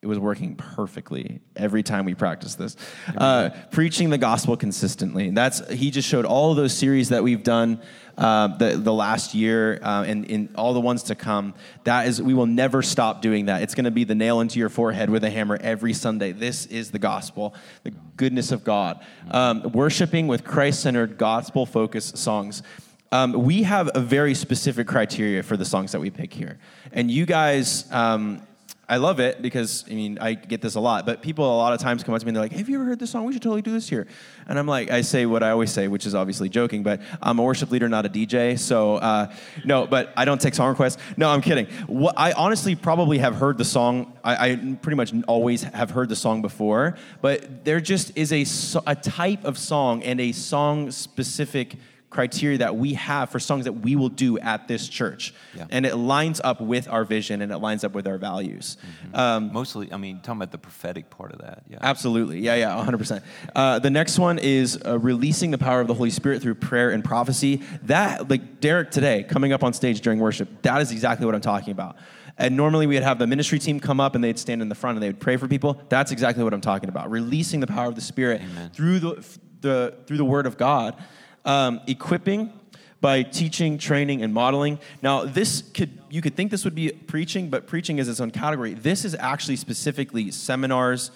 it 0.07 0.09
was 0.09 0.21
working 0.21 0.55
perfectly 0.55 1.41
every 1.57 1.83
time 1.83 2.05
we 2.05 2.15
practiced 2.15 2.59
this. 2.59 2.77
Uh, 3.17 3.51
preaching 3.73 4.09
the 4.09 4.19
gospel 4.19 4.57
consistently. 4.57 5.31
That's 5.31 5.69
he 5.69 5.91
just 5.91 6.09
showed 6.09 6.25
all 6.25 6.53
of 6.53 6.57
those 6.57 6.73
series 6.73 7.09
that 7.09 7.25
we've 7.25 7.43
done 7.43 7.81
uh, 8.17 8.57
the 8.57 8.77
the 8.77 8.93
last 8.93 9.35
year 9.35 9.81
uh, 9.83 10.05
and 10.05 10.25
in 10.27 10.51
all 10.55 10.75
the 10.75 10.81
ones 10.81 11.03
to 11.05 11.17
come. 11.17 11.55
That 11.83 12.07
is, 12.07 12.23
we 12.23 12.35
will 12.35 12.47
never 12.47 12.83
stop 12.83 13.21
doing 13.21 13.47
that. 13.47 13.63
It's 13.63 13.75
going 13.75 13.87
to 13.87 13.91
be 13.91 14.05
the 14.05 14.15
nail 14.15 14.41
into 14.41 14.61
your 14.61 14.69
forehead 14.69 15.11
with 15.11 15.25
a 15.25 15.31
hammer 15.31 15.59
every 15.61 15.93
Sunday. 15.93 16.31
This 16.31 16.67
is 16.67 16.93
the 16.93 17.01
gospel, 17.01 17.53
the 17.83 17.93
goodness 18.17 18.53
of 18.53 18.63
God. 18.63 19.05
Um, 19.33 19.73
worshiping 19.73 20.29
with 20.29 20.45
Christ-centered, 20.45 21.19
gospel-focused 21.19 22.17
songs. 22.17 22.63
Um, 23.11 23.33
we 23.33 23.65
have 23.65 23.91
a 23.93 24.01
very 24.01 24.35
specific 24.35 24.87
criteria 24.87 25.43
for 25.43 25.57
the 25.57 25.65
songs 25.65 25.91
that 25.91 26.01
we 26.01 26.11
pick 26.11 26.33
here, 26.33 26.59
and 26.93 27.11
you 27.11 27.27
guys. 27.27 27.91
Um, 27.91 28.43
I 28.89 28.99
love 28.99 29.19
it 29.19 29.43
because 29.43 29.85
I 29.91 29.95
mean 29.95 30.19
I 30.21 30.35
get 30.35 30.61
this 30.61 30.77
a 30.77 30.81
lot, 30.81 31.07
but 31.07 31.21
people 31.21 31.45
a 31.45 31.57
lot 31.57 31.73
of 31.73 31.81
times 31.81 32.05
come 32.05 32.15
up 32.15 32.21
to 32.21 32.27
me 32.27 32.31
and 32.31 32.37
they're 32.37 32.45
like, 32.45 32.53
"Have 32.53 32.69
you 32.69 32.77
ever 32.77 32.85
heard 32.85 33.01
this 33.01 33.11
song? 33.11 33.25
We 33.25 33.33
should 33.33 33.43
totally 33.43 33.63
do 33.63 33.73
this 33.73 33.89
here." 33.89 34.07
And 34.47 34.59
I'm 34.59 34.69
like, 34.69 34.93
I 34.93 35.01
say 35.01 35.27
what 35.27 35.43
I 35.43 35.51
always 35.51 35.73
say, 35.73 35.89
which 35.89 36.07
is 36.07 36.15
obviously 36.15 36.49
joking, 36.49 36.85
but 36.85 37.01
I'm 37.21 37.41
a 37.41 37.43
worship 37.43 37.73
leader, 37.73 37.89
not 37.89 38.07
a 38.07 38.09
DJ, 38.09 38.57
so 38.57 38.97
uh, 38.97 39.35
no. 39.65 39.89
But 39.89 40.13
I 40.17 40.25
don't 40.25 40.41
take 40.41 40.55
song 40.55 40.69
requests. 40.69 40.99
No, 41.17 41.29
I'm 41.29 41.41
kidding. 41.41 41.67
What, 41.89 42.15
I 42.17 42.31
honestly 42.33 42.77
probably 42.77 43.19
have 43.19 43.35
heard 43.35 43.59
the 43.59 43.65
song. 43.65 44.17
I, 44.23 44.51
I 44.51 44.77
pretty 44.81 44.97
much 44.97 45.13
always 45.27 45.65
have 45.65 45.91
heard 45.91 46.09
the 46.09 46.17
song 46.17 46.41
before, 46.41 46.97
but 47.21 47.65
there 47.65 47.81
just 47.81 48.17
is 48.17 48.33
a 48.33 48.47
a 48.87 48.95
type 48.95 49.45
of 49.45 49.59
song 49.59 50.05
and 50.05 50.21
a 50.21 50.31
song 50.31 50.93
specific 50.93 51.75
criteria 52.17 52.57
that 52.57 52.75
we 52.77 52.95
have 52.95 53.29
for 53.29 53.39
songs 53.39 53.67
that 53.67 53.75
we 53.75 53.95
will 53.95 54.09
do 54.09 54.39
at 54.39 54.67
this 54.69 54.89
church. 54.89 55.35
Yeah. 55.55 55.67
And 55.69 55.85
it 55.85 55.97
lines 55.97 56.41
up 56.43 56.63
with 56.63 56.89
our 56.89 57.05
vision 57.05 57.43
and 57.43 57.53
it 57.53 57.59
lines 57.59 57.85
up 57.85 57.93
with 57.93 58.07
our 58.07 58.17
values. 58.17 58.79
Um, 59.13 59.53
Mostly, 59.53 59.93
I 59.93 59.99
mean, 59.99 60.21
talking 60.21 60.39
about 60.39 60.51
the 60.51 60.57
prophetic 60.57 61.11
part 61.11 61.33
of 61.33 61.41
that. 61.41 61.65
Yeah. 61.69 61.79
absolutely. 61.83 62.41
Yeah, 62.41 62.55
yeah, 62.55 62.85
100%. 62.85 63.23
Uh, 63.55 63.79
the 63.81 63.91
next 63.91 64.19
one 64.19 64.39
is 64.39 64.81
uh, 64.83 64.99
releasing 64.99 65.51
the 65.51 65.59
power 65.59 65.83
of 65.83 65.89
the 65.89 65.95
Holy 65.95 66.09
Spirit 66.09 66.41
through 66.41 66.55
prayer 66.55 66.91
and 66.91 67.05
prophecy. 67.05 67.61
That, 67.83 68.31
like 68.31 68.61
Derek 68.61 68.91
today, 68.91 69.23
coming 69.23 69.53
up 69.53 69.63
on 69.63 69.75
stage 69.75 70.01
during 70.01 70.19
worship, 70.19 70.63
that 70.63 70.81
is 70.81 70.93
exactly 70.93 71.27
what 71.27 71.35
I'm 71.35 71.43
talking 71.43 71.73
about. 71.73 71.97
And 72.39 72.57
normally 72.57 72.87
we'd 72.87 73.03
have 73.03 73.19
the 73.19 73.27
ministry 73.27 73.59
team 73.59 73.79
come 73.79 74.01
up 74.01 74.15
and 74.15 74.25
they'd 74.25 74.39
stand 74.39 74.63
in 74.63 74.71
the 74.71 74.75
front 74.75 74.97
and 74.97 75.03
they 75.03 75.09
would 75.09 75.21
pray 75.21 75.37
for 75.37 75.49
people. 75.49 75.83
That's 75.91 76.13
exactly 76.13 76.45
what 76.45 76.55
I'm 76.55 76.63
talking 76.63 76.89
about. 76.89 77.11
Releasing 77.11 77.61
the 77.61 77.67
power 77.67 77.89
of 77.89 77.95
the 77.95 78.01
Spirit 78.01 78.41
through 78.73 79.01
the, 79.01 79.39
the 79.61 79.99
through 80.07 80.17
the 80.17 80.25
Word 80.25 80.47
of 80.47 80.57
God, 80.57 80.97
um, 81.47 81.81
equipping 81.87 82.53
by 83.01 83.23
teaching, 83.23 83.79
training, 83.79 84.23
and 84.23 84.35
modeling. 84.35 84.79
Now, 85.01 85.25
this 85.25 85.63
could 85.63 85.99
you 86.11 86.21
could 86.21 86.35
think 86.35 86.51
this 86.51 86.65
would 86.65 86.75
be 86.75 86.91
preaching, 86.91 87.49
but 87.49 87.67
preaching 87.67 87.99
is 87.99 88.09
its 88.09 88.21
own 88.21 88.31
category. 88.31 88.75
This 88.75 89.05
is 89.05 89.15
actually 89.15 89.57
specifically 89.57 90.31
seminars, 90.31 91.11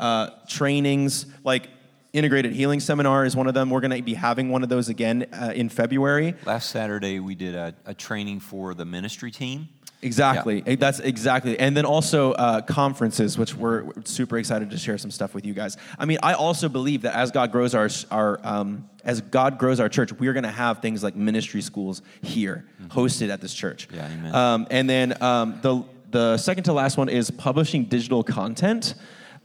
uh, 0.00 0.30
trainings, 0.48 1.26
like 1.44 1.68
integrated 2.12 2.52
healing 2.52 2.80
seminar 2.80 3.24
is 3.24 3.34
one 3.36 3.48
of 3.48 3.54
them. 3.54 3.68
We're 3.68 3.80
going 3.80 3.90
to 3.90 4.02
be 4.02 4.14
having 4.14 4.48
one 4.48 4.62
of 4.62 4.68
those 4.68 4.88
again 4.88 5.26
uh, 5.32 5.52
in 5.54 5.68
February. 5.68 6.34
Last 6.46 6.70
Saturday, 6.70 7.18
we 7.18 7.34
did 7.34 7.54
a, 7.54 7.74
a 7.84 7.92
training 7.92 8.40
for 8.40 8.72
the 8.72 8.84
ministry 8.84 9.32
team. 9.32 9.68
Exactly. 10.04 10.62
Eh, 10.66 10.76
That's 10.76 11.00
exactly. 11.00 11.58
And 11.58 11.76
then 11.76 11.84
also 11.84 12.32
uh, 12.32 12.60
conferences, 12.60 13.38
which 13.38 13.54
we're 13.54 13.84
we're 13.84 13.92
super 14.04 14.38
excited 14.38 14.70
to 14.70 14.78
share 14.78 14.98
some 14.98 15.10
stuff 15.10 15.34
with 15.34 15.46
you 15.46 15.54
guys. 15.54 15.76
I 15.98 16.04
mean, 16.04 16.18
I 16.22 16.34
also 16.34 16.68
believe 16.68 17.02
that 17.02 17.16
as 17.16 17.30
God 17.30 17.50
grows 17.50 17.74
our 17.74 17.88
our 18.10 18.40
um, 18.44 18.88
as 19.04 19.20
God 19.20 19.58
grows 19.58 19.80
our 19.80 19.88
church, 19.88 20.12
we're 20.12 20.32
going 20.32 20.44
to 20.44 20.50
have 20.50 20.80
things 20.80 21.02
like 21.02 21.16
ministry 21.16 21.62
schools 21.62 22.02
here 22.22 22.66
hosted 22.88 23.30
at 23.30 23.40
this 23.40 23.54
church. 23.54 23.88
Yeah, 23.92 24.06
amen. 24.06 24.34
Um, 24.34 24.66
and 24.70 24.88
then 24.88 25.22
um, 25.22 25.58
the 25.62 25.84
the 26.10 26.36
second 26.36 26.64
to 26.64 26.72
last 26.72 26.96
one 26.96 27.08
is 27.08 27.30
publishing 27.30 27.84
digital 27.84 28.22
content. 28.22 28.94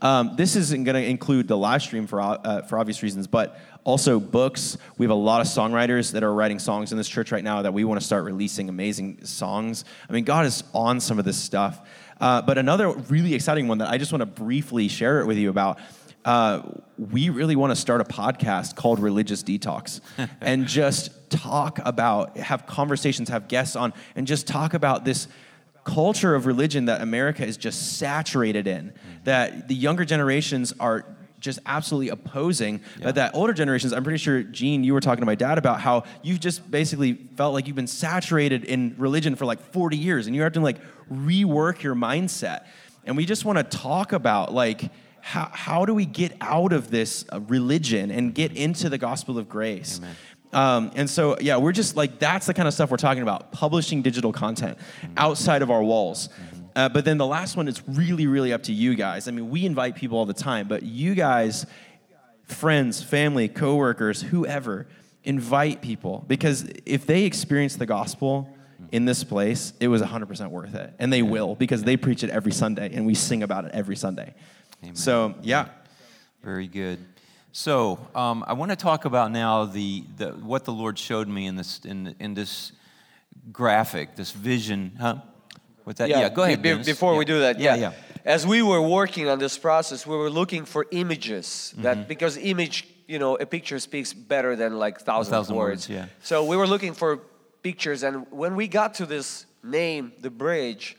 Um, 0.02 0.34
this 0.36 0.56
isn't 0.56 0.84
going 0.84 0.94
to 1.02 1.06
include 1.06 1.46
the 1.46 1.56
live 1.56 1.82
stream 1.82 2.06
for 2.06 2.20
uh, 2.20 2.62
for 2.62 2.78
obvious 2.78 3.02
reasons, 3.02 3.26
but 3.26 3.58
also 3.84 4.20
books. 4.20 4.76
We 4.98 5.04
have 5.04 5.10
a 5.10 5.14
lot 5.14 5.40
of 5.40 5.46
songwriters 5.46 6.12
that 6.12 6.22
are 6.22 6.32
writing 6.32 6.58
songs 6.58 6.92
in 6.92 6.98
this 6.98 7.08
church 7.08 7.32
right 7.32 7.44
now 7.44 7.62
that 7.62 7.72
we 7.72 7.84
want 7.84 8.00
to 8.00 8.06
start 8.06 8.24
releasing 8.24 8.68
amazing 8.68 9.24
songs. 9.24 9.84
I 10.08 10.12
mean, 10.12 10.24
God 10.24 10.46
is 10.46 10.64
on 10.74 11.00
some 11.00 11.18
of 11.18 11.24
this 11.24 11.38
stuff. 11.38 11.80
Uh, 12.20 12.42
but 12.42 12.58
another 12.58 12.90
really 12.90 13.34
exciting 13.34 13.66
one 13.66 13.78
that 13.78 13.88
I 13.88 13.96
just 13.96 14.12
want 14.12 14.20
to 14.20 14.26
briefly 14.26 14.88
share 14.88 15.20
it 15.20 15.26
with 15.26 15.38
you 15.38 15.48
about. 15.48 15.78
Uh, 16.22 16.60
we 16.98 17.30
really 17.30 17.56
want 17.56 17.70
to 17.70 17.76
start 17.76 18.02
a 18.02 18.04
podcast 18.04 18.76
called 18.76 18.98
Religious 18.98 19.42
Detox 19.42 20.00
and 20.40 20.66
just 20.66 21.30
talk 21.30 21.78
about, 21.84 22.36
have 22.36 22.66
conversations, 22.66 23.30
have 23.30 23.48
guests 23.48 23.74
on, 23.74 23.94
and 24.14 24.26
just 24.26 24.46
talk 24.46 24.74
about 24.74 25.06
this 25.06 25.28
culture 25.84 26.34
of 26.34 26.44
religion 26.44 26.84
that 26.86 27.00
America 27.00 27.44
is 27.44 27.56
just 27.56 27.96
saturated 27.96 28.66
in, 28.66 28.92
that 29.24 29.68
the 29.68 29.74
younger 29.74 30.04
generations 30.04 30.74
are 30.78 31.06
just 31.40 31.58
absolutely 31.66 32.10
opposing, 32.10 32.80
but 33.02 33.14
that 33.16 33.34
older 33.34 33.52
generations, 33.52 33.92
I'm 33.92 34.04
pretty 34.04 34.18
sure, 34.18 34.42
Gene, 34.42 34.84
you 34.84 34.94
were 34.94 35.00
talking 35.00 35.22
to 35.22 35.26
my 35.26 35.34
dad 35.34 35.58
about 35.58 35.80
how 35.80 36.04
you've 36.22 36.40
just 36.40 36.70
basically 36.70 37.14
felt 37.36 37.54
like 37.54 37.66
you've 37.66 37.76
been 37.76 37.86
saturated 37.86 38.64
in 38.64 38.94
religion 38.98 39.34
for 39.34 39.46
like 39.46 39.60
40 39.72 39.96
years 39.96 40.26
and 40.26 40.36
you 40.36 40.42
have 40.42 40.52
to 40.52 40.60
like 40.60 40.76
rework 41.10 41.82
your 41.82 41.94
mindset. 41.94 42.66
And 43.04 43.16
we 43.16 43.24
just 43.26 43.44
want 43.44 43.58
to 43.58 43.64
talk 43.64 44.12
about 44.12 44.52
like, 44.52 44.90
how, 45.22 45.50
how 45.52 45.84
do 45.84 45.94
we 45.94 46.06
get 46.06 46.32
out 46.40 46.72
of 46.72 46.90
this 46.90 47.24
uh, 47.32 47.40
religion 47.40 48.10
and 48.10 48.34
get 48.34 48.56
into 48.56 48.88
the 48.88 48.98
gospel 48.98 49.38
of 49.38 49.48
grace? 49.48 50.00
Um, 50.52 50.90
and 50.96 51.08
so, 51.08 51.36
yeah, 51.40 51.58
we're 51.58 51.72
just 51.72 51.96
like, 51.96 52.18
that's 52.18 52.46
the 52.46 52.54
kind 52.54 52.66
of 52.66 52.74
stuff 52.74 52.90
we're 52.90 52.96
talking 52.96 53.22
about 53.22 53.52
publishing 53.52 54.02
digital 54.02 54.32
content 54.32 54.78
outside 55.16 55.62
of 55.62 55.70
our 55.70 55.82
walls. 55.82 56.28
Uh, 56.80 56.88
but 56.88 57.04
then 57.04 57.18
the 57.18 57.26
last 57.26 57.58
one 57.58 57.68
is 57.68 57.86
really, 57.86 58.26
really 58.26 58.54
up 58.54 58.62
to 58.62 58.72
you 58.72 58.94
guys. 58.94 59.28
I 59.28 59.32
mean, 59.32 59.50
we 59.50 59.66
invite 59.66 59.96
people 59.96 60.16
all 60.16 60.24
the 60.24 60.32
time, 60.32 60.66
but 60.66 60.82
you 60.82 61.14
guys, 61.14 61.66
friends, 62.44 63.02
family, 63.02 63.48
coworkers, 63.48 64.22
whoever, 64.22 64.86
invite 65.22 65.82
people 65.82 66.24
because 66.26 66.66
if 66.86 67.04
they 67.04 67.24
experience 67.24 67.76
the 67.76 67.84
gospel 67.84 68.48
in 68.92 69.04
this 69.04 69.24
place, 69.24 69.74
it 69.78 69.88
was 69.88 70.00
100% 70.00 70.48
worth 70.48 70.74
it. 70.74 70.94
And 70.98 71.12
they 71.12 71.20
will 71.20 71.54
because 71.54 71.82
they 71.82 71.98
preach 71.98 72.24
it 72.24 72.30
every 72.30 72.52
Sunday 72.52 72.94
and 72.94 73.04
we 73.04 73.12
sing 73.12 73.42
about 73.42 73.66
it 73.66 73.72
every 73.74 73.96
Sunday. 73.96 74.32
So, 74.94 75.34
yeah. 75.42 75.68
Very 76.42 76.66
good. 76.66 76.98
So 77.52 77.98
um, 78.14 78.42
I 78.46 78.54
want 78.54 78.70
to 78.70 78.76
talk 78.76 79.04
about 79.04 79.32
now 79.32 79.66
the, 79.66 80.02
the 80.16 80.30
what 80.30 80.64
the 80.64 80.72
Lord 80.72 80.98
showed 80.98 81.28
me 81.28 81.46
in 81.46 81.56
this 81.56 81.80
in, 81.84 82.14
in 82.18 82.32
this 82.32 82.72
graphic, 83.52 84.16
this 84.16 84.30
vision, 84.30 84.92
huh? 84.98 85.16
With 85.84 85.96
that, 85.98 86.08
yeah. 86.08 86.28
go 86.28 86.42
ahead. 86.44 86.62
be- 86.62 86.74
before 86.82 87.16
we 87.16 87.24
do 87.24 87.40
that, 87.40 87.58
yeah, 87.58 87.74
yeah. 87.74 87.90
yeah. 87.90 87.92
As 88.24 88.46
we 88.46 88.62
were 88.62 88.82
working 88.82 89.28
on 89.28 89.38
this 89.38 89.56
process, 89.58 90.06
we 90.06 90.16
were 90.16 90.30
looking 90.30 90.64
for 90.66 90.86
images 90.90 91.72
Mm-hmm. 91.72 91.82
that 91.82 92.08
because 92.08 92.36
image, 92.36 92.86
you 93.08 93.18
know, 93.18 93.36
a 93.36 93.46
picture 93.46 93.78
speaks 93.78 94.12
better 94.12 94.56
than 94.56 94.78
like 94.78 95.00
thousands 95.00 95.30
thousand 95.34 95.54
of 95.54 95.58
words. 95.58 95.88
words, 95.88 95.96
yeah. 95.96 96.06
So 96.22 96.44
we 96.44 96.56
were 96.56 96.66
looking 96.66 96.94
for 96.94 97.18
pictures, 97.62 98.02
and 98.02 98.26
when 98.30 98.56
we 98.56 98.68
got 98.68 98.94
to 98.94 99.06
this 99.06 99.46
name, 99.62 100.12
the 100.20 100.30
bridge, 100.30 100.96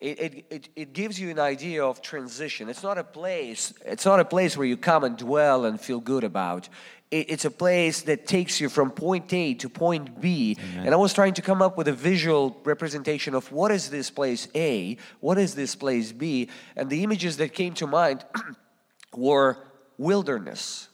it, 0.00 0.20
it, 0.20 0.44
it, 0.50 0.68
it 0.76 0.92
gives 0.92 1.18
you 1.18 1.30
an 1.30 1.38
idea 1.38 1.82
of 1.84 2.02
transition. 2.02 2.68
It's 2.68 2.82
not 2.82 2.98
a 2.98 3.04
place. 3.04 3.72
It's 3.84 4.04
not 4.04 4.20
a 4.20 4.24
place 4.24 4.54
where 4.56 4.66
you 4.66 4.76
come 4.76 5.04
and 5.04 5.16
dwell 5.16 5.64
and 5.64 5.80
feel 5.80 6.00
good 6.00 6.22
about. 6.24 6.68
It, 7.10 7.30
it's 7.30 7.44
a 7.44 7.50
place 7.50 8.02
that 8.02 8.26
takes 8.26 8.60
you 8.60 8.68
from 8.68 8.90
point 8.90 9.32
A 9.32 9.54
to 9.54 9.68
point 9.68 10.20
B. 10.20 10.56
And 10.76 10.92
I 10.92 10.96
was 10.96 11.12
trying 11.12 11.34
to 11.34 11.42
come 11.42 11.62
up 11.62 11.76
with 11.76 11.88
a 11.88 11.92
visual 11.92 12.60
representation 12.64 13.34
of 13.34 13.50
what 13.52 13.70
is 13.70 13.90
this 13.90 14.10
place 14.10 14.48
A, 14.54 14.96
what 15.20 15.38
is 15.38 15.54
this 15.54 15.74
place 15.74 16.12
B, 16.12 16.48
and 16.76 16.90
the 16.90 17.02
images 17.02 17.36
that 17.38 17.52
came 17.52 17.74
to 17.74 17.86
mind 17.86 18.24
were 19.14 19.58
wilderness 19.98 20.88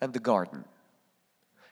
and 0.00 0.12
the 0.12 0.20
garden. 0.20 0.64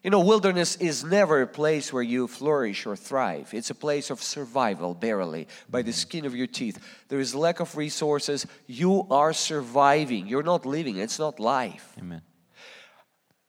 You 0.03 0.11
know, 0.11 0.21
wilderness 0.21 0.75
is 0.77 1.05
never 1.05 1.43
a 1.43 1.47
place 1.47 1.93
where 1.93 2.03
you 2.03 2.27
flourish 2.27 2.87
or 2.87 2.97
thrive. 2.97 3.55
It's 3.55 3.71
a 3.71 3.75
place 3.75 4.11
of 4.11 4.21
survival, 4.21 4.95
barely, 4.95 5.47
by 5.71 5.83
the 5.83 5.93
skin 5.93 6.25
of 6.25 6.35
your 6.35 6.49
teeth. 6.49 6.81
There 7.07 7.21
is 7.21 7.37
lack 7.37 7.61
of 7.61 7.77
resources. 7.77 8.45
You 8.67 9.07
are 9.11 9.33
surviving. 9.33 10.27
You're 10.27 10.43
not 10.43 10.67
living. 10.67 10.97
It's 10.97 11.21
not 11.21 11.39
life. 11.39 11.95
Amen. 11.99 12.23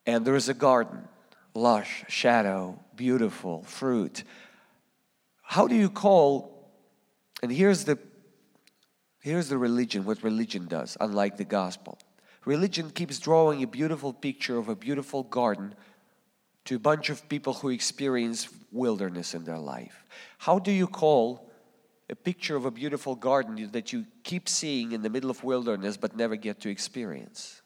And 0.06 0.26
there 0.26 0.36
is 0.36 0.50
a 0.50 0.54
garden, 0.54 1.08
lush, 1.54 2.06
shadow, 2.08 2.80
beautiful, 2.96 3.64
fruit. 3.64 4.24
How 5.42 5.68
do 5.68 5.76
you 5.76 5.90
call, 5.90 6.70
and 7.42 7.52
here's 7.52 7.86
the, 7.86 7.98
here's 9.22 9.50
the 9.50 9.58
religion, 9.58 10.06
what 10.06 10.24
religion 10.24 10.68
does, 10.68 10.98
unlike 11.00 11.38
the 11.38 11.46
gospel. 11.46 11.98
Religion 12.46 12.90
keeps 12.90 13.20
drawing 13.20 13.64
a 13.64 13.68
beautiful 13.68 14.12
picture 14.12 14.58
of 14.58 14.68
a 14.68 14.76
beautiful 14.76 15.24
garden 15.24 15.76
to 16.66 16.76
a 16.76 16.80
bunch 16.80 17.10
of 17.10 17.28
people 17.30 17.54
who 17.54 17.70
experience 17.70 18.50
wilderness 18.72 19.34
in 19.34 19.44
their 19.44 19.58
life. 19.58 20.06
How 20.38 20.60
do 20.60 20.72
you 20.72 20.88
call 20.88 21.50
a 22.10 22.16
picture 22.16 22.56
of 22.56 22.66
a 22.66 22.72
beautiful 22.72 23.16
garden 23.16 23.70
that 23.72 23.94
you 23.94 24.06
keep 24.24 24.50
seeing 24.50 24.92
in 24.92 25.02
the 25.02 25.10
middle 25.10 25.30
of 25.30 25.44
wilderness 25.44 25.98
but 25.98 26.16
never 26.16 26.36
get 26.36 26.60
to 26.62 26.70
experience? 26.70 27.63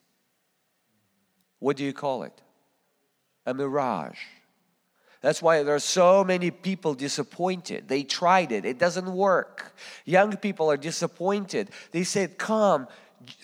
What 1.60 1.78
do 1.78 1.84
you 1.84 1.94
call 1.94 2.24
it? 2.24 2.42
A 3.46 3.54
mirage. 3.54 4.20
That's 5.22 5.42
why 5.42 5.64
there 5.64 5.76
are 5.76 5.80
so 5.80 6.24
many 6.24 6.52
people 6.52 6.94
disappointed. 6.94 7.88
They 7.88 8.04
tried 8.04 8.52
it, 8.52 8.66
it 8.66 8.78
doesn't 8.78 9.12
work. 9.12 9.76
Young 10.06 10.36
people 10.38 10.70
are 10.70 10.78
disappointed. 10.78 11.72
They 11.92 12.04
said, 12.04 12.38
Come, 12.38 12.88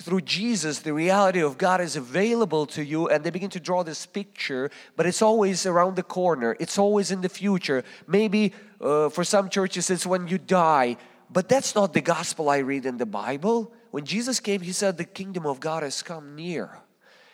through 0.01 0.21
Jesus, 0.21 0.79
the 0.79 0.93
reality 0.93 1.41
of 1.41 1.57
God 1.57 1.81
is 1.81 1.95
available 1.95 2.65
to 2.67 2.83
you, 2.83 3.09
and 3.09 3.23
they 3.23 3.31
begin 3.31 3.49
to 3.51 3.59
draw 3.59 3.83
this 3.83 4.05
picture, 4.05 4.69
but 4.95 5.05
it's 5.05 5.21
always 5.21 5.65
around 5.65 5.95
the 5.95 6.03
corner, 6.03 6.55
it's 6.59 6.77
always 6.77 7.11
in 7.11 7.21
the 7.21 7.29
future. 7.29 7.83
Maybe 8.07 8.53
uh, 8.79 9.09
for 9.09 9.23
some 9.23 9.49
churches, 9.49 9.89
it's 9.89 10.05
when 10.05 10.27
you 10.27 10.37
die, 10.37 10.97
but 11.31 11.49
that's 11.49 11.73
not 11.73 11.93
the 11.93 12.01
gospel 12.01 12.49
I 12.49 12.59
read 12.59 12.85
in 12.85 12.97
the 12.97 13.05
Bible. 13.05 13.73
When 13.91 14.05
Jesus 14.05 14.39
came, 14.39 14.61
He 14.61 14.71
said, 14.71 14.97
The 14.97 15.05
kingdom 15.05 15.45
of 15.45 15.59
God 15.59 15.83
has 15.83 16.01
come 16.03 16.35
near. 16.35 16.79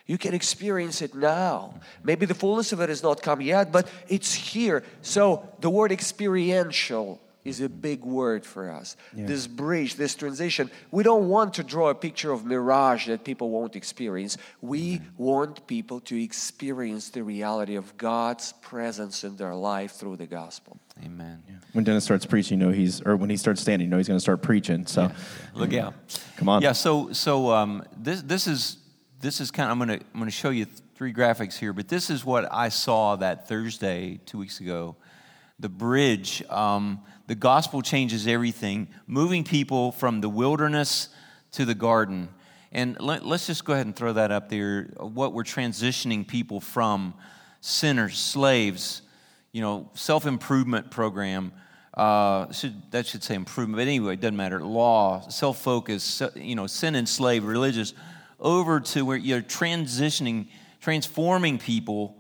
You 0.10 0.18
can 0.18 0.34
experience 0.34 1.04
it 1.04 1.14
now. 1.14 1.76
Maybe 2.04 2.26
the 2.26 2.34
fullness 2.34 2.74
of 2.74 2.82
it 2.82 2.90
has 2.90 3.04
not 3.04 3.22
come 3.22 3.42
yet, 3.42 3.72
but 3.72 3.88
it's 4.08 4.34
here. 4.34 4.82
So 5.04 5.48
the 5.60 5.70
word 5.70 5.92
experiential 5.92 7.22
is 7.46 7.62
a 7.62 7.70
big 7.70 8.04
word 8.04 8.44
for 8.44 8.72
us. 8.72 8.98
This 9.14 9.46
bridge, 9.46 9.98
this 9.98 10.16
transition. 10.16 10.72
We 10.90 11.04
don't 11.04 11.30
want 11.30 11.54
to 11.54 11.64
draw 11.64 11.90
a 11.90 11.96
picture 11.96 12.32
of 12.32 12.44
mirage 12.44 13.06
that 13.06 13.24
people 13.24 13.52
won't 13.52 13.76
experience. 13.76 14.36
We 14.62 15.00
want 15.16 15.68
people 15.68 16.00
to 16.02 16.20
experience 16.20 17.10
the 17.10 17.22
reality 17.22 17.76
of 17.76 17.96
God's 17.96 18.54
presence 18.64 19.24
in 19.24 19.36
their 19.36 19.54
life 19.54 19.92
through 19.92 20.16
the 20.16 20.26
gospel. 20.26 20.80
Amen. 21.06 21.44
When 21.74 21.84
Dennis 21.84 22.04
starts 22.04 22.26
preaching, 22.26 22.60
you 22.60 22.66
know 22.66 22.74
he's, 22.74 23.00
or 23.02 23.16
when 23.16 23.30
he 23.30 23.38
starts 23.38 23.62
standing, 23.62 23.86
you 23.86 23.92
know 23.92 23.98
he's 23.98 24.08
going 24.08 24.18
to 24.18 24.28
start 24.30 24.42
preaching. 24.42 24.88
So, 24.88 25.12
Look 25.54 25.76
out. 25.76 25.94
Come 26.38 26.50
on. 26.50 26.64
Yeah. 26.64 26.72
So 26.72 27.14
so 27.14 27.52
um, 27.52 27.84
this 27.96 28.24
this 28.24 28.48
is 28.48 28.78
this 29.22 29.42
is 29.42 29.52
kind. 29.52 29.68
Of, 29.70 29.74
I'm 29.74 29.80
gonna 29.80 30.00
I'm 30.14 30.20
gonna 30.20 30.32
show 30.32 30.50
you 30.50 30.66
three 30.96 31.14
graphics 31.14 31.58
here, 31.58 31.74
but 31.74 31.88
this 31.88 32.10
is 32.10 32.24
what 32.24 32.52
I 32.52 32.70
saw 32.70 33.16
that 33.18 33.48
Thursday 33.48 34.20
two 34.26 34.38
weeks 34.38 34.60
ago. 34.60 34.96
The 35.60 35.70
bridge. 35.70 36.44
Um, 36.50 37.02
the 37.28 37.36
gospel 37.36 37.84
changes 37.84 38.26
everything, 38.26 38.88
moving 39.06 39.44
people 39.44 39.92
from 39.92 40.20
the 40.20 40.30
wilderness 40.30 41.10
to 41.52 41.64
the 41.64 41.76
garden. 41.76 42.30
And 42.72 43.00
let, 43.00 43.24
let's 43.24 43.46
just 43.46 43.66
go 43.66 43.74
ahead 43.74 43.86
and 43.86 43.96
throw 43.96 44.14
that 44.14 44.32
up 44.32 44.50
there. 44.50 44.86
What 44.98 45.34
we're 45.34 45.44
transitioning 45.44 46.28
people 46.28 46.60
from 46.60 47.14
sinners, 47.62 48.18
slaves, 48.18 49.04
you 49.52 49.62
know, 49.62 49.92
self 49.94 50.26
improvement 50.26 50.90
program. 50.90 51.52
Uh, 51.94 52.52
should, 52.52 52.92
that 52.92 53.06
should 53.06 53.24
say 53.24 53.36
improvement, 53.36 53.78
but 53.78 53.82
anyway, 53.82 54.14
it 54.14 54.22
doesn't 54.22 54.36
matter. 54.38 54.60
Law, 54.64 55.28
self 55.30 55.62
focus, 55.62 56.24
you 56.36 56.56
know, 56.56 56.66
sin 56.66 56.96
enslaved, 56.96 57.46
religious, 57.46 57.94
over 58.40 58.80
to 58.80 59.06
where 59.06 59.18
you're 59.18 59.42
transitioning, 59.42 60.48
transforming 60.82 61.58
people 61.58 62.16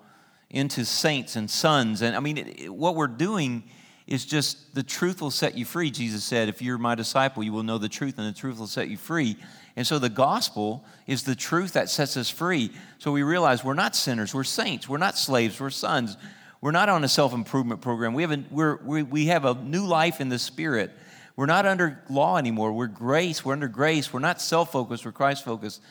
into 0.49 0.83
saints 0.85 1.35
and 1.35 1.49
sons. 1.49 2.01
And 2.01 2.15
I 2.15 2.19
mean, 2.19 2.37
it, 2.37 2.61
it- 2.61 2.73
what 2.73 2.95
we're 2.95 3.07
doing 3.07 3.63
is 4.07 4.25
just 4.25 4.73
the 4.73 4.81
truth 4.81 5.21
will 5.21 5.29
set 5.29 5.55
you 5.55 5.65
free. 5.65 5.91
Jesus 5.91 6.23
said, 6.23 6.49
If 6.49 6.61
you're 6.63 6.79
my 6.79 6.95
disciple, 6.95 7.43
you 7.43 7.53
will 7.53 7.61
know 7.63 7.77
the 7.77 7.87
truth, 7.89 8.17
and 8.17 8.27
the 8.27 8.37
truth 8.37 8.57
will 8.57 8.65
set 8.65 8.89
you 8.89 8.97
free. 8.97 9.37
And 9.75 9.85
so 9.85 9.99
the 9.99 10.09
gospel 10.09 10.83
is 11.05 11.23
the 11.23 11.35
truth 11.35 11.73
that 11.73 11.89
sets 11.89 12.17
us 12.17 12.29
free. 12.29 12.71
So 12.97 13.11
we 13.11 13.21
realize 13.21 13.63
we're 13.63 13.75
not 13.75 13.95
sinners, 13.95 14.33
we're 14.33 14.43
saints, 14.43 14.89
we're 14.89 14.97
not 14.97 15.17
slaves, 15.17 15.59
we're 15.59 15.69
sons. 15.69 16.17
We're 16.61 16.71
not 16.71 16.89
on 16.89 17.03
a 17.03 17.07
self 17.07 17.33
improvement 17.33 17.81
program. 17.81 18.13
We 18.13 18.23
have, 18.23 18.31
a, 18.31 18.79
we 18.83 19.03
we 19.03 19.25
have 19.27 19.45
a 19.45 19.53
new 19.53 19.85
life 19.85 20.19
in 20.19 20.27
the 20.27 20.39
Spirit. 20.39 20.91
We're 21.37 21.45
not 21.45 21.65
under 21.65 22.03
law 22.09 22.35
anymore. 22.37 22.73
We're 22.73 22.87
grace. 22.87 23.45
We're 23.45 23.53
under 23.53 23.69
grace. 23.69 24.11
We're 24.11 24.19
not 24.19 24.41
self 24.41 24.71
focused. 24.73 25.05
We're 25.05 25.13
Christ 25.13 25.45
focused. 25.45 25.81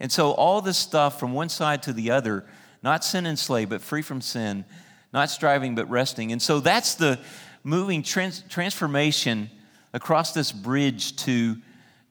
And 0.00 0.12
so 0.12 0.32
all 0.32 0.60
this 0.60 0.78
stuff 0.78 1.18
from 1.18 1.32
one 1.32 1.48
side 1.48 1.82
to 1.84 1.92
the 1.92 2.10
other, 2.10 2.44
not 2.82 3.04
sin 3.04 3.26
enslaved, 3.26 3.70
but 3.70 3.82
free 3.82 4.02
from 4.02 4.20
sin, 4.20 4.64
not 5.12 5.30
striving, 5.30 5.74
but 5.74 5.88
resting. 5.90 6.32
And 6.32 6.40
so 6.40 6.60
that's 6.60 6.94
the 6.94 7.18
moving 7.64 8.02
trans- 8.02 8.44
transformation 8.48 9.50
across 9.92 10.32
this 10.32 10.52
bridge 10.52 11.16
to, 11.16 11.56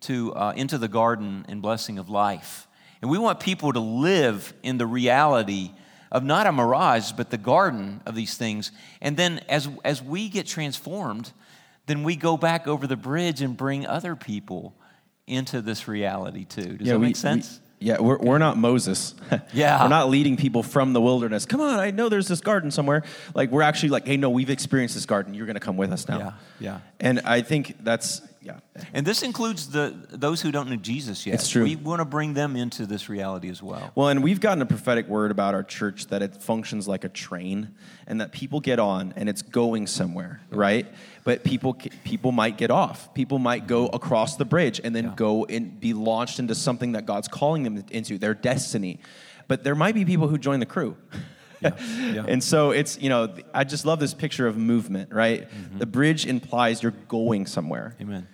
to, 0.02 0.34
uh, 0.34 0.54
into 0.56 0.78
the 0.78 0.88
garden 0.88 1.46
and 1.48 1.62
blessing 1.62 1.98
of 1.98 2.10
life. 2.10 2.68
And 3.02 3.10
we 3.10 3.18
want 3.18 3.40
people 3.40 3.72
to 3.74 3.80
live 3.80 4.54
in 4.64 4.78
the 4.78 4.88
reality 4.88 5.72
of 6.12 6.24
not 6.24 6.48
a 6.48 6.52
mirage, 6.52 7.12
but 7.12 7.30
the 7.30 7.38
garden 7.38 8.02
of 8.06 8.16
these 8.16 8.36
things. 8.36 8.72
And 9.02 9.16
then 9.16 9.42
as, 9.48 9.70
as 9.86 10.02
we 10.02 10.30
get 10.30 10.48
transformed, 10.48 11.32
then 11.86 12.04
we 12.04 12.16
go 12.16 12.38
back 12.38 12.68
over 12.68 12.88
the 12.88 12.96
bridge 12.96 13.42
and 13.42 13.56
bring 13.56 13.86
other 13.86 14.16
people 14.16 14.76
into 15.26 15.62
this 15.62 15.88
reality 15.88 16.46
too. 16.46 16.78
Does 16.78 16.88
that 16.88 17.00
we- 17.00 17.08
make 17.08 17.16
sense? 17.16 17.60
Yeah, 17.80 18.00
we're, 18.00 18.18
we're 18.18 18.38
not 18.38 18.58
Moses. 18.58 19.14
Yeah. 19.54 19.84
we're 19.84 19.90
not 19.90 20.10
leading 20.10 20.38
people 20.38 20.64
from 20.64 20.94
the 20.94 21.02
wilderness. 21.02 21.46
Come 21.46 21.62
on, 21.62 21.80
I 21.80 21.92
know 21.92 22.10
there's 22.10 22.28
this 22.28 22.42
garden 22.42 22.72
somewhere. 22.72 23.04
Like, 23.36 23.52
we're 23.52 23.62
actually 23.62 23.90
like, 23.90 24.08
hey, 24.08 24.18
no, 24.18 24.30
we've 24.30 24.50
experienced 24.50 24.96
this 24.96 25.06
garden. 25.06 25.34
You're 25.34 25.46
going 25.46 25.56
to 25.56 25.60
come 25.60 25.78
with 25.78 25.92
us 25.92 26.08
now. 26.08 26.18
Yeah, 26.18 26.32
yeah. 26.60 26.80
And 27.00 27.20
I 27.22 27.42
think 27.42 27.78
that's, 27.84 28.22
yeah. 28.48 28.84
And 28.94 29.06
this 29.06 29.22
includes 29.24 29.70
the 29.70 29.94
those 30.10 30.42
who 30.42 30.52
don't 30.52 30.70
know 30.70 30.76
Jesus 30.78 31.26
yet. 31.26 31.36
It's 31.36 31.50
true. 31.50 31.64
We 31.64 31.76
want 31.76 32.00
to 32.00 32.06
bring 32.06 32.34
them 32.34 32.56
into 32.56 32.86
this 32.86 33.10
reality 33.10 33.50
as 33.50 33.62
well. 33.62 33.92
Well, 33.94 34.08
and 34.08 34.24
we've 34.24 34.40
gotten 34.40 34.62
a 34.62 34.66
prophetic 34.66 35.08
word 35.08 35.32
about 35.32 35.54
our 35.54 35.64
church 35.64 36.08
that 36.08 36.22
it 36.22 36.42
functions 36.42 36.88
like 36.88 37.04
a 37.04 37.10
train 37.10 37.76
and 38.08 38.22
that 38.22 38.32
people 38.32 38.60
get 38.62 38.80
on 38.80 39.14
and 39.18 39.28
it's 39.28 39.42
going 39.42 39.88
somewhere, 39.88 40.42
right? 40.50 40.88
But 41.24 41.44
people 41.44 41.74
people 42.04 42.32
might 42.32 42.58
get 42.58 42.72
off. 42.72 43.14
People 43.14 43.40
might 43.40 43.68
go 43.68 43.88
across 43.88 44.38
the 44.38 44.46
bridge 44.46 44.80
and 44.84 44.96
then 44.96 45.06
Yeah. 45.06 45.14
go 45.16 45.46
and 45.46 45.80
be 45.80 45.94
launched 45.94 46.40
into 46.40 46.56
something 46.56 46.94
that 46.94 47.06
God's 47.06 47.28
calling 47.28 47.64
them 47.64 47.84
into, 47.92 48.18
their 48.18 48.34
destiny. 48.34 49.00
But 49.48 49.64
there 49.64 49.76
might 49.76 49.96
be 49.96 50.06
people 50.06 50.28
who 50.28 50.38
join 50.38 50.60
the 50.60 50.66
crew. 50.66 50.96
yeah. 51.62 52.26
And 52.28 52.44
so 52.44 52.72
it's, 52.72 53.00
you 53.02 53.10
know, 53.10 53.34
I 53.54 53.64
just 53.64 53.84
love 53.86 54.00
this 54.00 54.14
picture 54.14 54.46
of 54.46 54.58
movement, 54.58 55.12
right? 55.12 55.50
Mm-hmm. 55.50 55.80
The 55.80 55.86
bridge 55.88 56.26
implies 56.26 56.84
you're 56.84 56.92
going 57.08 57.46
somewhere. 57.48 57.96
Amen. 58.00 58.28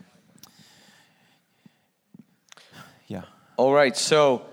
Yeah. 3.08 3.22
All 3.58 3.74
right, 3.74 3.96
so, 3.96 4.44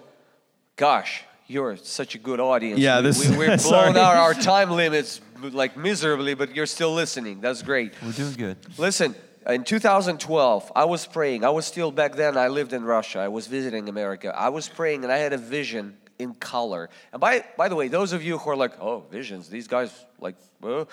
gosh, 0.76 1.24
you're 1.46 1.76
such 1.76 2.14
a 2.14 2.18
good 2.18 2.40
audience. 2.40 2.78
Yeah, 2.78 3.00
this- 3.00 3.28
we, 3.28 3.36
we've 3.36 3.62
blown 3.62 3.96
out 3.96 4.16
our 4.16 4.34
time 4.34 4.70
limits 4.70 5.20
like 5.42 5.76
miserably, 5.76 6.34
but 6.34 6.54
you're 6.54 6.66
still 6.66 6.92
listening. 6.92 7.40
That's 7.40 7.62
great. 7.62 7.94
We're 8.02 8.12
doing 8.12 8.34
good. 8.34 8.56
Listen, 8.78 9.14
in 9.46 9.64
2012, 9.64 10.72
I 10.76 10.84
was 10.84 11.06
praying. 11.06 11.44
I 11.44 11.50
was 11.50 11.64
still 11.66 11.90
back 11.90 12.14
then, 12.14 12.36
I 12.36 12.48
lived 12.48 12.72
in 12.72 12.84
Russia. 12.84 13.20
I 13.20 13.28
was 13.28 13.46
visiting 13.46 13.88
America. 13.88 14.34
I 14.36 14.50
was 14.50 14.68
praying 14.68 15.02
and 15.04 15.12
I 15.12 15.16
had 15.16 15.32
a 15.32 15.38
vision 15.38 15.96
in 16.18 16.34
color. 16.34 16.90
And 17.12 17.20
by, 17.20 17.44
by 17.56 17.68
the 17.68 17.74
way, 17.74 17.88
those 17.88 18.12
of 18.12 18.22
you 18.22 18.36
who 18.36 18.50
are 18.50 18.56
like, 18.56 18.78
oh, 18.80 19.04
visions, 19.10 19.48
these 19.48 19.66
guys, 19.66 19.90
like, 20.20 20.36
well, 20.60 20.88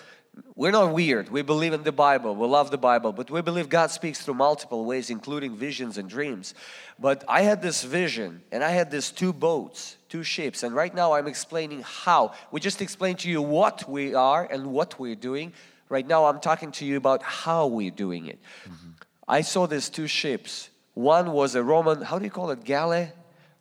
we're 0.55 0.71
not 0.71 0.93
weird. 0.93 1.29
We 1.29 1.41
believe 1.41 1.73
in 1.73 1.83
the 1.83 1.91
Bible. 1.91 2.35
We 2.35 2.47
love 2.47 2.71
the 2.71 2.77
Bible, 2.77 3.11
but 3.11 3.29
we 3.29 3.41
believe 3.41 3.69
God 3.69 3.91
speaks 3.91 4.23
through 4.23 4.35
multiple 4.35 4.85
ways, 4.85 5.09
including 5.09 5.55
visions 5.55 5.97
and 5.97 6.09
dreams. 6.09 6.53
But 6.99 7.23
I 7.27 7.41
had 7.41 7.61
this 7.61 7.83
vision, 7.83 8.41
and 8.51 8.63
I 8.63 8.69
had 8.69 8.91
these 8.91 9.11
two 9.11 9.33
boats, 9.33 9.97
two 10.09 10.23
ships, 10.23 10.63
and 10.63 10.75
right 10.75 10.93
now 10.93 11.13
I'm 11.13 11.27
explaining 11.27 11.83
how. 11.83 12.33
We 12.51 12.59
just 12.59 12.81
explained 12.81 13.19
to 13.19 13.29
you 13.29 13.41
what 13.41 13.89
we 13.89 14.15
are 14.15 14.45
and 14.45 14.67
what 14.67 14.99
we're 14.99 15.15
doing. 15.15 15.53
Right 15.89 16.07
now 16.07 16.25
I'm 16.25 16.39
talking 16.39 16.71
to 16.73 16.85
you 16.85 16.97
about 16.97 17.23
how 17.23 17.67
we're 17.67 17.91
doing 17.91 18.27
it. 18.27 18.39
Mm-hmm. 18.65 18.89
I 19.27 19.41
saw 19.41 19.67
these 19.67 19.89
two 19.89 20.07
ships. 20.07 20.69
One 20.93 21.31
was 21.31 21.55
a 21.55 21.63
Roman, 21.63 22.01
how 22.01 22.17
do 22.17 22.25
you 22.25 22.31
call 22.31 22.51
it, 22.51 22.63
galley? 22.63 23.09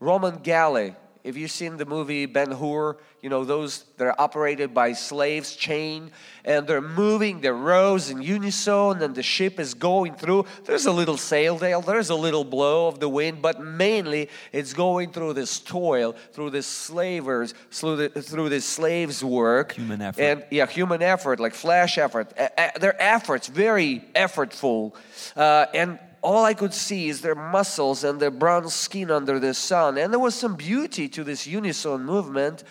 Roman 0.01 0.37
galley 0.37 0.95
if 1.27 1.37
you've 1.37 1.51
seen 1.51 1.77
the 1.77 1.85
movie 1.85 2.25
Ben 2.27 2.53
Hur, 2.53 2.97
you 3.21 3.29
know, 3.29 3.45
those 3.45 3.85
that 3.97 4.07
are 4.07 4.15
operated 4.17 4.73
by 4.73 4.93
slaves, 4.93 5.57
chain, 5.57 6.13
and 6.45 6.69
they're 6.69 6.81
moving 6.81 7.41
their 7.41 7.55
rows 7.55 8.11
in 8.11 8.23
unison, 8.23 9.03
and 9.03 9.13
the 9.13 9.25
ship 9.25 9.59
is 9.59 9.75
going 9.75 10.15
through. 10.15 10.47
There's 10.65 10.87
a 10.87 10.93
little 10.93 11.17
sail 11.17 11.57
there, 11.59 11.81
there's 11.81 12.11
a 12.11 12.15
little 12.15 12.45
blow 12.45 12.87
of 12.87 13.01
the 13.01 13.09
wind, 13.09 13.43
but 13.43 13.61
mainly 13.61 14.29
it's 14.53 14.73
going 14.73 15.11
through 15.11 15.33
this 15.33 15.59
toil, 15.59 16.15
through 16.33 16.51
this 16.51 16.67
slavers, 16.69 17.55
through, 17.73 17.97
the, 17.97 18.09
through 18.23 18.49
this 18.49 18.65
slaves' 18.65 19.25
work. 19.25 19.73
Human 19.73 20.01
effort. 20.01 20.23
And 20.23 20.45
yeah, 20.53 20.67
human 20.67 21.03
effort, 21.03 21.41
like 21.41 21.55
flash 21.55 21.99
effort. 21.99 22.33
Their 22.79 22.95
efforts, 23.03 23.49
very 23.49 24.05
effortful. 24.15 24.95
Uh, 25.35 25.67
and 25.75 25.99
all 26.23 26.45
I 26.45 26.55
could 26.55 26.75
see 26.75 27.09
is 27.09 27.21
their 27.21 27.35
muscles 27.35 28.05
and 28.05 28.21
their 28.21 28.31
brown 28.31 28.69
skin 28.69 29.11
under 29.11 29.39
the 29.39 29.55
sun. 29.55 29.99
And 29.99 30.13
there 30.13 30.21
was 30.21 30.35
some 30.35 30.57
beauty 30.57 31.09
to 31.11 31.25
this 31.25 31.47
unison 31.47 32.05
movement, 32.05 32.65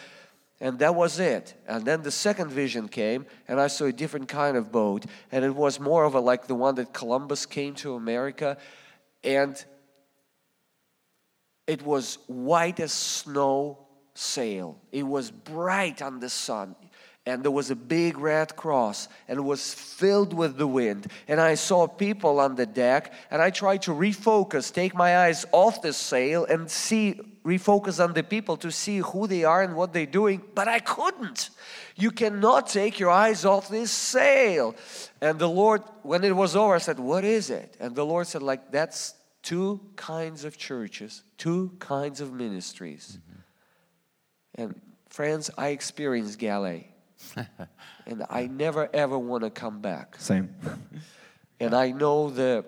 and 0.60 0.80
that 0.80 0.96
was 0.96 1.20
it. 1.20 1.54
And 1.68 1.86
then 1.86 2.02
the 2.02 2.12
second 2.12 2.50
vision 2.52 2.88
came, 2.88 3.26
and 3.48 3.60
I 3.60 3.68
saw 3.68 3.86
a 3.86 3.94
different 3.94 4.28
kind 4.28 4.58
of 4.58 4.72
boat, 4.72 5.06
and 5.32 5.46
it 5.46 5.56
was 5.56 5.80
more 5.80 6.04
of 6.04 6.16
a 6.16 6.20
like 6.20 6.48
the 6.48 6.56
one 6.56 6.76
that 6.76 6.94
Columbus 6.94 7.46
came 7.46 7.76
to 7.76 7.96
America, 7.96 8.58
and 9.24 9.64
it 11.68 11.82
was 11.82 12.20
white 12.28 12.80
as 12.80 12.92
snow 12.92 13.80
sail. 14.14 14.80
It 14.92 15.04
was 15.04 15.32
bright 15.32 16.02
on 16.02 16.20
the 16.20 16.30
sun 16.30 16.76
and 17.26 17.44
there 17.44 17.52
was 17.52 17.72
a 17.72 17.76
big 17.76 18.20
red 18.20 18.56
cross 18.56 19.08
and 19.28 19.40
it 19.40 19.42
was 19.42 19.74
filled 19.74 20.34
with 20.34 20.58
the 20.58 20.68
wind. 20.68 21.08
And 21.28 21.42
i 21.42 21.56
saw 21.56 21.88
people 21.88 22.40
on 22.40 22.56
the 22.56 22.66
deck 22.66 23.14
and 23.32 23.42
i 23.42 23.50
tried 23.50 23.82
to 23.84 23.92
refocus 23.92 24.74
take 24.74 24.96
my 24.96 25.18
eyes 25.18 25.46
off 25.52 25.82
the 25.82 25.94
sail 25.94 26.46
and 26.46 26.70
see 26.70 27.20
refocus 27.44 28.04
on 28.04 28.14
the 28.14 28.24
people 28.24 28.58
to 28.58 28.72
see 28.72 28.98
who 29.00 29.28
they 29.28 29.44
are 29.44 29.62
and 29.64 29.76
what 29.76 29.94
they're 29.94 30.06
doing 30.06 30.42
but 30.54 30.68
i 30.68 30.80
couldn't. 30.80 31.50
You 31.98 32.12
cannot 32.12 32.68
take 32.68 33.00
your 33.00 33.10
eyes 33.10 33.46
off 33.46 33.70
this 33.70 33.90
sail. 33.90 34.76
And 35.22 35.40
the 35.40 35.50
lord 35.50 35.82
when 36.04 36.24
it 36.24 36.36
was 36.36 36.56
over 36.56 36.76
i 36.76 36.80
said 36.80 37.00
what 37.00 37.24
is 37.24 37.50
it? 37.50 37.76
And 37.80 37.96
the 37.96 38.06
lord 38.06 38.28
said 38.28 38.44
like 38.44 38.72
that's 38.72 39.16
two 39.42 39.80
kinds 39.96 40.44
of 40.46 40.58
churches 40.58 41.24
two 41.38 41.72
kinds 41.80 42.22
of 42.22 42.34
ministries. 42.34 43.18
Mm-hmm. 43.18 44.62
and 44.62 44.82
friends 45.10 45.50
i 45.58 45.70
experienced 45.70 46.38
galley 46.38 46.95
and 48.06 48.26
I 48.30 48.48
never 48.48 48.90
ever 48.94 49.18
want 49.18 49.44
to 49.44 49.50
come 49.50 49.82
back. 49.82 50.16
Same. 50.20 50.54
and 51.60 51.74
I 51.74 51.92
know 51.92 52.30
the 52.30 52.66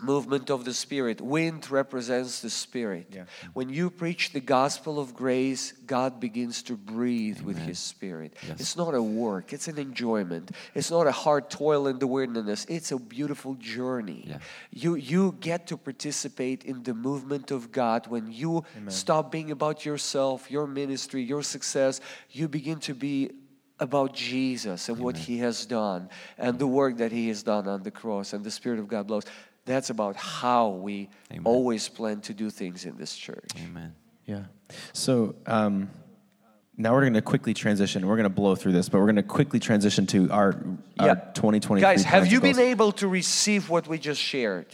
movement 0.00 0.50
of 0.50 0.64
the 0.64 0.74
Spirit. 0.74 1.20
Wind 1.20 1.70
represents 1.70 2.40
the 2.40 2.50
Spirit. 2.50 3.08
Yeah. 3.12 3.24
When 3.52 3.68
you 3.68 3.90
preach 3.90 4.32
the 4.32 4.40
gospel 4.40 4.98
of 4.98 5.14
grace, 5.14 5.72
God 5.72 6.20
begins 6.20 6.62
to 6.64 6.76
breathe 6.76 7.38
Amen. 7.38 7.46
with 7.46 7.58
His 7.58 7.78
Spirit. 7.78 8.34
Yes. 8.46 8.60
It's 8.60 8.76
not 8.76 8.94
a 8.94 9.02
work, 9.02 9.52
it's 9.52 9.68
an 9.68 9.78
enjoyment. 9.78 10.50
It's 10.74 10.90
not 10.90 11.06
a 11.06 11.12
hard 11.12 11.48
toil 11.48 11.86
in 11.86 11.98
the 11.98 12.06
wilderness, 12.06 12.66
it's 12.68 12.92
a 12.92 12.98
beautiful 12.98 13.54
journey. 13.54 14.24
Yeah. 14.26 14.38
You, 14.70 14.94
you 14.96 15.36
get 15.40 15.66
to 15.68 15.76
participate 15.76 16.64
in 16.64 16.82
the 16.82 16.94
movement 16.94 17.50
of 17.50 17.70
God 17.72 18.06
when 18.08 18.32
you 18.32 18.64
Amen. 18.76 18.90
stop 18.90 19.30
being 19.30 19.50
about 19.50 19.84
yourself, 19.84 20.50
your 20.50 20.66
ministry, 20.66 21.22
your 21.22 21.42
success. 21.42 22.00
You 22.30 22.48
begin 22.48 22.80
to 22.80 22.94
be 22.94 23.30
about 23.80 24.14
Jesus 24.14 24.88
and 24.88 24.96
Amen. 24.96 25.04
what 25.04 25.16
He 25.16 25.38
has 25.38 25.66
done 25.66 26.08
and 26.38 26.58
the 26.58 26.66
work 26.66 26.98
that 26.98 27.12
He 27.12 27.28
has 27.28 27.42
done 27.42 27.66
on 27.68 27.82
the 27.82 27.90
cross 27.90 28.32
and 28.32 28.44
the 28.44 28.50
Spirit 28.50 28.78
of 28.78 28.88
God 28.88 29.06
blows. 29.06 29.24
That's 29.66 29.90
about 29.90 30.16
how 30.16 30.68
we 30.68 31.08
Amen. 31.30 31.42
always 31.44 31.88
plan 31.88 32.20
to 32.22 32.34
do 32.34 32.50
things 32.50 32.84
in 32.84 32.96
this 32.96 33.16
church. 33.16 33.50
Amen. 33.64 33.94
Yeah. 34.26 34.44
So 34.92 35.34
um, 35.46 35.90
now 36.76 36.92
we're 36.92 37.02
going 37.02 37.14
to 37.14 37.22
quickly 37.22 37.54
transition. 37.54 38.06
We're 38.06 38.16
going 38.16 38.24
to 38.24 38.30
blow 38.30 38.54
through 38.54 38.72
this, 38.72 38.88
but 38.88 38.98
we're 38.98 39.06
going 39.06 39.16
to 39.16 39.22
quickly 39.22 39.60
transition 39.60 40.06
to 40.08 40.30
our, 40.30 40.54
our 40.98 41.06
yeah. 41.06 41.14
2023. 41.34 41.80
Guys, 41.80 42.04
have 42.04 42.30
you 42.30 42.40
been 42.40 42.58
able 42.58 42.92
to 42.92 43.08
receive 43.08 43.70
what 43.70 43.86
we 43.86 43.98
just 43.98 44.20
shared? 44.20 44.66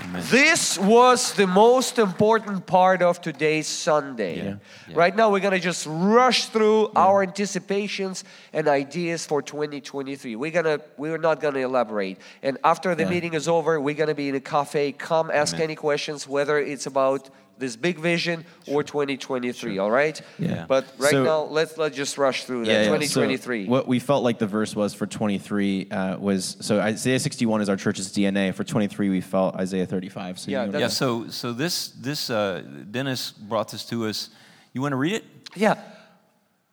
Amen. 0.00 0.22
This 0.30 0.78
was 0.78 1.34
the 1.34 1.46
most 1.46 1.98
important 1.98 2.66
part 2.66 3.02
of 3.02 3.20
today's 3.20 3.66
Sunday. 3.66 4.36
Yeah. 4.36 4.56
Yeah. 4.88 4.94
Right 4.94 5.14
now, 5.14 5.30
we're 5.30 5.40
going 5.40 5.54
to 5.54 5.60
just 5.60 5.86
rush 5.88 6.46
through 6.46 6.82
yeah. 6.82 7.00
our 7.00 7.22
anticipations 7.22 8.24
and 8.52 8.68
ideas 8.68 9.26
for 9.26 9.42
2023. 9.42 10.36
We're 10.36 10.50
gonna, 10.50 10.80
we're 10.96 11.18
not 11.18 11.40
going 11.40 11.54
to 11.54 11.60
elaborate. 11.60 12.18
And 12.42 12.58
after 12.64 12.94
the 12.94 13.06
meeting 13.06 13.34
is 13.34 13.48
over, 13.48 13.80
we're 13.80 13.94
going 13.94 14.08
to 14.08 14.14
be 14.14 14.28
in 14.28 14.34
a 14.34 14.40
cafe. 14.40 14.92
Come 14.92 15.30
ask 15.30 15.54
Amen. 15.54 15.64
any 15.64 15.74
questions, 15.76 16.26
whether 16.26 16.58
it's 16.58 16.86
about 16.86 17.28
this 17.62 17.76
big 17.76 17.98
vision 17.98 18.44
or 18.66 18.82
2023 18.82 19.78
all 19.78 19.90
right? 19.90 20.20
Yeah. 20.38 20.66
But 20.68 20.84
right 20.98 21.10
so, 21.10 21.24
now 21.24 21.42
let's 21.44 21.78
let's 21.78 21.96
just 21.96 22.18
rush 22.18 22.44
through 22.44 22.66
that 22.66 22.72
yeah, 22.72 22.84
2023 22.84 23.64
so 23.64 23.70
what 23.70 23.88
we 23.88 23.98
felt 23.98 24.22
like 24.24 24.38
the 24.38 24.46
verse 24.46 24.76
was 24.76 24.92
for 24.94 25.06
23 25.06 25.88
uh, 25.90 26.18
was 26.18 26.56
so 26.60 26.80
isaiah 26.80 27.18
61 27.18 27.62
is 27.62 27.68
our 27.68 27.76
church's 27.76 28.12
dna 28.12 28.54
for 28.54 28.64
23 28.64 29.08
we 29.08 29.20
felt 29.20 29.56
isaiah 29.56 29.86
35 29.86 30.38
so 30.38 30.50
yeah, 30.50 30.64
yeah 30.64 30.88
so 30.88 31.28
so 31.28 31.52
this 31.52 31.88
this 31.90 32.28
uh, 32.28 32.62
dennis 32.90 33.32
brought 33.32 33.70
this 33.70 33.84
to 33.86 34.06
us. 34.06 34.30
You 34.72 34.80
want 34.80 34.92
to 34.92 34.96
read 34.96 35.14
it? 35.14 35.24
Yeah. 35.54 35.80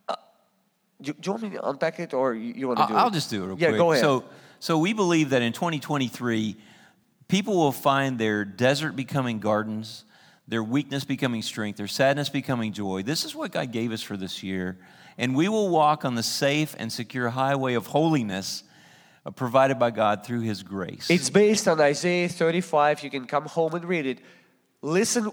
Uh, 0.08 0.16
do, 1.02 1.14
do, 1.14 1.20
you 1.24 1.32
want 1.32 1.44
me 1.44 1.50
to 1.52 1.70
unpack 1.70 2.00
it 2.00 2.14
or 2.14 2.34
you, 2.34 2.54
you 2.54 2.68
want 2.68 2.80
to 2.80 2.88
do 2.88 2.94
I'll, 2.94 3.00
it? 3.00 3.04
I'll 3.04 3.12
just 3.12 3.30
do 3.30 3.44
it 3.44 3.48
real 3.48 3.60
yeah, 3.60 3.68
quick. 3.70 3.78
go 3.78 3.92
ahead. 3.92 4.04
So, 4.04 4.24
so 4.60 4.78
we 4.78 4.94
believe 4.94 5.32
that 5.32 5.42
in 5.42 5.54
2023, 5.54 6.58
people 7.28 7.56
will 7.56 7.72
find 7.72 8.18
their 8.18 8.46
desert 8.46 8.96
becoming 8.96 9.40
gardens, 9.40 10.06
their 10.50 10.64
weakness 10.64 11.06
becoming 11.06 11.42
strength, 11.42 11.78
their 11.78 11.88
sadness 11.88 12.30
becoming 12.30 12.74
joy. 12.74 13.04
This 13.04 13.24
is 13.24 13.36
what 13.36 13.52
God 13.52 13.72
gave 13.72 13.92
us 13.92 14.02
for 14.02 14.18
this 14.18 14.42
year. 14.42 14.78
And 15.18 15.36
we 15.36 15.48
will 15.48 15.70
walk 15.70 16.06
on 16.06 16.16
the 16.16 16.24
safe 16.24 16.76
and 16.80 16.92
secure 16.92 17.30
highway 17.30 17.76
of 17.76 17.88
holiness 17.88 18.64
uh, 19.26 19.32
provided 19.32 19.78
by 19.78 19.92
God 19.92 20.26
through 20.26 20.42
His 20.42 20.64
grace. 20.64 21.10
It's 21.10 21.30
based 21.30 21.68
on 21.68 21.80
Isaiah 21.80 22.30
35. 22.30 23.04
You 23.04 23.10
can 23.10 23.26
come 23.26 23.46
home 23.46 23.76
and 23.76 23.86
read 23.86 24.06
it. 24.06 24.20
Listen, 24.82 25.30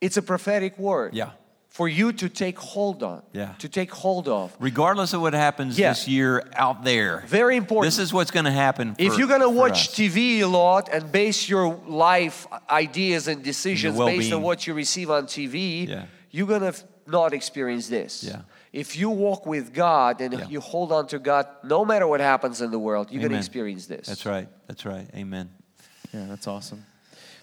it's 0.00 0.16
a 0.16 0.22
prophetic 0.22 0.78
word. 0.78 1.14
Yeah 1.14 1.30
for 1.74 1.88
you 1.88 2.12
to 2.12 2.28
take 2.28 2.56
hold 2.56 3.02
on. 3.02 3.20
Yeah. 3.32 3.54
To 3.58 3.68
take 3.68 3.90
hold 3.90 4.28
of. 4.28 4.56
Regardless 4.60 5.12
of 5.12 5.20
what 5.20 5.32
happens 5.32 5.76
yeah. 5.76 5.88
this 5.88 6.06
year 6.06 6.44
out 6.54 6.84
there. 6.84 7.24
Very 7.26 7.56
important. 7.56 7.92
This 7.92 7.98
is 7.98 8.12
what's 8.12 8.30
going 8.30 8.44
to 8.44 8.52
happen. 8.52 8.94
For, 8.94 9.02
if 9.02 9.18
you're 9.18 9.26
going 9.26 9.40
to 9.40 9.50
watch 9.50 9.88
us. 9.88 9.88
TV 9.88 10.38
a 10.38 10.46
lot 10.46 10.88
and 10.92 11.10
base 11.10 11.48
your 11.48 11.74
life 11.88 12.46
uh, 12.52 12.60
ideas 12.70 13.26
and 13.26 13.42
decisions 13.42 13.98
and 13.98 14.06
based 14.06 14.32
on 14.32 14.40
what 14.40 14.68
you 14.68 14.72
receive 14.72 15.10
on 15.10 15.26
TV, 15.26 15.88
yeah. 15.88 16.04
you're 16.30 16.46
going 16.46 16.60
to 16.60 16.74
not 17.08 17.34
experience 17.34 17.88
this. 17.88 18.22
Yeah. 18.22 18.42
If 18.72 18.96
you 18.96 19.10
walk 19.10 19.44
with 19.44 19.74
God 19.74 20.20
and 20.20 20.32
yeah. 20.32 20.46
you 20.46 20.60
hold 20.60 20.92
on 20.92 21.08
to 21.08 21.18
God, 21.18 21.48
no 21.64 21.84
matter 21.84 22.06
what 22.06 22.20
happens 22.20 22.60
in 22.60 22.70
the 22.70 22.78
world, 22.78 23.10
you're 23.10 23.20
going 23.20 23.32
to 23.32 23.38
experience 23.38 23.86
this. 23.86 24.06
That's 24.06 24.26
right. 24.26 24.46
That's 24.68 24.86
right. 24.86 25.08
Amen. 25.12 25.50
Yeah, 26.12 26.26
that's 26.28 26.46
awesome. 26.46 26.84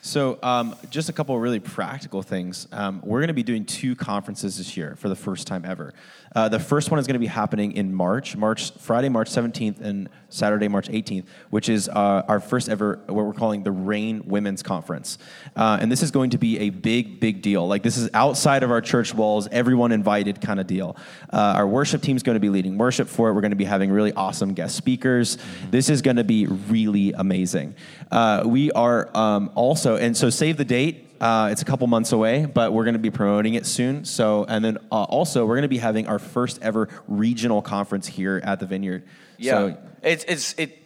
So, 0.04 0.40
um, 0.42 0.76
just 0.90 1.10
a 1.10 1.14
couple 1.14 1.38
really 1.38 1.60
practical 1.60 2.24
things. 2.24 2.68
Um, 2.72 3.02
we're 3.04 3.20
going 3.20 3.28
to 3.28 3.36
be 3.36 3.44
doing 3.44 3.66
two 3.66 3.96
conferences 3.96 4.58
this 4.58 4.76
year 4.76 4.96
for 4.98 5.10
the 5.10 5.16
first 5.16 5.46
time 5.46 5.64
ever. 5.64 5.94
Uh, 6.34 6.48
the 6.50 6.60
first 6.60 6.92
one 6.92 7.00
is 7.00 7.08
going 7.08 7.16
to 7.16 7.20
be 7.20 7.28
happening 7.28 7.74
in 7.74 7.94
March, 7.94 8.38
March 8.38 8.72
Friday, 8.78 9.10
March 9.10 9.30
17th, 9.30 9.82
and 9.82 10.10
Saturday, 10.30 10.68
March 10.68 10.88
18th, 10.88 11.26
which 11.50 11.68
is 11.68 11.90
uh, 11.90 12.24
our 12.28 12.40
first 12.40 12.70
ever 12.70 13.00
what 13.08 13.26
we're 13.26 13.34
calling 13.34 13.64
the 13.64 13.72
Rain 13.72 14.24
Women's 14.26 14.64
Conference. 14.64 15.18
Uh, 15.56 15.78
and 15.82 15.92
this 15.92 16.02
is 16.02 16.12
going 16.12 16.30
to 16.30 16.38
be 16.38 16.60
a 16.60 16.70
big, 16.70 17.20
big 17.20 17.42
deal. 17.42 17.68
Like 17.68 17.84
this 17.84 17.98
is 17.98 18.10
outside 18.14 18.64
of 18.64 18.72
our 18.72 18.82
church 18.82 19.14
walls, 19.14 19.48
everyone 19.52 19.92
invited 19.92 20.40
kind 20.40 20.60
of 20.60 20.68
deal. 20.68 20.96
Uh, 21.32 21.54
our 21.58 21.68
worship 21.68 22.02
team 22.02 22.16
is 22.16 22.24
going 22.24 22.36
to 22.36 22.40
be 22.40 22.50
leading 22.50 22.78
worship 22.78 23.10
for 23.10 23.30
it. 23.30 23.34
We're 23.34 23.42
going 23.42 23.52
to 23.52 23.58
be 23.58 23.66
having 23.66 23.92
really 23.92 24.14
awesome 24.14 24.54
guest 24.54 24.76
speakers. 24.76 25.36
Mm-hmm. 25.36 25.72
This 25.72 25.90
is 25.90 26.02
going 26.02 26.18
to 26.18 26.24
be 26.24 26.46
really 26.46 27.12
amazing. 27.12 27.76
Uh, 28.10 28.44
we 28.46 28.72
are 28.72 29.16
um, 29.16 29.52
also, 29.56 29.98
and 29.98 30.16
so 30.16 30.30
save 30.30 30.58
the 30.58 30.66
date 30.66 31.11
Uh, 31.22 31.50
it's 31.52 31.62
a 31.62 31.66
couple 31.66 31.86
months 31.86 32.12
away, 32.12 32.46
but 32.46 32.74
we're 32.74 32.84
going 32.84 32.96
to 32.96 33.00
be 33.00 33.12
promoting 33.12 33.54
it 33.54 33.68
soon. 33.68 34.06
So, 34.06 34.44
and 34.46 34.66
then 34.66 34.80
uh, 34.92 35.04
also 35.04 35.46
we're 35.46 35.54
going 35.54 35.62
to 35.62 35.68
be 35.68 35.78
having 35.78 36.08
our 36.08 36.18
first 36.18 36.60
ever 36.64 36.90
regional 37.08 37.62
conference 37.62 38.08
here 38.08 38.42
at 38.44 38.60
the 38.60 38.66
Vineyard. 38.66 39.04
Yeah, 39.38 39.52
So 39.52 39.78
it's 40.02 40.24
it's 40.24 40.56
it 40.58 40.80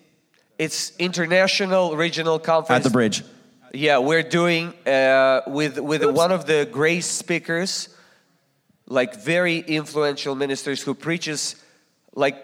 it's 0.59 0.91
international 0.99 1.95
regional 1.95 2.37
conference 2.37 2.79
at 2.79 2.83
the 2.83 2.89
bridge. 2.89 3.23
Yeah, 3.73 3.99
we're 3.99 4.23
doing 4.23 4.73
uh, 4.85 5.41
with 5.47 5.79
with 5.79 6.03
one 6.03 6.33
of 6.33 6.45
the 6.45 6.67
grace 6.69 7.07
speakers, 7.07 7.87
like 8.87 9.15
very 9.15 9.59
influential 9.59 10.35
ministers 10.35 10.81
who 10.81 10.93
preaches 10.93 11.55
like 12.13 12.35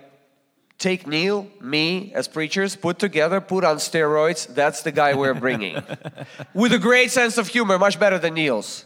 take 0.81 1.05
Neil, 1.07 1.47
me 1.61 2.11
as 2.13 2.27
preachers, 2.27 2.75
put 2.75 2.97
together, 2.99 3.39
put 3.39 3.63
on 3.63 3.77
steroids. 3.77 4.47
That's 4.53 4.81
the 4.81 4.91
guy 4.91 5.13
we're 5.13 5.35
bringing, 5.35 5.81
with 6.53 6.73
a 6.73 6.79
great 6.79 7.11
sense 7.11 7.37
of 7.37 7.47
humor, 7.47 7.77
much 7.77 7.99
better 7.99 8.17
than 8.17 8.33
Neil's. 8.33 8.85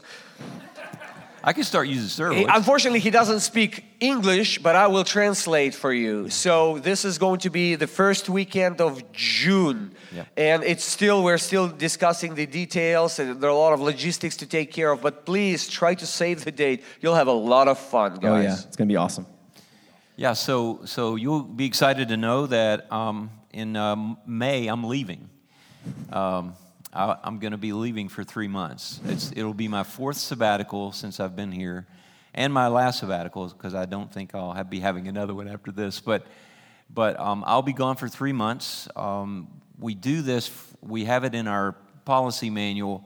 I 1.48 1.54
can 1.54 1.64
start 1.64 1.88
using 1.88 2.10
steroids. 2.10 2.50
unfortunately, 2.54 3.00
he 3.00 3.12
doesn't 3.12 3.42
speak 3.42 3.86
English, 4.00 4.64
but 4.64 4.76
I 4.76 4.88
will 4.88 5.04
translate 5.04 5.76
for 5.76 5.94
you. 5.94 6.28
So 6.30 6.80
this 6.80 7.06
is 7.06 7.20
going 7.20 7.40
to 7.42 7.52
be 7.52 7.76
the 7.76 7.86
first 7.86 8.30
weekend 8.30 8.82
of 8.82 9.12
June, 9.12 9.92
Yeah. 10.12 10.26
and 10.36 10.64
it's 10.64 10.84
still 10.84 11.24
we're 11.24 11.38
still 11.38 11.68
discussing 11.68 12.34
the 12.34 12.48
details, 12.48 13.20
and 13.20 13.40
there 13.40 13.50
are 13.52 13.54
a 13.54 13.58
lot 13.68 13.74
of 13.74 13.80
logistics 13.80 14.36
to 14.38 14.48
take 14.48 14.72
care 14.74 14.92
of. 14.92 15.02
But 15.02 15.26
please 15.26 15.70
try 15.70 15.94
to 15.96 16.06
save 16.08 16.44
the 16.46 16.52
date. 16.52 16.84
You'll 17.00 17.16
have 17.16 17.28
a 17.28 17.40
lot 17.54 17.68
of 17.68 17.78
fun, 17.78 18.16
guys. 18.16 18.24
Oh 18.24 18.42
yeah, 18.42 18.54
it's 18.68 18.76
going 18.76 18.90
to 18.90 18.94
be 18.94 18.98
awesome. 18.98 19.28
Yeah, 20.18 20.32
so 20.32 20.80
so 20.86 21.18
you'll 21.18 21.44
be 21.44 21.66
excited 21.66 22.08
to 22.08 22.16
know 22.16 22.48
that 22.48 22.90
um, 22.90 23.32
in 23.52 23.76
um, 23.76 24.18
May 24.26 24.68
I'm 24.68 24.86
leaving. 24.86 25.30
Um, 26.10 26.54
I, 26.94 27.18
I'm 27.22 27.40
going 27.40 27.52
to 27.52 27.58
be 27.58 27.74
leaving 27.74 28.08
for 28.08 28.24
three 28.24 28.48
months. 28.48 29.02
It's, 29.08 29.34
it'll 29.36 29.54
be 29.54 29.68
my 29.68 29.84
fourth 29.84 30.16
sabbatical 30.16 30.94
since 30.94 31.20
I've 31.20 31.36
been 31.36 31.52
here, 31.52 31.86
and 32.34 32.54
my 32.54 32.70
last 32.70 33.00
sabbatical 33.00 33.50
because 33.50 33.76
I 33.76 33.84
don't 33.84 34.10
think 34.10 34.34
I'll 34.34 34.54
have, 34.54 34.70
be 34.70 34.80
having 34.80 35.10
another 35.10 35.34
one 35.34 35.50
after 35.50 35.70
this. 35.74 36.00
But 36.00 36.26
but 36.90 37.20
um, 37.20 37.44
I'll 37.46 37.62
be 37.62 37.74
gone 37.74 37.98
for 37.98 38.08
three 38.08 38.32
months. 38.32 38.88
Um, 38.96 39.50
we 39.78 39.96
do 39.96 40.22
this. 40.22 40.50
We 40.82 41.04
have 41.04 41.26
it 41.26 41.36
in 41.36 41.46
our 41.46 41.74
policy 42.06 42.50
manual 42.50 43.04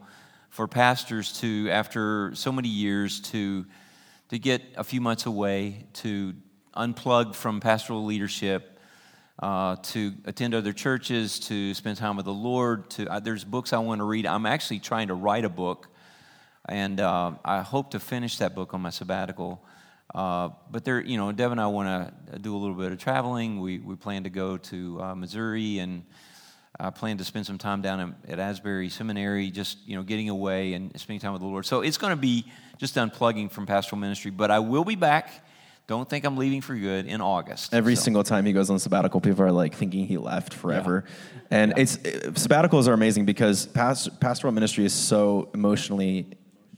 for 0.50 0.68
pastors 0.68 1.40
to, 1.40 1.70
after 1.70 2.32
so 2.36 2.52
many 2.52 2.68
years, 2.68 3.20
to 3.32 3.66
to 4.28 4.38
get 4.38 4.62
a 4.76 4.84
few 4.84 5.00
months 5.00 5.26
away, 5.26 5.86
to 5.94 6.34
unplug 6.80 7.34
from 7.34 7.60
pastoral 7.60 8.04
leadership, 8.06 8.78
uh, 9.38 9.76
to 9.76 10.14
attend 10.24 10.54
other 10.54 10.72
churches, 10.72 11.38
to 11.38 11.74
spend 11.74 11.98
time 11.98 12.16
with 12.16 12.24
the 12.24 12.32
Lord. 12.32 12.88
To 12.90 13.06
uh, 13.06 13.20
there's 13.20 13.44
books 13.44 13.72
I 13.72 13.78
want 13.78 14.00
to 14.00 14.04
read. 14.04 14.26
I'm 14.26 14.46
actually 14.46 14.78
trying 14.78 15.08
to 15.08 15.14
write 15.14 15.44
a 15.44 15.48
book, 15.50 15.88
and 16.68 16.98
uh, 17.00 17.32
I 17.44 17.60
hope 17.60 17.90
to 17.90 18.00
finish 18.00 18.38
that 18.38 18.54
book 18.54 18.72
on 18.72 18.80
my 18.80 18.90
sabbatical. 18.90 19.62
Uh, 20.14 20.48
but 20.70 20.84
there, 20.84 21.00
you 21.00 21.18
know, 21.18 21.30
Deb 21.32 21.52
and 21.52 21.60
I 21.60 21.66
want 21.66 22.12
to 22.32 22.38
do 22.38 22.56
a 22.56 22.58
little 22.58 22.74
bit 22.74 22.92
of 22.92 22.98
traveling. 22.98 23.60
We 23.60 23.78
we 23.78 23.94
plan 23.96 24.24
to 24.24 24.30
go 24.30 24.56
to 24.56 25.02
uh, 25.02 25.14
Missouri 25.14 25.78
and. 25.78 26.04
I 26.78 26.88
plan 26.88 27.18
to 27.18 27.24
spend 27.24 27.44
some 27.44 27.58
time 27.58 27.82
down 27.82 28.16
at 28.26 28.38
Asbury 28.38 28.88
Seminary, 28.88 29.50
just 29.50 29.76
you 29.86 29.96
know, 29.96 30.02
getting 30.02 30.30
away 30.30 30.72
and 30.72 30.98
spending 30.98 31.20
time 31.20 31.32
with 31.32 31.42
the 31.42 31.48
Lord. 31.48 31.66
So 31.66 31.82
it's 31.82 31.98
going 31.98 32.12
to 32.12 32.16
be 32.16 32.46
just 32.78 32.94
unplugging 32.94 33.50
from 33.50 33.66
pastoral 33.66 34.00
ministry. 34.00 34.30
But 34.30 34.50
I 34.50 34.60
will 34.60 34.84
be 34.84 34.94
back. 34.94 35.44
Don't 35.90 36.08
think 36.08 36.24
I'm 36.24 36.36
leaving 36.36 36.60
for 36.60 36.76
good 36.76 37.06
in 37.06 37.20
August. 37.20 37.74
Every 37.74 37.96
So- 37.96 38.02
single 38.02 38.22
time 38.22 38.46
he 38.46 38.52
goes 38.52 38.70
on 38.70 38.78
sabbatical, 38.78 39.20
people 39.20 39.42
are 39.44 39.50
like 39.50 39.74
thinking 39.74 40.06
he 40.06 40.18
left 40.18 40.54
forever. 40.54 41.04
And 41.50 41.74
it's 41.76 41.96
it, 41.96 42.34
sabbaticals 42.34 42.86
are 42.86 42.92
amazing 42.92 43.24
because 43.24 43.66
past, 43.66 44.20
pastoral 44.20 44.52
ministry 44.52 44.84
is 44.84 44.92
so 44.92 45.48
emotionally 45.52 46.28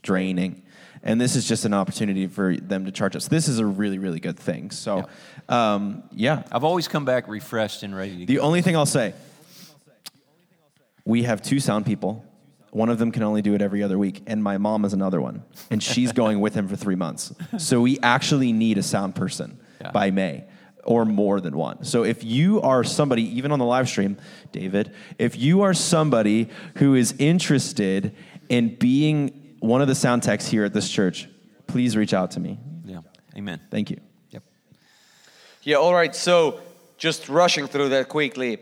draining. 0.01 0.63
And 1.03 1.21
this 1.21 1.35
is 1.35 1.47
just 1.47 1.63
an 1.63 1.75
opportunity 1.75 2.25
for 2.25 2.57
them 2.57 2.85
to 2.85 2.91
charge 2.91 3.15
us. 3.15 3.27
This 3.27 3.47
is 3.47 3.59
a 3.59 3.65
really, 3.67 3.99
really 3.99 4.19
good 4.19 4.39
thing. 4.39 4.71
So, 4.71 5.07
um, 5.47 6.01
yeah. 6.11 6.41
I've 6.51 6.63
always 6.63 6.87
come 6.87 7.05
back 7.05 7.27
refreshed 7.27 7.83
and 7.83 7.95
ready 7.95 8.17
to 8.21 8.25
The 8.25 8.37
go. 8.37 8.41
only 8.41 8.63
thing 8.63 8.75
I'll 8.75 8.87
say 8.87 9.13
we 11.05 11.21
have 11.21 11.43
two 11.43 11.59
sound 11.59 11.85
people. 11.85 12.25
One 12.73 12.89
of 12.89 12.97
them 12.97 13.11
can 13.11 13.21
only 13.21 13.41
do 13.43 13.53
it 13.53 13.61
every 13.61 13.83
other 13.83 13.99
week, 13.99 14.23
and 14.25 14.43
my 14.43 14.57
mom 14.57 14.83
is 14.83 14.93
another 14.93 15.21
one, 15.21 15.43
and 15.69 15.81
she's 15.81 16.11
going 16.21 16.39
with 16.39 16.55
him 16.55 16.67
for 16.67 16.75
three 16.75 16.95
months. 16.95 17.31
So 17.59 17.79
we 17.81 17.99
actually 18.01 18.51
need 18.51 18.77
a 18.79 18.83
sound 18.83 19.13
person 19.15 19.59
Yeah. 19.79 19.91
by 19.91 20.09
May, 20.09 20.45
or 20.83 21.05
more 21.05 21.39
than 21.39 21.55
one. 21.55 21.83
So 21.85 22.03
if 22.03 22.23
you 22.23 22.61
are 22.61 22.83
somebody, 22.83 23.23
even 23.37 23.51
on 23.51 23.59
the 23.59 23.65
live 23.65 23.87
stream, 23.87 24.17
David, 24.51 24.91
if 25.19 25.37
you 25.37 25.61
are 25.61 25.75
somebody 25.75 26.49
who 26.77 26.95
is 26.95 27.13
interested 27.19 28.15
in 28.49 28.75
being 28.75 29.55
one 29.59 29.81
of 29.83 29.87
the 29.87 29.95
sound 29.95 30.23
techs 30.23 30.47
here 30.47 30.65
at 30.65 30.73
this 30.73 30.89
church, 30.89 31.29
please 31.67 31.95
reach 31.95 32.13
out 32.13 32.31
to 32.31 32.39
me. 32.39 32.59
Yeah. 32.85 33.01
Amen. 33.37 33.61
Thank 33.69 33.91
you. 33.91 33.99
Yep. 34.31 34.43
Yeah, 35.61 35.75
all 35.75 35.93
right. 35.93 36.15
So, 36.15 36.59
just 36.97 37.29
rushing 37.29 37.67
through 37.67 37.89
that 37.89 38.09
quickly. 38.09 38.59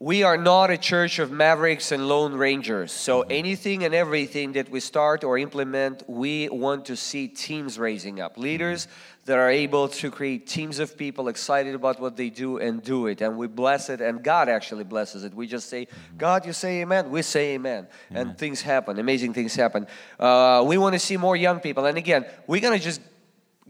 We 0.00 0.22
are 0.22 0.36
not 0.36 0.70
a 0.70 0.78
church 0.78 1.18
of 1.18 1.32
mavericks 1.32 1.90
and 1.90 2.06
lone 2.06 2.34
rangers. 2.34 2.92
So, 2.92 3.22
mm-hmm. 3.22 3.32
anything 3.32 3.84
and 3.84 3.92
everything 3.92 4.52
that 4.52 4.70
we 4.70 4.78
start 4.78 5.24
or 5.24 5.36
implement, 5.38 6.04
we 6.08 6.48
want 6.50 6.84
to 6.84 6.96
see 6.96 7.26
teams 7.26 7.80
raising 7.80 8.20
up. 8.20 8.34
Mm-hmm. 8.34 8.42
Leaders 8.42 8.86
that 9.24 9.36
are 9.36 9.50
able 9.50 9.88
to 9.88 10.10
create 10.12 10.46
teams 10.46 10.78
of 10.78 10.96
people 10.96 11.26
excited 11.26 11.74
about 11.74 12.00
what 12.00 12.16
they 12.16 12.30
do 12.30 12.58
and 12.58 12.80
do 12.80 13.08
it. 13.08 13.20
And 13.20 13.36
we 13.36 13.48
bless 13.48 13.90
it, 13.90 14.00
and 14.00 14.22
God 14.22 14.48
actually 14.48 14.84
blesses 14.84 15.24
it. 15.24 15.34
We 15.34 15.48
just 15.48 15.68
say, 15.68 15.86
mm-hmm. 15.86 16.16
God, 16.16 16.46
you 16.46 16.52
say 16.52 16.82
amen. 16.82 17.10
We 17.10 17.22
say 17.22 17.54
amen. 17.54 17.88
And 18.10 18.38
things 18.38 18.62
happen, 18.62 19.00
amazing 19.00 19.34
things 19.34 19.56
happen. 19.56 19.88
Uh, 20.16 20.64
we 20.64 20.78
want 20.78 20.92
to 20.92 21.00
see 21.00 21.16
more 21.16 21.34
young 21.34 21.58
people. 21.58 21.86
And 21.86 21.98
again, 21.98 22.24
we're 22.46 22.60
going 22.60 22.78
to 22.78 22.84
just 22.84 23.00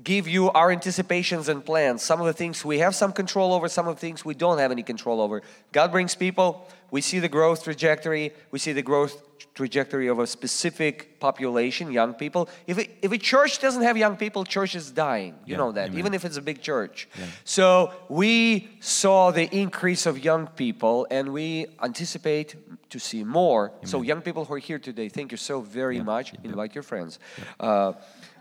give 0.05 0.29
you 0.29 0.51
our 0.51 0.71
anticipations 0.71 1.49
and 1.49 1.65
plans. 1.65 2.03
Some 2.03 2.21
of 2.21 2.27
the 2.27 2.33
things 2.33 2.65
we 2.65 2.79
have 2.79 2.95
some 2.95 3.13
control 3.13 3.53
over, 3.53 3.69
some 3.69 3.89
of 3.89 3.97
the 3.97 4.01
things 4.01 4.25
we 4.25 4.35
don't 4.35 4.59
have 4.59 4.71
any 4.71 4.83
control 4.83 5.21
over. 5.21 5.43
God 5.73 5.91
brings 5.91 6.15
people, 6.15 6.69
we 6.91 7.01
see 7.01 7.19
the 7.19 7.29
growth 7.29 7.65
trajectory, 7.65 8.33
we 8.51 8.59
see 8.59 8.73
the 8.73 8.83
growth 8.83 9.23
trajectory 9.55 10.07
of 10.07 10.21
a 10.21 10.27
specific 10.27 11.19
population, 11.19 11.91
young 11.91 12.15
people. 12.15 12.49
If, 12.69 12.79
it, 12.79 12.91
if 13.03 13.11
a 13.11 13.19
church 13.19 13.59
doesn't 13.59 13.83
have 13.83 13.97
young 13.97 14.17
people, 14.17 14.45
church 14.45 14.77
is 14.77 14.93
dying. 14.93 15.35
You 15.45 15.53
Yeah, 15.53 15.57
know 15.59 15.73
that, 15.73 15.89
amen. 15.89 15.99
even 15.99 16.15
if 16.15 16.25
it's 16.25 16.37
a 16.37 16.43
big 16.43 16.63
church. 16.63 17.09
So 17.45 17.93
we 18.09 18.69
saw 18.79 19.33
the 19.33 19.49
increase 19.57 20.07
of 20.07 20.25
young 20.25 20.47
people 20.47 21.09
and 21.11 21.33
we 21.33 21.67
anticipate 21.83 22.55
to 22.91 22.99
see 23.01 23.25
more. 23.25 23.73
So 23.85 24.03
young 24.03 24.23
people 24.23 24.45
who 24.45 24.55
are 24.55 24.59
here 24.59 24.79
today, 24.79 25.09
thank 25.09 25.33
you 25.33 25.37
so 25.37 25.61
very 25.61 26.01
much. 26.01 26.35
Invite 26.45 26.75
your 26.75 26.85
friends. 26.85 27.19
Uh, 27.59 27.95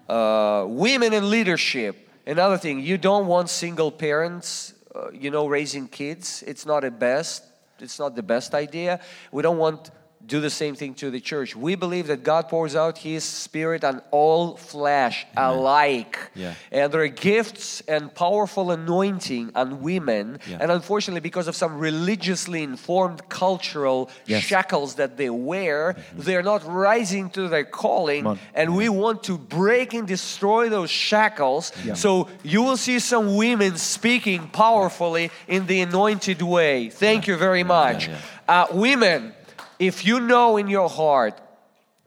uh, 0.09 0.65
women 0.67 1.13
in 1.13 1.29
leadership. 1.29 2.09
Another 2.25 2.57
thing, 2.57 2.81
you 2.81 2.97
don't 2.97 3.27
want 3.27 3.49
single 3.49 3.91
parents, 3.91 4.73
uh, 4.93 5.11
you 5.11 5.31
know, 5.31 5.47
raising 5.47 5.87
kids. 5.87 6.43
It's 6.45 6.65
not 6.65 6.83
a 6.83 6.91
best. 6.91 7.43
It's 7.79 7.99
not 7.99 8.15
the 8.15 8.23
best 8.23 8.53
idea. 8.53 8.99
We 9.31 9.43
don't 9.43 9.57
want 9.57 9.91
do 10.27 10.41
the 10.41 10.49
same 10.49 10.75
thing 10.75 10.93
to 10.95 11.09
the 11.09 11.19
church. 11.21 11.55
We 11.55 11.75
believe 11.75 12.07
that 12.07 12.23
God 12.23 12.49
pours 12.49 12.75
out 12.75 12.97
His 12.97 13.23
Spirit 13.23 13.83
on 13.85 14.01
all 14.11 14.57
flesh 14.57 15.25
alike, 15.37 16.17
Yeah. 16.35 16.53
and 16.71 16.91
there 16.91 17.01
are 17.01 17.07
gifts 17.07 17.81
and 17.87 18.13
powerful 18.13 18.71
anointing 18.71 19.51
on 19.55 19.81
women. 19.81 20.39
Yeah. 20.49 20.57
And 20.59 20.71
unfortunately, 20.71 21.21
because 21.21 21.47
of 21.47 21.55
some 21.55 21.77
religiously 21.77 22.61
informed 22.61 23.29
cultural 23.29 24.09
Yes. 24.25 24.43
shackles 24.43 24.95
that 24.95 25.15
they 25.17 25.29
wear, 25.29 25.95
they're 26.13 26.43
not 26.43 26.61
rising 26.67 27.29
to 27.31 27.47
their 27.47 27.63
calling. 27.63 28.37
And 28.53 28.75
we 28.75 28.89
want 28.89 29.23
to 29.23 29.37
break 29.37 29.93
and 29.93 30.05
destroy 30.07 30.67
those 30.69 30.89
shackles. 30.89 31.71
So 31.95 32.27
you 32.43 32.61
will 32.63 32.77
see 32.77 32.99
some 32.99 33.35
women 33.37 33.77
speaking 33.77 34.47
powerfully 34.49 35.31
in 35.47 35.67
the 35.67 35.79
anointed 35.81 36.41
way. 36.41 36.89
Thank 36.89 37.27
you 37.27 37.37
very 37.37 37.63
much. 37.63 38.07
yeah. 38.09 38.17
Uh, 38.47 38.65
women, 38.71 39.33
if 39.79 40.05
you 40.05 40.19
know 40.19 40.57
in 40.57 40.67
your 40.67 40.89
heart, 40.89 41.39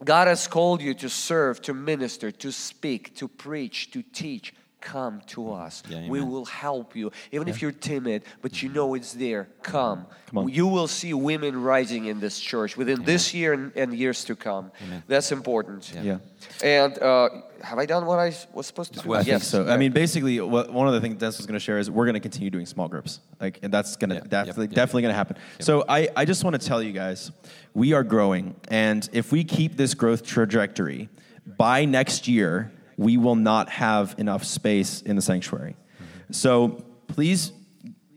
God 0.05 0.29
has 0.29 0.47
called 0.47 0.81
you 0.81 0.95
to 0.95 1.09
serve, 1.09 1.61
to 1.63 1.75
minister, 1.75 2.31
to 2.31 2.53
speak, 2.53 3.17
to 3.17 3.29
preach, 3.29 3.91
to 3.91 4.03
teach. 4.03 4.55
Come 4.81 5.21
to 5.29 5.53
us. 5.53 5.83
Yeah, 5.89 6.09
we 6.09 6.21
will 6.21 6.47
help 6.47 6.97
you. 6.97 7.13
Even 7.33 7.49
if 7.49 7.61
you're 7.61 7.73
timid, 7.73 8.23
but 8.41 8.63
you 8.63 8.69
know 8.71 8.95
it's 8.95 9.13
there, 9.13 9.49
come. 9.63 10.07
Come 10.27 10.39
on. 10.39 10.49
You 10.49 10.67
will 10.67 10.89
see 10.89 11.13
women 11.13 11.61
rising 11.63 12.07
in 12.07 12.21
this 12.21 12.41
church 12.41 12.77
within 12.77 13.05
this 13.05 13.35
year 13.35 13.53
and, 13.53 13.73
and 13.77 13.93
years 13.93 14.25
to 14.25 14.37
come. 14.37 14.73
That's 15.07 15.33
important. 15.33 15.93
Yeah. 15.95 16.19
And 16.63 16.99
uh, 16.99 17.29
have 17.63 17.79
I 17.79 17.87
done 17.87 18.07
what 18.07 18.19
I 18.19 18.35
was 18.53 18.67
supposed 18.67 18.95
to 18.95 19.01
do? 19.01 19.09
what 19.09 19.19
I 19.19 19.21
I 19.21 19.25
think 19.25 19.43
think 19.43 19.67
so. 19.67 19.69
I 19.69 19.77
mean, 19.77 19.93
basically, 19.93 20.41
what, 20.41 20.73
one 20.73 20.87
of 20.89 20.95
the 20.95 21.01
things 21.01 21.17
Dennis 21.17 21.37
was 21.37 21.47
going 21.47 21.59
to 21.59 21.65
share 21.65 21.79
is 21.79 21.91
we're 21.91 22.07
going 22.07 22.15
to 22.15 22.21
continue 22.21 22.51
doing 22.51 22.67
small 22.67 22.89
groups. 22.89 23.21
Like, 23.41 23.59
and 23.63 23.73
that's 23.73 23.97
going 23.97 24.11
to 24.11 24.17
Yeah, 24.17 24.23
yep, 24.23 24.31
definitely, 24.31 24.67
yep. 24.67 24.75
definitely 24.75 25.03
going 25.03 25.13
to 25.13 25.17
happen. 25.17 25.37
So 25.59 25.85
I, 25.89 26.09
I 26.17 26.25
just 26.25 26.45
want 26.45 26.61
to 26.61 26.67
tell 26.67 26.83
you 26.83 26.93
guys, 26.93 27.31
we 27.75 27.93
are 27.93 28.05
growing, 28.05 28.55
and 28.69 29.09
if 29.13 29.31
we 29.33 29.45
keep 29.45 29.77
this 29.77 29.95
growth 29.95 30.25
trajectory, 30.25 31.09
by 31.47 31.85
next 31.85 32.29
year, 32.29 32.73
we 33.01 33.17
will 33.17 33.35
not 33.35 33.71
have 33.71 34.15
enough 34.19 34.45
space 34.45 35.01
in 35.01 35.17
the 35.17 35.23
sanctuary. 35.23 35.75
So 36.31 36.85
please 37.07 37.51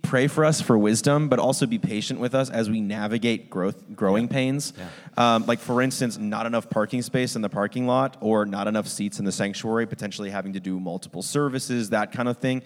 pray 0.02 0.28
for 0.28 0.44
us 0.44 0.60
for 0.60 0.78
wisdom, 0.78 1.30
but 1.30 1.40
also 1.40 1.66
be 1.66 1.80
patient 1.80 2.20
with 2.20 2.36
us 2.36 2.50
as 2.50 2.70
we 2.70 2.82
navigate 2.82 3.50
growth, 3.50 3.96
growing 3.96 4.28
pains. 4.28 4.74
Um, 5.16 5.46
like, 5.46 5.60
for 5.60 5.82
instance, 5.82 6.18
not 6.18 6.46
enough 6.46 6.70
parking 6.70 7.02
space 7.02 7.38
in 7.38 7.42
the 7.42 7.48
parking 7.48 7.88
lot 7.88 8.18
or 8.20 8.46
not 8.46 8.68
enough 8.68 8.90
seats 8.90 9.20
in 9.20 9.26
the 9.26 9.32
sanctuary, 9.32 9.88
potentially 9.88 10.30
having 10.30 10.52
to 10.52 10.60
do 10.60 10.78
multiple 10.82 11.22
services, 11.22 11.92
that 11.92 12.12
kind 12.12 12.28
of 12.28 12.38
thing. 12.40 12.62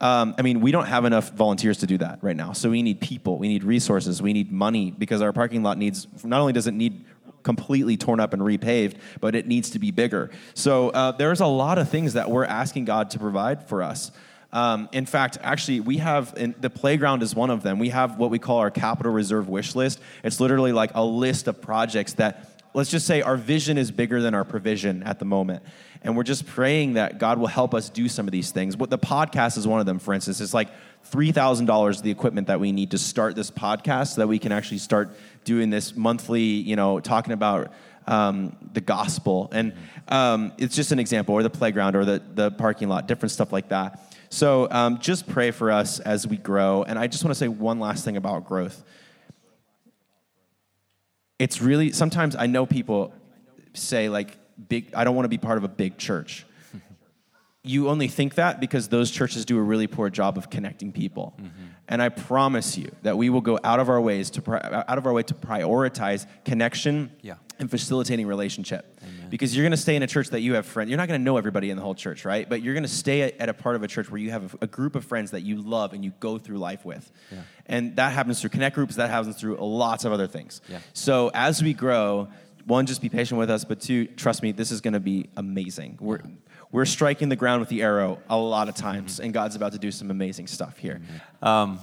Um, 0.00 0.34
I 0.38 0.42
mean, 0.42 0.60
we 0.60 0.70
don't 0.70 0.86
have 0.86 1.04
enough 1.04 1.32
volunteers 1.32 1.78
to 1.78 1.86
do 1.86 1.98
that 1.98 2.20
right 2.22 2.36
now. 2.36 2.52
So 2.52 2.70
we 2.70 2.82
need 2.82 3.00
people, 3.02 3.36
we 3.36 3.48
need 3.48 3.62
resources, 3.62 4.22
we 4.22 4.32
need 4.32 4.50
money 4.50 4.90
because 4.90 5.20
our 5.20 5.34
parking 5.34 5.62
lot 5.62 5.76
needs, 5.76 6.06
not 6.24 6.40
only 6.40 6.54
does 6.54 6.66
it 6.66 6.72
need 6.74 7.04
completely 7.42 7.96
torn 7.96 8.20
up 8.20 8.32
and 8.32 8.42
repaved, 8.42 8.96
but 9.20 9.34
it 9.34 9.46
needs 9.46 9.70
to 9.70 9.78
be 9.78 9.90
bigger. 9.90 10.30
So 10.54 10.90
uh, 10.90 11.12
there's 11.12 11.40
a 11.40 11.46
lot 11.46 11.78
of 11.78 11.88
things 11.88 12.14
that 12.14 12.30
we're 12.30 12.44
asking 12.44 12.84
God 12.84 13.10
to 13.10 13.18
provide 13.18 13.68
for 13.68 13.82
us. 13.82 14.10
Um, 14.52 14.88
in 14.92 15.04
fact, 15.04 15.38
actually, 15.42 15.80
we 15.80 15.98
have 15.98 16.32
in, 16.36 16.54
the 16.60 16.70
playground 16.70 17.22
is 17.22 17.34
one 17.34 17.50
of 17.50 17.62
them. 17.62 17.78
We 17.78 17.90
have 17.90 18.18
what 18.18 18.30
we 18.30 18.38
call 18.38 18.58
our 18.58 18.70
capital 18.70 19.12
reserve 19.12 19.48
wish 19.48 19.74
list. 19.74 20.00
It's 20.24 20.40
literally 20.40 20.72
like 20.72 20.92
a 20.94 21.04
list 21.04 21.48
of 21.48 21.60
projects 21.60 22.14
that, 22.14 22.57
let's 22.74 22.90
just 22.90 23.06
say, 23.06 23.22
our 23.22 23.36
vision 23.36 23.78
is 23.78 23.90
bigger 23.90 24.20
than 24.20 24.34
our 24.34 24.44
provision 24.44 25.02
at 25.02 25.18
the 25.18 25.24
moment. 25.24 25.62
And 26.02 26.16
we're 26.16 26.22
just 26.22 26.46
praying 26.46 26.94
that 26.94 27.18
God 27.18 27.38
will 27.38 27.48
help 27.48 27.74
us 27.74 27.88
do 27.88 28.08
some 28.08 28.28
of 28.28 28.32
these 28.32 28.50
things. 28.50 28.76
What 28.76 28.90
the 28.90 28.98
podcast 28.98 29.58
is 29.58 29.66
one 29.66 29.80
of 29.80 29.86
them, 29.86 29.98
for 29.98 30.14
instance. 30.14 30.40
It's 30.40 30.54
like 30.54 30.68
$3,000 31.10 32.02
the 32.02 32.10
equipment 32.10 32.46
that 32.46 32.60
we 32.60 32.72
need 32.72 32.92
to 32.92 32.98
start 32.98 33.34
this 33.34 33.50
podcast 33.50 34.14
so 34.14 34.20
that 34.20 34.28
we 34.28 34.38
can 34.38 34.52
actually 34.52 34.78
start 34.78 35.10
doing 35.44 35.70
this 35.70 35.96
monthly, 35.96 36.42
you 36.42 36.76
know, 36.76 37.00
talking 37.00 37.32
about 37.32 37.72
um, 38.06 38.56
the 38.72 38.80
gospel. 38.80 39.48
And 39.52 39.74
um, 40.08 40.52
it's 40.58 40.76
just 40.76 40.92
an 40.92 40.98
example, 40.98 41.34
or 41.34 41.42
the 41.42 41.50
playground, 41.50 41.96
or 41.96 42.04
the, 42.04 42.22
the 42.34 42.50
parking 42.52 42.88
lot, 42.88 43.08
different 43.08 43.32
stuff 43.32 43.52
like 43.52 43.68
that. 43.68 44.00
So 44.30 44.68
um, 44.70 44.98
just 44.98 45.26
pray 45.26 45.50
for 45.50 45.70
us 45.70 46.00
as 46.00 46.26
we 46.26 46.36
grow. 46.36 46.82
And 46.82 46.98
I 46.98 47.06
just 47.06 47.24
want 47.24 47.32
to 47.32 47.38
say 47.38 47.48
one 47.48 47.80
last 47.80 48.04
thing 48.04 48.16
about 48.16 48.46
growth. 48.46 48.82
It's 51.38 51.60
really, 51.60 51.92
sometimes 51.92 52.34
I 52.36 52.46
know 52.46 52.66
people 52.66 53.12
say, 53.74 54.08
like, 54.08 54.36
big, 54.68 54.92
I 54.94 55.04
don't 55.04 55.14
want 55.14 55.24
to 55.24 55.30
be 55.30 55.38
part 55.38 55.58
of 55.58 55.64
a 55.64 55.68
big 55.68 55.98
church. 55.98 56.44
You 57.68 57.88
only 57.88 58.08
think 58.08 58.34
that 58.36 58.60
because 58.60 58.88
those 58.88 59.10
churches 59.10 59.44
do 59.44 59.58
a 59.58 59.62
really 59.62 59.86
poor 59.86 60.08
job 60.08 60.38
of 60.38 60.48
connecting 60.50 60.92
people. 60.92 61.34
Mm-hmm. 61.36 61.64
And 61.88 62.02
I 62.02 62.08
promise 62.08 62.76
you 62.76 62.90
that 63.02 63.16
we 63.16 63.30
will 63.30 63.40
go 63.40 63.58
out 63.64 63.80
of 63.80 63.88
our 63.88 64.00
ways 64.00 64.30
to 64.30 64.90
out 64.90 64.98
of 64.98 65.06
our 65.06 65.12
way 65.12 65.22
to 65.24 65.34
prioritize 65.34 66.26
connection 66.44 67.10
yeah. 67.22 67.34
and 67.58 67.70
facilitating 67.70 68.26
relationship. 68.26 68.98
Amen. 69.02 69.30
Because 69.30 69.56
you're 69.56 69.64
going 69.64 69.70
to 69.70 69.76
stay 69.76 69.96
in 69.96 70.02
a 70.02 70.06
church 70.06 70.28
that 70.30 70.40
you 70.40 70.54
have 70.54 70.66
friends. 70.66 70.90
You're 70.90 70.98
not 70.98 71.08
going 71.08 71.20
to 71.20 71.24
know 71.24 71.36
everybody 71.36 71.70
in 71.70 71.76
the 71.76 71.82
whole 71.82 71.94
church, 71.94 72.24
right? 72.24 72.48
But 72.48 72.62
you're 72.62 72.74
going 72.74 72.84
to 72.84 72.88
stay 72.88 73.22
at, 73.22 73.36
at, 73.38 73.48
a 73.48 73.54
part 73.54 73.76
of 73.76 73.82
a 73.82 73.88
church 73.88 74.10
where 74.10 74.20
you 74.20 74.30
have 74.30 74.54
a, 74.54 74.64
a, 74.64 74.66
group 74.66 74.96
of 74.96 75.04
friends 75.04 75.30
that 75.30 75.40
you 75.40 75.62
love 75.62 75.94
and 75.94 76.04
you 76.04 76.12
go 76.20 76.36
through 76.36 76.58
life 76.58 76.84
with. 76.84 77.10
Yeah. 77.30 77.38
And 77.66 77.96
that 77.96 78.12
happens 78.12 78.40
through 78.40 78.50
connect 78.50 78.74
groups. 78.74 78.96
That 78.96 79.08
happens 79.08 79.40
through 79.40 79.56
lots 79.56 80.04
of 80.04 80.12
other 80.12 80.26
things. 80.26 80.60
Yeah. 80.68 80.80
So 80.92 81.30
as 81.32 81.62
we 81.62 81.72
grow, 81.72 82.28
one, 82.66 82.84
just 82.84 83.00
be 83.00 83.08
patient 83.08 83.38
with 83.38 83.48
us, 83.48 83.64
but 83.64 83.80
two, 83.80 84.06
trust 84.08 84.42
me, 84.42 84.52
this 84.52 84.70
is 84.70 84.82
going 84.82 84.92
to 84.92 85.00
be 85.00 85.30
amazing. 85.38 85.96
We're 86.00 86.20
we're 86.70 86.84
striking 86.84 87.28
the 87.28 87.36
ground 87.36 87.60
with 87.60 87.68
the 87.68 87.82
arrow 87.82 88.18
a 88.28 88.36
lot 88.36 88.68
of 88.68 88.74
times, 88.74 89.14
mm-hmm. 89.14 89.24
and 89.24 89.34
God's 89.34 89.56
about 89.56 89.72
to 89.72 89.78
do 89.78 89.90
some 89.90 90.10
amazing 90.10 90.46
stuff 90.46 90.76
here. 90.78 91.00
Um, 91.42 91.80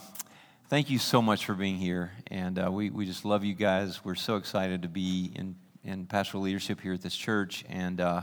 thank 0.69 0.89
you 0.89 0.99
so 0.99 1.21
much 1.21 1.45
for 1.45 1.53
being 1.53 1.77
here, 1.77 2.11
and 2.27 2.59
uh, 2.59 2.71
we 2.71 2.89
we 2.89 3.05
just 3.05 3.25
love 3.25 3.43
you 3.43 3.53
guys. 3.53 4.03
We're 4.03 4.15
so 4.15 4.35
excited 4.35 4.81
to 4.83 4.87
be 4.87 5.31
in 5.35 5.55
in 5.83 6.05
pastoral 6.05 6.43
leadership 6.43 6.81
here 6.81 6.93
at 6.93 7.01
this 7.01 7.15
church, 7.15 7.65
and. 7.69 8.01
Uh, 8.01 8.21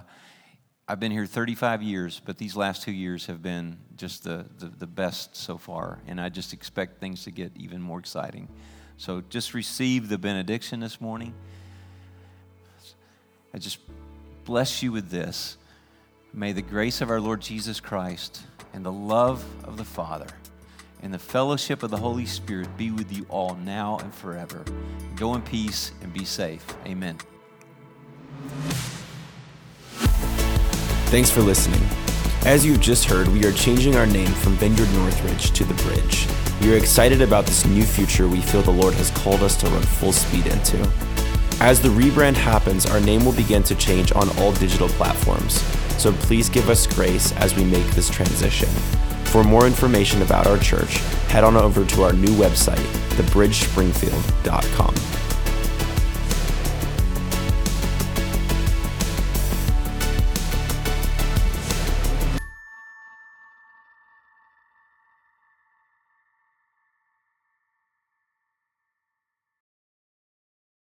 I've 0.88 0.98
been 0.98 1.12
here 1.12 1.26
35 1.26 1.80
years, 1.80 2.20
but 2.22 2.38
these 2.38 2.56
last 2.56 2.82
two 2.82 2.92
years 2.92 3.26
have 3.26 3.40
been 3.40 3.78
just 3.96 4.24
the, 4.24 4.44
the, 4.58 4.66
the, 4.66 4.86
best 4.86 5.36
so 5.36 5.56
far, 5.56 6.00
and 6.08 6.20
I 6.20 6.28
just 6.28 6.52
expect 6.52 7.00
things 7.00 7.22
to 7.22 7.30
get 7.30 7.52
even 7.56 7.80
more 7.80 8.00
exciting. 8.00 8.48
So 8.96 9.22
just 9.30 9.54
receive 9.54 10.08
the 10.08 10.18
benediction 10.18 10.80
this 10.80 11.00
morning. 11.00 11.34
I 13.54 13.58
just 13.58 13.78
bless 14.44 14.82
you 14.82 14.92
with 14.92 15.08
this. 15.08 15.56
May 16.34 16.52
the 16.52 16.62
grace 16.62 17.02
of 17.02 17.10
our 17.10 17.20
Lord 17.20 17.42
Jesus 17.42 17.78
Christ 17.78 18.40
and 18.72 18.82
the 18.86 18.92
love 18.92 19.44
of 19.64 19.76
the 19.76 19.84
Father 19.84 20.28
and 21.02 21.12
the 21.12 21.18
fellowship 21.18 21.82
of 21.82 21.90
the 21.90 21.98
Holy 21.98 22.24
Spirit 22.24 22.74
be 22.78 22.90
with 22.90 23.12
you 23.12 23.26
all 23.28 23.54
now 23.56 23.98
and 23.98 24.14
forever. 24.14 24.64
Go 25.14 25.34
in 25.34 25.42
peace 25.42 25.92
and 26.00 26.10
be 26.10 26.24
safe. 26.24 26.64
Amen. 26.86 27.18
Thanks 31.10 31.28
for 31.30 31.42
listening. 31.42 31.86
As 32.46 32.64
you've 32.64 32.80
just 32.80 33.04
heard, 33.04 33.28
we 33.28 33.44
are 33.44 33.52
changing 33.52 33.96
our 33.96 34.06
name 34.06 34.32
from 34.32 34.54
Vineyard 34.54 34.90
Northridge 34.94 35.50
to 35.50 35.64
The 35.64 35.74
Bridge. 35.82 36.26
We 36.62 36.72
are 36.72 36.78
excited 36.78 37.20
about 37.20 37.44
this 37.44 37.66
new 37.66 37.84
future 37.84 38.26
we 38.26 38.40
feel 38.40 38.62
the 38.62 38.70
Lord 38.70 38.94
has 38.94 39.10
called 39.10 39.42
us 39.42 39.54
to 39.56 39.66
run 39.66 39.82
full 39.82 40.12
speed 40.12 40.46
into. 40.46 40.90
As 41.60 41.82
the 41.82 41.90
rebrand 41.90 42.36
happens, 42.36 42.86
our 42.86 43.00
name 43.00 43.22
will 43.22 43.34
begin 43.34 43.62
to 43.64 43.74
change 43.74 44.12
on 44.12 44.30
all 44.38 44.52
digital 44.52 44.88
platforms, 44.88 45.62
so 45.98 46.12
please 46.12 46.48
give 46.48 46.68
us 46.68 46.86
grace 46.86 47.32
as 47.32 47.54
we 47.54 47.64
make 47.64 47.86
this 47.92 48.08
transition. 48.08 48.68
For 49.26 49.42
more 49.42 49.66
information 49.66 50.22
about 50.22 50.46
our 50.46 50.58
church, 50.58 50.98
head 51.28 51.44
on 51.44 51.56
over 51.56 51.84
to 51.84 52.02
our 52.02 52.12
new 52.12 52.34
website, 52.34 52.84
thebridgespringfield.com. 53.16 55.21